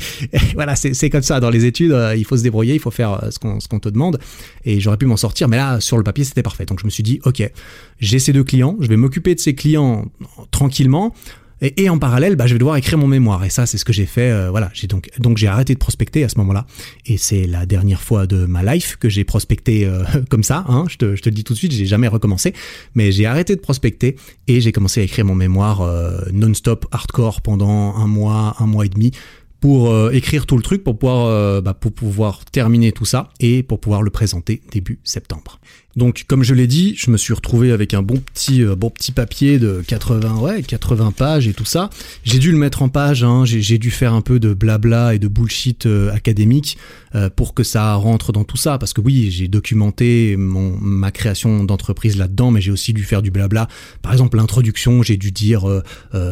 voilà 0.55 0.75
c'est 0.75 1.09
comme 1.11 1.21
ça 1.21 1.39
dans 1.39 1.51
les 1.51 1.65
études, 1.65 1.95
il 2.17 2.25
faut 2.25 2.35
se 2.35 2.43
débrouiller, 2.43 2.73
il 2.73 2.79
faut 2.79 2.89
faire 2.89 3.29
ce 3.29 3.37
qu'on 3.67 3.79
te 3.79 3.89
demande 3.89 4.17
et 4.63 4.79
j'aurais 4.79 4.97
pu 4.97 5.05
m'en 5.05 5.17
sortir 5.17 5.34
mais 5.47 5.57
là, 5.57 5.79
sur 5.79 5.97
le 5.97 6.03
papier, 6.03 6.23
c'était 6.23 6.43
parfait. 6.43 6.65
Donc 6.65 6.79
je 6.79 6.85
me 6.85 6.89
suis 6.89 7.03
dit, 7.03 7.19
ok, 7.25 7.49
j'ai 7.99 8.19
ces 8.19 8.33
deux 8.33 8.43
clients, 8.43 8.77
je 8.79 8.87
vais 8.87 8.97
m'occuper 8.97 9.35
de 9.35 9.39
ces 9.39 9.55
clients 9.55 10.05
tranquillement. 10.51 11.13
Et, 11.61 11.89
en 11.89 11.97
parallèle, 11.97 12.35
bah, 12.35 12.47
je 12.47 12.53
vais 12.53 12.59
devoir 12.59 12.75
écrire 12.75 12.97
mon 12.97 13.07
mémoire. 13.07 13.43
Et 13.45 13.49
ça, 13.49 13.65
c'est 13.65 13.77
ce 13.77 13.85
que 13.85 13.93
j'ai 13.93 14.05
fait. 14.05 14.29
Euh, 14.29 14.49
voilà, 14.49 14.69
j'ai 14.73 14.87
donc 14.87 15.09
donc 15.19 15.37
j'ai 15.37 15.47
arrêté 15.47 15.73
de 15.73 15.79
prospecter 15.79 16.23
à 16.23 16.29
ce 16.29 16.37
moment-là. 16.39 16.65
Et 17.05 17.17
c'est 17.17 17.47
la 17.47 17.65
dernière 17.65 18.01
fois 18.01 18.27
de 18.27 18.45
ma 18.45 18.61
life 18.61 18.97
que 18.97 19.07
j'ai 19.07 19.23
prospecté 19.23 19.85
euh, 19.85 20.03
comme 20.29 20.43
ça. 20.43 20.65
Hein. 20.67 20.83
Je, 20.89 20.97
te, 20.97 21.15
je 21.15 21.21
te 21.21 21.29
le 21.29 21.35
dis 21.35 21.43
tout 21.45 21.53
de 21.53 21.57
suite, 21.57 21.71
j'ai 21.71 21.85
jamais 21.85 22.09
recommencé. 22.09 22.53
Mais 22.93 23.11
j'ai 23.11 23.25
arrêté 23.25 23.55
de 23.55 23.61
prospecter 23.61 24.17
et 24.47 24.59
j'ai 24.59 24.73
commencé 24.73 24.99
à 24.99 25.03
écrire 25.03 25.23
mon 25.23 25.35
mémoire 25.35 25.81
euh, 25.81 26.19
non-stop 26.33 26.87
hardcore 26.91 27.41
pendant 27.41 27.95
un 27.95 28.07
mois, 28.07 28.55
un 28.59 28.65
mois 28.65 28.85
et 28.85 28.89
demi 28.89 29.11
pour 29.59 29.91
euh, 29.91 30.11
écrire 30.11 30.45
tout 30.45 30.57
le 30.57 30.63
truc, 30.63 30.83
pour 30.83 30.97
pouvoir, 30.97 31.27
euh, 31.27 31.61
bah, 31.61 31.73
pour 31.73 31.91
pouvoir 31.93 32.45
terminer 32.45 32.91
tout 32.91 33.05
ça 33.05 33.29
et 33.39 33.63
pour 33.63 33.79
pouvoir 33.79 34.01
le 34.01 34.11
présenter 34.11 34.61
début 34.71 34.99
septembre. 35.03 35.59
Donc, 35.95 36.25
comme 36.27 36.43
je 36.43 36.53
l'ai 36.53 36.67
dit, 36.67 36.93
je 36.97 37.09
me 37.09 37.15
suis 37.15 37.33
retrouvé 37.33 37.71
avec 37.71 37.93
un 37.93 38.01
bon 38.01 38.17
petit, 38.17 38.61
euh, 38.61 38.75
bon 38.75 38.89
petit 38.89 39.13
papier 39.13 39.59
de 39.59 39.81
80, 39.87 40.39
ouais, 40.39 40.61
80 40.61 41.13
pages 41.13 41.47
et 41.47 41.53
tout 41.53 41.63
ça. 41.63 41.89
J'ai 42.25 42.37
dû 42.37 42.51
le 42.51 42.57
mettre 42.57 42.81
en 42.81 42.89
page, 42.89 43.23
hein, 43.23 43.45
j'ai 43.45 43.77
dû 43.77 43.91
faire 43.91 44.13
un 44.13 44.19
peu 44.19 44.39
de 44.39 44.53
blabla 44.53 45.15
et 45.15 45.19
de 45.19 45.29
bullshit 45.29 45.87
académique 46.13 46.77
pour 47.37 47.53
que 47.53 47.63
ça 47.63 47.93
rentre 47.93 48.33
dans 48.33 48.43
tout 48.43 48.57
ça. 48.57 48.77
Parce 48.77 48.91
que 48.91 48.99
oui, 48.99 49.31
j'ai 49.31 49.47
documenté 49.47 50.35
mon, 50.35 50.77
ma 50.77 51.11
création 51.11 51.63
d'entreprise 51.63 52.17
là-dedans, 52.17 52.51
mais 52.51 52.59
j'ai 52.59 52.71
aussi 52.71 52.91
dû 52.91 53.03
faire 53.03 53.21
du 53.21 53.31
blabla. 53.31 53.69
Par 54.01 54.11
exemple, 54.11 54.35
l'introduction, 54.35 55.01
j'ai 55.01 55.15
dû 55.15 55.31
dire, 55.31 55.63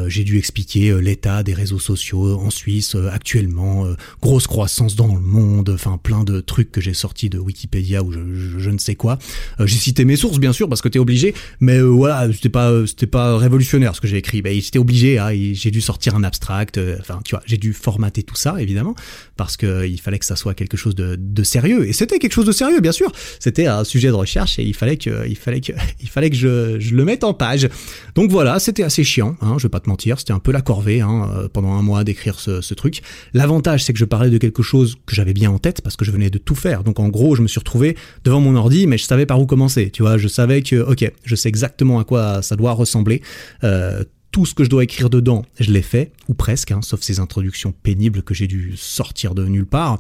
j'ai 0.07 0.25
dû 0.25 0.37
expliquer 0.37 0.99
l'état 1.01 1.41
des 1.41 1.53
réseaux 1.53 1.79
sociaux 1.79 2.37
en 2.37 2.49
Suisse 2.49 2.97
actuellement, 3.13 3.85
euh, 3.85 3.95
grosse 4.21 4.47
croissance 4.47 4.95
dans 4.95 5.13
le 5.13 5.21
monde, 5.21 5.69
enfin 5.69 5.97
plein 6.01 6.23
de 6.23 6.41
trucs 6.41 6.71
que 6.71 6.81
j'ai 6.81 6.93
sortis 6.93 7.29
de 7.29 7.37
Wikipédia 7.37 8.03
ou 8.03 8.11
je, 8.11 8.69
ne 8.69 8.77
sais 8.77 8.95
quoi. 8.95 9.19
Euh, 9.59 9.67
j'ai 9.67 9.77
cité 9.77 10.03
mes 10.03 10.15
sources 10.15 10.39
bien 10.39 10.51
sûr 10.51 10.67
parce 10.67 10.81
que 10.81 10.89
t'es 10.89 10.99
obligé, 10.99 11.33
mais 11.59 11.77
euh, 11.77 11.83
voilà, 11.83 12.31
c'était 12.33 12.49
pas 12.49 12.85
c'était 12.87 13.07
pas 13.07 13.37
révolutionnaire 13.37 13.95
ce 13.95 14.01
que 14.01 14.07
j'ai 14.07 14.17
écrit. 14.17 14.41
Ben, 14.41 14.59
j'étais 14.59 14.79
obligé, 14.79 15.19
hein, 15.19 15.29
j'ai 15.53 15.71
dû 15.71 15.79
sortir 15.79 16.15
un 16.15 16.23
abstract, 16.23 16.79
enfin 16.99 17.19
tu 17.23 17.35
vois, 17.35 17.43
j'ai 17.45 17.57
dû 17.57 17.73
formater 17.73 18.23
tout 18.23 18.35
ça 18.35 18.55
évidemment 18.59 18.95
parce 19.37 19.57
que 19.57 19.87
il 19.87 19.99
fallait 20.01 20.19
que 20.19 20.25
ça 20.25 20.35
soit 20.35 20.55
quelque 20.55 20.77
chose 20.77 20.95
de, 20.95 21.43
sérieux 21.43 21.87
et 21.87 21.93
c'était 21.93 22.19
quelque 22.19 22.33
chose 22.33 22.45
de 22.45 22.51
sérieux 22.51 22.79
bien 22.79 22.91
sûr. 22.91 23.11
C'était 23.39 23.67
un 23.67 23.83
sujet 23.83 24.07
de 24.07 24.13
recherche 24.13 24.57
et 24.59 24.63
il 24.63 24.73
fallait 24.73 24.97
que 24.97 25.27
il 25.27 25.37
fallait 25.37 25.61
que 25.61 25.73
il 26.01 26.09
fallait 26.09 26.29
que 26.29 26.35
je, 26.35 26.93
le 26.93 27.05
mette 27.05 27.23
en 27.23 27.33
page. 27.33 27.69
Donc 28.15 28.31
voilà, 28.31 28.59
c'était 28.59 28.83
assez 28.83 29.03
chiant, 29.03 29.35
hein, 29.41 29.55
je 29.57 29.63
vais 29.63 29.69
pas 29.71 29.79
te 29.79 29.89
mentir, 29.89 30.19
c'était 30.19 30.33
un 30.33 30.39
peu 30.39 30.51
la 30.51 30.61
corvée 30.61 31.01
hein, 31.01 31.47
pendant 31.53 31.73
un 31.73 31.81
mois 31.81 32.03
d'écrire 32.03 32.39
ce 32.39 32.73
truc. 32.73 33.02
L'avantage, 33.33 33.83
c'est 33.83 33.93
que 33.93 33.99
je 33.99 34.05
parlais 34.05 34.29
de 34.29 34.37
quelque 34.37 34.63
chose 34.63 34.95
que 35.05 35.15
j'avais 35.15 35.33
bien 35.33 35.51
en 35.51 35.59
tête 35.59 35.81
parce 35.81 35.95
que 35.95 36.05
je 36.05 36.11
venais 36.11 36.29
de 36.29 36.37
tout 36.37 36.55
faire. 36.55 36.83
Donc 36.83 36.99
en 36.99 37.09
gros, 37.09 37.35
je 37.35 37.41
me 37.41 37.47
suis 37.47 37.59
retrouvé 37.59 37.97
devant 38.23 38.39
mon 38.39 38.55
ordi, 38.55 38.87
mais 38.87 38.97
je 38.97 39.05
savais 39.05 39.25
par 39.25 39.39
où 39.39 39.45
commencer. 39.45 39.89
Tu 39.89 40.01
vois, 40.01 40.17
je 40.17 40.27
savais 40.27 40.61
que, 40.61 40.75
ok, 40.77 41.11
je 41.23 41.35
sais 41.35 41.49
exactement 41.49 41.99
à 41.99 42.03
quoi 42.03 42.41
ça 42.41 42.55
doit 42.55 42.73
ressembler. 42.73 43.21
Euh, 43.63 44.03
tout 44.31 44.45
ce 44.47 44.55
que 44.55 44.63
je 44.63 44.69
dois 44.69 44.83
écrire 44.83 45.11
dedans, 45.11 45.45
je 45.59 45.71
l'ai 45.71 45.83
fait, 45.83 46.11
ou 46.27 46.33
presque, 46.33 46.71
hein, 46.71 46.79
sauf 46.81 47.01
ces 47.01 47.19
introductions 47.19 47.71
pénibles 47.71 48.23
que 48.23 48.33
j'ai 48.33 48.47
dû 48.47 48.73
sortir 48.75 49.35
de 49.35 49.45
nulle 49.45 49.67
part. 49.67 49.99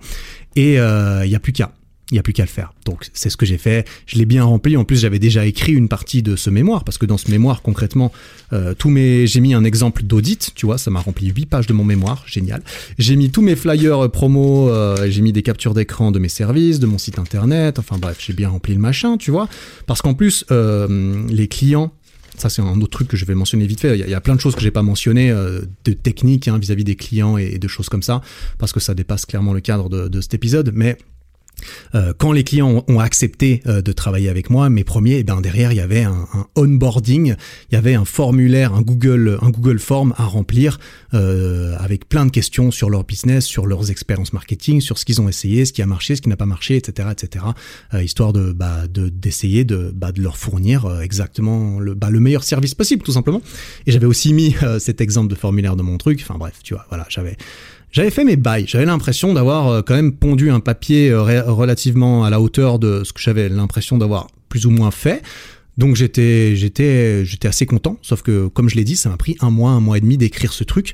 Et 0.55 0.73
il 0.73 0.79
euh, 0.79 1.25
n'y 1.27 1.35
a 1.35 1.39
plus 1.39 1.53
qu'à 1.53 1.71
il 2.13 2.17
n'y 2.17 2.19
a 2.19 2.23
plus 2.23 2.33
qu'à 2.33 2.43
le 2.43 2.49
faire. 2.49 2.73
Donc 2.85 3.09
c'est 3.13 3.31
ce 3.31 3.37
que 3.37 3.45
j'ai 3.47 3.57
fait. 3.57 3.87
Je 4.05 4.19
l'ai 4.19 4.25
bien 4.25 4.43
rempli. 4.43 4.77
En 4.77 4.83
plus, 4.83 5.01
j'avais 5.01 5.17
déjà 5.17 5.47
écrit 5.47 5.73
une 5.73 5.87
partie 5.87 6.21
de 6.21 6.35
ce 6.35 6.51
mémoire 6.51 6.83
parce 6.83 6.99
que 6.99 7.07
dans 7.07 7.17
ce 7.17 7.31
mémoire, 7.31 7.63
concrètement, 7.63 8.11
euh, 8.53 8.75
tous 8.75 8.91
mes, 8.91 9.25
j'ai 9.25 9.39
mis 9.39 9.55
un 9.55 9.63
exemple 9.63 10.03
d'audit. 10.03 10.51
Tu 10.53 10.67
vois, 10.67 10.77
ça 10.77 10.91
m'a 10.91 10.99
rempli 10.99 11.29
8 11.29 11.47
pages 11.47 11.65
de 11.65 11.73
mon 11.73 11.83
mémoire. 11.83 12.23
Génial. 12.27 12.61
J'ai 12.99 13.15
mis 13.15 13.31
tous 13.31 13.41
mes 13.41 13.55
flyers 13.55 14.11
promo. 14.11 14.69
Euh, 14.69 15.07
j'ai 15.09 15.21
mis 15.21 15.33
des 15.33 15.41
captures 15.41 15.73
d'écran 15.73 16.11
de 16.11 16.19
mes 16.19 16.29
services, 16.29 16.79
de 16.79 16.85
mon 16.85 16.99
site 16.99 17.17
internet. 17.17 17.79
Enfin 17.79 17.97
bref, 17.97 18.17
j'ai 18.19 18.33
bien 18.33 18.49
rempli 18.49 18.75
le 18.75 18.79
machin. 18.79 19.17
Tu 19.17 19.31
vois, 19.31 19.49
parce 19.87 20.03
qu'en 20.03 20.13
plus, 20.13 20.45
euh, 20.51 21.23
les 21.29 21.47
clients 21.47 21.91
ça 22.37 22.49
c'est 22.49 22.61
un 22.61 22.81
autre 22.81 22.89
truc 22.89 23.07
que 23.07 23.17
je 23.17 23.25
vais 23.25 23.35
mentionner 23.35 23.67
vite 23.67 23.79
fait. 23.79 23.97
Il 23.97 24.09
y 24.09 24.13
a, 24.13 24.21
plein 24.21 24.35
de 24.35 24.39
choses 24.39 24.55
que 24.55 24.61
j'ai 24.61 24.71
pas 24.71 24.81
mentionnées 24.81 25.31
euh, 25.31 25.61
de 25.85 25.93
techniques 25.93 26.47
hein, 26.47 26.57
vis-à-vis 26.57 26.83
des 26.83 26.95
clients 26.95 27.37
et, 27.37 27.59
de 27.59 27.67
choses 27.67 27.89
comme 27.89 28.03
ça, 28.03 28.21
parce 28.57 28.73
que 28.73 28.79
ça 28.79 28.93
dépasse 28.93 29.25
clairement 29.25 29.53
le 29.53 29.61
cadre 29.61 29.89
de, 29.89 30.07
de 30.07 30.21
cet 30.21 30.33
épisode. 30.33 30.71
Mais 30.73 30.91
euh, 30.91 30.95
quand 32.17 32.31
les 32.31 32.43
clients 32.43 32.83
ont, 32.87 32.99
accepté 32.99 33.61
euh, 33.67 33.81
de 33.81 33.91
travailler 33.91 34.29
avec 34.29 34.49
moi, 34.49 34.69
mes 34.69 34.83
premiers, 34.83 35.17
eh 35.17 35.23
ben 35.23 35.41
derrière 35.41 35.71
il 35.71 35.77
y 35.77 35.81
avait 35.81 36.03
un, 36.03 36.27
onboarding, 36.55 37.35
il 37.69 37.75
y 37.75 37.77
avait 37.77 37.95
un 37.95 38.05
formulaire, 38.05 38.73
un 38.73 38.81
Google, 38.81 39.37
un 39.41 39.49
Google 39.49 39.79
Form 39.79 40.13
à 40.17 40.23
remplir 40.23 40.79
euh, 41.13 41.75
avec 41.79 42.07
plein 42.07 42.25
de 42.25 42.31
questions 42.31 42.71
sur 42.71 42.89
leur 42.89 43.03
business, 43.03 43.45
sur 43.45 43.65
leurs 43.65 43.91
expériences 43.91 44.33
marketing, 44.33 44.79
sur 44.79 44.97
ce 44.97 45.05
qu'ils 45.05 45.21
ont 45.21 45.27
essayé, 45.27 45.65
ce 45.65 45.73
qui 45.73 45.81
a 45.81 45.85
marché, 45.85 46.15
ce 46.15 46.21
qui 46.21 46.29
n'a 46.29 46.37
pas 46.37 46.45
marché, 46.45 46.77
etc., 46.77 47.09
etc. 47.11 47.45
histoire 48.01 48.33
de 48.33 48.51
bah, 48.51 48.83
d'essayer 48.89 49.63
de, 49.65 49.91
bah, 49.93 50.11
de 50.11 50.21
leur 50.21 50.37
fournir 50.37 51.01
exactement 51.01 51.79
le, 51.79 51.93
bah, 51.93 52.09
le 52.09 52.19
meilleur 52.19 52.43
service 52.43 52.75
possible, 52.75 53.03
tout 53.03 53.11
simplement. 53.11 53.41
Et 53.85 53.91
j'avais 53.91 54.05
aussi 54.05 54.33
mis 54.33 54.55
cet 54.79 55.01
exemple 55.01 55.29
de 55.29 55.35
formulaire 55.35 55.75
de 55.75 55.83
mon 55.83 55.97
truc. 55.97 56.19
Enfin 56.21 56.37
bref, 56.37 56.59
tu 56.63 56.73
vois, 56.73 56.85
voilà, 56.89 57.05
j'avais 57.09 57.37
j'avais 57.93 58.09
fait 58.09 58.25
mes 58.25 58.35
bails, 58.35 58.65
j'avais 58.67 58.85
l'impression 58.85 59.33
d'avoir 59.33 59.67
euh, 59.69 59.81
quand 59.81 59.93
même 59.93 60.13
pondu 60.13 60.49
un 60.49 60.59
papier 60.59 61.11
euh, 61.11 61.43
relativement 61.43 62.25
à 62.25 62.29
la 62.29 62.41
hauteur 62.41 62.79
de 62.79 63.03
ce 63.05 63.13
que 63.13 63.21
j'avais 63.21 63.47
l'impression 63.47 63.97
d'avoir 63.97 64.27
plus 64.49 64.65
ou 64.65 64.71
moins 64.71 64.91
fait. 64.91 65.21
Donc 65.77 65.95
j'étais 65.95 66.55
j'étais 66.55 67.23
j'étais 67.23 67.47
assez 67.47 67.65
content, 67.65 67.97
sauf 68.01 68.21
que 68.21 68.47
comme 68.47 68.67
je 68.67 68.75
l'ai 68.75 68.83
dit, 68.83 68.95
ça 68.95 69.09
m'a 69.09 69.17
pris 69.17 69.37
un 69.39 69.49
mois, 69.49 69.71
un 69.71 69.79
mois 69.79 69.97
et 69.97 70.01
demi 70.01 70.17
d'écrire 70.17 70.53
ce 70.53 70.63
truc. 70.63 70.93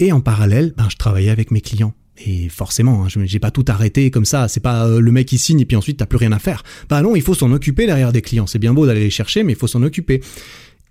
Et 0.00 0.10
en 0.10 0.20
parallèle, 0.20 0.74
ben 0.76 0.88
je 0.90 0.96
travaillais 0.96 1.30
avec 1.30 1.50
mes 1.50 1.60
clients. 1.60 1.94
Et 2.26 2.48
forcément, 2.48 3.04
hein, 3.04 3.08
j'ai 3.24 3.38
pas 3.38 3.50
tout 3.50 3.64
arrêté 3.68 4.10
comme 4.10 4.24
ça. 4.24 4.48
C'est 4.48 4.60
pas 4.60 4.86
euh, 4.86 5.00
le 5.00 5.12
mec 5.12 5.26
qui 5.28 5.38
signe 5.38 5.60
et 5.60 5.64
puis 5.64 5.76
ensuite 5.76 5.98
t'as 5.98 6.06
plus 6.06 6.18
rien 6.18 6.32
à 6.32 6.38
faire. 6.38 6.62
Bah 6.88 7.00
non, 7.02 7.14
il 7.14 7.22
faut 7.22 7.34
s'en 7.34 7.52
occuper 7.52 7.86
derrière 7.86 8.12
des 8.12 8.22
clients. 8.22 8.46
C'est 8.46 8.58
bien 8.58 8.72
beau 8.72 8.86
d'aller 8.86 9.00
les 9.00 9.10
chercher, 9.10 9.44
mais 9.44 9.52
il 9.52 9.58
faut 9.58 9.66
s'en 9.66 9.82
occuper. 9.82 10.20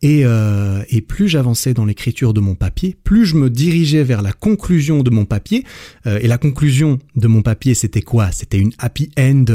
Et, 0.02 0.22
euh, 0.26 0.84
et, 0.90 1.02
plus 1.02 1.28
j'avançais 1.28 1.74
dans 1.74 1.86
l'écriture 1.86 2.34
de 2.34 2.40
mon 2.40 2.54
papier, 2.54 2.96
plus 3.04 3.26
je 3.26 3.36
me 3.36 3.50
dirigeais 3.50 4.04
vers 4.04 4.22
la 4.22 4.32
conclusion 4.32 5.02
de 5.02 5.10
mon 5.10 5.26
papier. 5.26 5.64
Euh, 6.06 6.20
et 6.22 6.28
la 6.28 6.38
conclusion 6.38 7.00
de 7.16 7.28
mon 7.28 7.42
papier, 7.42 7.74
c'était 7.74 8.02
quoi? 8.02 8.32
C'était 8.32 8.60
une 8.60 8.72
happy 8.78 9.10
end, 9.18 9.46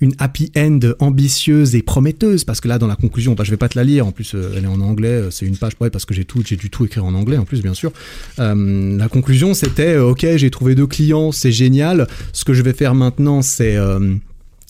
une 0.00 0.14
happy 0.18 0.50
end 0.56 0.80
ambitieuse 0.98 1.76
et 1.76 1.82
prometteuse. 1.82 2.44
Parce 2.44 2.60
que 2.60 2.68
là, 2.68 2.78
dans 2.78 2.88
la 2.88 2.96
conclusion, 2.96 3.34
bah, 3.34 3.44
je 3.44 3.50
vais 3.50 3.56
pas 3.56 3.68
te 3.68 3.78
la 3.78 3.84
lire. 3.84 4.06
En 4.06 4.12
plus, 4.12 4.34
euh, 4.34 4.54
elle 4.56 4.64
est 4.64 4.68
en 4.68 4.80
anglais. 4.80 5.28
C'est 5.30 5.46
une 5.46 5.56
page, 5.56 5.72
ouais, 5.80 5.90
parce 5.90 6.04
que 6.04 6.14
j'ai 6.14 6.24
tout, 6.24 6.42
j'ai 6.44 6.56
dû 6.56 6.68
tout 6.68 6.84
écrire 6.84 7.04
en 7.04 7.14
anglais. 7.14 7.36
En 7.36 7.44
plus, 7.44 7.62
bien 7.62 7.74
sûr. 7.74 7.92
La 8.38 9.08
conclusion, 9.08 9.54
c'était 9.54 9.96
ok, 9.98 10.26
j'ai 10.36 10.50
trouvé 10.50 10.74
deux 10.74 10.86
clients, 10.86 11.32
c'est 11.32 11.52
génial. 11.52 12.06
Ce 12.32 12.44
que 12.44 12.54
je 12.54 12.62
vais 12.62 12.72
faire 12.72 12.94
maintenant, 12.94 13.42
c'est 13.42 13.76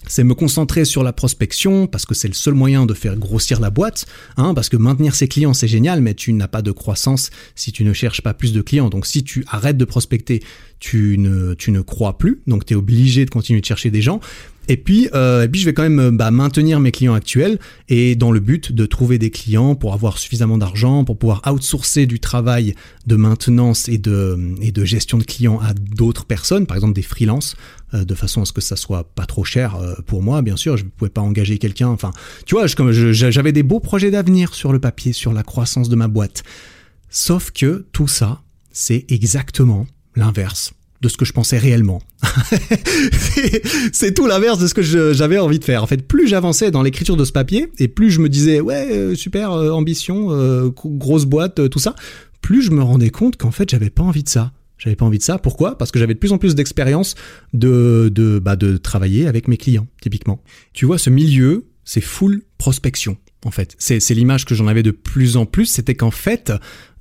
c'est 0.07 0.25
me 0.25 0.35
concentrer 0.35 0.85
sur 0.85 1.03
la 1.03 1.13
prospection 1.13 1.87
parce 1.87 2.07
que 2.07 2.15
c'est 2.15 2.29
le 2.29 2.35
seul 2.35 2.55
moyen 2.55 2.87
de 2.87 2.95
faire 2.95 3.17
grossir 3.17 3.61
la 3.61 3.71
boîte, 3.71 4.07
hein, 4.37 4.55
parce 4.55 4.69
que 4.69 4.77
maintenir 4.77 5.15
ses 5.15 5.29
clients 5.29 5.55
c'est 5.55 5.69
génial, 5.69 6.01
mais 6.01 6.15
tu 6.15 6.33
n'as 6.33 6.49
pas 6.49 6.63
de 6.63 6.73
croissance 6.73 7.31
si 7.55 7.73
tu 7.73 7.85
ne 7.85 7.93
cherches 7.93 8.23
pas 8.23 8.35
plus 8.35 8.53
de 8.53 8.63
clients. 8.63 8.89
Donc 8.89 9.07
si 9.07 9.23
tu 9.25 9.45
arrêtes 9.49 9.77
de 9.77 9.85
prospecter, 9.85 10.43
tu 10.81 11.17
ne, 11.19 11.55
tu 11.55 11.71
ne 11.71 11.81
crois 11.81 12.19
plus, 12.19 12.41
donc 12.47 12.65
tu 12.67 12.75
es 12.75 12.77
obligé 12.77 13.25
de 13.25 13.31
continuer 13.31 13.61
de 13.61 13.67
chercher 13.67 13.91
des 13.91 14.03
gens. 14.03 14.21
Et 14.69 14.77
puis, 14.77 15.09
euh, 15.13 15.43
et 15.43 15.49
puis 15.49 15.61
je 15.61 15.67
vais 15.67 15.75
quand 15.75 15.89
même 15.89 16.17
bah, 16.17 16.31
maintenir 16.31 16.79
mes 16.79 16.93
clients 16.93 17.15
actuels 17.15 17.59
et 17.89 18.15
dans 18.15 18.31
le 18.31 18.39
but 18.39 18.71
de 18.71 18.87
trouver 18.87 19.19
des 19.19 19.31
clients 19.31 19.75
pour 19.75 19.93
avoir 19.93 20.19
suffisamment 20.19 20.57
d'argent, 20.57 21.05
pour 21.05 21.19
pouvoir 21.19 21.43
outsourcer 21.51 22.07
du 22.07 22.21
travail 22.21 22.75
de 23.07 23.17
maintenance 23.17 23.89
et 23.89 23.99
de, 23.99 24.55
et 24.61 24.71
de 24.71 24.85
gestion 24.85 25.19
de 25.19 25.25
clients 25.25 25.59
à 25.61 25.75
d'autres 25.75 26.27
personnes, 26.27 26.67
par 26.67 26.77
exemple 26.77 26.95
des 26.95 27.03
freelances, 27.03 27.57
de 27.93 28.15
façon 28.15 28.43
à 28.43 28.45
ce 28.45 28.53
que 28.53 28.61
ça 28.61 28.77
soit 28.77 29.05
pas 29.15 29.27
trop 29.27 29.45
cher 29.45 29.77
euh, 29.77 29.95
pour 30.07 30.23
moi. 30.23 30.43
Bien 30.43 30.57
sûr, 30.57 30.77
je 30.77 30.85
ne 30.85 30.89
pouvais 30.89 31.11
pas 31.11 31.21
engager 31.21 31.59
quelqu'un. 31.59 31.89
Enfin, 31.89 32.13
tu 32.47 32.55
vois, 32.55 32.67
j'avais 32.67 33.53
des 33.53 33.63
beaux 33.63 33.81
projets 33.81 34.11
d'avenir 34.11 34.55
sur 34.55 34.73
le 34.73 34.79
papier, 34.79 35.13
sur 35.13 35.33
la 35.33 35.43
croissance 35.43 35.89
de 35.89 35.97
ma 35.97 36.09
boîte. 36.09 36.43
Sauf 37.11 37.51
que 37.51 37.87
tout 37.93 38.09
ça, 38.09 38.43
c'est 38.71 39.05
exactement 39.11 39.87
l'inverse 40.17 40.73
de 41.03 41.09
ce 41.09 41.17
que 41.17 41.25
je 41.25 41.33
pensais 41.33 41.59
réellement. 41.59 42.01
c'est 43.93 44.15
tout 44.15 44.27
l'inverse 44.27 44.59
de 44.59 44.69
ce 44.69 44.75
que 44.75 44.83
j'avais 45.13 45.39
envie 45.39 45.59
de 45.59 45.65
faire. 45.65 45.83
En 45.83 45.87
fait, 45.87 46.07
plus 46.07 46.29
j'avançais 46.29 46.71
dans 46.71 46.83
l'écriture 46.83 47.17
de 47.17 47.25
ce 47.25 47.33
papier, 47.33 47.69
et 47.79 47.89
plus 47.89 48.11
je 48.11 48.21
me 48.21 48.29
disais, 48.29 48.61
ouais, 48.61 48.87
euh, 48.91 49.15
super, 49.17 49.51
ambition, 49.51 50.29
grosse 50.77 51.25
boîte, 51.25 51.69
tout 51.69 51.81
ça, 51.81 51.97
plus 52.41 52.63
je 52.63 52.71
me 52.71 52.83
rendais 52.83 53.11
compte 53.11 53.37
qu'en 53.37 53.51
fait, 53.51 53.69
j'avais 53.69 53.91
pas 53.91 54.03
envie 54.03 54.23
de 54.23 54.29
ça. 54.29 54.53
J'avais 54.83 54.97
pas 54.97 55.05
envie 55.05 55.19
de 55.19 55.23
ça. 55.23 55.39
Pourquoi? 55.39 55.79
Parce 55.79 55.93
que 55.93 56.01
j'avais 56.01 56.15
de 56.15 56.19
plus 56.19 56.33
en 56.33 56.39
plus 56.39 56.57
d'expérience 56.57 57.15
de, 57.53 58.11
de, 58.13 58.41
bah, 58.41 58.57
de 58.57 58.77
travailler 58.77 59.29
avec 59.29 59.47
mes 59.47 59.57
clients, 59.57 59.87
typiquement. 60.01 60.43
Tu 60.73 60.87
vois, 60.87 60.99
ce 60.99 61.09
milieu, 61.09 61.69
c'est 61.85 62.01
full 62.01 62.43
prospection, 62.59 63.17
en 63.45 63.53
fait. 63.53 63.77
C'est 63.79 64.01
l'image 64.11 64.45
que 64.45 64.57
j'en 64.57 64.67
avais 64.67 64.83
de 64.83 64.91
plus 64.91 65.37
en 65.37 65.47
plus. 65.47 65.67
C'était 65.67 65.95
qu'en 65.95 66.11
fait, 66.11 66.53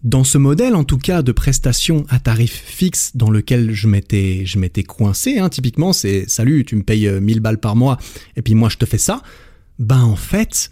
dans 0.04 0.24
ce 0.24 0.38
modèle, 0.38 0.76
en 0.76 0.84
tout 0.84 1.00
cas, 1.00 1.24
de 1.24 1.32
prestation 1.32 2.06
à 2.10 2.20
tarif 2.20 2.54
fixe 2.54 3.16
dans 3.16 3.32
lequel 3.32 3.72
je 3.72 3.88
m'étais, 3.88 4.46
je 4.46 4.60
m'étais 4.60 4.84
coincé, 4.84 5.40
hein, 5.40 5.50
typiquement, 5.50 5.92
c'est 5.92 6.30
salut, 6.30 6.66
tu 6.66 6.76
me 6.76 6.84
payes 6.84 7.10
1000 7.10 7.40
balles 7.40 7.60
par 7.60 7.76
mois, 7.76 7.98
et 8.36 8.44
puis 8.44 8.54
moi 8.54 8.70
je 8.70 8.78
te 8.78 8.86
fais 8.86 9.00
ça. 9.00 9.24
Ben, 9.80 10.04
en 10.04 10.16
fait, 10.16 10.70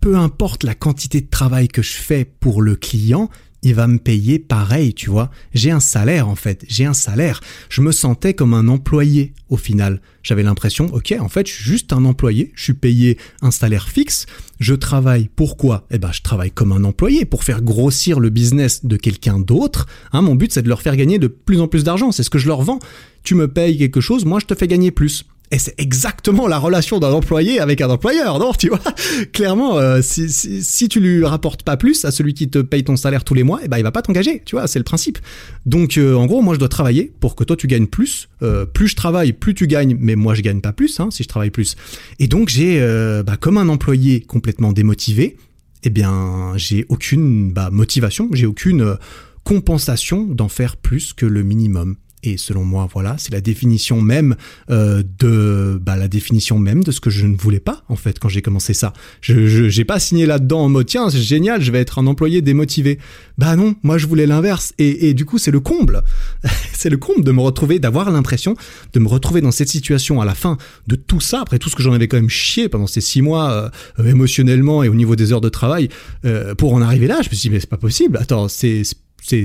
peu 0.00 0.16
importe 0.16 0.64
la 0.64 0.74
quantité 0.74 1.20
de 1.20 1.28
travail 1.28 1.68
que 1.68 1.82
je 1.82 1.92
fais 1.92 2.24
pour 2.24 2.62
le 2.62 2.74
client, 2.74 3.30
il 3.62 3.74
va 3.74 3.86
me 3.86 3.98
payer 3.98 4.38
pareil, 4.38 4.94
tu 4.94 5.10
vois. 5.10 5.30
J'ai 5.54 5.70
un 5.70 5.80
salaire 5.80 6.28
en 6.28 6.36
fait, 6.36 6.64
j'ai 6.68 6.84
un 6.84 6.94
salaire. 6.94 7.40
Je 7.68 7.80
me 7.80 7.92
sentais 7.92 8.34
comme 8.34 8.54
un 8.54 8.68
employé 8.68 9.32
au 9.48 9.56
final. 9.56 10.00
J'avais 10.22 10.42
l'impression, 10.42 10.86
ok, 10.86 11.14
en 11.20 11.28
fait, 11.28 11.46
je 11.46 11.52
suis 11.52 11.64
juste 11.64 11.92
un 11.92 12.04
employé, 12.04 12.52
je 12.54 12.64
suis 12.64 12.74
payé 12.74 13.18
un 13.42 13.50
salaire 13.50 13.88
fixe, 13.88 14.26
je 14.58 14.74
travaille. 14.74 15.28
Pourquoi? 15.34 15.86
Eh 15.90 15.98
ben, 15.98 16.12
je 16.12 16.22
travaille 16.22 16.50
comme 16.50 16.72
un 16.72 16.84
employé 16.84 17.24
pour 17.24 17.44
faire 17.44 17.62
grossir 17.62 18.20
le 18.20 18.30
business 18.30 18.84
de 18.84 18.96
quelqu'un 18.96 19.38
d'autre. 19.38 19.86
Hein, 20.12 20.22
mon 20.22 20.34
but, 20.34 20.52
c'est 20.52 20.62
de 20.62 20.68
leur 20.68 20.82
faire 20.82 20.96
gagner 20.96 21.18
de 21.18 21.28
plus 21.28 21.60
en 21.60 21.68
plus 21.68 21.84
d'argent. 21.84 22.12
C'est 22.12 22.22
ce 22.22 22.30
que 22.30 22.38
je 22.38 22.48
leur 22.48 22.62
vends. 22.62 22.78
Tu 23.22 23.34
me 23.34 23.48
payes 23.48 23.78
quelque 23.78 24.00
chose, 24.00 24.24
moi, 24.24 24.38
je 24.40 24.46
te 24.46 24.54
fais 24.54 24.68
gagner 24.68 24.90
plus. 24.90 25.24
Et 25.52 25.58
c'est 25.58 25.74
exactement 25.78 26.48
la 26.48 26.58
relation 26.58 26.98
d'un 26.98 27.12
employé 27.12 27.60
avec 27.60 27.80
un 27.80 27.88
employeur, 27.88 28.38
non 28.38 28.52
Tu 28.52 28.68
vois 28.68 28.80
Clairement, 29.32 29.78
euh, 29.78 30.02
si, 30.02 30.28
si, 30.28 30.62
si, 30.62 30.88
tu 30.88 31.00
lui 31.00 31.24
rapportes 31.24 31.62
pas 31.62 31.76
plus 31.76 32.04
à 32.04 32.10
celui 32.10 32.34
qui 32.34 32.48
te 32.48 32.58
paye 32.58 32.82
ton 32.82 32.96
salaire 32.96 33.22
tous 33.22 33.34
les 33.34 33.44
mois, 33.44 33.60
eh 33.62 33.68
ben 33.68 33.78
il 33.78 33.84
va 33.84 33.92
pas 33.92 34.02
t'engager, 34.02 34.42
tu 34.44 34.56
vois, 34.56 34.66
c'est 34.66 34.80
le 34.80 34.84
principe. 34.84 35.18
Donc 35.64 35.98
euh, 35.98 36.14
en 36.14 36.26
gros, 36.26 36.42
moi 36.42 36.54
je 36.54 36.58
dois 36.58 36.68
travailler 36.68 37.12
pour 37.20 37.36
que 37.36 37.44
toi 37.44 37.56
tu 37.56 37.68
gagnes 37.68 37.86
plus. 37.86 38.28
Euh, 38.42 38.66
plus 38.66 38.88
je 38.88 38.96
travaille, 38.96 39.32
plus 39.32 39.54
tu 39.54 39.66
gagnes, 39.66 39.96
mais 40.00 40.16
moi 40.16 40.34
je 40.34 40.42
gagne 40.42 40.60
pas 40.60 40.72
plus 40.72 40.98
hein, 40.98 41.08
si 41.10 41.22
je 41.22 41.28
travaille 41.28 41.50
plus. 41.50 41.76
Et 42.18 42.26
donc 42.26 42.48
j'ai, 42.48 42.80
bah, 43.24 43.36
comme 43.36 43.58
un 43.58 43.68
employé 43.68 44.20
complètement 44.20 44.72
démotivé, 44.72 45.36
eh 45.84 45.90
bien 45.90 46.52
j'ai 46.56 46.86
aucune 46.88 47.52
bah, 47.52 47.70
motivation, 47.70 48.28
j'ai 48.32 48.46
aucune 48.46 48.96
compensation 49.44 50.24
d'en 50.24 50.48
faire 50.48 50.76
plus 50.76 51.12
que 51.12 51.24
le 51.24 51.44
minimum. 51.44 51.96
Et 52.26 52.38
selon 52.38 52.64
moi, 52.64 52.88
voilà, 52.92 53.14
c'est 53.18 53.32
la 53.32 53.40
définition 53.40 54.00
même 54.00 54.34
euh, 54.68 55.04
de 55.20 55.80
bah, 55.80 55.96
la 55.96 56.08
définition 56.08 56.58
même 56.58 56.82
de 56.82 56.90
ce 56.90 56.98
que 56.98 57.08
je 57.08 57.24
ne 57.26 57.36
voulais 57.36 57.60
pas 57.60 57.84
en 57.88 57.94
fait 57.94 58.18
quand 58.18 58.28
j'ai 58.28 58.42
commencé 58.42 58.74
ça. 58.74 58.92
Je 59.20 59.68
j'ai 59.68 59.84
pas 59.84 60.00
signé 60.00 60.26
là-dedans 60.26 60.62
en 60.62 60.68
mode 60.68 60.86
tiens 60.86 61.08
c'est 61.08 61.20
génial, 61.20 61.62
je 61.62 61.70
vais 61.70 61.78
être 61.78 62.00
un 62.00 62.06
employé 62.08 62.42
démotivé. 62.42 62.98
Bah 63.38 63.54
non, 63.54 63.76
moi 63.84 63.96
je 63.96 64.08
voulais 64.08 64.26
l'inverse. 64.26 64.74
Et, 64.78 65.08
et 65.08 65.14
du 65.14 65.24
coup 65.24 65.38
c'est 65.38 65.52
le 65.52 65.60
comble, 65.60 66.02
c'est 66.72 66.90
le 66.90 66.96
comble 66.96 67.22
de 67.22 67.30
me 67.30 67.40
retrouver, 67.40 67.78
d'avoir 67.78 68.10
l'impression 68.10 68.56
de 68.92 68.98
me 68.98 69.06
retrouver 69.06 69.40
dans 69.40 69.52
cette 69.52 69.68
situation 69.68 70.20
à 70.20 70.24
la 70.24 70.34
fin 70.34 70.56
de 70.88 70.96
tout 70.96 71.20
ça 71.20 71.42
après 71.42 71.60
tout 71.60 71.68
ce 71.68 71.76
que 71.76 71.82
j'en 71.82 71.92
avais 71.92 72.08
quand 72.08 72.16
même 72.16 72.28
chié 72.28 72.68
pendant 72.68 72.88
ces 72.88 73.00
six 73.00 73.22
mois 73.22 73.70
euh, 74.00 74.04
émotionnellement 74.04 74.82
et 74.82 74.88
au 74.88 74.94
niveau 74.96 75.14
des 75.14 75.32
heures 75.32 75.40
de 75.40 75.48
travail 75.48 75.90
euh, 76.24 76.56
pour 76.56 76.74
en 76.74 76.82
arriver 76.82 77.06
là. 77.06 77.20
Je 77.22 77.28
me 77.30 77.34
suis 77.34 77.48
dit 77.48 77.50
mais 77.50 77.60
c'est 77.60 77.70
pas 77.70 77.76
possible. 77.76 78.18
Attends 78.20 78.48
c'est 78.48 78.82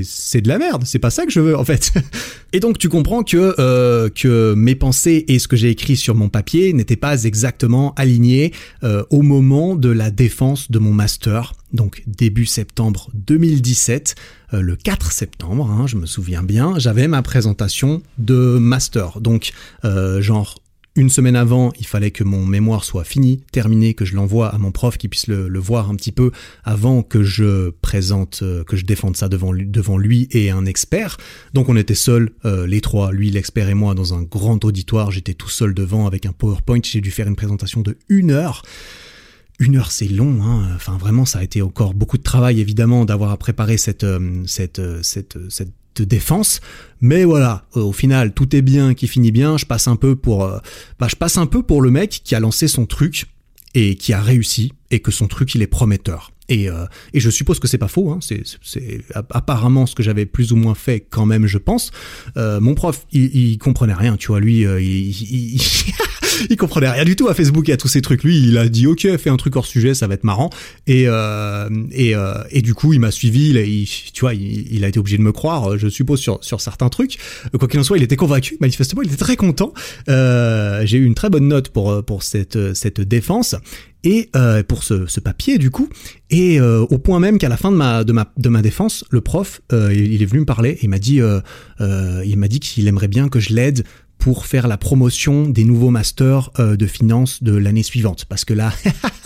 c'est 0.04 0.42
de 0.42 0.48
la 0.48 0.58
merde, 0.58 0.84
c'est 0.86 1.00
pas 1.00 1.10
ça 1.10 1.26
que 1.26 1.32
je 1.32 1.40
veux 1.40 1.58
en 1.58 1.66
fait. 1.66 1.92
Et 2.54 2.60
donc 2.60 2.78
tu 2.78 2.90
comprends 2.90 3.24
que 3.24 3.56
euh, 3.60 4.10
que 4.10 4.54
mes 4.56 4.76
pensées 4.76 5.24
et 5.28 5.40
ce 5.40 5.48
que 5.48 5.56
j'ai 5.56 5.70
écrit 5.70 5.96
sur 5.96 6.16
mon 6.16 6.28
papier 6.30 6.74
n'étaient 6.74 6.98
pas 6.98 7.24
exactement 7.24 7.94
alignés 7.96 8.52
euh, 8.84 9.04
au 9.10 9.22
moment 9.22 9.76
de 9.76 9.90
la 9.90 10.12
défense 10.12 10.70
de 10.70 10.80
mon 10.80 10.92
master. 10.92 11.54
Donc 11.72 12.04
début 12.06 12.46
septembre 12.46 13.10
2017, 13.14 14.16
euh, 14.54 14.62
le 14.62 14.76
4 14.76 15.12
septembre, 15.12 15.70
hein, 15.72 15.88
je 15.88 15.96
me 15.96 16.06
souviens 16.06 16.44
bien, 16.44 16.78
j'avais 16.78 17.08
ma 17.08 17.22
présentation 17.22 18.04
de 18.18 18.58
master. 18.60 19.22
Donc 19.22 19.54
genre 20.20 20.62
une 20.96 21.10
semaine 21.10 21.38
avant, 21.38 21.72
il 21.80 21.88
fallait 21.88 22.12
que 22.12 22.26
mon 22.26 22.46
mémoire 22.46 22.84
soit 22.84 23.06
fini, 23.06 23.44
terminé, 23.54 23.94
que 23.94 24.04
je 24.04 24.14
l'envoie 24.14 24.50
à 24.50 24.58
mon 24.58 24.72
prof 24.72 24.98
qui 24.98 25.08
puisse 25.08 25.28
le, 25.28 25.48
voir 25.58 25.90
un 25.90 25.96
petit 25.96 26.12
peu 26.12 26.32
avant 26.66 27.02
que 27.02 27.24
je 27.24 27.70
présente, 27.70 28.42
euh, 28.44 28.66
que 28.66 28.76
je 28.76 28.84
défende 28.84 29.16
ça 29.16 29.30
devant 29.30 29.54
lui, 29.54 29.66
devant 29.66 29.98
lui 29.98 30.28
et 30.32 30.50
un 30.50 30.66
expert. 30.66 31.16
Donc 31.54 31.70
on 31.70 31.78
était 31.78 31.96
seuls, 31.96 32.32
euh, 32.44 32.68
les 32.68 32.82
trois, 32.82 33.14
lui, 33.14 33.32
l'expert 33.32 33.70
et 33.70 33.74
moi, 33.74 33.96
dans 33.96 34.14
un 34.14 34.22
grand 34.22 34.66
auditoire. 34.66 35.12
J'étais 35.12 35.34
tout 35.34 35.50
seul 35.50 35.74
devant 35.74 36.08
avec 36.08 36.26
un 36.26 36.34
PowerPoint. 36.34 36.82
J'ai 36.84 37.02
dû 37.02 37.12
faire 37.12 37.28
une 37.28 37.38
présentation 37.38 37.82
de 37.82 37.98
une 38.10 38.32
heure. 38.32 38.64
Une 39.60 39.78
heure, 39.78 39.92
c'est 39.92 40.08
long. 40.08 40.44
Hein. 40.44 40.72
Enfin, 40.76 40.98
vraiment, 40.98 41.24
ça 41.24 41.40
a 41.40 41.44
été 41.44 41.62
encore 41.62 41.94
beaucoup 41.94 42.18
de 42.18 42.24
travail, 42.24 42.60
évidemment, 42.60 43.06
d'avoir 43.06 43.32
à 43.32 43.38
préparer 43.38 43.78
cette, 43.78 44.04
euh, 44.04 44.44
cette, 44.46 44.82
cette, 45.04 45.38
cette 45.50 45.72
de 45.96 46.04
défense. 46.04 46.62
Mais 47.02 47.24
voilà, 47.24 47.66
euh, 47.76 47.82
au 47.82 47.92
final, 47.92 48.34
tout 48.34 48.56
est 48.56 48.62
bien 48.62 48.94
qui 48.94 49.08
finit 49.08 49.32
bien. 49.32 49.58
Je 49.58 49.66
passe 49.66 49.88
un 49.88 49.96
peu 49.96 50.16
pour, 50.16 50.44
euh, 50.44 50.60
bah, 51.00 51.08
je 51.10 51.16
passe 51.16 51.38
un 51.38 51.46
peu 51.48 51.64
pour 51.64 51.82
le 51.82 51.92
mec 51.92 52.22
qui 52.24 52.36
a 52.36 52.40
lancé 52.40 52.68
son 52.68 52.86
truc 52.86 53.26
et 53.74 53.96
qui 53.96 54.14
a 54.14 54.22
réussi 54.22 54.74
et 54.92 55.00
que 55.00 55.12
son 55.12 55.28
truc 55.28 55.56
il 55.56 55.62
est 55.62 55.68
prometteur. 55.68 56.32
Et, 56.52 56.70
euh, 56.70 56.86
et 57.14 57.22
je 57.22 57.30
suppose 57.30 57.60
que 57.60 57.68
c'est 57.68 57.78
pas 57.78 57.88
faux. 57.88 58.12
Hein. 58.12 58.20
C'est, 58.22 58.44
apparemment 59.14 59.86
ce 59.86 59.96
que 59.96 60.04
j'avais 60.04 60.26
plus 60.26 60.52
ou 60.52 60.58
moins 60.58 60.76
fait 60.76 61.00
quand 61.00 61.26
même, 61.26 61.48
je 61.48 61.58
pense. 61.58 61.92
Euh, 62.36 62.60
mon 62.60 62.76
prof, 62.76 63.08
il, 63.14 63.34
il 63.34 63.58
comprenait 63.58 63.94
rien, 63.94 64.18
tu 64.18 64.28
vois. 64.28 64.42
Lui, 64.42 64.66
euh, 64.66 64.82
il, 64.82 65.12
il, 65.12 65.62
il, 66.50 66.58
comprenait 66.58 66.90
rien 66.90 67.06
du 67.06 67.16
tout 67.16 67.30
à 67.30 67.34
Facebook 67.34 67.70
et 67.70 67.72
à 67.72 67.78
tous 67.78 67.88
ces 67.88 68.02
trucs. 68.02 68.24
Lui, 68.24 68.38
il 68.38 68.58
a 68.58 68.68
dit 68.68 68.86
OK, 68.86 69.08
fais 69.18 69.30
un 69.30 69.38
truc 69.38 69.56
hors 69.56 69.66
sujet, 69.66 69.94
ça 69.94 70.08
va 70.08 70.16
être 70.16 70.26
marrant. 70.26 70.50
Et 70.88 71.06
euh, 71.08 71.70
et, 71.92 72.16
euh, 72.16 72.44
et 72.52 72.62
du 72.62 72.74
coup, 72.74 72.92
il 72.92 73.00
m'a 73.00 73.12
suivi. 73.12 73.52
Il, 73.52 73.88
tu 74.12 74.20
vois, 74.20 74.34
il, 74.34 74.84
a 74.84 74.90
été 74.90 75.00
obligé 75.00 75.18
de 75.18 75.24
me 75.24 75.32
croire, 75.32 75.78
je 75.78 75.88
suppose 75.88 76.20
sur 76.20 76.44
sur 76.44 76.60
certains 76.60 76.90
trucs. 76.90 77.18
Quoi 77.58 77.70
qu'il 77.70 77.80
en 77.80 77.84
soit, 77.84 77.98
il 77.98 78.04
était 78.04 78.18
convaincu. 78.18 78.58
Manifestement, 78.60 79.04
il 79.04 79.08
était 79.08 79.24
très 79.24 79.38
content. 79.38 79.74
Euh, 80.10 80.82
j'ai 80.86 80.98
eu 80.98 81.06
une 81.06 81.16
très 81.16 81.30
bonne 81.30 81.48
note 81.48 81.70
pour 81.70 82.04
pour 82.04 82.24
cette 82.24 82.74
cette 82.74 83.00
défense 83.00 83.56
et 84.04 84.30
euh, 84.36 84.64
pour 84.64 84.84
ce, 84.84 85.20
papier 85.20 85.58
du 85.58 85.70
coup 85.70 85.88
et 86.30 86.60
euh, 86.60 86.82
au 86.90 86.98
point 86.98 87.20
même 87.20 87.38
qu'à 87.38 87.50
la 87.50 87.58
fin 87.58 87.72
de 87.72 87.76
ma 87.76 88.04
de 88.04 88.12
ma 88.12 88.32
de 88.38 88.50
ma 88.50 88.62
défense 88.62 89.06
le 89.12 89.22
prof 89.22 89.62
euh, 89.72 89.94
il 89.94 90.22
est 90.22 90.26
venu 90.26 90.40
me 90.40 90.46
parler 90.46 90.80
et 90.82 90.88
m'a 90.88 90.98
dit 90.98 91.22
euh, 91.22 91.40
euh, 91.80 92.24
il 92.26 92.38
m'a 92.38 92.48
dit 92.48 92.60
qu'il 92.60 92.88
aimerait 92.88 93.08
bien 93.08 93.30
que 93.30 93.40
je 93.40 93.54
l'aide 93.54 93.84
pour 94.22 94.46
faire 94.46 94.68
la 94.68 94.78
promotion 94.78 95.50
des 95.50 95.66
nouveaux 95.66 95.90
masters 95.90 96.52
de 96.58 96.88
finance 96.88 97.44
de 97.44 97.56
l'année 97.56 97.84
suivante 97.84 98.26
parce 98.26 98.46
que 98.46 98.54
là 98.54 98.72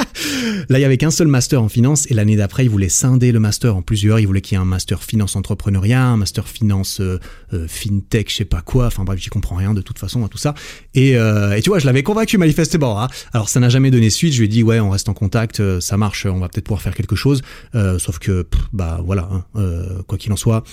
Là, 0.70 0.80
il 0.80 0.82
y 0.82 0.86
avait 0.86 0.98
qu'un 0.98 1.12
seul 1.12 1.28
master 1.28 1.62
en 1.62 1.70
finance 1.70 2.10
et 2.10 2.14
l'année 2.14 2.36
d'après, 2.36 2.66
il 2.66 2.70
voulait 2.70 2.89
scinder 2.89 3.32
le 3.32 3.39
master 3.39 3.76
en 3.76 3.82
plusieurs. 3.82 4.20
Il 4.20 4.28
voulait 4.28 4.41
qu'il 4.41 4.56
y 4.56 4.60
ait 4.60 4.62
un 4.62 4.66
master 4.66 5.04
finance 5.04 5.36
entrepreneuriat, 5.36 6.04
un 6.04 6.18
master 6.18 6.48
finance 6.48 7.00
euh, 7.02 7.20
euh, 7.54 7.68
fintech, 7.68 8.30
je 8.30 8.36
sais 8.36 8.46
pas 8.46 8.62
quoi. 8.62 8.88
Enfin 8.88 9.04
bref, 9.04 9.20
j'y 9.20 9.30
comprends 9.30 9.56
rien 9.56 9.74
de 9.74 9.82
toute 9.82 10.00
façon 10.00 10.24
à 10.24 10.30
tout 10.30 10.38
ça. 10.38 10.54
Et, 10.93 11.18
euh, 11.18 11.60
tu 11.62 11.70
vois, 11.70 11.80
je 11.80 11.86
l'avais 11.86 12.04
convaincu 12.04 12.38
manifestement. 12.38 13.02
Hein. 13.02 13.08
Alors 13.34 13.50
ça 13.50 13.60
n'a 13.60 13.70
jamais 13.70 13.91
donné 13.91 14.10
suite. 14.10 14.34
Je 14.34 14.39
lui 14.39 14.46
ai 14.46 14.50
dit 14.50 14.64
ouais, 14.64 14.80
on 14.80 14.89
reste 14.89 15.10
en 15.10 15.14
contact, 15.14 15.60
euh, 15.60 15.80
ça 15.80 15.98
marche, 15.98 16.26
on 16.26 16.39
va 16.39 16.50
peut-être 16.50 16.66
pouvoir 16.66 16.82
faire 16.82 16.96
quelque 16.96 17.16
chose. 17.16 17.41
Euh, 17.76 18.00
sauf 18.00 18.20
que 18.20 18.48
bah 18.74 19.02
voilà, 19.04 19.28
hein, 19.32 19.43
euh, 19.56 20.02
quoi 20.08 20.18
qu'il 20.18 20.32
en 20.32 20.38
soit 20.38 20.64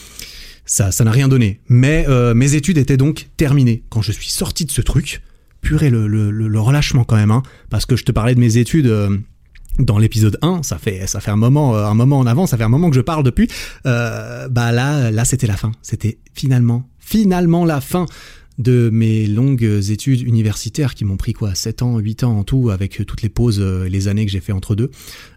ça 0.64 0.92
ça 0.92 1.04
n'a 1.04 1.10
rien 1.10 1.28
donné. 1.28 1.60
Mais 1.68 2.04
euh, 2.08 2.34
mes 2.34 2.54
études 2.54 2.78
étaient 2.78 2.96
donc 2.96 3.28
terminées 3.36 3.84
quand 3.88 4.02
je 4.02 4.12
suis 4.12 4.28
sorti 4.28 4.64
de 4.64 4.70
ce 4.70 4.80
truc. 4.80 5.22
Purée 5.60 5.90
le, 5.90 6.08
le, 6.08 6.32
le 6.32 6.60
relâchement 6.60 7.04
quand 7.04 7.14
même, 7.14 7.30
hein, 7.30 7.44
parce 7.70 7.86
que 7.86 7.94
je 7.94 8.02
te 8.02 8.10
parlais 8.10 8.34
de 8.34 8.40
mes 8.40 8.56
études. 8.56 8.86
Euh, 8.86 9.16
dans 9.78 9.96
l'épisode 9.96 10.38
1, 10.42 10.62
ça 10.62 10.76
fait 10.76 11.06
ça 11.06 11.20
fait 11.20 11.30
un 11.30 11.36
moment 11.36 11.74
un 11.74 11.94
moment 11.94 12.18
en 12.18 12.26
avant, 12.26 12.46
ça 12.46 12.58
fait 12.58 12.64
un 12.64 12.68
moment 12.68 12.90
que 12.90 12.96
je 12.96 13.00
parle 13.00 13.24
depuis. 13.24 13.48
Euh, 13.86 14.46
bah 14.48 14.70
là 14.70 15.10
là 15.10 15.24
c'était 15.24 15.46
la 15.46 15.56
fin, 15.56 15.72
c'était 15.80 16.18
finalement 16.34 16.90
finalement 16.98 17.64
la 17.64 17.80
fin 17.80 18.04
de 18.58 18.90
mes 18.92 19.26
longues 19.26 19.62
études 19.62 20.20
universitaires 20.20 20.94
qui 20.94 21.04
m'ont 21.04 21.16
pris 21.16 21.32
quoi 21.32 21.54
7 21.54 21.82
ans, 21.82 21.98
8 21.98 22.24
ans 22.24 22.38
en 22.38 22.44
tout 22.44 22.70
avec 22.70 23.04
toutes 23.06 23.22
les 23.22 23.28
pauses 23.28 23.60
et 23.60 23.88
les 23.88 24.08
années 24.08 24.26
que 24.26 24.32
j'ai 24.32 24.40
fait 24.40 24.52
entre 24.52 24.74
deux. 24.74 24.90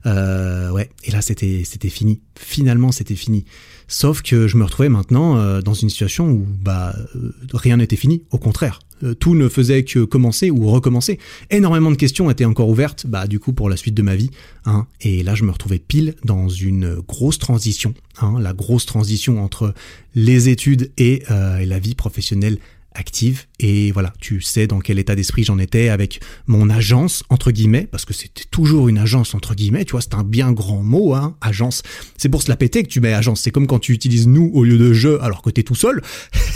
Euh, 0.06 0.70
ouais, 0.72 0.90
et 1.06 1.12
là 1.12 1.22
c'était 1.22 1.64
c'était 1.64 1.90
fini. 1.90 2.22
Finalement, 2.38 2.92
c'était 2.92 3.16
fini. 3.16 3.46
Sauf 3.88 4.22
que 4.22 4.48
je 4.48 4.58
me 4.58 4.64
retrouvais 4.64 4.90
maintenant 4.90 5.38
euh, 5.38 5.62
dans 5.62 5.74
une 5.74 5.90
situation 5.90 6.30
où 6.30 6.46
bah 6.62 6.96
euh, 7.16 7.32
rien 7.54 7.78
n'était 7.78 7.96
fini, 7.96 8.24
au 8.32 8.38
contraire. 8.38 8.80
Euh, 9.04 9.14
tout 9.14 9.36
ne 9.36 9.50
faisait 9.50 9.84
que 9.84 10.06
commencer 10.06 10.50
ou 10.50 10.68
recommencer. 10.68 11.20
Énormément 11.52 11.92
de 11.92 11.96
questions 11.96 12.30
étaient 12.32 12.46
encore 12.46 12.70
ouvertes, 12.70 13.06
bah 13.08 13.28
du 13.28 13.40
coup 13.40 13.54
pour 13.54 13.70
la 13.70 13.78
suite 13.78 13.94
de 13.94 14.02
ma 14.02 14.16
vie. 14.16 14.32
Hein, 14.66 14.88
et 15.02 15.22
là 15.22 15.36
je 15.36 15.44
me 15.44 15.52
retrouvais 15.52 15.80
pile 15.80 16.16
dans 16.24 16.50
une 16.50 16.96
grosse 17.08 17.38
transition, 17.38 17.94
hein, 18.22 18.36
la 18.40 18.54
grosse 18.54 18.86
transition 18.86 19.44
entre 19.44 19.74
les 20.16 20.50
études 20.50 20.92
et, 20.98 21.24
et 21.60 21.66
la 21.66 21.80
vie 21.80 21.94
professionnelle 21.94 22.58
active 22.96 23.46
et 23.60 23.92
voilà, 23.92 24.14
tu 24.20 24.42
sais 24.42 24.68
dans 24.68 24.80
quel 24.80 25.00
état 25.00 25.16
d'esprit 25.16 25.44
j'en 25.44 25.60
étais 25.60 25.90
avec 25.90 26.22
mon 26.48 26.70
agence 26.70 27.24
entre 27.30 27.52
guillemets 27.52 27.88
parce 27.90 28.06
que 28.06 28.14
c'était 28.14 28.46
toujours 28.50 28.90
une 28.90 28.98
agence 28.98 29.36
entre 29.36 29.56
guillemets, 29.56 29.86
tu 29.86 29.92
vois, 29.92 30.02
c'est 30.02 30.16
un 30.16 30.24
bien 30.24 30.52
grand 30.52 30.84
mot 30.84 31.14
hein, 31.14 31.36
agence. 31.42 31.84
C'est 32.18 32.30
pour 32.30 32.42
se 32.42 32.50
la 32.50 32.56
péter 32.56 32.84
que 32.84 32.90
tu 32.90 33.00
mets 33.00 33.14
agence, 33.14 33.42
c'est 33.42 33.52
comme 33.52 33.68
quand 33.68 33.80
tu 33.80 33.94
utilises 33.94 34.28
nous 34.28 34.50
au 34.54 34.64
lieu 34.64 34.78
de 34.78 34.94
je 34.94 35.20
alors 35.20 35.42
que 35.42 35.50
t'es 35.50 35.64
tout 35.64 35.76
seul. 35.76 36.02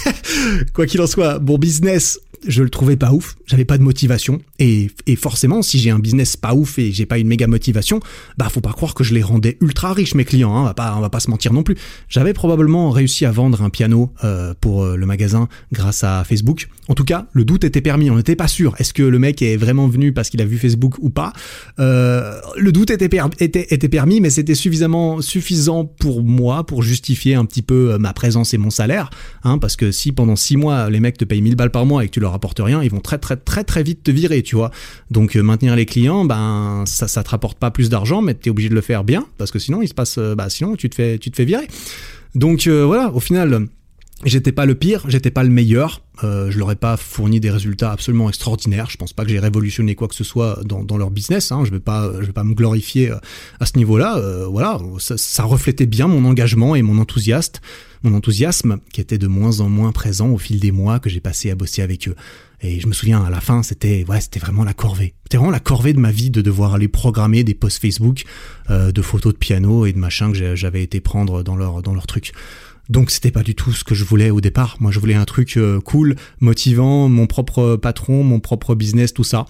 Quoi 0.73 0.85
qu'il 0.85 1.01
en 1.01 1.07
soit, 1.07 1.39
bon 1.39 1.57
business 1.57 2.19
je 2.47 2.63
le 2.63 2.69
trouvais 2.69 2.95
pas 2.95 3.11
ouf, 3.11 3.35
j'avais 3.45 3.65
pas 3.65 3.77
de 3.77 3.83
motivation 3.83 4.41
et, 4.59 4.89
forcément 5.17 5.61
si 5.61 5.79
j'ai 5.79 5.89
un 5.89 5.99
business 5.99 6.37
pas 6.37 6.53
ouf 6.53 6.79
et 6.79 6.91
j'ai 6.91 7.05
pas 7.05 7.17
une 7.17 7.27
méga 7.27 7.47
motivation, 7.47 7.99
bah 8.37 8.47
faut 8.49 8.61
pas 8.61 8.73
croire 8.73 8.93
que 8.93 9.03
je 9.03 9.13
les 9.13 9.23
rendais 9.23 9.57
ultra 9.61 9.93
riches 9.93 10.15
mes 10.15 10.25
clients, 10.25 10.55
hein, 10.55 10.61
on 10.61 10.65
va 10.65 10.73
pas 10.73 10.99
va 10.99 11.09
pas 11.09 11.19
se 11.19 11.29
mentir 11.29 11.53
non 11.53 11.63
plus. 11.63 11.75
J'avais 12.07 12.33
probablement 12.33 12.91
réussi 12.91 13.25
à 13.25 13.31
vendre 13.31 13.61
un 13.61 13.69
piano 13.69 14.13
euh, 14.23 14.53
pour 14.59 14.83
euh, 14.83 14.95
le 14.95 15.05
magasin 15.05 15.47
grâce 15.71 16.03
à 16.03 16.23
Facebook. 16.23 16.69
En 16.89 16.95
tout 16.95 17.05
cas, 17.05 17.27
le 17.31 17.45
doute 17.45 17.63
était 17.63 17.81
permis, 17.81 18.09
on 18.09 18.17
n'était 18.17 18.35
pas 18.35 18.47
sûr. 18.47 18.75
Est-ce 18.79 18.93
que 18.93 19.03
le 19.03 19.19
mec 19.19 19.41
est 19.41 19.55
vraiment 19.55 19.87
venu 19.87 20.11
parce 20.11 20.29
qu'il 20.29 20.41
a 20.41 20.45
vu 20.45 20.57
Facebook 20.57 20.95
ou 20.99 21.09
pas? 21.09 21.31
Euh, 21.79 22.39
Le 22.57 22.71
doute 22.71 22.89
était, 22.89 23.07
per 23.07 23.25
était, 23.39 23.67
était 23.69 23.89
permis, 23.89 24.19
mais 24.19 24.29
c'était 24.29 24.55
suffisamment 24.55 25.21
suffisant 25.21 25.85
pour 25.85 26.23
moi 26.23 26.65
pour 26.65 26.83
justifier 26.83 27.35
un 27.35 27.45
petit 27.45 27.61
peu 27.61 27.97
ma 27.97 28.11
présence 28.13 28.53
et 28.53 28.57
mon 28.57 28.69
salaire, 28.69 29.09
hein, 29.43 29.57
parce 29.57 29.75
que 29.75 29.91
si 29.91 30.11
pendant 30.11 30.35
six 30.35 30.57
mois 30.57 30.89
les 30.89 30.99
mecs 30.99 31.17
te 31.17 31.25
payent 31.25 31.41
1000 31.41 31.55
balles 31.55 31.71
par 31.71 31.85
mois 31.85 32.03
et 32.03 32.07
que 32.07 32.13
tu 32.13 32.19
leur 32.19 32.31
rapporte 32.31 32.59
rien, 32.59 32.81
ils 32.83 32.89
vont 32.91 32.99
très 32.99 33.17
très 33.17 33.37
très 33.37 33.63
très 33.63 33.83
vite 33.83 34.03
te 34.03 34.11
virer, 34.11 34.41
tu 34.41 34.55
vois. 34.55 34.71
Donc 35.11 35.35
euh, 35.35 35.43
maintenir 35.43 35.75
les 35.75 35.85
clients, 35.85 36.25
ben 36.25 36.83
ça 36.85 37.07
ça 37.07 37.23
te 37.23 37.29
rapporte 37.29 37.59
pas 37.59 37.71
plus 37.71 37.89
d'argent, 37.89 38.21
mais 38.21 38.35
tu 38.35 38.49
es 38.49 38.51
obligé 38.51 38.69
de 38.69 38.75
le 38.75 38.81
faire 38.81 39.03
bien 39.03 39.25
parce 39.37 39.51
que 39.51 39.59
sinon 39.59 39.81
il 39.81 39.87
se 39.87 39.93
passe 39.93 40.17
euh, 40.17 40.35
bah 40.35 40.49
sinon 40.49 40.75
tu 40.75 40.89
te 40.89 40.95
fais 40.95 41.17
tu 41.19 41.31
te 41.31 41.35
fais 41.35 41.45
virer. 41.45 41.67
Donc 42.35 42.67
euh, 42.67 42.85
voilà, 42.85 43.11
au 43.13 43.19
final 43.19 43.67
J'étais 44.25 44.51
pas 44.51 44.65
le 44.65 44.75
pire, 44.75 45.05
j'étais 45.07 45.31
pas 45.31 45.43
le 45.43 45.49
meilleur. 45.49 46.01
Euh, 46.25 46.51
je 46.51 46.59
leur 46.59 46.69
ai 46.71 46.75
pas 46.75 46.97
fourni 46.97 47.39
des 47.39 47.49
résultats 47.49 47.91
absolument 47.91 48.27
extraordinaires. 48.27 48.89
Je 48.89 48.97
pense 48.97 49.13
pas 49.13 49.23
que 49.23 49.29
j'ai 49.29 49.39
révolutionné 49.39 49.95
quoi 49.95 50.09
que 50.09 50.15
ce 50.15 50.25
soit 50.25 50.59
dans, 50.65 50.83
dans 50.83 50.97
leur 50.97 51.09
business. 51.09 51.53
Hein. 51.53 51.63
Je 51.63 51.71
vais 51.71 51.79
pas, 51.79 52.11
je 52.19 52.25
vais 52.25 52.33
pas 52.33 52.43
me 52.43 52.53
glorifier 52.53 53.11
à 53.61 53.65
ce 53.65 53.77
niveau-là. 53.77 54.17
Euh, 54.17 54.45
voilà, 54.45 54.77
ça, 54.97 55.17
ça, 55.17 55.43
reflétait 55.43 55.85
bien 55.85 56.07
mon 56.07 56.25
engagement 56.25 56.75
et 56.75 56.81
mon 56.81 56.97
enthousiasme, 56.99 57.53
mon 58.03 58.13
enthousiasme 58.13 58.79
qui 58.91 58.99
était 58.99 59.17
de 59.17 59.27
moins 59.27 59.61
en 59.61 59.69
moins 59.69 59.93
présent 59.93 60.29
au 60.29 60.37
fil 60.37 60.59
des 60.59 60.73
mois 60.73 60.99
que 60.99 61.09
j'ai 61.09 61.21
passé 61.21 61.49
à 61.49 61.55
bosser 61.55 61.81
avec 61.81 62.09
eux. 62.09 62.15
Et 62.61 62.81
je 62.81 62.87
me 62.87 62.93
souviens, 62.93 63.23
à 63.23 63.29
la 63.29 63.39
fin, 63.39 63.63
c'était 63.63 64.03
ouais, 64.09 64.19
c'était 64.19 64.39
vraiment 64.39 64.65
la 64.65 64.73
corvée. 64.73 65.13
C'était 65.23 65.37
vraiment 65.37 65.51
la 65.51 65.61
corvée 65.61 65.93
de 65.93 65.99
ma 65.99 66.11
vie 66.11 66.29
de 66.29 66.41
devoir 66.41 66.73
aller 66.73 66.89
programmer 66.89 67.45
des 67.45 67.53
posts 67.53 67.81
Facebook 67.81 68.25
euh, 68.69 68.91
de 68.91 69.01
photos 69.01 69.31
de 69.31 69.37
piano 69.37 69.85
et 69.85 69.93
de 69.93 69.97
machin 69.97 70.33
que 70.33 70.55
j'avais 70.55 70.83
été 70.83 70.99
prendre 70.99 71.41
dans 71.41 71.55
leur 71.55 71.81
dans 71.81 71.93
leur 71.93 72.05
truc. 72.05 72.33
Donc 72.89 73.11
c'était 73.11 73.31
pas 73.31 73.43
du 73.43 73.55
tout 73.55 73.71
ce 73.71 73.83
que 73.83 73.95
je 73.95 74.03
voulais 74.03 74.31
au 74.31 74.41
départ. 74.41 74.77
Moi 74.79 74.91
je 74.91 74.99
voulais 74.99 75.13
un 75.15 75.25
truc 75.25 75.57
euh, 75.57 75.79
cool, 75.79 76.15
motivant, 76.39 77.07
mon 77.07 77.27
propre 77.27 77.75
patron, 77.75 78.23
mon 78.23 78.39
propre 78.39 78.75
business, 78.75 79.13
tout 79.13 79.23
ça. 79.23 79.45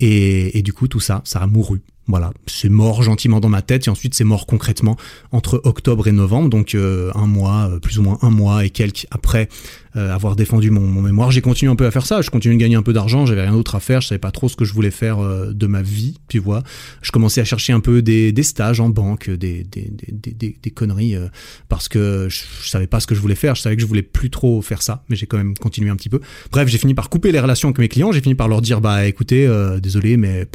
Et, 0.00 0.58
et 0.58 0.62
du 0.62 0.72
coup 0.72 0.88
tout 0.88 1.00
ça, 1.00 1.20
ça 1.24 1.40
a 1.40 1.46
mouru. 1.46 1.80
Voilà, 2.08 2.32
c'est 2.46 2.70
mort 2.70 3.02
gentiment 3.02 3.38
dans 3.38 3.50
ma 3.50 3.60
tête 3.60 3.86
et 3.86 3.90
ensuite 3.90 4.14
c'est 4.14 4.24
mort 4.24 4.46
concrètement 4.46 4.96
entre 5.30 5.60
octobre 5.64 6.08
et 6.08 6.12
novembre, 6.12 6.48
donc 6.48 6.74
euh, 6.74 7.10
un 7.14 7.26
mois, 7.26 7.68
euh, 7.70 7.80
plus 7.80 7.98
ou 7.98 8.02
moins 8.02 8.18
un 8.22 8.30
mois 8.30 8.64
et 8.64 8.70
quelques 8.70 9.06
après 9.10 9.50
euh, 9.94 10.14
avoir 10.14 10.34
défendu 10.34 10.70
mon, 10.70 11.02
mémoire. 11.02 11.30
J'ai 11.30 11.42
continué 11.42 11.70
un 11.70 11.76
peu 11.76 11.84
à 11.84 11.90
faire 11.90 12.06
ça, 12.06 12.22
je 12.22 12.30
continue 12.30 12.54
de 12.54 12.60
gagner 12.60 12.76
un 12.76 12.82
peu 12.82 12.94
d'argent, 12.94 13.26
j'avais 13.26 13.42
rien 13.42 13.52
d'autre 13.52 13.74
à 13.74 13.80
faire, 13.80 14.00
je 14.00 14.06
savais 14.06 14.18
pas 14.18 14.30
trop 14.30 14.48
ce 14.48 14.56
que 14.56 14.64
je 14.64 14.72
voulais 14.72 14.90
faire 14.90 15.18
de 15.18 15.66
ma 15.66 15.82
vie, 15.82 16.16
tu 16.28 16.38
vois. 16.38 16.62
Je 17.02 17.12
commençais 17.12 17.42
à 17.42 17.44
chercher 17.44 17.74
un 17.74 17.80
peu 17.80 18.00
des, 18.00 18.32
stages 18.42 18.80
en 18.80 18.88
banque, 18.88 19.28
des, 19.28 19.66
conneries, 20.74 21.16
parce 21.68 21.88
que 21.88 22.28
je, 22.30 22.70
savais 22.70 22.86
pas 22.86 23.00
ce 23.00 23.06
que 23.06 23.14
je 23.14 23.20
voulais 23.20 23.34
faire, 23.34 23.54
je 23.54 23.60
savais 23.60 23.76
que 23.76 23.82
je 23.82 23.86
voulais 23.86 24.02
plus 24.02 24.30
trop 24.30 24.62
faire 24.62 24.80
ça, 24.80 25.04
mais 25.10 25.16
j'ai 25.16 25.26
quand 25.26 25.36
même 25.36 25.54
continué 25.58 25.90
un 25.90 25.96
petit 25.96 26.08
peu. 26.08 26.20
Bref, 26.52 26.68
j'ai 26.68 26.78
fini 26.78 26.94
par 26.94 27.10
couper 27.10 27.32
les 27.32 27.40
relations 27.40 27.68
avec 27.68 27.78
mes 27.78 27.88
clients, 27.88 28.12
j'ai 28.12 28.22
fini 28.22 28.34
par 28.34 28.48
leur 28.48 28.62
dire, 28.62 28.80
bah 28.80 29.06
écoutez, 29.06 29.46
désolé, 29.82 30.16
mais... 30.16 30.46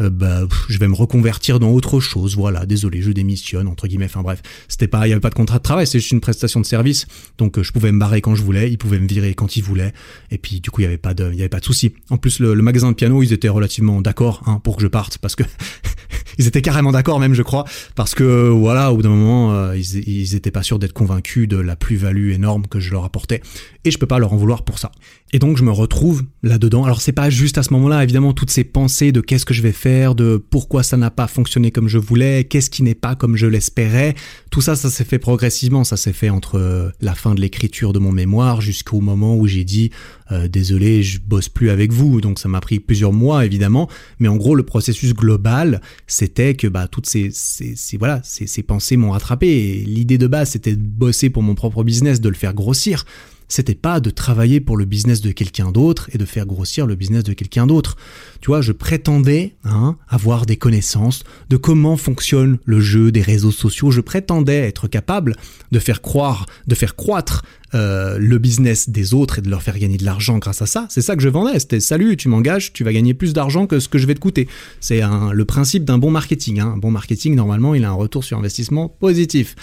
Euh, 0.00 0.10
bah, 0.10 0.42
je 0.68 0.78
vais 0.78 0.88
me 0.88 0.94
reconvertir 0.94 1.60
dans 1.60 1.70
autre 1.70 2.00
chose. 2.00 2.36
Voilà, 2.36 2.66
désolé, 2.66 3.00
je 3.02 3.12
démissionne 3.12 3.68
entre 3.68 3.86
guillemets. 3.86 4.06
Enfin 4.06 4.22
bref, 4.22 4.42
c'était 4.68 4.88
pas, 4.88 5.06
il 5.06 5.10
y 5.10 5.12
avait 5.12 5.20
pas 5.20 5.30
de 5.30 5.34
contrat 5.34 5.58
de 5.58 5.62
travail, 5.62 5.86
c'est 5.86 5.98
juste 6.00 6.12
une 6.12 6.20
prestation 6.20 6.60
de 6.60 6.66
service. 6.66 7.06
Donc 7.38 7.58
euh, 7.58 7.62
je 7.62 7.72
pouvais 7.72 7.92
me 7.92 7.98
barrer 7.98 8.20
quand 8.20 8.34
je 8.34 8.42
voulais, 8.42 8.70
ils 8.70 8.78
pouvaient 8.78 8.98
me 8.98 9.06
virer 9.06 9.34
quand 9.34 9.56
ils 9.56 9.62
voulaient. 9.62 9.92
Et 10.30 10.38
puis 10.38 10.60
du 10.60 10.70
coup, 10.70 10.80
il 10.80 10.84
y 10.84 10.86
avait 10.86 10.98
pas 10.98 11.14
de, 11.14 11.30
il 11.32 11.36
y 11.36 11.40
avait 11.40 11.48
pas 11.48 11.60
de 11.60 11.64
souci. 11.64 11.94
En 12.10 12.16
plus, 12.16 12.40
le, 12.40 12.54
magasin 12.54 12.90
de 12.90 12.96
piano, 12.96 13.22
ils 13.22 13.32
étaient 13.32 13.48
relativement 13.48 14.00
d'accord 14.00 14.42
hein, 14.46 14.60
pour 14.62 14.76
que 14.76 14.82
je 14.82 14.88
parte 14.88 15.18
parce 15.18 15.36
que 15.36 15.44
ils 16.38 16.46
étaient 16.46 16.62
carrément 16.62 16.92
d'accord 16.92 17.20
même, 17.20 17.34
je 17.34 17.42
crois, 17.42 17.64
parce 17.94 18.14
que 18.14 18.48
voilà, 18.48 18.92
au 18.92 18.96
bout 18.96 19.02
d'un 19.02 19.10
moment, 19.10 19.54
euh, 19.54 19.76
ils, 19.76 20.08
ils 20.08 20.34
étaient 20.34 20.50
pas 20.50 20.62
sûrs 20.62 20.78
d'être 20.78 20.92
convaincus 20.92 21.46
de 21.46 21.56
la 21.56 21.76
plus-value 21.76 22.30
énorme 22.30 22.66
que 22.66 22.80
je 22.80 22.90
leur 22.90 23.04
apportais. 23.04 23.42
Et 23.84 23.90
je 23.90 23.98
peux 23.98 24.06
pas 24.06 24.18
leur 24.18 24.32
en 24.32 24.36
vouloir 24.36 24.64
pour 24.64 24.78
ça. 24.78 24.90
Et 25.34 25.38
donc 25.40 25.56
je 25.56 25.64
me 25.64 25.72
retrouve 25.72 26.22
là-dedans. 26.44 26.84
Alors 26.84 27.00
c'est 27.00 27.12
pas 27.12 27.28
juste 27.28 27.58
à 27.58 27.64
ce 27.64 27.72
moment-là, 27.72 28.04
évidemment, 28.04 28.32
toutes 28.32 28.50
ces 28.50 28.62
pensées 28.62 29.10
de 29.10 29.20
qu'est-ce 29.20 29.44
que 29.44 29.52
je 29.52 29.62
vais 29.62 29.72
faire, 29.72 29.83
de 29.84 30.42
pourquoi 30.50 30.82
ça 30.82 30.96
n'a 30.96 31.10
pas 31.10 31.26
fonctionné 31.26 31.70
comme 31.70 31.88
je 31.88 31.98
voulais, 31.98 32.44
qu'est-ce 32.44 32.70
qui 32.70 32.82
n'est 32.82 32.94
pas 32.94 33.14
comme 33.14 33.36
je 33.36 33.46
l'espérais. 33.46 34.14
Tout 34.50 34.62
ça, 34.62 34.76
ça 34.76 34.88
s'est 34.88 35.04
fait 35.04 35.18
progressivement. 35.18 35.84
Ça 35.84 35.96
s'est 35.96 36.12
fait 36.12 36.30
entre 36.30 36.58
euh, 36.58 36.90
la 37.00 37.14
fin 37.14 37.34
de 37.34 37.40
l'écriture 37.40 37.92
de 37.92 37.98
mon 37.98 38.12
mémoire 38.12 38.60
jusqu'au 38.60 39.00
moment 39.00 39.36
où 39.36 39.46
j'ai 39.46 39.64
dit 39.64 39.90
euh, 40.32 40.48
désolé, 40.48 41.02
je 41.02 41.20
bosse 41.20 41.48
plus 41.48 41.68
avec 41.70 41.92
vous. 41.92 42.20
Donc 42.20 42.38
ça 42.38 42.48
m'a 42.48 42.60
pris 42.60 42.80
plusieurs 42.80 43.12
mois 43.12 43.44
évidemment, 43.44 43.88
mais 44.18 44.28
en 44.28 44.36
gros 44.36 44.54
le 44.54 44.62
processus 44.62 45.12
global, 45.12 45.82
c'était 46.06 46.54
que 46.54 46.66
bah 46.66 46.88
toutes 46.88 47.06
ces, 47.06 47.30
ces, 47.32 47.74
voilà 47.98 48.22
ces 48.24 48.62
pensées 48.62 48.96
m'ont 48.96 49.10
rattrapé. 49.10 49.84
L'idée 49.86 50.18
de 50.18 50.26
base, 50.26 50.50
c'était 50.50 50.76
de 50.76 50.80
bosser 50.80 51.28
pour 51.28 51.42
mon 51.42 51.54
propre 51.54 51.84
business, 51.84 52.20
de 52.20 52.28
le 52.28 52.34
faire 52.34 52.54
grossir 52.54 53.04
c'était 53.48 53.74
pas 53.74 54.00
de 54.00 54.10
travailler 54.10 54.60
pour 54.60 54.76
le 54.76 54.84
business 54.84 55.20
de 55.20 55.32
quelqu'un 55.32 55.70
d'autre 55.70 56.08
et 56.12 56.18
de 56.18 56.24
faire 56.24 56.46
grossir 56.46 56.86
le 56.86 56.94
business 56.94 57.24
de 57.24 57.32
quelqu'un 57.32 57.66
d'autre. 57.66 57.96
Tu 58.40 58.48
vois, 58.48 58.60
je 58.60 58.72
prétendais 58.72 59.54
hein, 59.64 59.96
avoir 60.08 60.46
des 60.46 60.56
connaissances 60.56 61.24
de 61.50 61.56
comment 61.56 61.96
fonctionne 61.96 62.58
le 62.64 62.80
jeu 62.80 63.12
des 63.12 63.22
réseaux 63.22 63.50
sociaux. 63.50 63.90
Je 63.90 64.00
prétendais 64.00 64.58
être 64.58 64.88
capable 64.88 65.36
de 65.72 65.78
faire 65.78 66.02
croire, 66.02 66.46
de 66.66 66.74
faire 66.74 66.96
croître 66.96 67.42
euh, 67.74 68.18
le 68.18 68.38
business 68.38 68.88
des 68.88 69.14
autres 69.14 69.38
et 69.38 69.42
de 69.42 69.50
leur 69.50 69.62
faire 69.62 69.78
gagner 69.78 69.96
de 69.96 70.04
l'argent 70.04 70.38
grâce 70.38 70.62
à 70.62 70.66
ça. 70.66 70.86
C'est 70.90 71.02
ça 71.02 71.16
que 71.16 71.22
je 71.22 71.28
vendais. 71.28 71.58
C'était 71.58 71.80
salut, 71.80 72.16
tu 72.16 72.28
m'engages, 72.28 72.72
tu 72.72 72.84
vas 72.84 72.92
gagner 72.92 73.14
plus 73.14 73.32
d'argent 73.32 73.66
que 73.66 73.80
ce 73.80 73.88
que 73.88 73.98
je 73.98 74.06
vais 74.06 74.14
te 74.14 74.20
coûter. 74.20 74.48
C'est 74.80 75.00
le 75.32 75.44
principe 75.44 75.84
d'un 75.84 75.98
bon 75.98 76.10
marketing. 76.10 76.60
Hein. 76.60 76.72
Un 76.74 76.78
bon 76.78 76.90
marketing, 76.90 77.34
normalement, 77.34 77.74
il 77.74 77.84
a 77.84 77.90
un 77.90 77.94
retour 77.94 78.22
sur 78.22 78.38
investissement 78.38 78.88
positif. 78.88 79.56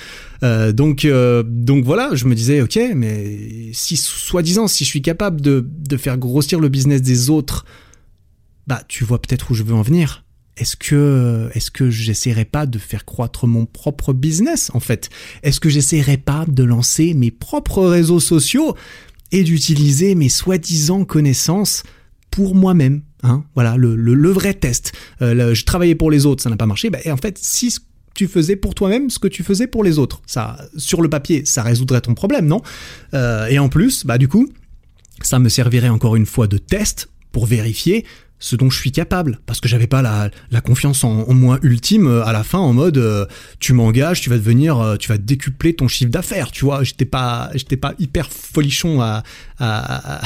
Euh, 0.44 0.72
donc, 0.72 1.06
euh, 1.06 1.44
donc 1.46 1.86
voilà, 1.86 2.10
je 2.14 2.26
me 2.26 2.36
disais, 2.36 2.62
ok, 2.62 2.80
mais 2.96 3.72
si 3.74 3.96
soi-disant, 3.96 4.68
si 4.68 4.84
je 4.84 4.90
suis 4.90 5.02
capable 5.02 5.40
de, 5.40 5.66
de 5.68 5.98
faire 5.98 6.18
grossir 6.18 6.60
le 6.60 6.70
business 6.70 7.02
des 7.02 7.30
autres, 7.30 7.66
bah 8.68 8.82
tu 8.88 9.04
vois 9.04 9.22
peut-être 9.22 9.52
où 9.52 9.54
je 9.54 9.64
veux 9.64 9.74
en 9.74 9.82
venir 9.82 10.24
est-ce 10.58 10.76
que 10.76 11.50
est-ce 11.54 11.72
que 11.72 11.90
j'essaierai 11.90 12.46
pas 12.46 12.66
de 12.66 12.78
faire 12.78 13.06
croître 13.06 13.48
mon 13.48 13.66
propre 13.66 14.14
business 14.14 14.70
en 14.74 14.80
fait? 14.80 15.10
Est-ce 15.44 15.60
que 15.60 15.70
j'essaierai 15.70 16.18
pas 16.18 16.46
de 16.48 16.64
lancer 16.64 17.14
mes 17.14 17.32
propres 17.32 17.86
réseaux 17.86 18.20
sociaux 18.20 18.76
et 19.32 19.44
d'utiliser 19.44 20.14
mes 20.16 20.30
soi-disant 20.30 21.06
connaissances 21.06 21.84
pour 22.32 22.56
moi-même 22.56 23.02
hein? 23.24 23.44
Voilà 23.56 23.78
le, 23.78 23.96
le, 23.96 24.30
vrai 24.30 24.54
test. 24.54 24.92
Euh, 25.22 25.54
je 25.54 25.66
travaillais 25.66 25.96
pour 25.96 26.12
les 26.12 26.26
autres, 26.26 26.44
ça 26.44 26.50
n'a 26.50 26.58
pas 26.58 26.66
marché. 26.66 26.90
Bah, 26.90 27.00
et 27.06 27.12
en 27.12 27.18
fait, 27.18 27.38
si 27.38 27.74
tu 28.14 28.28
faisais 28.28 28.56
pour 28.58 28.76
toi-même 28.76 29.10
ce 29.10 29.20
que 29.20 29.28
tu 29.28 29.44
faisais 29.44 29.68
pour 29.68 29.84
les 29.84 30.00
autres, 30.00 30.22
ça 30.26 30.58
sur 30.76 31.02
le 31.02 31.10
papier, 31.10 31.46
ça 31.46 31.64
résoudrait 31.64 32.02
ton 32.02 32.14
problème, 32.14 32.46
non? 32.46 32.62
Euh, 33.14 33.48
Et 33.48 33.58
en 33.58 33.70
plus, 33.70 34.06
bah 34.06 34.18
du 34.18 34.28
coup, 34.28 34.50
ça 35.22 35.40
me 35.40 35.50
servirait 35.50 35.90
encore 35.90 36.16
une 36.16 36.26
fois 36.26 36.48
de 36.48 36.58
test 36.58 37.10
pour 37.32 37.46
vérifier 37.46 38.06
ce 38.42 38.56
dont 38.58 38.70
je 38.70 38.78
suis 38.78 38.92
capable 38.92 39.40
parce 39.46 39.62
que 39.62 39.70
j'avais 39.70 39.88
pas 39.88 40.02
la, 40.02 40.30
la 40.50 40.60
confiance 40.60 41.06
en, 41.06 41.32
moi 41.34 41.60
ultime 41.62 42.08
euh, 42.08 42.26
à 42.26 42.34
la 42.34 42.44
fin 42.44 42.58
en 42.58 42.74
mode 42.74 42.98
euh, 42.98 43.26
tu 43.60 43.72
m'engages 43.72 44.20
tu 44.20 44.30
vas 44.30 44.38
devenir 44.38 44.80
euh, 44.80 44.98
tu 44.98 45.08
vas 45.08 45.18
décupler 45.18 45.74
ton 45.76 45.88
chiffre 45.88 46.12
d'affaires 46.12 46.52
tu 46.52 46.66
vois. 46.66 46.84
J'étais 46.84 47.06
pas 47.06 47.52
j'étais 47.54 47.78
pas 47.78 47.94
hyper 48.00 48.30
folichon 48.32 49.02
à, 49.02 49.24
à, 49.60 50.22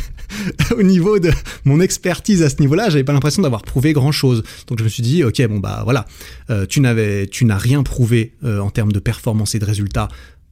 au 0.76 0.82
niveau 0.82 1.18
de 1.18 1.30
mon 1.64 1.80
expertise 1.80 2.42
à 2.42 2.50
ce 2.50 2.56
niveau-là, 2.60 2.90
j'avais 2.90 3.04
pas 3.04 3.14
l'impression 3.14 3.40
d'avoir 3.40 3.62
prouvé 3.62 3.94
grand-chose. 3.94 4.42
Donc 4.66 4.78
je 4.78 4.84
me 4.84 4.88
suis 4.88 5.02
dit, 5.02 5.24
ok, 5.24 5.40
bon 5.46 5.58
bah 5.58 5.80
voilà, 5.84 6.04
tu 6.68 6.80
n'avais, 6.80 7.26
tu 7.26 7.46
n'as 7.46 7.56
rien 7.56 7.82
prouvé 7.82 8.34
en 8.44 8.68
termes 8.68 8.92
de 8.92 8.98
performance 8.98 9.54
et 9.54 9.58
de 9.58 9.64
résultats. 9.64 10.08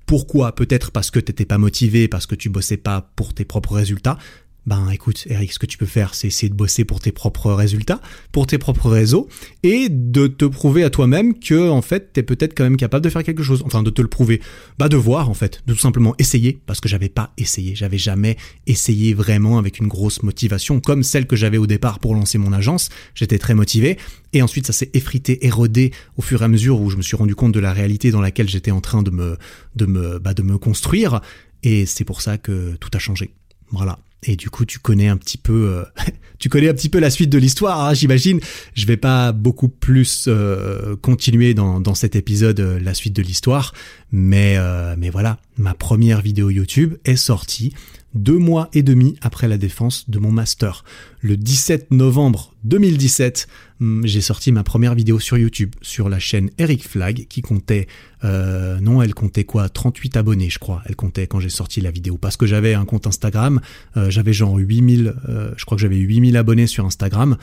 Pourquoi? 0.07 0.55
Peut-être 0.55 0.93
parce 0.93 1.11
que 1.11 1.19
t'étais 1.19 1.45
pas 1.45 1.59
motivé, 1.59 2.09
parce 2.09 2.27
que 2.27 2.35
tu 2.35 2.49
bossais 2.49 2.79
pas 2.79 3.11
pour 3.17 3.35
tes 3.35 3.45
propres 3.45 3.75
résultats 3.75 4.17
ben 4.67 4.91
écoute, 4.91 5.25
Eric, 5.31 5.53
ce 5.53 5.61
que 5.61 5.67
tu 5.67 5.79
peux 5.79 5.87
faire, 5.87 6.14
c'est 6.14 6.27
essayer 6.27 6.49
de 6.49 6.55
bosser 6.55 6.85
pour 6.85 6.99
tes 6.99 7.12
propres 7.12 7.53
résultats, 7.53 8.01
pour 8.33 8.49
tes 8.49 8.59
propres 8.59 8.91
réseaux, 8.91 9.29
et 9.62 9.89
de 9.89 10.27
te 10.27 10.45
prouver 10.45 10.83
à 10.83 10.91
toi-même 10.91 11.39
que 11.39 11.71
en 11.71 11.83
fait, 11.83 12.12
t'es 12.12 12.25
peut-être 12.25 12.53
quand 12.57 12.64
même 12.64 12.77
capable 12.77 13.05
de 13.05 13.11
faire 13.11 13.23
quelque 13.23 13.45
chose. 13.45 13.62
Enfin, 13.64 13.85
de 13.85 13.91
te 13.91 14.03
le 14.03 14.09
prouver, 14.09 14.41
bah 14.79 14.89
de 14.89 14.97
voir 14.97 15.31
en 15.31 15.35
fait, 15.35 15.62
de 15.67 15.73
tout 15.73 15.79
simplement 15.79 16.14
essayer, 16.19 16.59
parce 16.67 16.81
que 16.81 16.89
j'avais 16.89 17.09
pas 17.09 17.33
essayé, 17.39 17.77
j'avais 17.77 17.99
jamais 17.99 18.37
essayé 18.67 19.14
vraiment 19.14 19.59
avec 19.59 19.79
une 19.79 19.87
grosse 19.87 20.25
motivation, 20.25 20.81
comme 20.81 21.05
celle 21.05 21.29
que 21.29 21.37
j'avais 21.37 21.59
au 21.59 21.69
départ 21.69 22.01
pour 22.01 22.14
lancer 22.14 22.39
mon 22.39 22.53
agence. 22.53 22.89
J'étais 23.14 23.39
très 23.39 23.55
motivé, 23.55 23.99
et 24.33 24.43
ensuite 24.43 24.67
ça 24.67 24.73
s'est 24.73 24.91
effrité, 24.95 25.47
érodé 25.47 25.93
au 26.17 26.23
fur 26.23 26.43
et 26.43 26.45
à 26.45 26.49
mesure 26.49 26.81
où 26.81 26.91
je 26.91 26.97
me 26.97 27.03
suis 27.03 27.17
rendu 27.17 27.37
compte 27.37 27.53
de 27.53 27.61
la 27.61 27.73
réalité 27.73 28.11
dans 28.11 28.21
laquelle 28.21 28.49
j'étais 28.49 28.73
en 28.73 28.81
train 28.81 29.05
de 29.05 29.12
me, 29.12 29.39
de 29.77 29.87
me, 29.87 30.19
bah, 30.19 30.35
de 30.35 30.43
me 30.43 30.59
construire, 30.59 31.21
et 31.62 31.87
c'est 31.87 32.05
pour 32.05 32.21
ça 32.21 32.37
que 32.37 32.75
tout 32.81 32.91
a 32.93 32.99
changé. 32.99 33.31
Voilà. 33.71 33.99
Et 34.23 34.37
du 34.37 34.51
coup, 34.51 34.64
tu 34.64 34.79
connais 34.79 35.09
un 35.09 35.17
petit 35.17 35.39
peu, 35.39 35.69
euh, 35.69 35.85
tu 36.39 36.49
connais 36.49 36.69
un 36.69 36.75
petit 36.75 36.89
peu 36.89 36.99
la 36.99 37.11
suite 37.11 37.31
de 37.31 37.39
l'histoire, 37.39 37.85
hein, 37.85 37.95
j'imagine. 37.95 38.41
Je 38.75 38.87
vais 38.87 38.97
pas 38.97 39.33
beaucoup 39.33 39.69
plus 39.69 40.25
euh, 40.29 40.97
continuer 40.97 41.55
dans, 41.55 41.95
cet 41.95 42.17
épisode 42.17 42.61
euh, 42.61 42.81
la 42.81 42.95
suite 42.95 43.14
de 43.14 43.23
l'histoire, 43.23 43.73
mais 44.11 44.57
mais 44.97 45.11
voilà, 45.11 45.39
ma 45.59 45.75
première 45.75 46.21
vidéo 46.21 46.51
YouTube 46.51 46.95
est 47.05 47.17
sortie 47.17 47.75
deux 48.17 48.39
mois 48.39 48.69
et 48.73 48.83
demi 48.83 49.17
après 49.21 49.49
la 49.49 49.59
défense 49.59 50.11
de 50.11 50.19
mon 50.19 50.33
master. 50.33 50.85
Le 51.21 51.37
17 51.37 51.91
novembre 51.91 52.55
2017, 52.64 53.49
hmm, 53.81 54.05
j'ai 54.05 54.21
sorti 54.21 54.53
ma 54.53 54.62
première 54.64 54.95
vidéo 54.95 55.19
sur 55.19 55.39
YouTube, 55.39 55.75
sur 55.83 56.09
la 56.09 56.19
chaîne 56.19 56.51
Eric 56.59 56.87
Flag, 56.87 57.27
qui 57.29 57.43
comptait, 57.43 57.87
euh, 58.25 58.81
non, 58.81 59.03
elle 59.03 59.14
comptait 59.14 59.45
quoi? 59.45 59.69
38 59.69 60.17
abonnés, 60.17 60.51
je 60.51 60.59
crois. 60.59 60.83
Elle 60.87 60.97
comptait 60.97 61.27
quand 61.27 61.41
j'ai 61.41 61.49
sorti 61.49 61.81
la 61.81 61.91
vidéo. 61.91 62.17
Parce 62.17 62.37
que 62.37 62.47
j'avais 62.47 62.75
un 62.75 62.85
compte 62.85 63.07
Instagram, 63.07 63.61
euh, 63.97 64.11
j'avais 64.11 64.33
genre 64.33 64.57
8000, 64.57 65.14
euh, 65.29 65.53
je 65.57 65.64
crois 65.64 65.77
que 65.77 65.83
j'avais 65.83 65.97
8000 65.97 66.37
abonnés 66.37 66.67
sur 66.67 66.85
Instagram. 66.85 67.37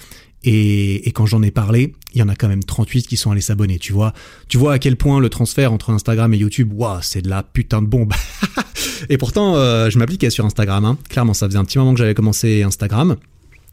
Et, 0.43 1.11
quand 1.13 1.25
j'en 1.25 1.41
ai 1.41 1.51
parlé, 1.51 1.93
il 2.13 2.19
y 2.19 2.23
en 2.23 2.29
a 2.29 2.35
quand 2.35 2.47
même 2.47 2.63
38 2.63 3.07
qui 3.07 3.17
sont 3.17 3.31
allés 3.31 3.41
s'abonner, 3.41 3.79
tu 3.79 3.93
vois. 3.93 4.13
Tu 4.47 4.57
vois 4.57 4.73
à 4.73 4.79
quel 4.79 4.97
point 4.97 5.19
le 5.19 5.29
transfert 5.29 5.71
entre 5.71 5.91
Instagram 5.91 6.33
et 6.33 6.37
YouTube, 6.37 6.71
waouh, 6.73 6.99
c'est 7.01 7.21
de 7.21 7.29
la 7.29 7.43
putain 7.43 7.81
de 7.81 7.87
bombe. 7.87 8.13
et 9.09 9.17
pourtant, 9.17 9.55
euh, 9.55 9.89
je 9.89 9.97
m'appliquais 9.97 10.29
sur 10.29 10.45
Instagram. 10.45 10.85
Hein. 10.85 10.97
Clairement, 11.09 11.33
ça 11.33 11.47
faisait 11.47 11.57
un 11.57 11.65
petit 11.65 11.77
moment 11.77 11.93
que 11.93 11.99
j'avais 11.99 12.13
commencé 12.13 12.63
Instagram. 12.63 13.15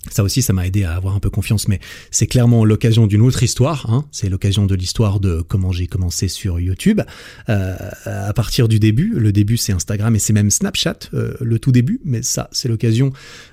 Ça 0.08 0.22
aussi, 0.22 0.40
ça 0.40 0.54
m'a 0.54 0.66
aidé 0.66 0.84
à 0.84 0.94
avoir 0.94 1.14
un 1.14 1.20
peu 1.20 1.28
confiance, 1.28 1.68
mais 1.68 1.78
c'est 2.10 2.26
clairement 2.26 2.64
l'occasion 2.64 3.06
d'une 3.06 3.20
autre 3.20 3.42
histoire. 3.42 3.86
Hein. 3.90 4.06
C'est 4.12 4.30
l'occasion 4.30 4.64
de 4.64 4.74
l'histoire 4.74 5.20
de 5.20 5.42
comment 5.42 5.72
j'ai 5.72 5.86
commencé 5.86 6.26
sur 6.28 6.58
YouTube. 6.58 7.02
Euh, 7.50 7.76
à 8.06 8.32
partir 8.32 8.66
du 8.66 8.78
début, 8.78 9.12
le 9.14 9.30
début 9.30 9.58
c'est 9.58 9.72
Instagram 9.72 10.16
et 10.16 10.18
c'est 10.18 10.32
même 10.32 10.50
Snapchat, 10.50 11.10
euh, 11.12 11.34
le 11.40 11.58
tout 11.58 11.70
début, 11.70 12.00
mais 12.04 12.22
ça 12.22 12.48
c'est 12.50 12.68
l'occasion 12.68 13.12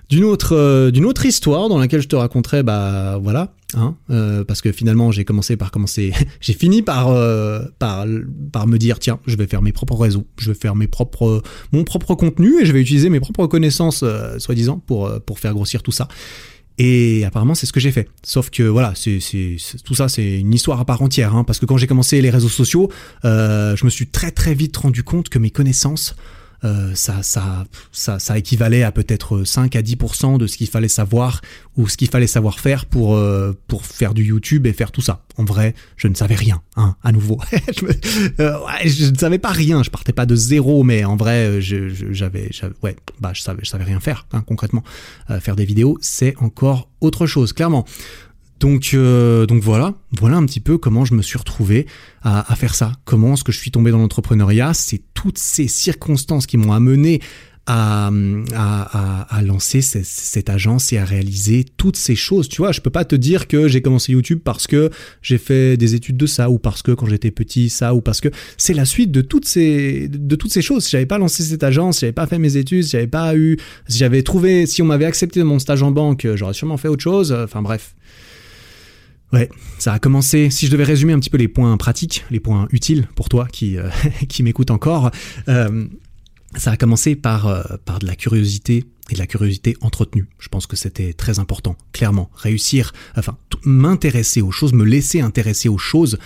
d'une 0.09 0.23
autre, 0.23 0.55
euh, 0.55 0.89
d'une 0.89 1.05
autre 1.05 1.25
histoire 1.25 1.67
dans 1.67 1.79
laquelle 1.79 2.01
je 2.01 2.07
te 2.07 2.15
raconterai, 2.15 2.63
bah 2.63 3.19
voilà, 3.21 3.53
hein, 3.73 3.95
euh, 4.09 4.43
parce 4.43 4.61
que 4.61 4.71
finalement 4.71 5.11
j'ai 5.11 5.25
commencé 5.25 5.57
par 5.57 5.71
commencer, 5.71 6.13
j'ai 6.41 6.53
fini 6.53 6.81
par, 6.81 7.09
euh, 7.09 7.61
par, 7.79 8.05
par 8.51 8.67
me 8.67 8.77
dire 8.77 8.99
tiens, 8.99 9.19
je 9.27 9.35
vais 9.35 9.47
faire 9.47 9.61
mes 9.61 9.71
propres 9.71 9.95
réseaux, 9.95 10.25
je 10.37 10.51
vais 10.51 10.57
faire 10.57 10.75
mes 10.75 10.87
propres, 10.87 11.41
mon 11.71 11.83
propre 11.83 12.15
contenu 12.15 12.61
et 12.61 12.65
je 12.65 12.73
vais 12.73 12.81
utiliser 12.81 13.09
mes 13.09 13.19
propres 13.19 13.47
connaissances, 13.47 14.03
soi-disant, 14.37 14.81
pour, 14.85 15.11
pour 15.21 15.39
faire 15.39 15.53
grossir 15.53 15.83
tout 15.83 15.91
ça. 15.91 16.07
Et 16.79 17.25
apparemment, 17.25 17.55
c'est 17.55 17.65
ce 17.65 17.73
que 17.73 17.79
j'ai 17.79 17.91
fait. 17.91 18.07
Sauf 18.21 18.51
que 18.51 18.61
voilà, 18.61 18.93
c'est, 18.95 19.17
tout 19.83 19.95
ça, 19.95 20.09
c'est 20.09 20.39
une 20.39 20.53
histoire 20.53 20.79
à 20.79 20.85
part 20.85 21.01
entière. 21.01 21.35
Hein, 21.35 21.43
parce 21.43 21.57
que 21.57 21.65
quand 21.65 21.77
j'ai 21.77 21.87
commencé 21.87 22.21
les 22.21 22.29
réseaux 22.29 22.49
sociaux, 22.49 22.91
je 23.23 23.83
me 23.83 23.89
suis 23.89 24.07
très 24.07 24.29
très 24.29 24.53
vite 24.53 24.77
rendu 24.77 25.03
compte 25.03 25.29
que 25.29 25.39
mes 25.39 25.49
connaissances 25.49 26.15
euh, 26.63 26.95
ça, 26.95 27.21
ça, 27.21 27.65
ça, 27.91 28.19
ça, 28.19 28.37
équivalait 28.37 28.83
à 28.83 28.91
peut-être 28.91 29.43
5 29.43 29.75
à 29.75 29.81
10% 29.81 30.37
de 30.37 30.47
ce 30.47 30.57
qu'il 30.57 30.67
fallait 30.67 30.87
savoir 30.87 31.41
ou 31.75 31.87
ce 31.87 31.97
qu'il 31.97 32.09
fallait 32.09 32.27
savoir 32.27 32.59
faire 32.59 32.85
pour, 32.85 33.15
euh, 33.15 33.53
pour 33.67 33.85
faire 33.85 34.13
du 34.13 34.23
YouTube 34.23 34.65
et 34.65 34.73
faire 34.73 34.91
tout 34.91 35.01
ça. 35.01 35.23
En 35.37 35.43
vrai, 35.43 35.75
je 35.97 36.07
ne 36.07 36.15
savais 36.15 36.35
rien, 36.35 36.61
hein, 36.75 36.95
à 37.03 37.11
nouveau. 37.11 37.39
je, 37.51 37.85
euh, 38.39 38.57
je, 38.85 39.11
ne 39.11 39.17
savais 39.17 39.37
pas 39.37 39.51
rien, 39.51 39.83
je 39.83 39.91
partais 39.91 40.13
pas 40.13 40.25
de 40.25 40.35
zéro, 40.35 40.83
mais 40.83 41.05
en 41.05 41.15
vrai, 41.15 41.61
j'avais, 41.61 42.49
ouais, 42.81 42.95
bah, 43.19 43.31
je 43.33 43.41
savais, 43.41 43.59
je 43.63 43.69
savais 43.69 43.83
rien 43.83 43.99
faire, 43.99 44.25
hein, 44.33 44.41
concrètement. 44.41 44.83
faire 45.39 45.55
des 45.55 45.65
vidéos, 45.65 45.97
c'est 46.01 46.35
encore 46.37 46.89
autre 47.01 47.27
chose, 47.27 47.53
clairement. 47.53 47.85
Donc, 48.59 48.91
euh, 48.93 49.45
donc 49.45 49.61
voilà, 49.61 49.93
voilà 50.11 50.37
un 50.37 50.45
petit 50.45 50.59
peu 50.59 50.77
comment 50.77 51.05
je 51.05 51.13
me 51.13 51.21
suis 51.21 51.37
retrouvé 51.37 51.85
à, 52.23 52.43
faire 52.55 52.75
ça. 52.75 52.91
Comment 53.05 53.35
est-ce 53.35 53.43
que 53.43 53.51
je 53.51 53.57
suis 53.57 53.71
tombé 53.71 53.91
dans 53.91 53.99
l'entrepreneuriat? 53.99 54.73
C'est 54.73 55.01
toutes 55.13 55.37
ces 55.37 55.67
circonstances 55.67 56.45
qui 56.45 56.57
m'ont 56.57 56.73
amené 56.73 57.21
à, 57.67 58.09
à, 59.29 59.41
lancer 59.41 59.81
cette, 59.81 60.49
agence 60.49 60.93
et 60.93 60.97
à 60.97 61.05
réaliser 61.05 61.65
toutes 61.75 61.97
ces 61.97 62.15
choses. 62.15 62.47
Tu 62.47 62.57
vois, 62.61 62.71
je 62.71 62.79
peux 62.79 62.89
pas 62.89 63.03
te 63.03 63.15
dire 63.15 63.47
que 63.47 63.67
j'ai 63.67 63.81
commencé 63.81 64.13
YouTube 64.13 64.39
parce 64.43 64.67
que 64.67 64.89
j'ai 65.21 65.37
fait 65.37 65.75
des 65.75 65.93
études 65.93 66.15
de 66.15 66.25
ça 66.25 66.49
ou 66.49 66.59
parce 66.59 66.81
que 66.81 66.93
quand 66.93 67.07
j'étais 67.07 67.31
petit 67.31 67.69
ça 67.69 67.93
ou 67.93 67.99
parce 67.99 68.21
que 68.21 68.29
c'est 68.57 68.73
la 68.73 68.85
suite 68.85 69.11
de 69.11 69.21
toutes 69.21 69.45
ces 69.45 70.07
de 70.07 70.35
toutes 70.37 70.51
ces 70.51 70.61
choses. 70.61 70.85
Si 70.85 70.91
j'avais 70.91 71.05
pas 71.05 71.17
lancé 71.17 71.43
cette 71.43 71.63
agence, 71.63 71.97
si 71.97 72.01
j'avais 72.01 72.13
pas 72.13 72.27
fait 72.27 72.39
mes 72.39 72.55
études, 72.55 72.83
si 72.83 72.91
j'avais 72.91 73.07
pas 73.07 73.35
eu, 73.35 73.57
si 73.87 73.97
j'avais 73.97 74.23
trouvé, 74.23 74.65
si 74.65 74.81
on 74.81 74.85
m'avait 74.85 75.05
accepté 75.05 75.43
mon 75.43 75.59
stage 75.59 75.83
en 75.83 75.91
banque, 75.91 76.25
j'aurais 76.35 76.53
sûrement 76.53 76.77
fait 76.77 76.87
autre 76.87 77.03
chose. 77.03 77.33
Enfin 77.33 77.61
bref, 77.61 77.95
Ouais, 79.33 79.49
ça 79.77 79.93
a 79.93 79.99
commencé, 79.99 80.49
si 80.49 80.67
je 80.67 80.71
devais 80.71 80.85
résumer 80.85 81.11
un 81.11 81.19
petit 81.19 81.29
peu 81.29 81.37
les 81.37 81.49
points 81.49 81.75
pratiques, 81.75 82.23
les 82.31 82.39
points 82.39 82.67
utiles 82.71 83.07
pour 83.15 83.27
toi 83.27 83.47
qui, 83.51 83.77
euh, 83.77 83.89
qui 84.29 84.41
m'écoute 84.41 84.71
encore, 84.71 85.11
euh, 85.49 85.85
ça 86.55 86.71
a 86.71 86.77
commencé 86.77 87.15
par, 87.15 87.47
euh, 87.47 87.61
par 87.83 87.99
de 87.99 88.07
la 88.07 88.15
curiosité 88.15 88.85
et 89.09 89.13
de 89.13 89.19
la 89.19 89.27
curiosité 89.27 89.75
entretenue. 89.81 90.27
Je 90.39 90.47
pense 90.47 90.65
que 90.65 90.77
c'était 90.77 91.11
très 91.13 91.39
important, 91.39 91.75
clairement. 91.91 92.29
Réussir, 92.35 92.93
enfin, 93.17 93.37
m'intéresser 93.65 94.41
aux 94.41 94.51
choses, 94.51 94.71
me 94.73 94.85
laisser 94.85 95.19
intéresser 95.19 95.69
aux 95.69 95.77
choses, 95.77 96.17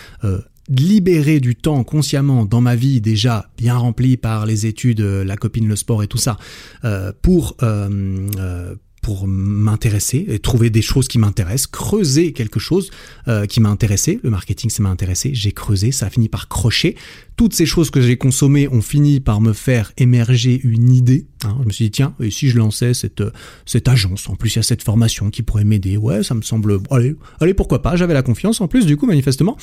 libérer 0.68 1.40
du 1.40 1.56
temps 1.56 1.84
consciemment 1.84 2.46
dans 2.46 2.62
ma 2.62 2.76
vie 2.76 3.00
déjà 3.00 3.52
bien 3.56 3.78
remplie 3.78 4.18
par 4.18 4.48
les 4.48 4.66
études, 4.66 5.02
la 5.02 5.38
copine, 5.38 5.68
le 5.68 5.76
sport 5.76 6.02
et 6.02 6.08
tout 6.08 6.18
ça, 6.18 6.38
pour 7.22 7.56
pour 9.02 9.28
m'intéresser 9.28 10.26
et 10.28 10.40
trouver 10.40 10.70
des 10.70 10.82
choses 10.82 11.08
qui 11.08 11.18
m'intéressent, 11.18 11.68
creuser 11.68 12.34
quelque 12.34 12.60
chose 12.60 12.92
euh, 13.28 13.46
qui 13.46 13.60
m'a 13.60 13.70
intéressé. 13.70 14.20
Le 14.24 14.30
marketing, 14.30 14.70
ça 14.70 14.84
m'a 14.84 14.90
intéressé. 14.90 15.32
J'ai 15.34 15.52
creusé, 15.52 15.92
ça 15.92 16.06
a 16.06 16.10
fini 16.10 16.30
par 16.30 16.48
crocher. 16.48 16.96
Toutes 17.38 17.54
ces 17.54 17.66
choses 17.66 17.90
que 17.90 18.02
j'ai 18.02 18.18
consommées 18.18 18.68
ont 18.68 18.82
fini 18.82 19.20
par 19.20 19.42
me 19.42 19.54
faire 19.54 19.92
émerger 19.98 20.60
une 20.64 20.94
idée. 20.94 21.28
Hein. 21.44 21.58
Je 21.62 21.66
me 21.66 21.72
suis 21.72 21.86
dit, 21.86 21.92
tiens, 21.92 22.14
et 22.20 22.30
si 22.30 22.50
je 22.50 22.58
lançais 22.58 22.94
cette, 22.94 23.24
cette 23.66 23.88
agence 23.88 24.30
En 24.30 24.36
plus, 24.36 24.54
il 24.54 24.58
y 24.58 24.60
a 24.60 24.64
cette 24.64 24.84
formation 24.84 25.30
qui 25.30 25.42
pourrait 25.42 25.64
m'aider. 25.64 25.98
Ouais, 25.98 26.24
ça 26.24 26.36
me 26.36 26.42
semble... 26.42 26.80
Allez, 27.40 27.54
pourquoi 27.54 27.82
pas 27.82 27.96
J'avais 27.96 28.14
la 28.14 28.22
confiance 28.22 28.62
en 28.62 28.68
plus, 28.68 28.86
du 28.86 28.98
coup, 28.98 29.08
manifestement. 29.08 29.58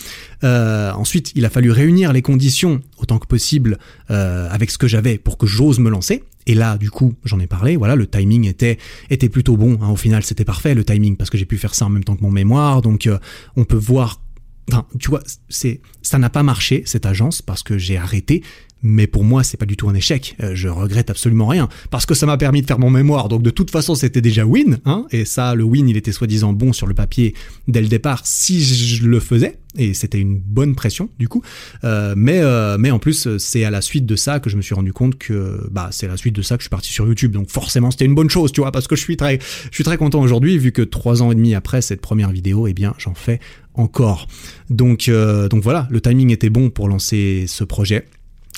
Euh, 0.44 0.92
ensuite, 0.92 1.32
il 1.34 1.44
a 1.44 1.50
fallu 1.50 1.70
réunir 1.70 2.12
les 2.12 2.22
conditions 2.22 2.80
autant 2.98 3.18
que 3.18 3.26
possible 3.26 3.78
euh, 4.10 4.48
avec 4.50 4.70
ce 4.70 4.78
que 4.78 4.88
j'avais 4.88 5.18
pour 5.18 5.38
que 5.38 5.46
j'ose 5.46 5.78
me 5.78 5.90
lancer. 5.90 6.24
Et 6.48 6.54
là, 6.54 6.78
du 6.78 6.90
coup, 6.90 7.14
j'en 7.24 7.38
ai 7.40 7.46
parlé. 7.46 7.76
Voilà, 7.76 7.94
le 7.94 8.06
timing 8.06 8.46
était 8.46 8.78
était 9.10 9.28
plutôt 9.28 9.56
bon. 9.58 9.78
Hein. 9.82 9.90
Au 9.90 9.96
final, 9.96 10.24
c'était 10.24 10.46
parfait 10.46 10.74
le 10.74 10.82
timing 10.82 11.16
parce 11.16 11.28
que 11.28 11.36
j'ai 11.36 11.44
pu 11.44 11.58
faire 11.58 11.74
ça 11.74 11.84
en 11.84 11.90
même 11.90 12.04
temps 12.04 12.16
que 12.16 12.22
mon 12.22 12.30
mémoire. 12.30 12.80
Donc, 12.80 13.06
euh, 13.06 13.18
on 13.56 13.64
peut 13.64 13.76
voir. 13.76 14.20
Enfin, 14.68 14.86
tu 14.98 15.08
vois, 15.08 15.22
c'est 15.48 15.80
ça 16.02 16.18
n'a 16.18 16.30
pas 16.30 16.42
marché 16.42 16.82
cette 16.86 17.06
agence 17.06 17.42
parce 17.42 17.62
que 17.62 17.78
j'ai 17.78 17.96
arrêté 17.96 18.42
mais 18.82 19.06
pour 19.06 19.24
moi 19.24 19.42
c'est 19.42 19.56
pas 19.56 19.66
du 19.66 19.76
tout 19.76 19.88
un 19.88 19.94
échec. 19.94 20.36
Euh, 20.42 20.52
je 20.54 20.68
regrette 20.68 21.10
absolument 21.10 21.46
rien 21.46 21.68
parce 21.90 22.06
que 22.06 22.14
ça 22.14 22.26
m'a 22.26 22.36
permis 22.36 22.62
de 22.62 22.66
faire 22.66 22.78
mon 22.78 22.90
mémoire. 22.90 23.28
Donc 23.28 23.42
de 23.42 23.50
toute 23.50 23.70
façon 23.70 23.94
c'était 23.94 24.20
déjà 24.20 24.44
win, 24.44 24.78
hein, 24.84 25.06
et 25.10 25.24
ça 25.24 25.54
le 25.54 25.64
win 25.64 25.88
il 25.88 25.96
était 25.96 26.12
soi-disant 26.12 26.52
bon 26.52 26.72
sur 26.72 26.86
le 26.86 26.94
papier 26.94 27.34
dès 27.66 27.80
le 27.80 27.88
départ 27.88 28.22
si 28.24 28.62
je 28.62 29.06
le 29.06 29.20
faisais 29.20 29.58
et 29.76 29.94
c'était 29.94 30.18
une 30.18 30.38
bonne 30.38 30.74
pression 30.74 31.08
du 31.18 31.28
coup. 31.28 31.42
Euh, 31.84 32.14
mais 32.16 32.40
euh, 32.40 32.78
mais 32.78 32.90
en 32.90 32.98
plus 32.98 33.36
c'est 33.38 33.64
à 33.64 33.70
la 33.70 33.82
suite 33.82 34.06
de 34.06 34.16
ça 34.16 34.40
que 34.40 34.48
je 34.48 34.56
me 34.56 34.62
suis 34.62 34.74
rendu 34.74 34.92
compte 34.92 35.18
que 35.18 35.66
bah 35.70 35.88
c'est 35.90 36.06
à 36.06 36.10
la 36.10 36.16
suite 36.16 36.34
de 36.34 36.42
ça 36.42 36.56
que 36.56 36.62
je 36.62 36.64
suis 36.64 36.70
parti 36.70 36.92
sur 36.92 37.06
YouTube. 37.06 37.32
Donc 37.32 37.50
forcément 37.50 37.90
c'était 37.90 38.04
une 38.04 38.14
bonne 38.14 38.30
chose, 38.30 38.52
tu 38.52 38.60
vois, 38.60 38.72
parce 38.72 38.86
que 38.86 38.96
je 38.96 39.00
suis 39.00 39.16
très 39.16 39.38
je 39.40 39.74
suis 39.74 39.84
très 39.84 39.96
content 39.96 40.20
aujourd'hui 40.20 40.56
vu 40.56 40.72
que 40.72 40.82
trois 40.82 41.22
ans 41.22 41.32
et 41.32 41.34
demi 41.34 41.54
après 41.54 41.82
cette 41.82 42.00
première 42.00 42.30
vidéo, 42.30 42.66
eh 42.68 42.74
bien 42.74 42.94
j'en 42.98 43.14
fais 43.14 43.40
encore. 43.78 44.26
Donc 44.70 45.10
donc 45.50 45.62
voilà, 45.62 45.86
le 45.90 46.00
timing 46.00 46.30
était 46.30 46.50
bon 46.50 46.70
pour 46.70 46.88
lancer 46.88 47.46
ce 47.46 47.64
projet. 47.64 48.04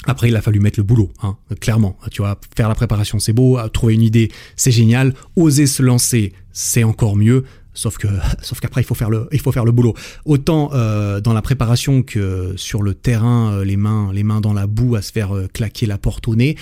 Après, 0.07 0.29
il 0.29 0.37
a 0.37 0.41
fallu 0.41 0.61
mettre 0.61 0.79
le 0.79 0.85
boulot, 0.85 1.11
hein, 1.23 1.37
clairement. 1.61 1.99
Tu 2.11 2.23
vois, 2.23 2.41
faire 2.57 2.69
la 2.69 2.75
préparation, 2.75 3.19
c'est 3.19 3.35
beau, 3.35 3.59
trouver 3.69 3.95
une 3.95 4.03
idée, 4.03 4.31
c'est 4.57 4.71
génial. 4.71 5.15
Oser 5.37 5.67
se 5.67 5.83
lancer, 5.83 6.33
c'est 6.53 6.85
encore 6.85 7.17
mieux. 7.17 7.45
Sauf 7.75 7.99
que, 7.99 8.09
sauf 8.43 8.61
qu'après, 8.61 8.81
il 8.81 8.85
faut 8.85 8.95
faire 8.95 9.11
le, 9.11 9.29
il 9.33 9.41
faut 9.41 9.53
faire 9.53 9.65
le 9.65 9.73
boulot. 9.73 9.95
Autant 10.25 10.71
euh, 10.73 11.21
dans 11.21 11.35
la 11.35 11.43
préparation 11.43 12.03
que 12.03 12.55
sur 12.57 12.83
le 12.83 12.95
terrain, 12.95 13.53
euh, 13.53 13.65
les 13.65 13.77
mains, 13.77 14.11
les 14.13 14.23
mains 14.23 14.41
dans 14.41 14.55
la 14.55 14.67
boue, 14.67 14.97
à 14.97 15.03
se 15.03 15.13
faire 15.13 15.37
euh, 15.37 15.49
claquer 15.53 15.87
la 15.87 15.99
porte 15.99 16.29
au 16.29 16.35
nez. 16.35 16.57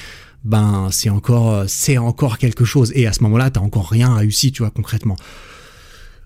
Ben, 0.44 0.89
c'est 0.90 1.10
encore, 1.10 1.64
c'est 1.66 1.98
encore 1.98 2.39
quelque 2.39 2.64
chose. 2.64 2.93
Et 2.94 3.06
à 3.06 3.12
ce 3.12 3.22
moment-là, 3.24 3.51
t'as 3.51 3.60
encore 3.60 3.89
rien 3.89 4.14
réussi, 4.14 4.52
tu 4.52 4.62
vois, 4.62 4.70
concrètement. 4.70 5.16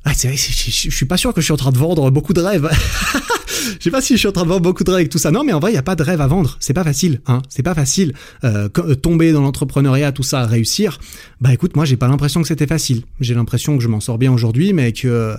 Ah, 0.04 0.12
c'est 0.14 0.28
vrai, 0.28 0.36
je, 0.36 0.90
suis 0.90 1.06
pas 1.06 1.16
sûr 1.16 1.32
que 1.32 1.40
je 1.40 1.44
suis 1.44 1.52
en 1.52 1.56
train 1.56 1.70
de 1.70 1.78
vendre 1.78 2.10
beaucoup 2.10 2.32
de 2.32 2.40
rêves. 2.40 2.68
je 3.78 3.84
sais 3.84 3.90
pas 3.90 4.00
si 4.00 4.14
je 4.14 4.18
suis 4.18 4.28
en 4.28 4.32
train 4.32 4.42
de 4.42 4.48
vendre 4.48 4.62
beaucoup 4.62 4.82
de 4.82 4.90
rêves 4.90 5.00
avec 5.00 5.10
tout 5.10 5.18
ça. 5.18 5.30
Non, 5.30 5.44
mais 5.44 5.52
en 5.52 5.60
vrai, 5.60 5.70
il 5.70 5.74
y 5.74 5.78
a 5.78 5.82
pas 5.82 5.94
de 5.94 6.02
rêve 6.02 6.20
à 6.20 6.26
vendre. 6.26 6.56
C'est 6.58 6.74
pas 6.74 6.82
facile, 6.82 7.20
hein. 7.26 7.40
C'est 7.48 7.62
pas 7.62 7.74
facile. 7.74 8.12
Euh, 8.42 8.68
euh, 8.78 8.94
tomber 8.96 9.30
dans 9.30 9.42
l'entrepreneuriat, 9.42 10.10
tout 10.10 10.24
ça, 10.24 10.44
réussir. 10.44 10.98
Bah, 11.40 11.52
écoute, 11.52 11.76
moi, 11.76 11.84
j'ai 11.84 11.96
pas 11.96 12.08
l'impression 12.08 12.42
que 12.42 12.48
c'était 12.48 12.66
facile. 12.66 13.02
J'ai 13.20 13.34
l'impression 13.34 13.76
que 13.76 13.82
je 13.82 13.88
m'en 13.88 14.00
sors 14.00 14.18
bien 14.18 14.32
aujourd'hui, 14.32 14.72
mais 14.72 14.92
que 14.92 15.36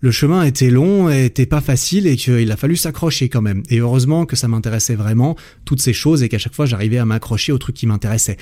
le 0.00 0.10
chemin 0.10 0.44
était 0.44 0.70
long, 0.70 1.10
et 1.10 1.24
était 1.24 1.46
pas 1.46 1.60
facile 1.60 2.06
et 2.06 2.16
qu'il 2.16 2.50
a 2.52 2.56
fallu 2.56 2.76
s'accrocher 2.76 3.28
quand 3.28 3.42
même. 3.42 3.62
Et 3.68 3.78
heureusement 3.78 4.26
que 4.26 4.36
ça 4.36 4.48
m'intéressait 4.48 4.94
vraiment 4.94 5.36
toutes 5.64 5.80
ces 5.80 5.92
choses 5.92 6.22
et 6.22 6.28
qu'à 6.28 6.38
chaque 6.38 6.54
fois, 6.54 6.66
j'arrivais 6.66 6.98
à 6.98 7.04
m'accrocher 7.04 7.52
au 7.52 7.58
truc 7.58 7.74
qui 7.74 7.86
m'intéressait. 7.86 8.36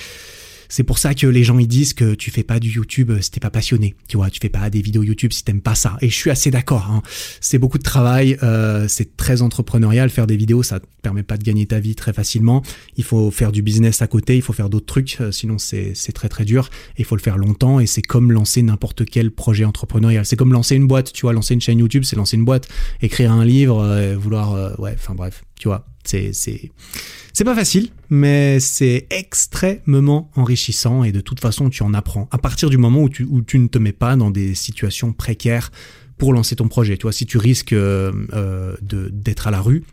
C'est 0.69 0.85
pour 0.85 0.99
ça 0.99 1.15
que 1.15 1.27
les 1.27 1.45
gens 1.45 1.59
ils 1.59 1.69
disent 1.69 1.95
que 1.95 2.15
tu 2.15 2.31
fais 2.31 2.43
pas 2.43 2.61
du 2.61 2.71
YouTube 2.71 3.13
si 3.21 3.31
t'es 3.31 3.41
pas 3.41 3.51
passionné. 3.51 3.95
Tu 4.09 4.17
vois, 4.17 4.31
tu 4.31 4.41
fais 4.41 4.49
pas 4.49 4.71
des 4.71 4.83
vidéos 4.83 5.03
YouTube 5.03 5.33
si 5.33 5.45
t'aimes 5.45 5.61
pas 5.61 5.75
ça. 5.75 5.97
Et 6.01 6.09
je 6.09 6.15
suis 6.15 6.31
assez 6.31 6.51
d'accord. 6.51 6.89
Hein. 6.91 7.03
C'est 7.41 7.59
beaucoup 7.59 7.79
de 7.79 7.83
travail, 7.83 8.37
euh, 8.43 8.87
c'est 8.89 9.17
très 9.17 9.43
entrepreneurial. 9.43 10.11
Faire 10.11 10.27
des 10.27 10.37
vidéos, 10.37 10.63
ça 10.63 10.81
te 10.81 10.87
permet 11.03 11.23
pas 11.23 11.37
de 11.37 11.45
gagner 11.45 11.67
ta 11.67 11.81
vie 11.81 11.95
très 11.95 12.13
facilement. 12.13 12.63
Il 12.97 13.05
faut 13.05 13.31
faire 13.31 13.53
du 13.53 13.63
business 13.63 14.03
à 14.03 14.07
côté, 14.07 14.37
il 14.37 14.43
faut 14.43 14.53
faire 14.53 14.71
d'autres 14.71 14.87
trucs, 14.87 15.19
euh, 15.21 15.33
sinon 15.33 15.59
c'est 15.59 15.95
très 16.13 16.29
très 16.29 16.45
dur. 16.45 16.71
il 16.99 17.05
faut 17.05 17.17
le 17.17 17.23
faire 17.23 17.39
longtemps 17.39 17.81
et 17.81 17.87
c'est 17.87 18.03
comme 18.03 18.33
lancer 18.33 18.63
n'importe 18.63 19.05
quel 19.05 19.31
projet 19.31 19.65
entrepreneurial. 19.65 20.25
C'est 20.25 20.37
comme 20.37 20.53
lancer 20.53 20.77
une 20.77 20.87
boîte. 20.87 21.13
Tu 21.13 21.23
vois, 21.23 21.33
lancer 21.33 21.55
une 21.55 21.61
chaîne 21.61 21.79
YouTube, 21.79 22.05
c'est 22.05 22.17
lancer 22.17 22.37
une 22.37 22.45
boîte. 22.45 22.69
Écrire 23.01 23.33
un 23.33 23.45
livre, 23.45 23.83
euh, 23.83 24.17
vouloir, 24.17 24.79
ouais, 24.81 24.95
enfin 24.95 25.15
bref, 25.15 25.45
tu 25.59 25.69
vois, 25.69 25.87
c'est 26.09 26.33
c'est 26.33 26.71
c'est 27.33 27.45
pas 27.45 27.55
facile, 27.55 27.91
mais 28.09 28.61
c'est 28.61 29.07
extrêmement 29.11 30.31
enrichissant 30.37 31.05
et 31.05 31.13
de 31.13 31.21
toute 31.21 31.41
façon, 31.41 31.69
tu 31.69 31.83
en 31.83 31.93
apprends. 31.93 32.29
À 32.31 32.39
partir 32.39 32.71
du 32.71 32.79
moment 32.79 33.03
où 33.03 33.11
tu, 33.11 33.25
où 33.25 33.43
tu 33.43 33.59
ne 33.59 33.67
te 33.67 33.77
mets 33.77 33.93
pas 33.93 34.17
dans 34.17 34.31
des 34.31 34.55
situations 34.55 35.13
précaires 35.13 35.71
pour 36.17 36.33
lancer 36.33 36.57
ton 36.57 36.69
projet. 36.69 36.97
Tu 36.97 37.03
vois, 37.03 37.13
si 37.13 37.27
tu 37.27 37.37
risques 37.37 37.75
euh, 37.75 38.13
euh 38.33 38.75
d'être 38.81 39.47
à 39.47 39.51
la 39.51 39.61
rue, 39.61 39.85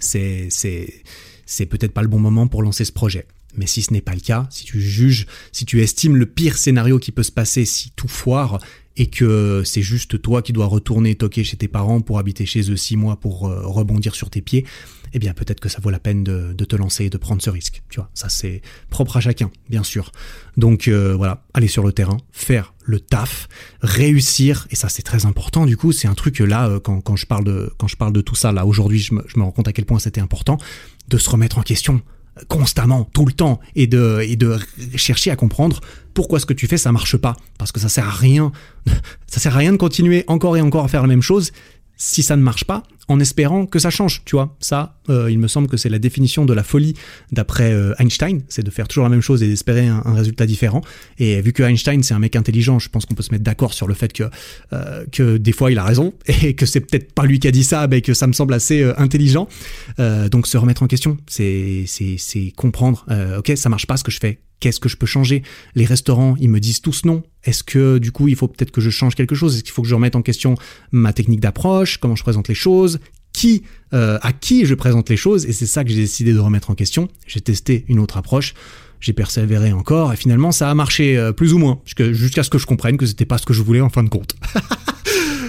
c'est 0.00 0.48
c'est 0.50 1.66
peut-être 1.66 1.92
pas 1.92 2.02
le 2.02 2.08
bon 2.08 2.18
moment 2.18 2.46
pour 2.46 2.62
lancer 2.62 2.84
ce 2.84 2.92
projet. 2.92 3.26
Mais 3.56 3.66
si 3.66 3.80
ce 3.80 3.92
n'est 3.92 4.02
pas 4.02 4.14
le 4.14 4.20
cas, 4.20 4.46
si 4.50 4.64
tu 4.64 4.80
juges, 4.80 5.26
si 5.52 5.64
tu 5.64 5.80
estimes 5.80 6.16
le 6.16 6.26
pire 6.26 6.58
scénario 6.58 6.98
qui 6.98 7.10
peut 7.10 7.22
se 7.22 7.32
passer 7.32 7.64
si 7.64 7.90
tout 7.96 8.08
foire 8.08 8.58
et 8.98 9.06
que 9.06 9.62
c'est 9.64 9.82
juste 9.82 10.20
toi 10.20 10.42
qui 10.42 10.52
dois 10.52 10.66
retourner 10.66 11.14
toquer 11.14 11.44
chez 11.44 11.56
tes 11.56 11.68
parents 11.68 12.00
pour 12.00 12.18
habiter 12.18 12.46
chez 12.46 12.70
eux 12.70 12.76
six 12.76 12.96
mois 12.96 13.16
pour 13.16 13.46
euh, 13.46 13.60
rebondir 13.66 14.14
sur 14.14 14.30
tes 14.30 14.40
pieds, 14.40 14.64
eh 15.12 15.18
bien 15.18 15.34
peut-être 15.34 15.60
que 15.60 15.68
ça 15.68 15.80
vaut 15.80 15.90
la 15.90 15.98
peine 15.98 16.24
de, 16.24 16.52
te 16.52 16.76
lancer 16.76 17.04
et 17.04 17.10
de 17.10 17.16
prendre 17.16 17.42
ce 17.42 17.50
risque. 17.50 17.82
Tu 17.88 18.00
vois, 18.00 18.10
ça 18.14 18.28
c'est 18.28 18.62
propre 18.90 19.16
à 19.16 19.20
chacun, 19.20 19.50
bien 19.68 19.82
sûr. 19.82 20.12
Donc 20.56 20.88
euh, 20.88 21.14
voilà, 21.14 21.44
aller 21.54 21.68
sur 21.68 21.84
le 21.84 21.92
terrain, 21.92 22.16
faire 22.32 22.74
le 22.84 23.00
taf, 23.00 23.48
réussir, 23.80 24.66
et 24.70 24.76
ça 24.76 24.88
c'est 24.88 25.02
très 25.02 25.26
important. 25.26 25.66
Du 25.66 25.76
coup, 25.76 25.92
c'est 25.92 26.08
un 26.08 26.14
truc 26.14 26.38
là 26.40 26.68
euh, 26.68 26.80
quand, 26.80 27.00
quand, 27.00 27.16
je 27.16 27.26
parle 27.26 27.44
de 27.44 27.72
quand 27.78 27.88
je 27.88 27.96
parle 27.96 28.12
de 28.12 28.20
tout 28.20 28.34
ça 28.34 28.52
là 28.52 28.66
aujourd'hui, 28.66 28.98
je 28.98 29.14
me, 29.14 29.24
je 29.26 29.38
me 29.38 29.44
rends 29.44 29.52
compte 29.52 29.68
à 29.68 29.72
quel 29.72 29.84
point 29.84 29.98
c'était 29.98 30.20
important 30.20 30.58
de 31.08 31.18
se 31.18 31.30
remettre 31.30 31.58
en 31.58 31.62
question 31.62 32.02
constamment, 32.48 33.04
tout 33.04 33.24
le 33.24 33.32
temps, 33.32 33.60
et 33.74 33.86
de, 33.86 34.20
et 34.22 34.36
de 34.36 34.58
chercher 34.94 35.30
à 35.30 35.36
comprendre 35.36 35.80
pourquoi 36.14 36.38
ce 36.38 36.46
que 36.46 36.52
tu 36.52 36.66
fais 36.66 36.76
ça 36.76 36.92
marche 36.92 37.16
pas, 37.16 37.36
parce 37.58 37.72
que 37.72 37.80
ça 37.80 37.88
sert 37.88 38.06
à 38.06 38.10
rien, 38.10 38.52
ça 39.26 39.40
sert 39.40 39.54
à 39.54 39.58
rien 39.58 39.72
de 39.72 39.76
continuer 39.76 40.24
encore 40.26 40.56
et 40.56 40.60
encore 40.60 40.84
à 40.84 40.88
faire 40.88 41.02
la 41.02 41.08
même 41.08 41.22
chose 41.22 41.52
si 41.96 42.22
ça 42.22 42.36
ne 42.36 42.42
marche 42.42 42.64
pas, 42.64 42.82
en 43.08 43.20
espérant 43.20 43.66
que 43.66 43.78
ça 43.78 43.90
change, 43.90 44.22
tu 44.24 44.36
vois. 44.36 44.56
Ça, 44.60 44.96
euh, 45.08 45.30
il 45.30 45.38
me 45.38 45.48
semble 45.48 45.68
que 45.68 45.76
c'est 45.76 45.88
la 45.88 45.98
définition 45.98 46.44
de 46.44 46.52
la 46.52 46.62
folie 46.62 46.94
d'après 47.32 47.72
euh, 47.72 47.94
Einstein, 47.98 48.42
c'est 48.48 48.64
de 48.64 48.70
faire 48.70 48.88
toujours 48.88 49.04
la 49.04 49.10
même 49.10 49.20
chose 49.20 49.42
et 49.42 49.48
d'espérer 49.48 49.86
un, 49.86 50.02
résultat 50.14 50.46
différent. 50.46 50.80
Et 51.18 51.40
vu 51.40 51.52
que 51.52 51.62
Einstein 51.62 52.02
c'est 52.02 52.14
un 52.14 52.18
mec 52.18 52.36
intelligent, 52.36 52.78
je 52.78 52.88
pense 52.88 53.06
qu'on 53.06 53.14
peut 53.14 53.22
se 53.22 53.32
mettre 53.32 53.44
d'accord 53.44 53.74
sur 53.74 53.86
le 53.86 53.94
fait 53.94 54.12
que 54.12 54.24
euh, 54.72 55.04
que 55.12 55.36
des 55.36 55.52
fois 55.52 55.70
il 55.70 55.78
a 55.78 55.84
raison 55.84 56.14
et 56.26 56.54
que 56.54 56.66
c'est 56.66 56.80
peut-être 56.80 57.12
pas 57.12 57.24
lui 57.24 57.38
qui 57.38 57.48
a 57.48 57.52
dit 57.52 57.64
ça, 57.64 57.86
mais 57.86 58.00
que 58.00 58.14
ça 58.14 58.26
me 58.26 58.32
semble 58.32 58.54
assez 58.54 58.82
intelligent. 58.96 59.48
donc 60.30 60.46
se 60.46 60.56
remettre 60.58 60.82
en 60.82 60.86
question, 60.86 61.16
c'est 61.26 61.86
comprendre. 62.56 63.06
ok, 63.38 63.52
ça 63.56 63.68
marche 63.68 63.86
pas 63.86 63.96
ce 63.96 64.04
que 64.04 64.10
je 64.10 64.18
fais 64.18 64.40
Qu'est-ce 64.58 64.80
que 64.80 64.88
je 64.88 64.96
peux 64.96 65.06
changer? 65.06 65.42
Les 65.74 65.84
restaurants, 65.84 66.34
ils 66.40 66.48
me 66.48 66.60
disent 66.60 66.80
tous 66.80 67.04
non. 67.04 67.22
Est-ce 67.44 67.62
que 67.62 67.98
du 67.98 68.10
coup, 68.10 68.26
il 68.28 68.36
faut 68.36 68.48
peut-être 68.48 68.70
que 68.70 68.80
je 68.80 68.88
change 68.88 69.14
quelque 69.14 69.34
chose? 69.34 69.54
Est-ce 69.54 69.64
qu'il 69.64 69.72
faut 69.72 69.82
que 69.82 69.88
je 69.88 69.94
remette 69.94 70.16
en 70.16 70.22
question 70.22 70.54
ma 70.92 71.12
technique 71.12 71.40
d'approche, 71.40 71.98
comment 71.98 72.16
je 72.16 72.22
présente 72.22 72.48
les 72.48 72.54
choses, 72.54 72.95
euh, 73.94 74.18
à 74.22 74.32
qui 74.32 74.66
je 74.66 74.74
présente 74.74 75.08
les 75.10 75.16
choses 75.16 75.46
Et 75.46 75.52
c'est 75.52 75.66
ça 75.66 75.84
que 75.84 75.90
j'ai 75.90 75.96
décidé 75.96 76.32
de 76.32 76.38
remettre 76.38 76.70
en 76.70 76.74
question. 76.74 77.08
J'ai 77.26 77.40
testé 77.40 77.84
une 77.88 77.98
autre 77.98 78.16
approche. 78.16 78.54
J'ai 79.00 79.12
persévéré 79.12 79.72
encore 79.72 80.12
et 80.12 80.16
finalement 80.16 80.52
ça 80.52 80.70
a 80.70 80.74
marché 80.74 81.18
euh, 81.18 81.30
plus 81.30 81.52
ou 81.52 81.58
moins 81.58 81.80
jusqu'à 81.84 82.42
ce 82.42 82.50
que 82.50 82.58
je 82.58 82.66
comprenne 82.66 82.96
que 82.96 83.04
c'était 83.06 83.26
pas 83.26 83.38
ce 83.38 83.44
que 83.44 83.52
je 83.52 83.62
voulais 83.62 83.80
en 83.80 83.90
fin 83.90 84.02
de 84.02 84.08
compte. 84.08 84.34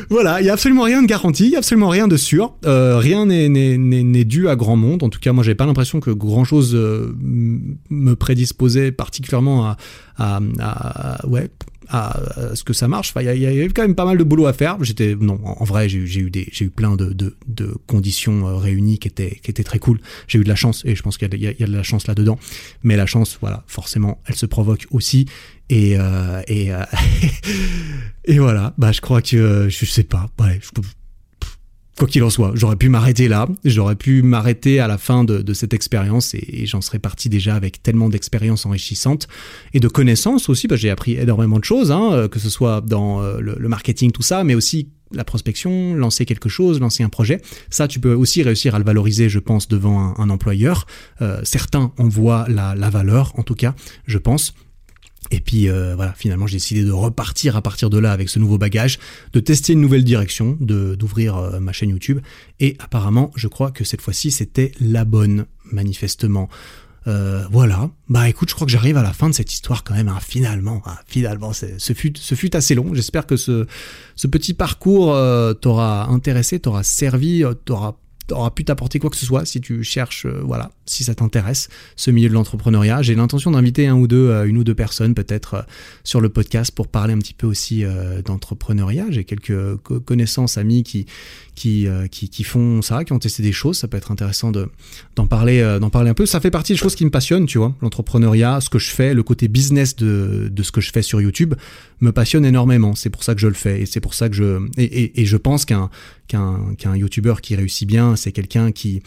Voilà, 0.10 0.40
il 0.40 0.46
y 0.46 0.50
a 0.50 0.54
absolument 0.54 0.84
rien 0.84 1.02
de 1.02 1.08
garanti, 1.08 1.44
il 1.48 1.50
y 1.50 1.56
a 1.56 1.58
absolument 1.58 1.90
rien 1.90 2.08
de 2.08 2.16
sûr. 2.16 2.54
Euh, 2.66 2.98
rien 2.98 3.26
n'est 3.26 4.24
dû 4.24 4.48
à 4.48 4.56
grand 4.56 4.78
monde. 4.78 5.04
En 5.04 5.10
tout 5.10 5.20
cas, 5.20 5.34
moi, 5.34 5.44
j'avais 5.44 5.56
pas 5.56 5.66
l'impression 5.66 6.00
que 6.00 6.12
grand 6.12 6.46
chose 6.46 6.74
me 6.74 8.16
prédisposait 8.16 8.94
particulièrement 8.94 9.66
à, 9.66 9.78
à, 10.18 10.40
à 10.60 11.28
ouais 11.28 11.50
à, 11.90 12.20
ce 12.54 12.64
que 12.64 12.74
ça 12.74 12.88
marche. 12.88 13.10
Enfin, 13.10 13.22
il 13.22 13.42
y, 13.42 13.46
avait 13.46 13.68
quand 13.70 13.82
même 13.82 13.96
pas 13.96 14.06
mal 14.06 14.18
de 14.18 14.24
boulot 14.24 14.48
à 14.48 14.54
faire. 14.54 14.78
J'étais 14.84 15.16
non, 15.16 15.40
en, 15.44 15.64
vrai, 15.64 15.90
j'ai 15.90 16.00
eu 16.00 16.32
j'ai 16.52 16.66
eu 16.66 16.70
plein 16.70 16.96
de, 16.96 17.14
de, 17.14 17.78
conditions 17.88 18.48
euh, 18.48 18.56
réunies 18.56 19.00
qui 19.00 19.08
étaient 19.08 19.40
qui 19.42 19.52
étaient 19.52 19.64
très 19.64 19.80
cool. 19.80 20.00
J'ai 20.28 20.40
eu 20.40 20.44
de 20.44 20.50
la 20.50 20.56
chance 20.56 20.84
et 20.86 20.96
je 20.96 21.04
pense 21.04 21.18
qu'il 21.18 21.34
y, 21.34 21.44
y, 21.44 21.64
a 21.64 21.68
de 21.68 21.74
la 21.74 21.84
chance 21.84 22.08
là 22.08 22.16
dedans. 22.16 22.40
Mais 22.84 22.96
la 22.96 23.06
chance, 23.06 23.38
voilà, 23.42 23.64
forcément, 23.68 24.22
elle 24.26 24.36
se 24.36 24.46
provoque 24.46 24.88
aussi. 24.92 25.28
Et 25.70 25.98
euh, 25.98 26.42
et 26.48 26.74
euh, 26.74 26.84
et 28.26 28.40
voilà. 28.40 28.74
Bah, 28.78 28.92
je 28.92 29.02
crois 29.02 29.22
que 29.22 29.68
je 29.70 29.86
sais 29.86 30.04
pas. 30.04 30.30
Quoi 31.98 32.08
qu'il 32.08 32.24
en 32.24 32.30
soit, 32.30 32.52
j'aurais 32.54 32.76
pu 32.76 32.90
m'arrêter 32.90 33.28
là, 33.28 33.48
j'aurais 33.66 33.96
pu 33.96 34.22
m'arrêter 34.22 34.80
à 34.80 34.88
la 34.88 35.00
fin 35.00 35.24
de, 35.24 35.54
cette 35.54 35.74
expérience 35.74 36.36
et, 36.36 36.68
j'en 36.68 36.80
serais 36.80 37.00
parti 37.00 37.28
déjà 37.28 37.56
avec 37.56 37.82
tellement 37.82 38.08
d'expériences 38.08 38.68
enrichissantes 38.68 39.28
et 39.74 39.80
de 39.80 39.88
connaissances 39.88 40.48
aussi, 40.48 40.68
que 40.68 40.76
j'ai 40.76 40.92
appris 40.92 41.14
énormément 41.14 41.58
de 41.58 41.64
choses, 41.64 41.92
hein, 41.92 42.12
euh, 42.12 42.28
que 42.28 42.38
ce 42.38 42.52
soit 42.52 42.82
dans 42.82 43.24
euh, 43.24 43.40
le, 43.40 43.68
marketing, 43.68 44.12
tout 44.12 44.22
ça, 44.22 44.44
mais 44.44 44.54
aussi 44.54 44.90
la 45.12 45.24
prospection, 45.24 45.96
lancer 45.96 46.26
quelque 46.26 46.50
chose, 46.50 46.80
lancer 46.80 47.02
un 47.02 47.10
projet. 47.10 47.42
Ça, 47.72 47.88
tu 47.88 48.00
peux 48.00 48.14
aussi 48.14 48.44
réussir 48.44 48.76
à 48.76 48.80
le 48.80 48.86
valoriser, 48.86 49.28
je 49.28 49.40
pense, 49.40 49.68
devant 49.68 50.14
un, 50.20 50.30
employeur. 50.30 50.86
Euh, 51.24 51.40
certains 51.44 51.94
en 51.98 52.08
voient 52.08 52.46
la, 52.48 52.76
la 52.76 52.92
valeur, 52.92 53.34
en 53.40 53.44
tout 53.44 53.56
cas, 53.56 53.74
je 54.06 54.20
pense. 54.20 54.54
Et 55.32 55.40
puis 55.40 55.70
euh, 55.70 55.96
voilà, 55.96 56.14
finalement 56.14 56.48
j'ai 56.48 56.58
décidé 56.58 56.84
de 56.84 56.92
repartir 56.92 57.56
à 57.56 57.62
partir 57.62 57.90
de 57.90 57.98
là 57.98 58.12
avec 58.12 58.30
ce 58.30 58.40
nouveau 58.40 58.58
bagage, 58.58 59.00
de 59.34 59.40
tester 59.40 59.74
une 59.74 59.82
nouvelle 59.82 60.04
direction, 60.04 60.58
d'ouvrir 60.60 61.36
euh, 61.36 61.60
ma 61.60 61.74
chaîne 61.74 61.90
YouTube. 61.90 62.20
Et 62.60 62.78
apparemment, 62.80 63.32
je 63.36 63.48
crois 63.48 63.72
que 63.72 63.84
cette 63.84 64.02
fois-ci 64.02 64.32
c'était 64.32 64.72
la 64.80 65.06
bonne, 65.06 65.46
manifestement. 65.72 66.50
Euh, 67.08 67.46
voilà. 67.52 67.90
Bah 68.10 68.28
écoute, 68.28 68.50
je 68.50 68.56
crois 68.56 68.66
que 68.66 68.72
j'arrive 68.72 68.98
à 68.98 69.04
la 69.04 69.14
fin 69.14 69.30
de 69.30 69.34
cette 69.34 69.52
histoire 69.52 69.84
quand 69.84 69.94
même. 69.94 70.10
Hein. 70.10 70.20
Finalement, 70.22 70.82
ah, 70.86 71.00
finalement, 71.08 71.52
ce 71.54 71.94
fut, 71.94 72.14
ce 72.18 72.36
fut 72.36 72.54
assez 72.56 72.76
long. 72.76 72.94
J'espère 72.94 73.26
que 73.26 73.38
ce, 73.38 73.66
ce 74.16 74.28
petit 74.28 74.54
parcours 74.54 75.16
t'aura 75.62 76.08
intéressé, 76.08 76.60
t'aura 76.60 76.84
servi, 76.84 77.44
t'aura 77.64 77.98
aura 78.32 78.54
pu 78.54 78.66
t'apporter 78.66 79.00
quoi 79.00 79.10
que 79.10 79.16
ce 79.16 79.26
soit 79.26 79.46
si 79.46 79.62
tu 79.62 79.84
cherches, 79.84 80.26
euh, 80.26 80.42
voilà, 80.44 80.72
si 80.86 81.04
ça 81.04 81.16
t'intéresse, 81.16 81.70
ce 81.96 82.12
milieu 82.12 82.30
de 82.30 82.34
l'entrepreneuriat. 82.34 83.02
J'ai 83.02 83.16
l'intention 83.16 83.52
d'inviter 83.52 83.88
un 83.88 83.96
ou 83.96 84.08
deux, 84.08 84.30
euh, 84.30 84.48
une 84.48 84.58
ou 84.58 84.64
deux 84.64 84.76
personnes 84.76 85.14
peut-être 85.14 85.54
euh, 85.54 85.62
sur 86.04 86.22
le 86.22 86.30
podcast 86.30 86.72
pour 86.72 86.88
parler 86.88 87.14
un 87.14 87.20
petit 87.20 87.34
peu 87.34 87.48
aussi 87.48 87.84
d'entrepreneuriat. 88.26 89.06
J'ai 89.10 89.24
quelques 89.24 89.78
connaissances, 90.06 90.58
amis 90.58 90.84
qui, 90.84 91.06
qui, 91.58 91.88
qui, 92.12 92.30
qui, 92.30 92.44
font 92.44 92.82
ça, 92.82 93.04
qui 93.04 93.12
ont 93.12 93.20
testé 93.20 93.44
des 93.44 93.52
choses. 93.52 93.78
Ça 93.78 93.88
peut 93.88 93.98
être 93.98 94.12
intéressant 94.12 94.52
de, 94.52 94.70
d'en 95.16 95.28
parler, 95.28 95.78
d'en 95.82 95.90
parler 95.90 96.12
un 96.12 96.14
peu. 96.14 96.26
Ça 96.26 96.40
fait 96.40 96.52
partie 96.52 96.74
des 96.74 96.78
choses 96.78 96.96
qui 96.96 97.04
me 97.04 97.10
passionnent, 97.10 97.48
tu 97.48 97.58
vois. 97.58 97.76
L'entrepreneuriat, 97.82 98.62
ce 98.62 98.70
que 98.70 98.80
je 98.80 98.92
fais, 98.92 99.14
le 99.14 99.24
côté 99.24 99.48
business 99.48 99.96
de, 99.96 100.50
de 100.52 100.64
ce 100.64 100.72
que 100.72 100.82
je 100.82 100.92
fais 100.92 101.02
sur 101.02 101.20
YouTube 101.20 101.56
me 102.00 102.12
passionne 102.12 102.46
énormément. 102.46 102.96
C'est 102.96 103.10
pour 103.10 103.24
ça 103.24 103.34
que 103.34 103.42
je 103.42 103.48
le 103.48 103.54
fais 103.54 103.82
et 103.82 103.86
c'est 103.86 104.00
pour 104.00 104.14
ça 104.14 104.30
que 104.30 104.36
je, 104.36 104.60
et, 104.78 105.20
et, 105.22 105.26
je 105.26 105.38
pense 105.38 105.66
qu'un, 105.66 105.90
qu'un, 106.28 106.60
qu'un 106.78 106.96
YouTuber 106.96 107.36
qui 107.42 107.56
réussit 107.56 107.88
bien, 107.88 108.16
c'est 108.16 108.32
quelqu'un 108.32 108.72
qui, 108.72 109.02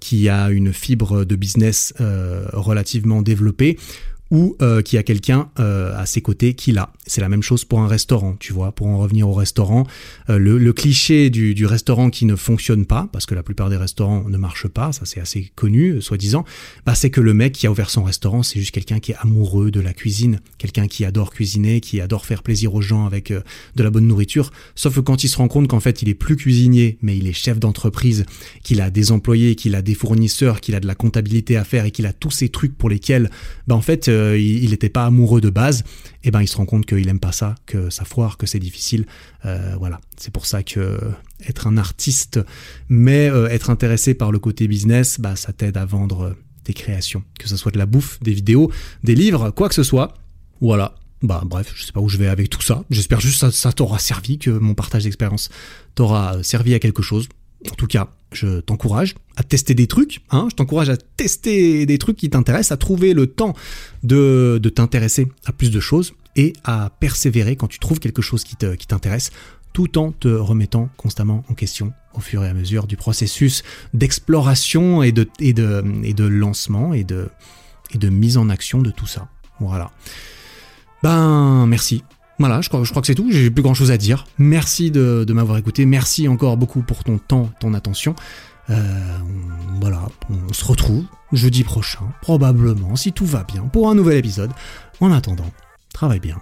qui 0.00 0.28
a 0.28 0.50
une 0.50 0.72
fibre 0.72 1.24
de 1.24 1.36
business 1.36 1.94
euh, 2.00 2.44
relativement 2.52 3.22
développée 3.22 3.78
ou 4.32 4.56
euh, 4.62 4.80
qui 4.80 4.96
a 4.96 5.02
quelqu'un 5.02 5.50
euh, 5.60 5.94
à 5.94 6.06
ses 6.06 6.22
côtés 6.22 6.54
qui 6.54 6.72
l'a. 6.72 6.90
C'est 7.06 7.20
la 7.20 7.28
même 7.28 7.42
chose 7.42 7.66
pour 7.66 7.80
un 7.80 7.86
restaurant, 7.86 8.34
tu 8.40 8.54
vois. 8.54 8.72
Pour 8.72 8.86
en 8.86 8.96
revenir 8.96 9.28
au 9.28 9.34
restaurant, 9.34 9.86
euh, 10.30 10.38
le, 10.38 10.56
le, 10.56 10.72
cliché 10.72 11.28
du, 11.28 11.54
du, 11.54 11.66
restaurant 11.66 12.08
qui 12.08 12.24
ne 12.24 12.34
fonctionne 12.34 12.86
pas, 12.86 13.10
parce 13.12 13.26
que 13.26 13.34
la 13.34 13.42
plupart 13.42 13.68
des 13.68 13.76
restaurants 13.76 14.24
ne 14.26 14.38
marchent 14.38 14.68
pas, 14.68 14.90
ça 14.92 15.02
c'est 15.04 15.20
assez 15.20 15.52
connu, 15.54 16.00
soi-disant, 16.00 16.46
bah, 16.86 16.94
c'est 16.94 17.10
que 17.10 17.20
le 17.20 17.34
mec 17.34 17.52
qui 17.52 17.66
a 17.66 17.70
ouvert 17.70 17.90
son 17.90 18.04
restaurant, 18.04 18.42
c'est 18.42 18.58
juste 18.58 18.70
quelqu'un 18.70 19.00
qui 19.00 19.12
est 19.12 19.16
amoureux 19.20 19.70
de 19.70 19.80
la 19.80 19.92
cuisine, 19.92 20.40
quelqu'un 20.56 20.88
qui 20.88 21.04
adore 21.04 21.30
cuisiner, 21.30 21.82
qui 21.82 22.00
adore 22.00 22.24
faire 22.24 22.42
plaisir 22.42 22.74
aux 22.74 22.80
gens 22.80 23.04
avec 23.04 23.30
de 23.30 23.82
la 23.82 23.90
bonne 23.90 24.06
nourriture. 24.06 24.50
Sauf 24.74 24.94
que 24.94 25.00
quand 25.00 25.24
il 25.24 25.28
se 25.28 25.36
rend 25.36 25.48
compte 25.48 25.68
qu'en 25.68 25.80
fait 25.80 26.00
il 26.00 26.08
est 26.08 26.14
plus 26.14 26.36
cuisinier, 26.36 26.96
mais 27.02 27.18
il 27.18 27.26
est 27.26 27.34
chef 27.34 27.58
d'entreprise, 27.58 28.24
qu'il 28.62 28.80
a 28.80 28.88
des 28.88 29.12
employés, 29.12 29.56
qu'il 29.56 29.74
a 29.74 29.82
des 29.82 29.94
fournisseurs, 29.94 30.62
qu'il 30.62 30.74
a 30.74 30.80
de 30.80 30.86
la 30.86 30.94
comptabilité 30.94 31.58
à 31.58 31.64
faire 31.64 31.84
et 31.84 31.90
qu'il 31.90 32.06
a 32.06 32.14
tous 32.14 32.30
ces 32.30 32.48
trucs 32.48 32.78
pour 32.78 32.88
lesquels, 32.88 33.30
bah 33.66 33.74
en 33.74 33.82
fait 33.82 34.08
euh, 34.22 34.38
il 34.38 34.70
n'était 34.70 34.88
pas 34.88 35.04
amoureux 35.04 35.40
de 35.40 35.50
base, 35.50 35.80
et 35.80 36.28
eh 36.28 36.30
ben 36.30 36.40
il 36.40 36.48
se 36.48 36.56
rend 36.56 36.66
compte 36.66 36.86
qu'il 36.86 37.08
aime 37.08 37.20
pas 37.20 37.32
ça, 37.32 37.54
que 37.66 37.90
ça 37.90 38.04
foire, 38.04 38.36
que 38.36 38.46
c'est 38.46 38.58
difficile. 38.58 39.06
Euh, 39.44 39.74
voilà, 39.78 40.00
c'est 40.16 40.32
pour 40.32 40.46
ça 40.46 40.62
que 40.62 40.98
être 41.46 41.66
un 41.66 41.76
artiste, 41.76 42.40
mais 42.88 43.28
euh, 43.28 43.48
être 43.48 43.70
intéressé 43.70 44.14
par 44.14 44.32
le 44.32 44.38
côté 44.38 44.68
business, 44.68 45.20
bah 45.20 45.36
ça 45.36 45.52
t'aide 45.52 45.76
à 45.76 45.84
vendre 45.84 46.36
tes 46.64 46.74
créations, 46.74 47.24
que 47.38 47.48
ce 47.48 47.56
soit 47.56 47.72
de 47.72 47.78
la 47.78 47.86
bouffe, 47.86 48.20
des 48.22 48.32
vidéos, 48.32 48.70
des 49.02 49.14
livres, 49.14 49.50
quoi 49.50 49.68
que 49.68 49.74
ce 49.74 49.82
soit. 49.82 50.14
Voilà, 50.60 50.94
bah 51.22 51.42
bref, 51.44 51.72
je 51.74 51.84
sais 51.84 51.92
pas 51.92 52.00
où 52.00 52.08
je 52.08 52.18
vais 52.18 52.28
avec 52.28 52.48
tout 52.48 52.62
ça. 52.62 52.84
J'espère 52.90 53.20
juste 53.20 53.40
que 53.40 53.50
ça 53.50 53.72
t'aura 53.72 53.98
servi, 53.98 54.38
que 54.38 54.50
mon 54.50 54.74
partage 54.74 55.04
d'expérience 55.04 55.50
t'aura 55.94 56.42
servi 56.42 56.74
à 56.74 56.78
quelque 56.78 57.02
chose. 57.02 57.28
En 57.70 57.74
tout 57.74 57.86
cas, 57.86 58.08
je 58.32 58.60
t'encourage 58.60 59.14
à 59.36 59.42
tester 59.42 59.74
des 59.74 59.86
trucs. 59.86 60.20
Hein, 60.30 60.48
je 60.50 60.56
t'encourage 60.56 60.90
à 60.90 60.96
tester 60.96 61.86
des 61.86 61.98
trucs 61.98 62.16
qui 62.16 62.30
t'intéressent, 62.30 62.72
à 62.72 62.76
trouver 62.76 63.14
le 63.14 63.26
temps 63.26 63.54
de, 64.02 64.60
t'intéresser 64.74 65.28
à 65.44 65.52
plus 65.52 65.70
de 65.70 65.80
choses 65.80 66.14
et 66.36 66.54
à 66.64 66.90
persévérer 66.98 67.56
quand 67.56 67.68
tu 67.68 67.78
trouves 67.78 68.00
quelque 68.00 68.22
chose 68.22 68.44
qui 68.44 68.56
t'intéresse, 68.56 69.30
tout 69.72 69.98
en 69.98 70.12
te 70.12 70.28
remettant 70.28 70.88
constamment 70.96 71.44
en 71.48 71.54
question 71.54 71.92
au 72.14 72.20
fur 72.20 72.44
et 72.44 72.48
à 72.48 72.54
mesure 72.54 72.86
du 72.86 72.96
processus 72.96 73.62
d'exploration 73.94 75.02
et 75.02 75.12
de, 75.12 75.28
et, 75.40 75.52
de, 75.52 75.82
et 76.04 76.14
de 76.14 76.24
lancement 76.24 76.92
et 76.92 77.04
de, 77.04 77.28
et 77.94 77.98
de 77.98 78.08
mise 78.08 78.36
en 78.36 78.48
action 78.50 78.82
de 78.82 78.90
tout 78.90 79.06
ça. 79.06 79.28
Voilà. 79.60 79.90
Ben, 81.02 81.66
merci 81.66 82.02
voilà, 82.38 82.60
je 82.60 82.68
crois, 82.68 82.82
que 82.82 83.06
c'est 83.06 83.14
tout. 83.14 83.30
J'ai 83.30 83.50
plus 83.50 83.62
grand 83.62 83.74
chose 83.74 83.90
à 83.90 83.96
dire. 83.96 84.26
Merci 84.38 84.90
de, 84.90 85.30
m'avoir 85.32 85.58
écouté. 85.58 85.86
Merci 85.86 86.28
encore 86.28 86.56
beaucoup 86.56 86.82
pour 86.82 87.04
ton 87.04 87.18
temps, 87.18 87.50
ton 87.60 87.74
attention. 87.74 88.14
Euh, 88.70 88.74
voilà, 89.80 90.08
on 90.30 90.52
se 90.52 90.64
retrouve 90.64 91.04
jeudi 91.32 91.64
prochain, 91.64 92.04
probablement, 92.20 92.94
si 92.96 93.12
tout 93.12 93.26
va 93.26 93.44
bien, 93.44 93.62
pour 93.62 93.88
un 93.90 93.94
nouvel 93.94 94.18
épisode. 94.18 94.50
En 95.00 95.10
attendant, 95.10 95.50
travaille 95.92 96.20
bien, 96.20 96.40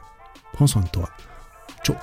prends 0.53 0.67
soin 0.67 0.83
de 0.83 0.89
toi. 0.89 1.09
Ciao 1.83 1.97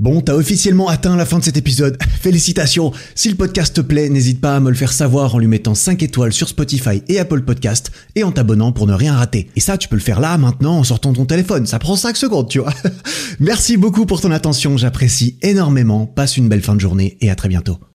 Bon, 0.00 0.22
t'as 0.22 0.32
officiellement 0.32 0.88
atteint 0.88 1.14
la 1.14 1.26
fin 1.26 1.38
de 1.38 1.44
cet 1.44 1.58
épisode. 1.58 1.98
Félicitations. 2.22 2.90
Si 3.14 3.28
le 3.28 3.34
podcast 3.34 3.76
te 3.76 3.82
plaît, 3.82 4.08
n'hésite 4.08 4.40
pas 4.40 4.56
à 4.56 4.60
me 4.60 4.70
le 4.70 4.74
faire 4.74 4.94
savoir 4.94 5.34
en 5.34 5.38
lui 5.38 5.46
mettant 5.46 5.74
5 5.74 6.02
étoiles 6.02 6.32
sur 6.32 6.48
Spotify 6.48 7.02
et 7.08 7.18
Apple 7.18 7.42
Podcast 7.42 7.92
et 8.14 8.24
en 8.24 8.32
t'abonnant 8.32 8.72
pour 8.72 8.86
ne 8.86 8.94
rien 8.94 9.14
rater. 9.14 9.50
Et 9.56 9.60
ça, 9.60 9.76
tu 9.76 9.88
peux 9.88 9.96
le 9.96 10.00
faire 10.00 10.18
là, 10.18 10.38
maintenant, 10.38 10.78
en 10.78 10.84
sortant 10.84 11.12
ton 11.12 11.26
téléphone. 11.26 11.66
Ça 11.66 11.78
prend 11.78 11.96
5 11.96 12.16
secondes, 12.16 12.48
tu 12.48 12.60
vois. 12.60 12.72
Merci 13.40 13.76
beaucoup 13.76 14.06
pour 14.06 14.22
ton 14.22 14.30
attention. 14.30 14.78
J'apprécie 14.78 15.36
énormément. 15.42 16.06
Passe 16.06 16.38
une 16.38 16.48
belle 16.48 16.62
fin 16.62 16.76
de 16.76 16.80
journée 16.80 17.18
et 17.20 17.28
à 17.28 17.34
très 17.34 17.50
bientôt. 17.50 17.80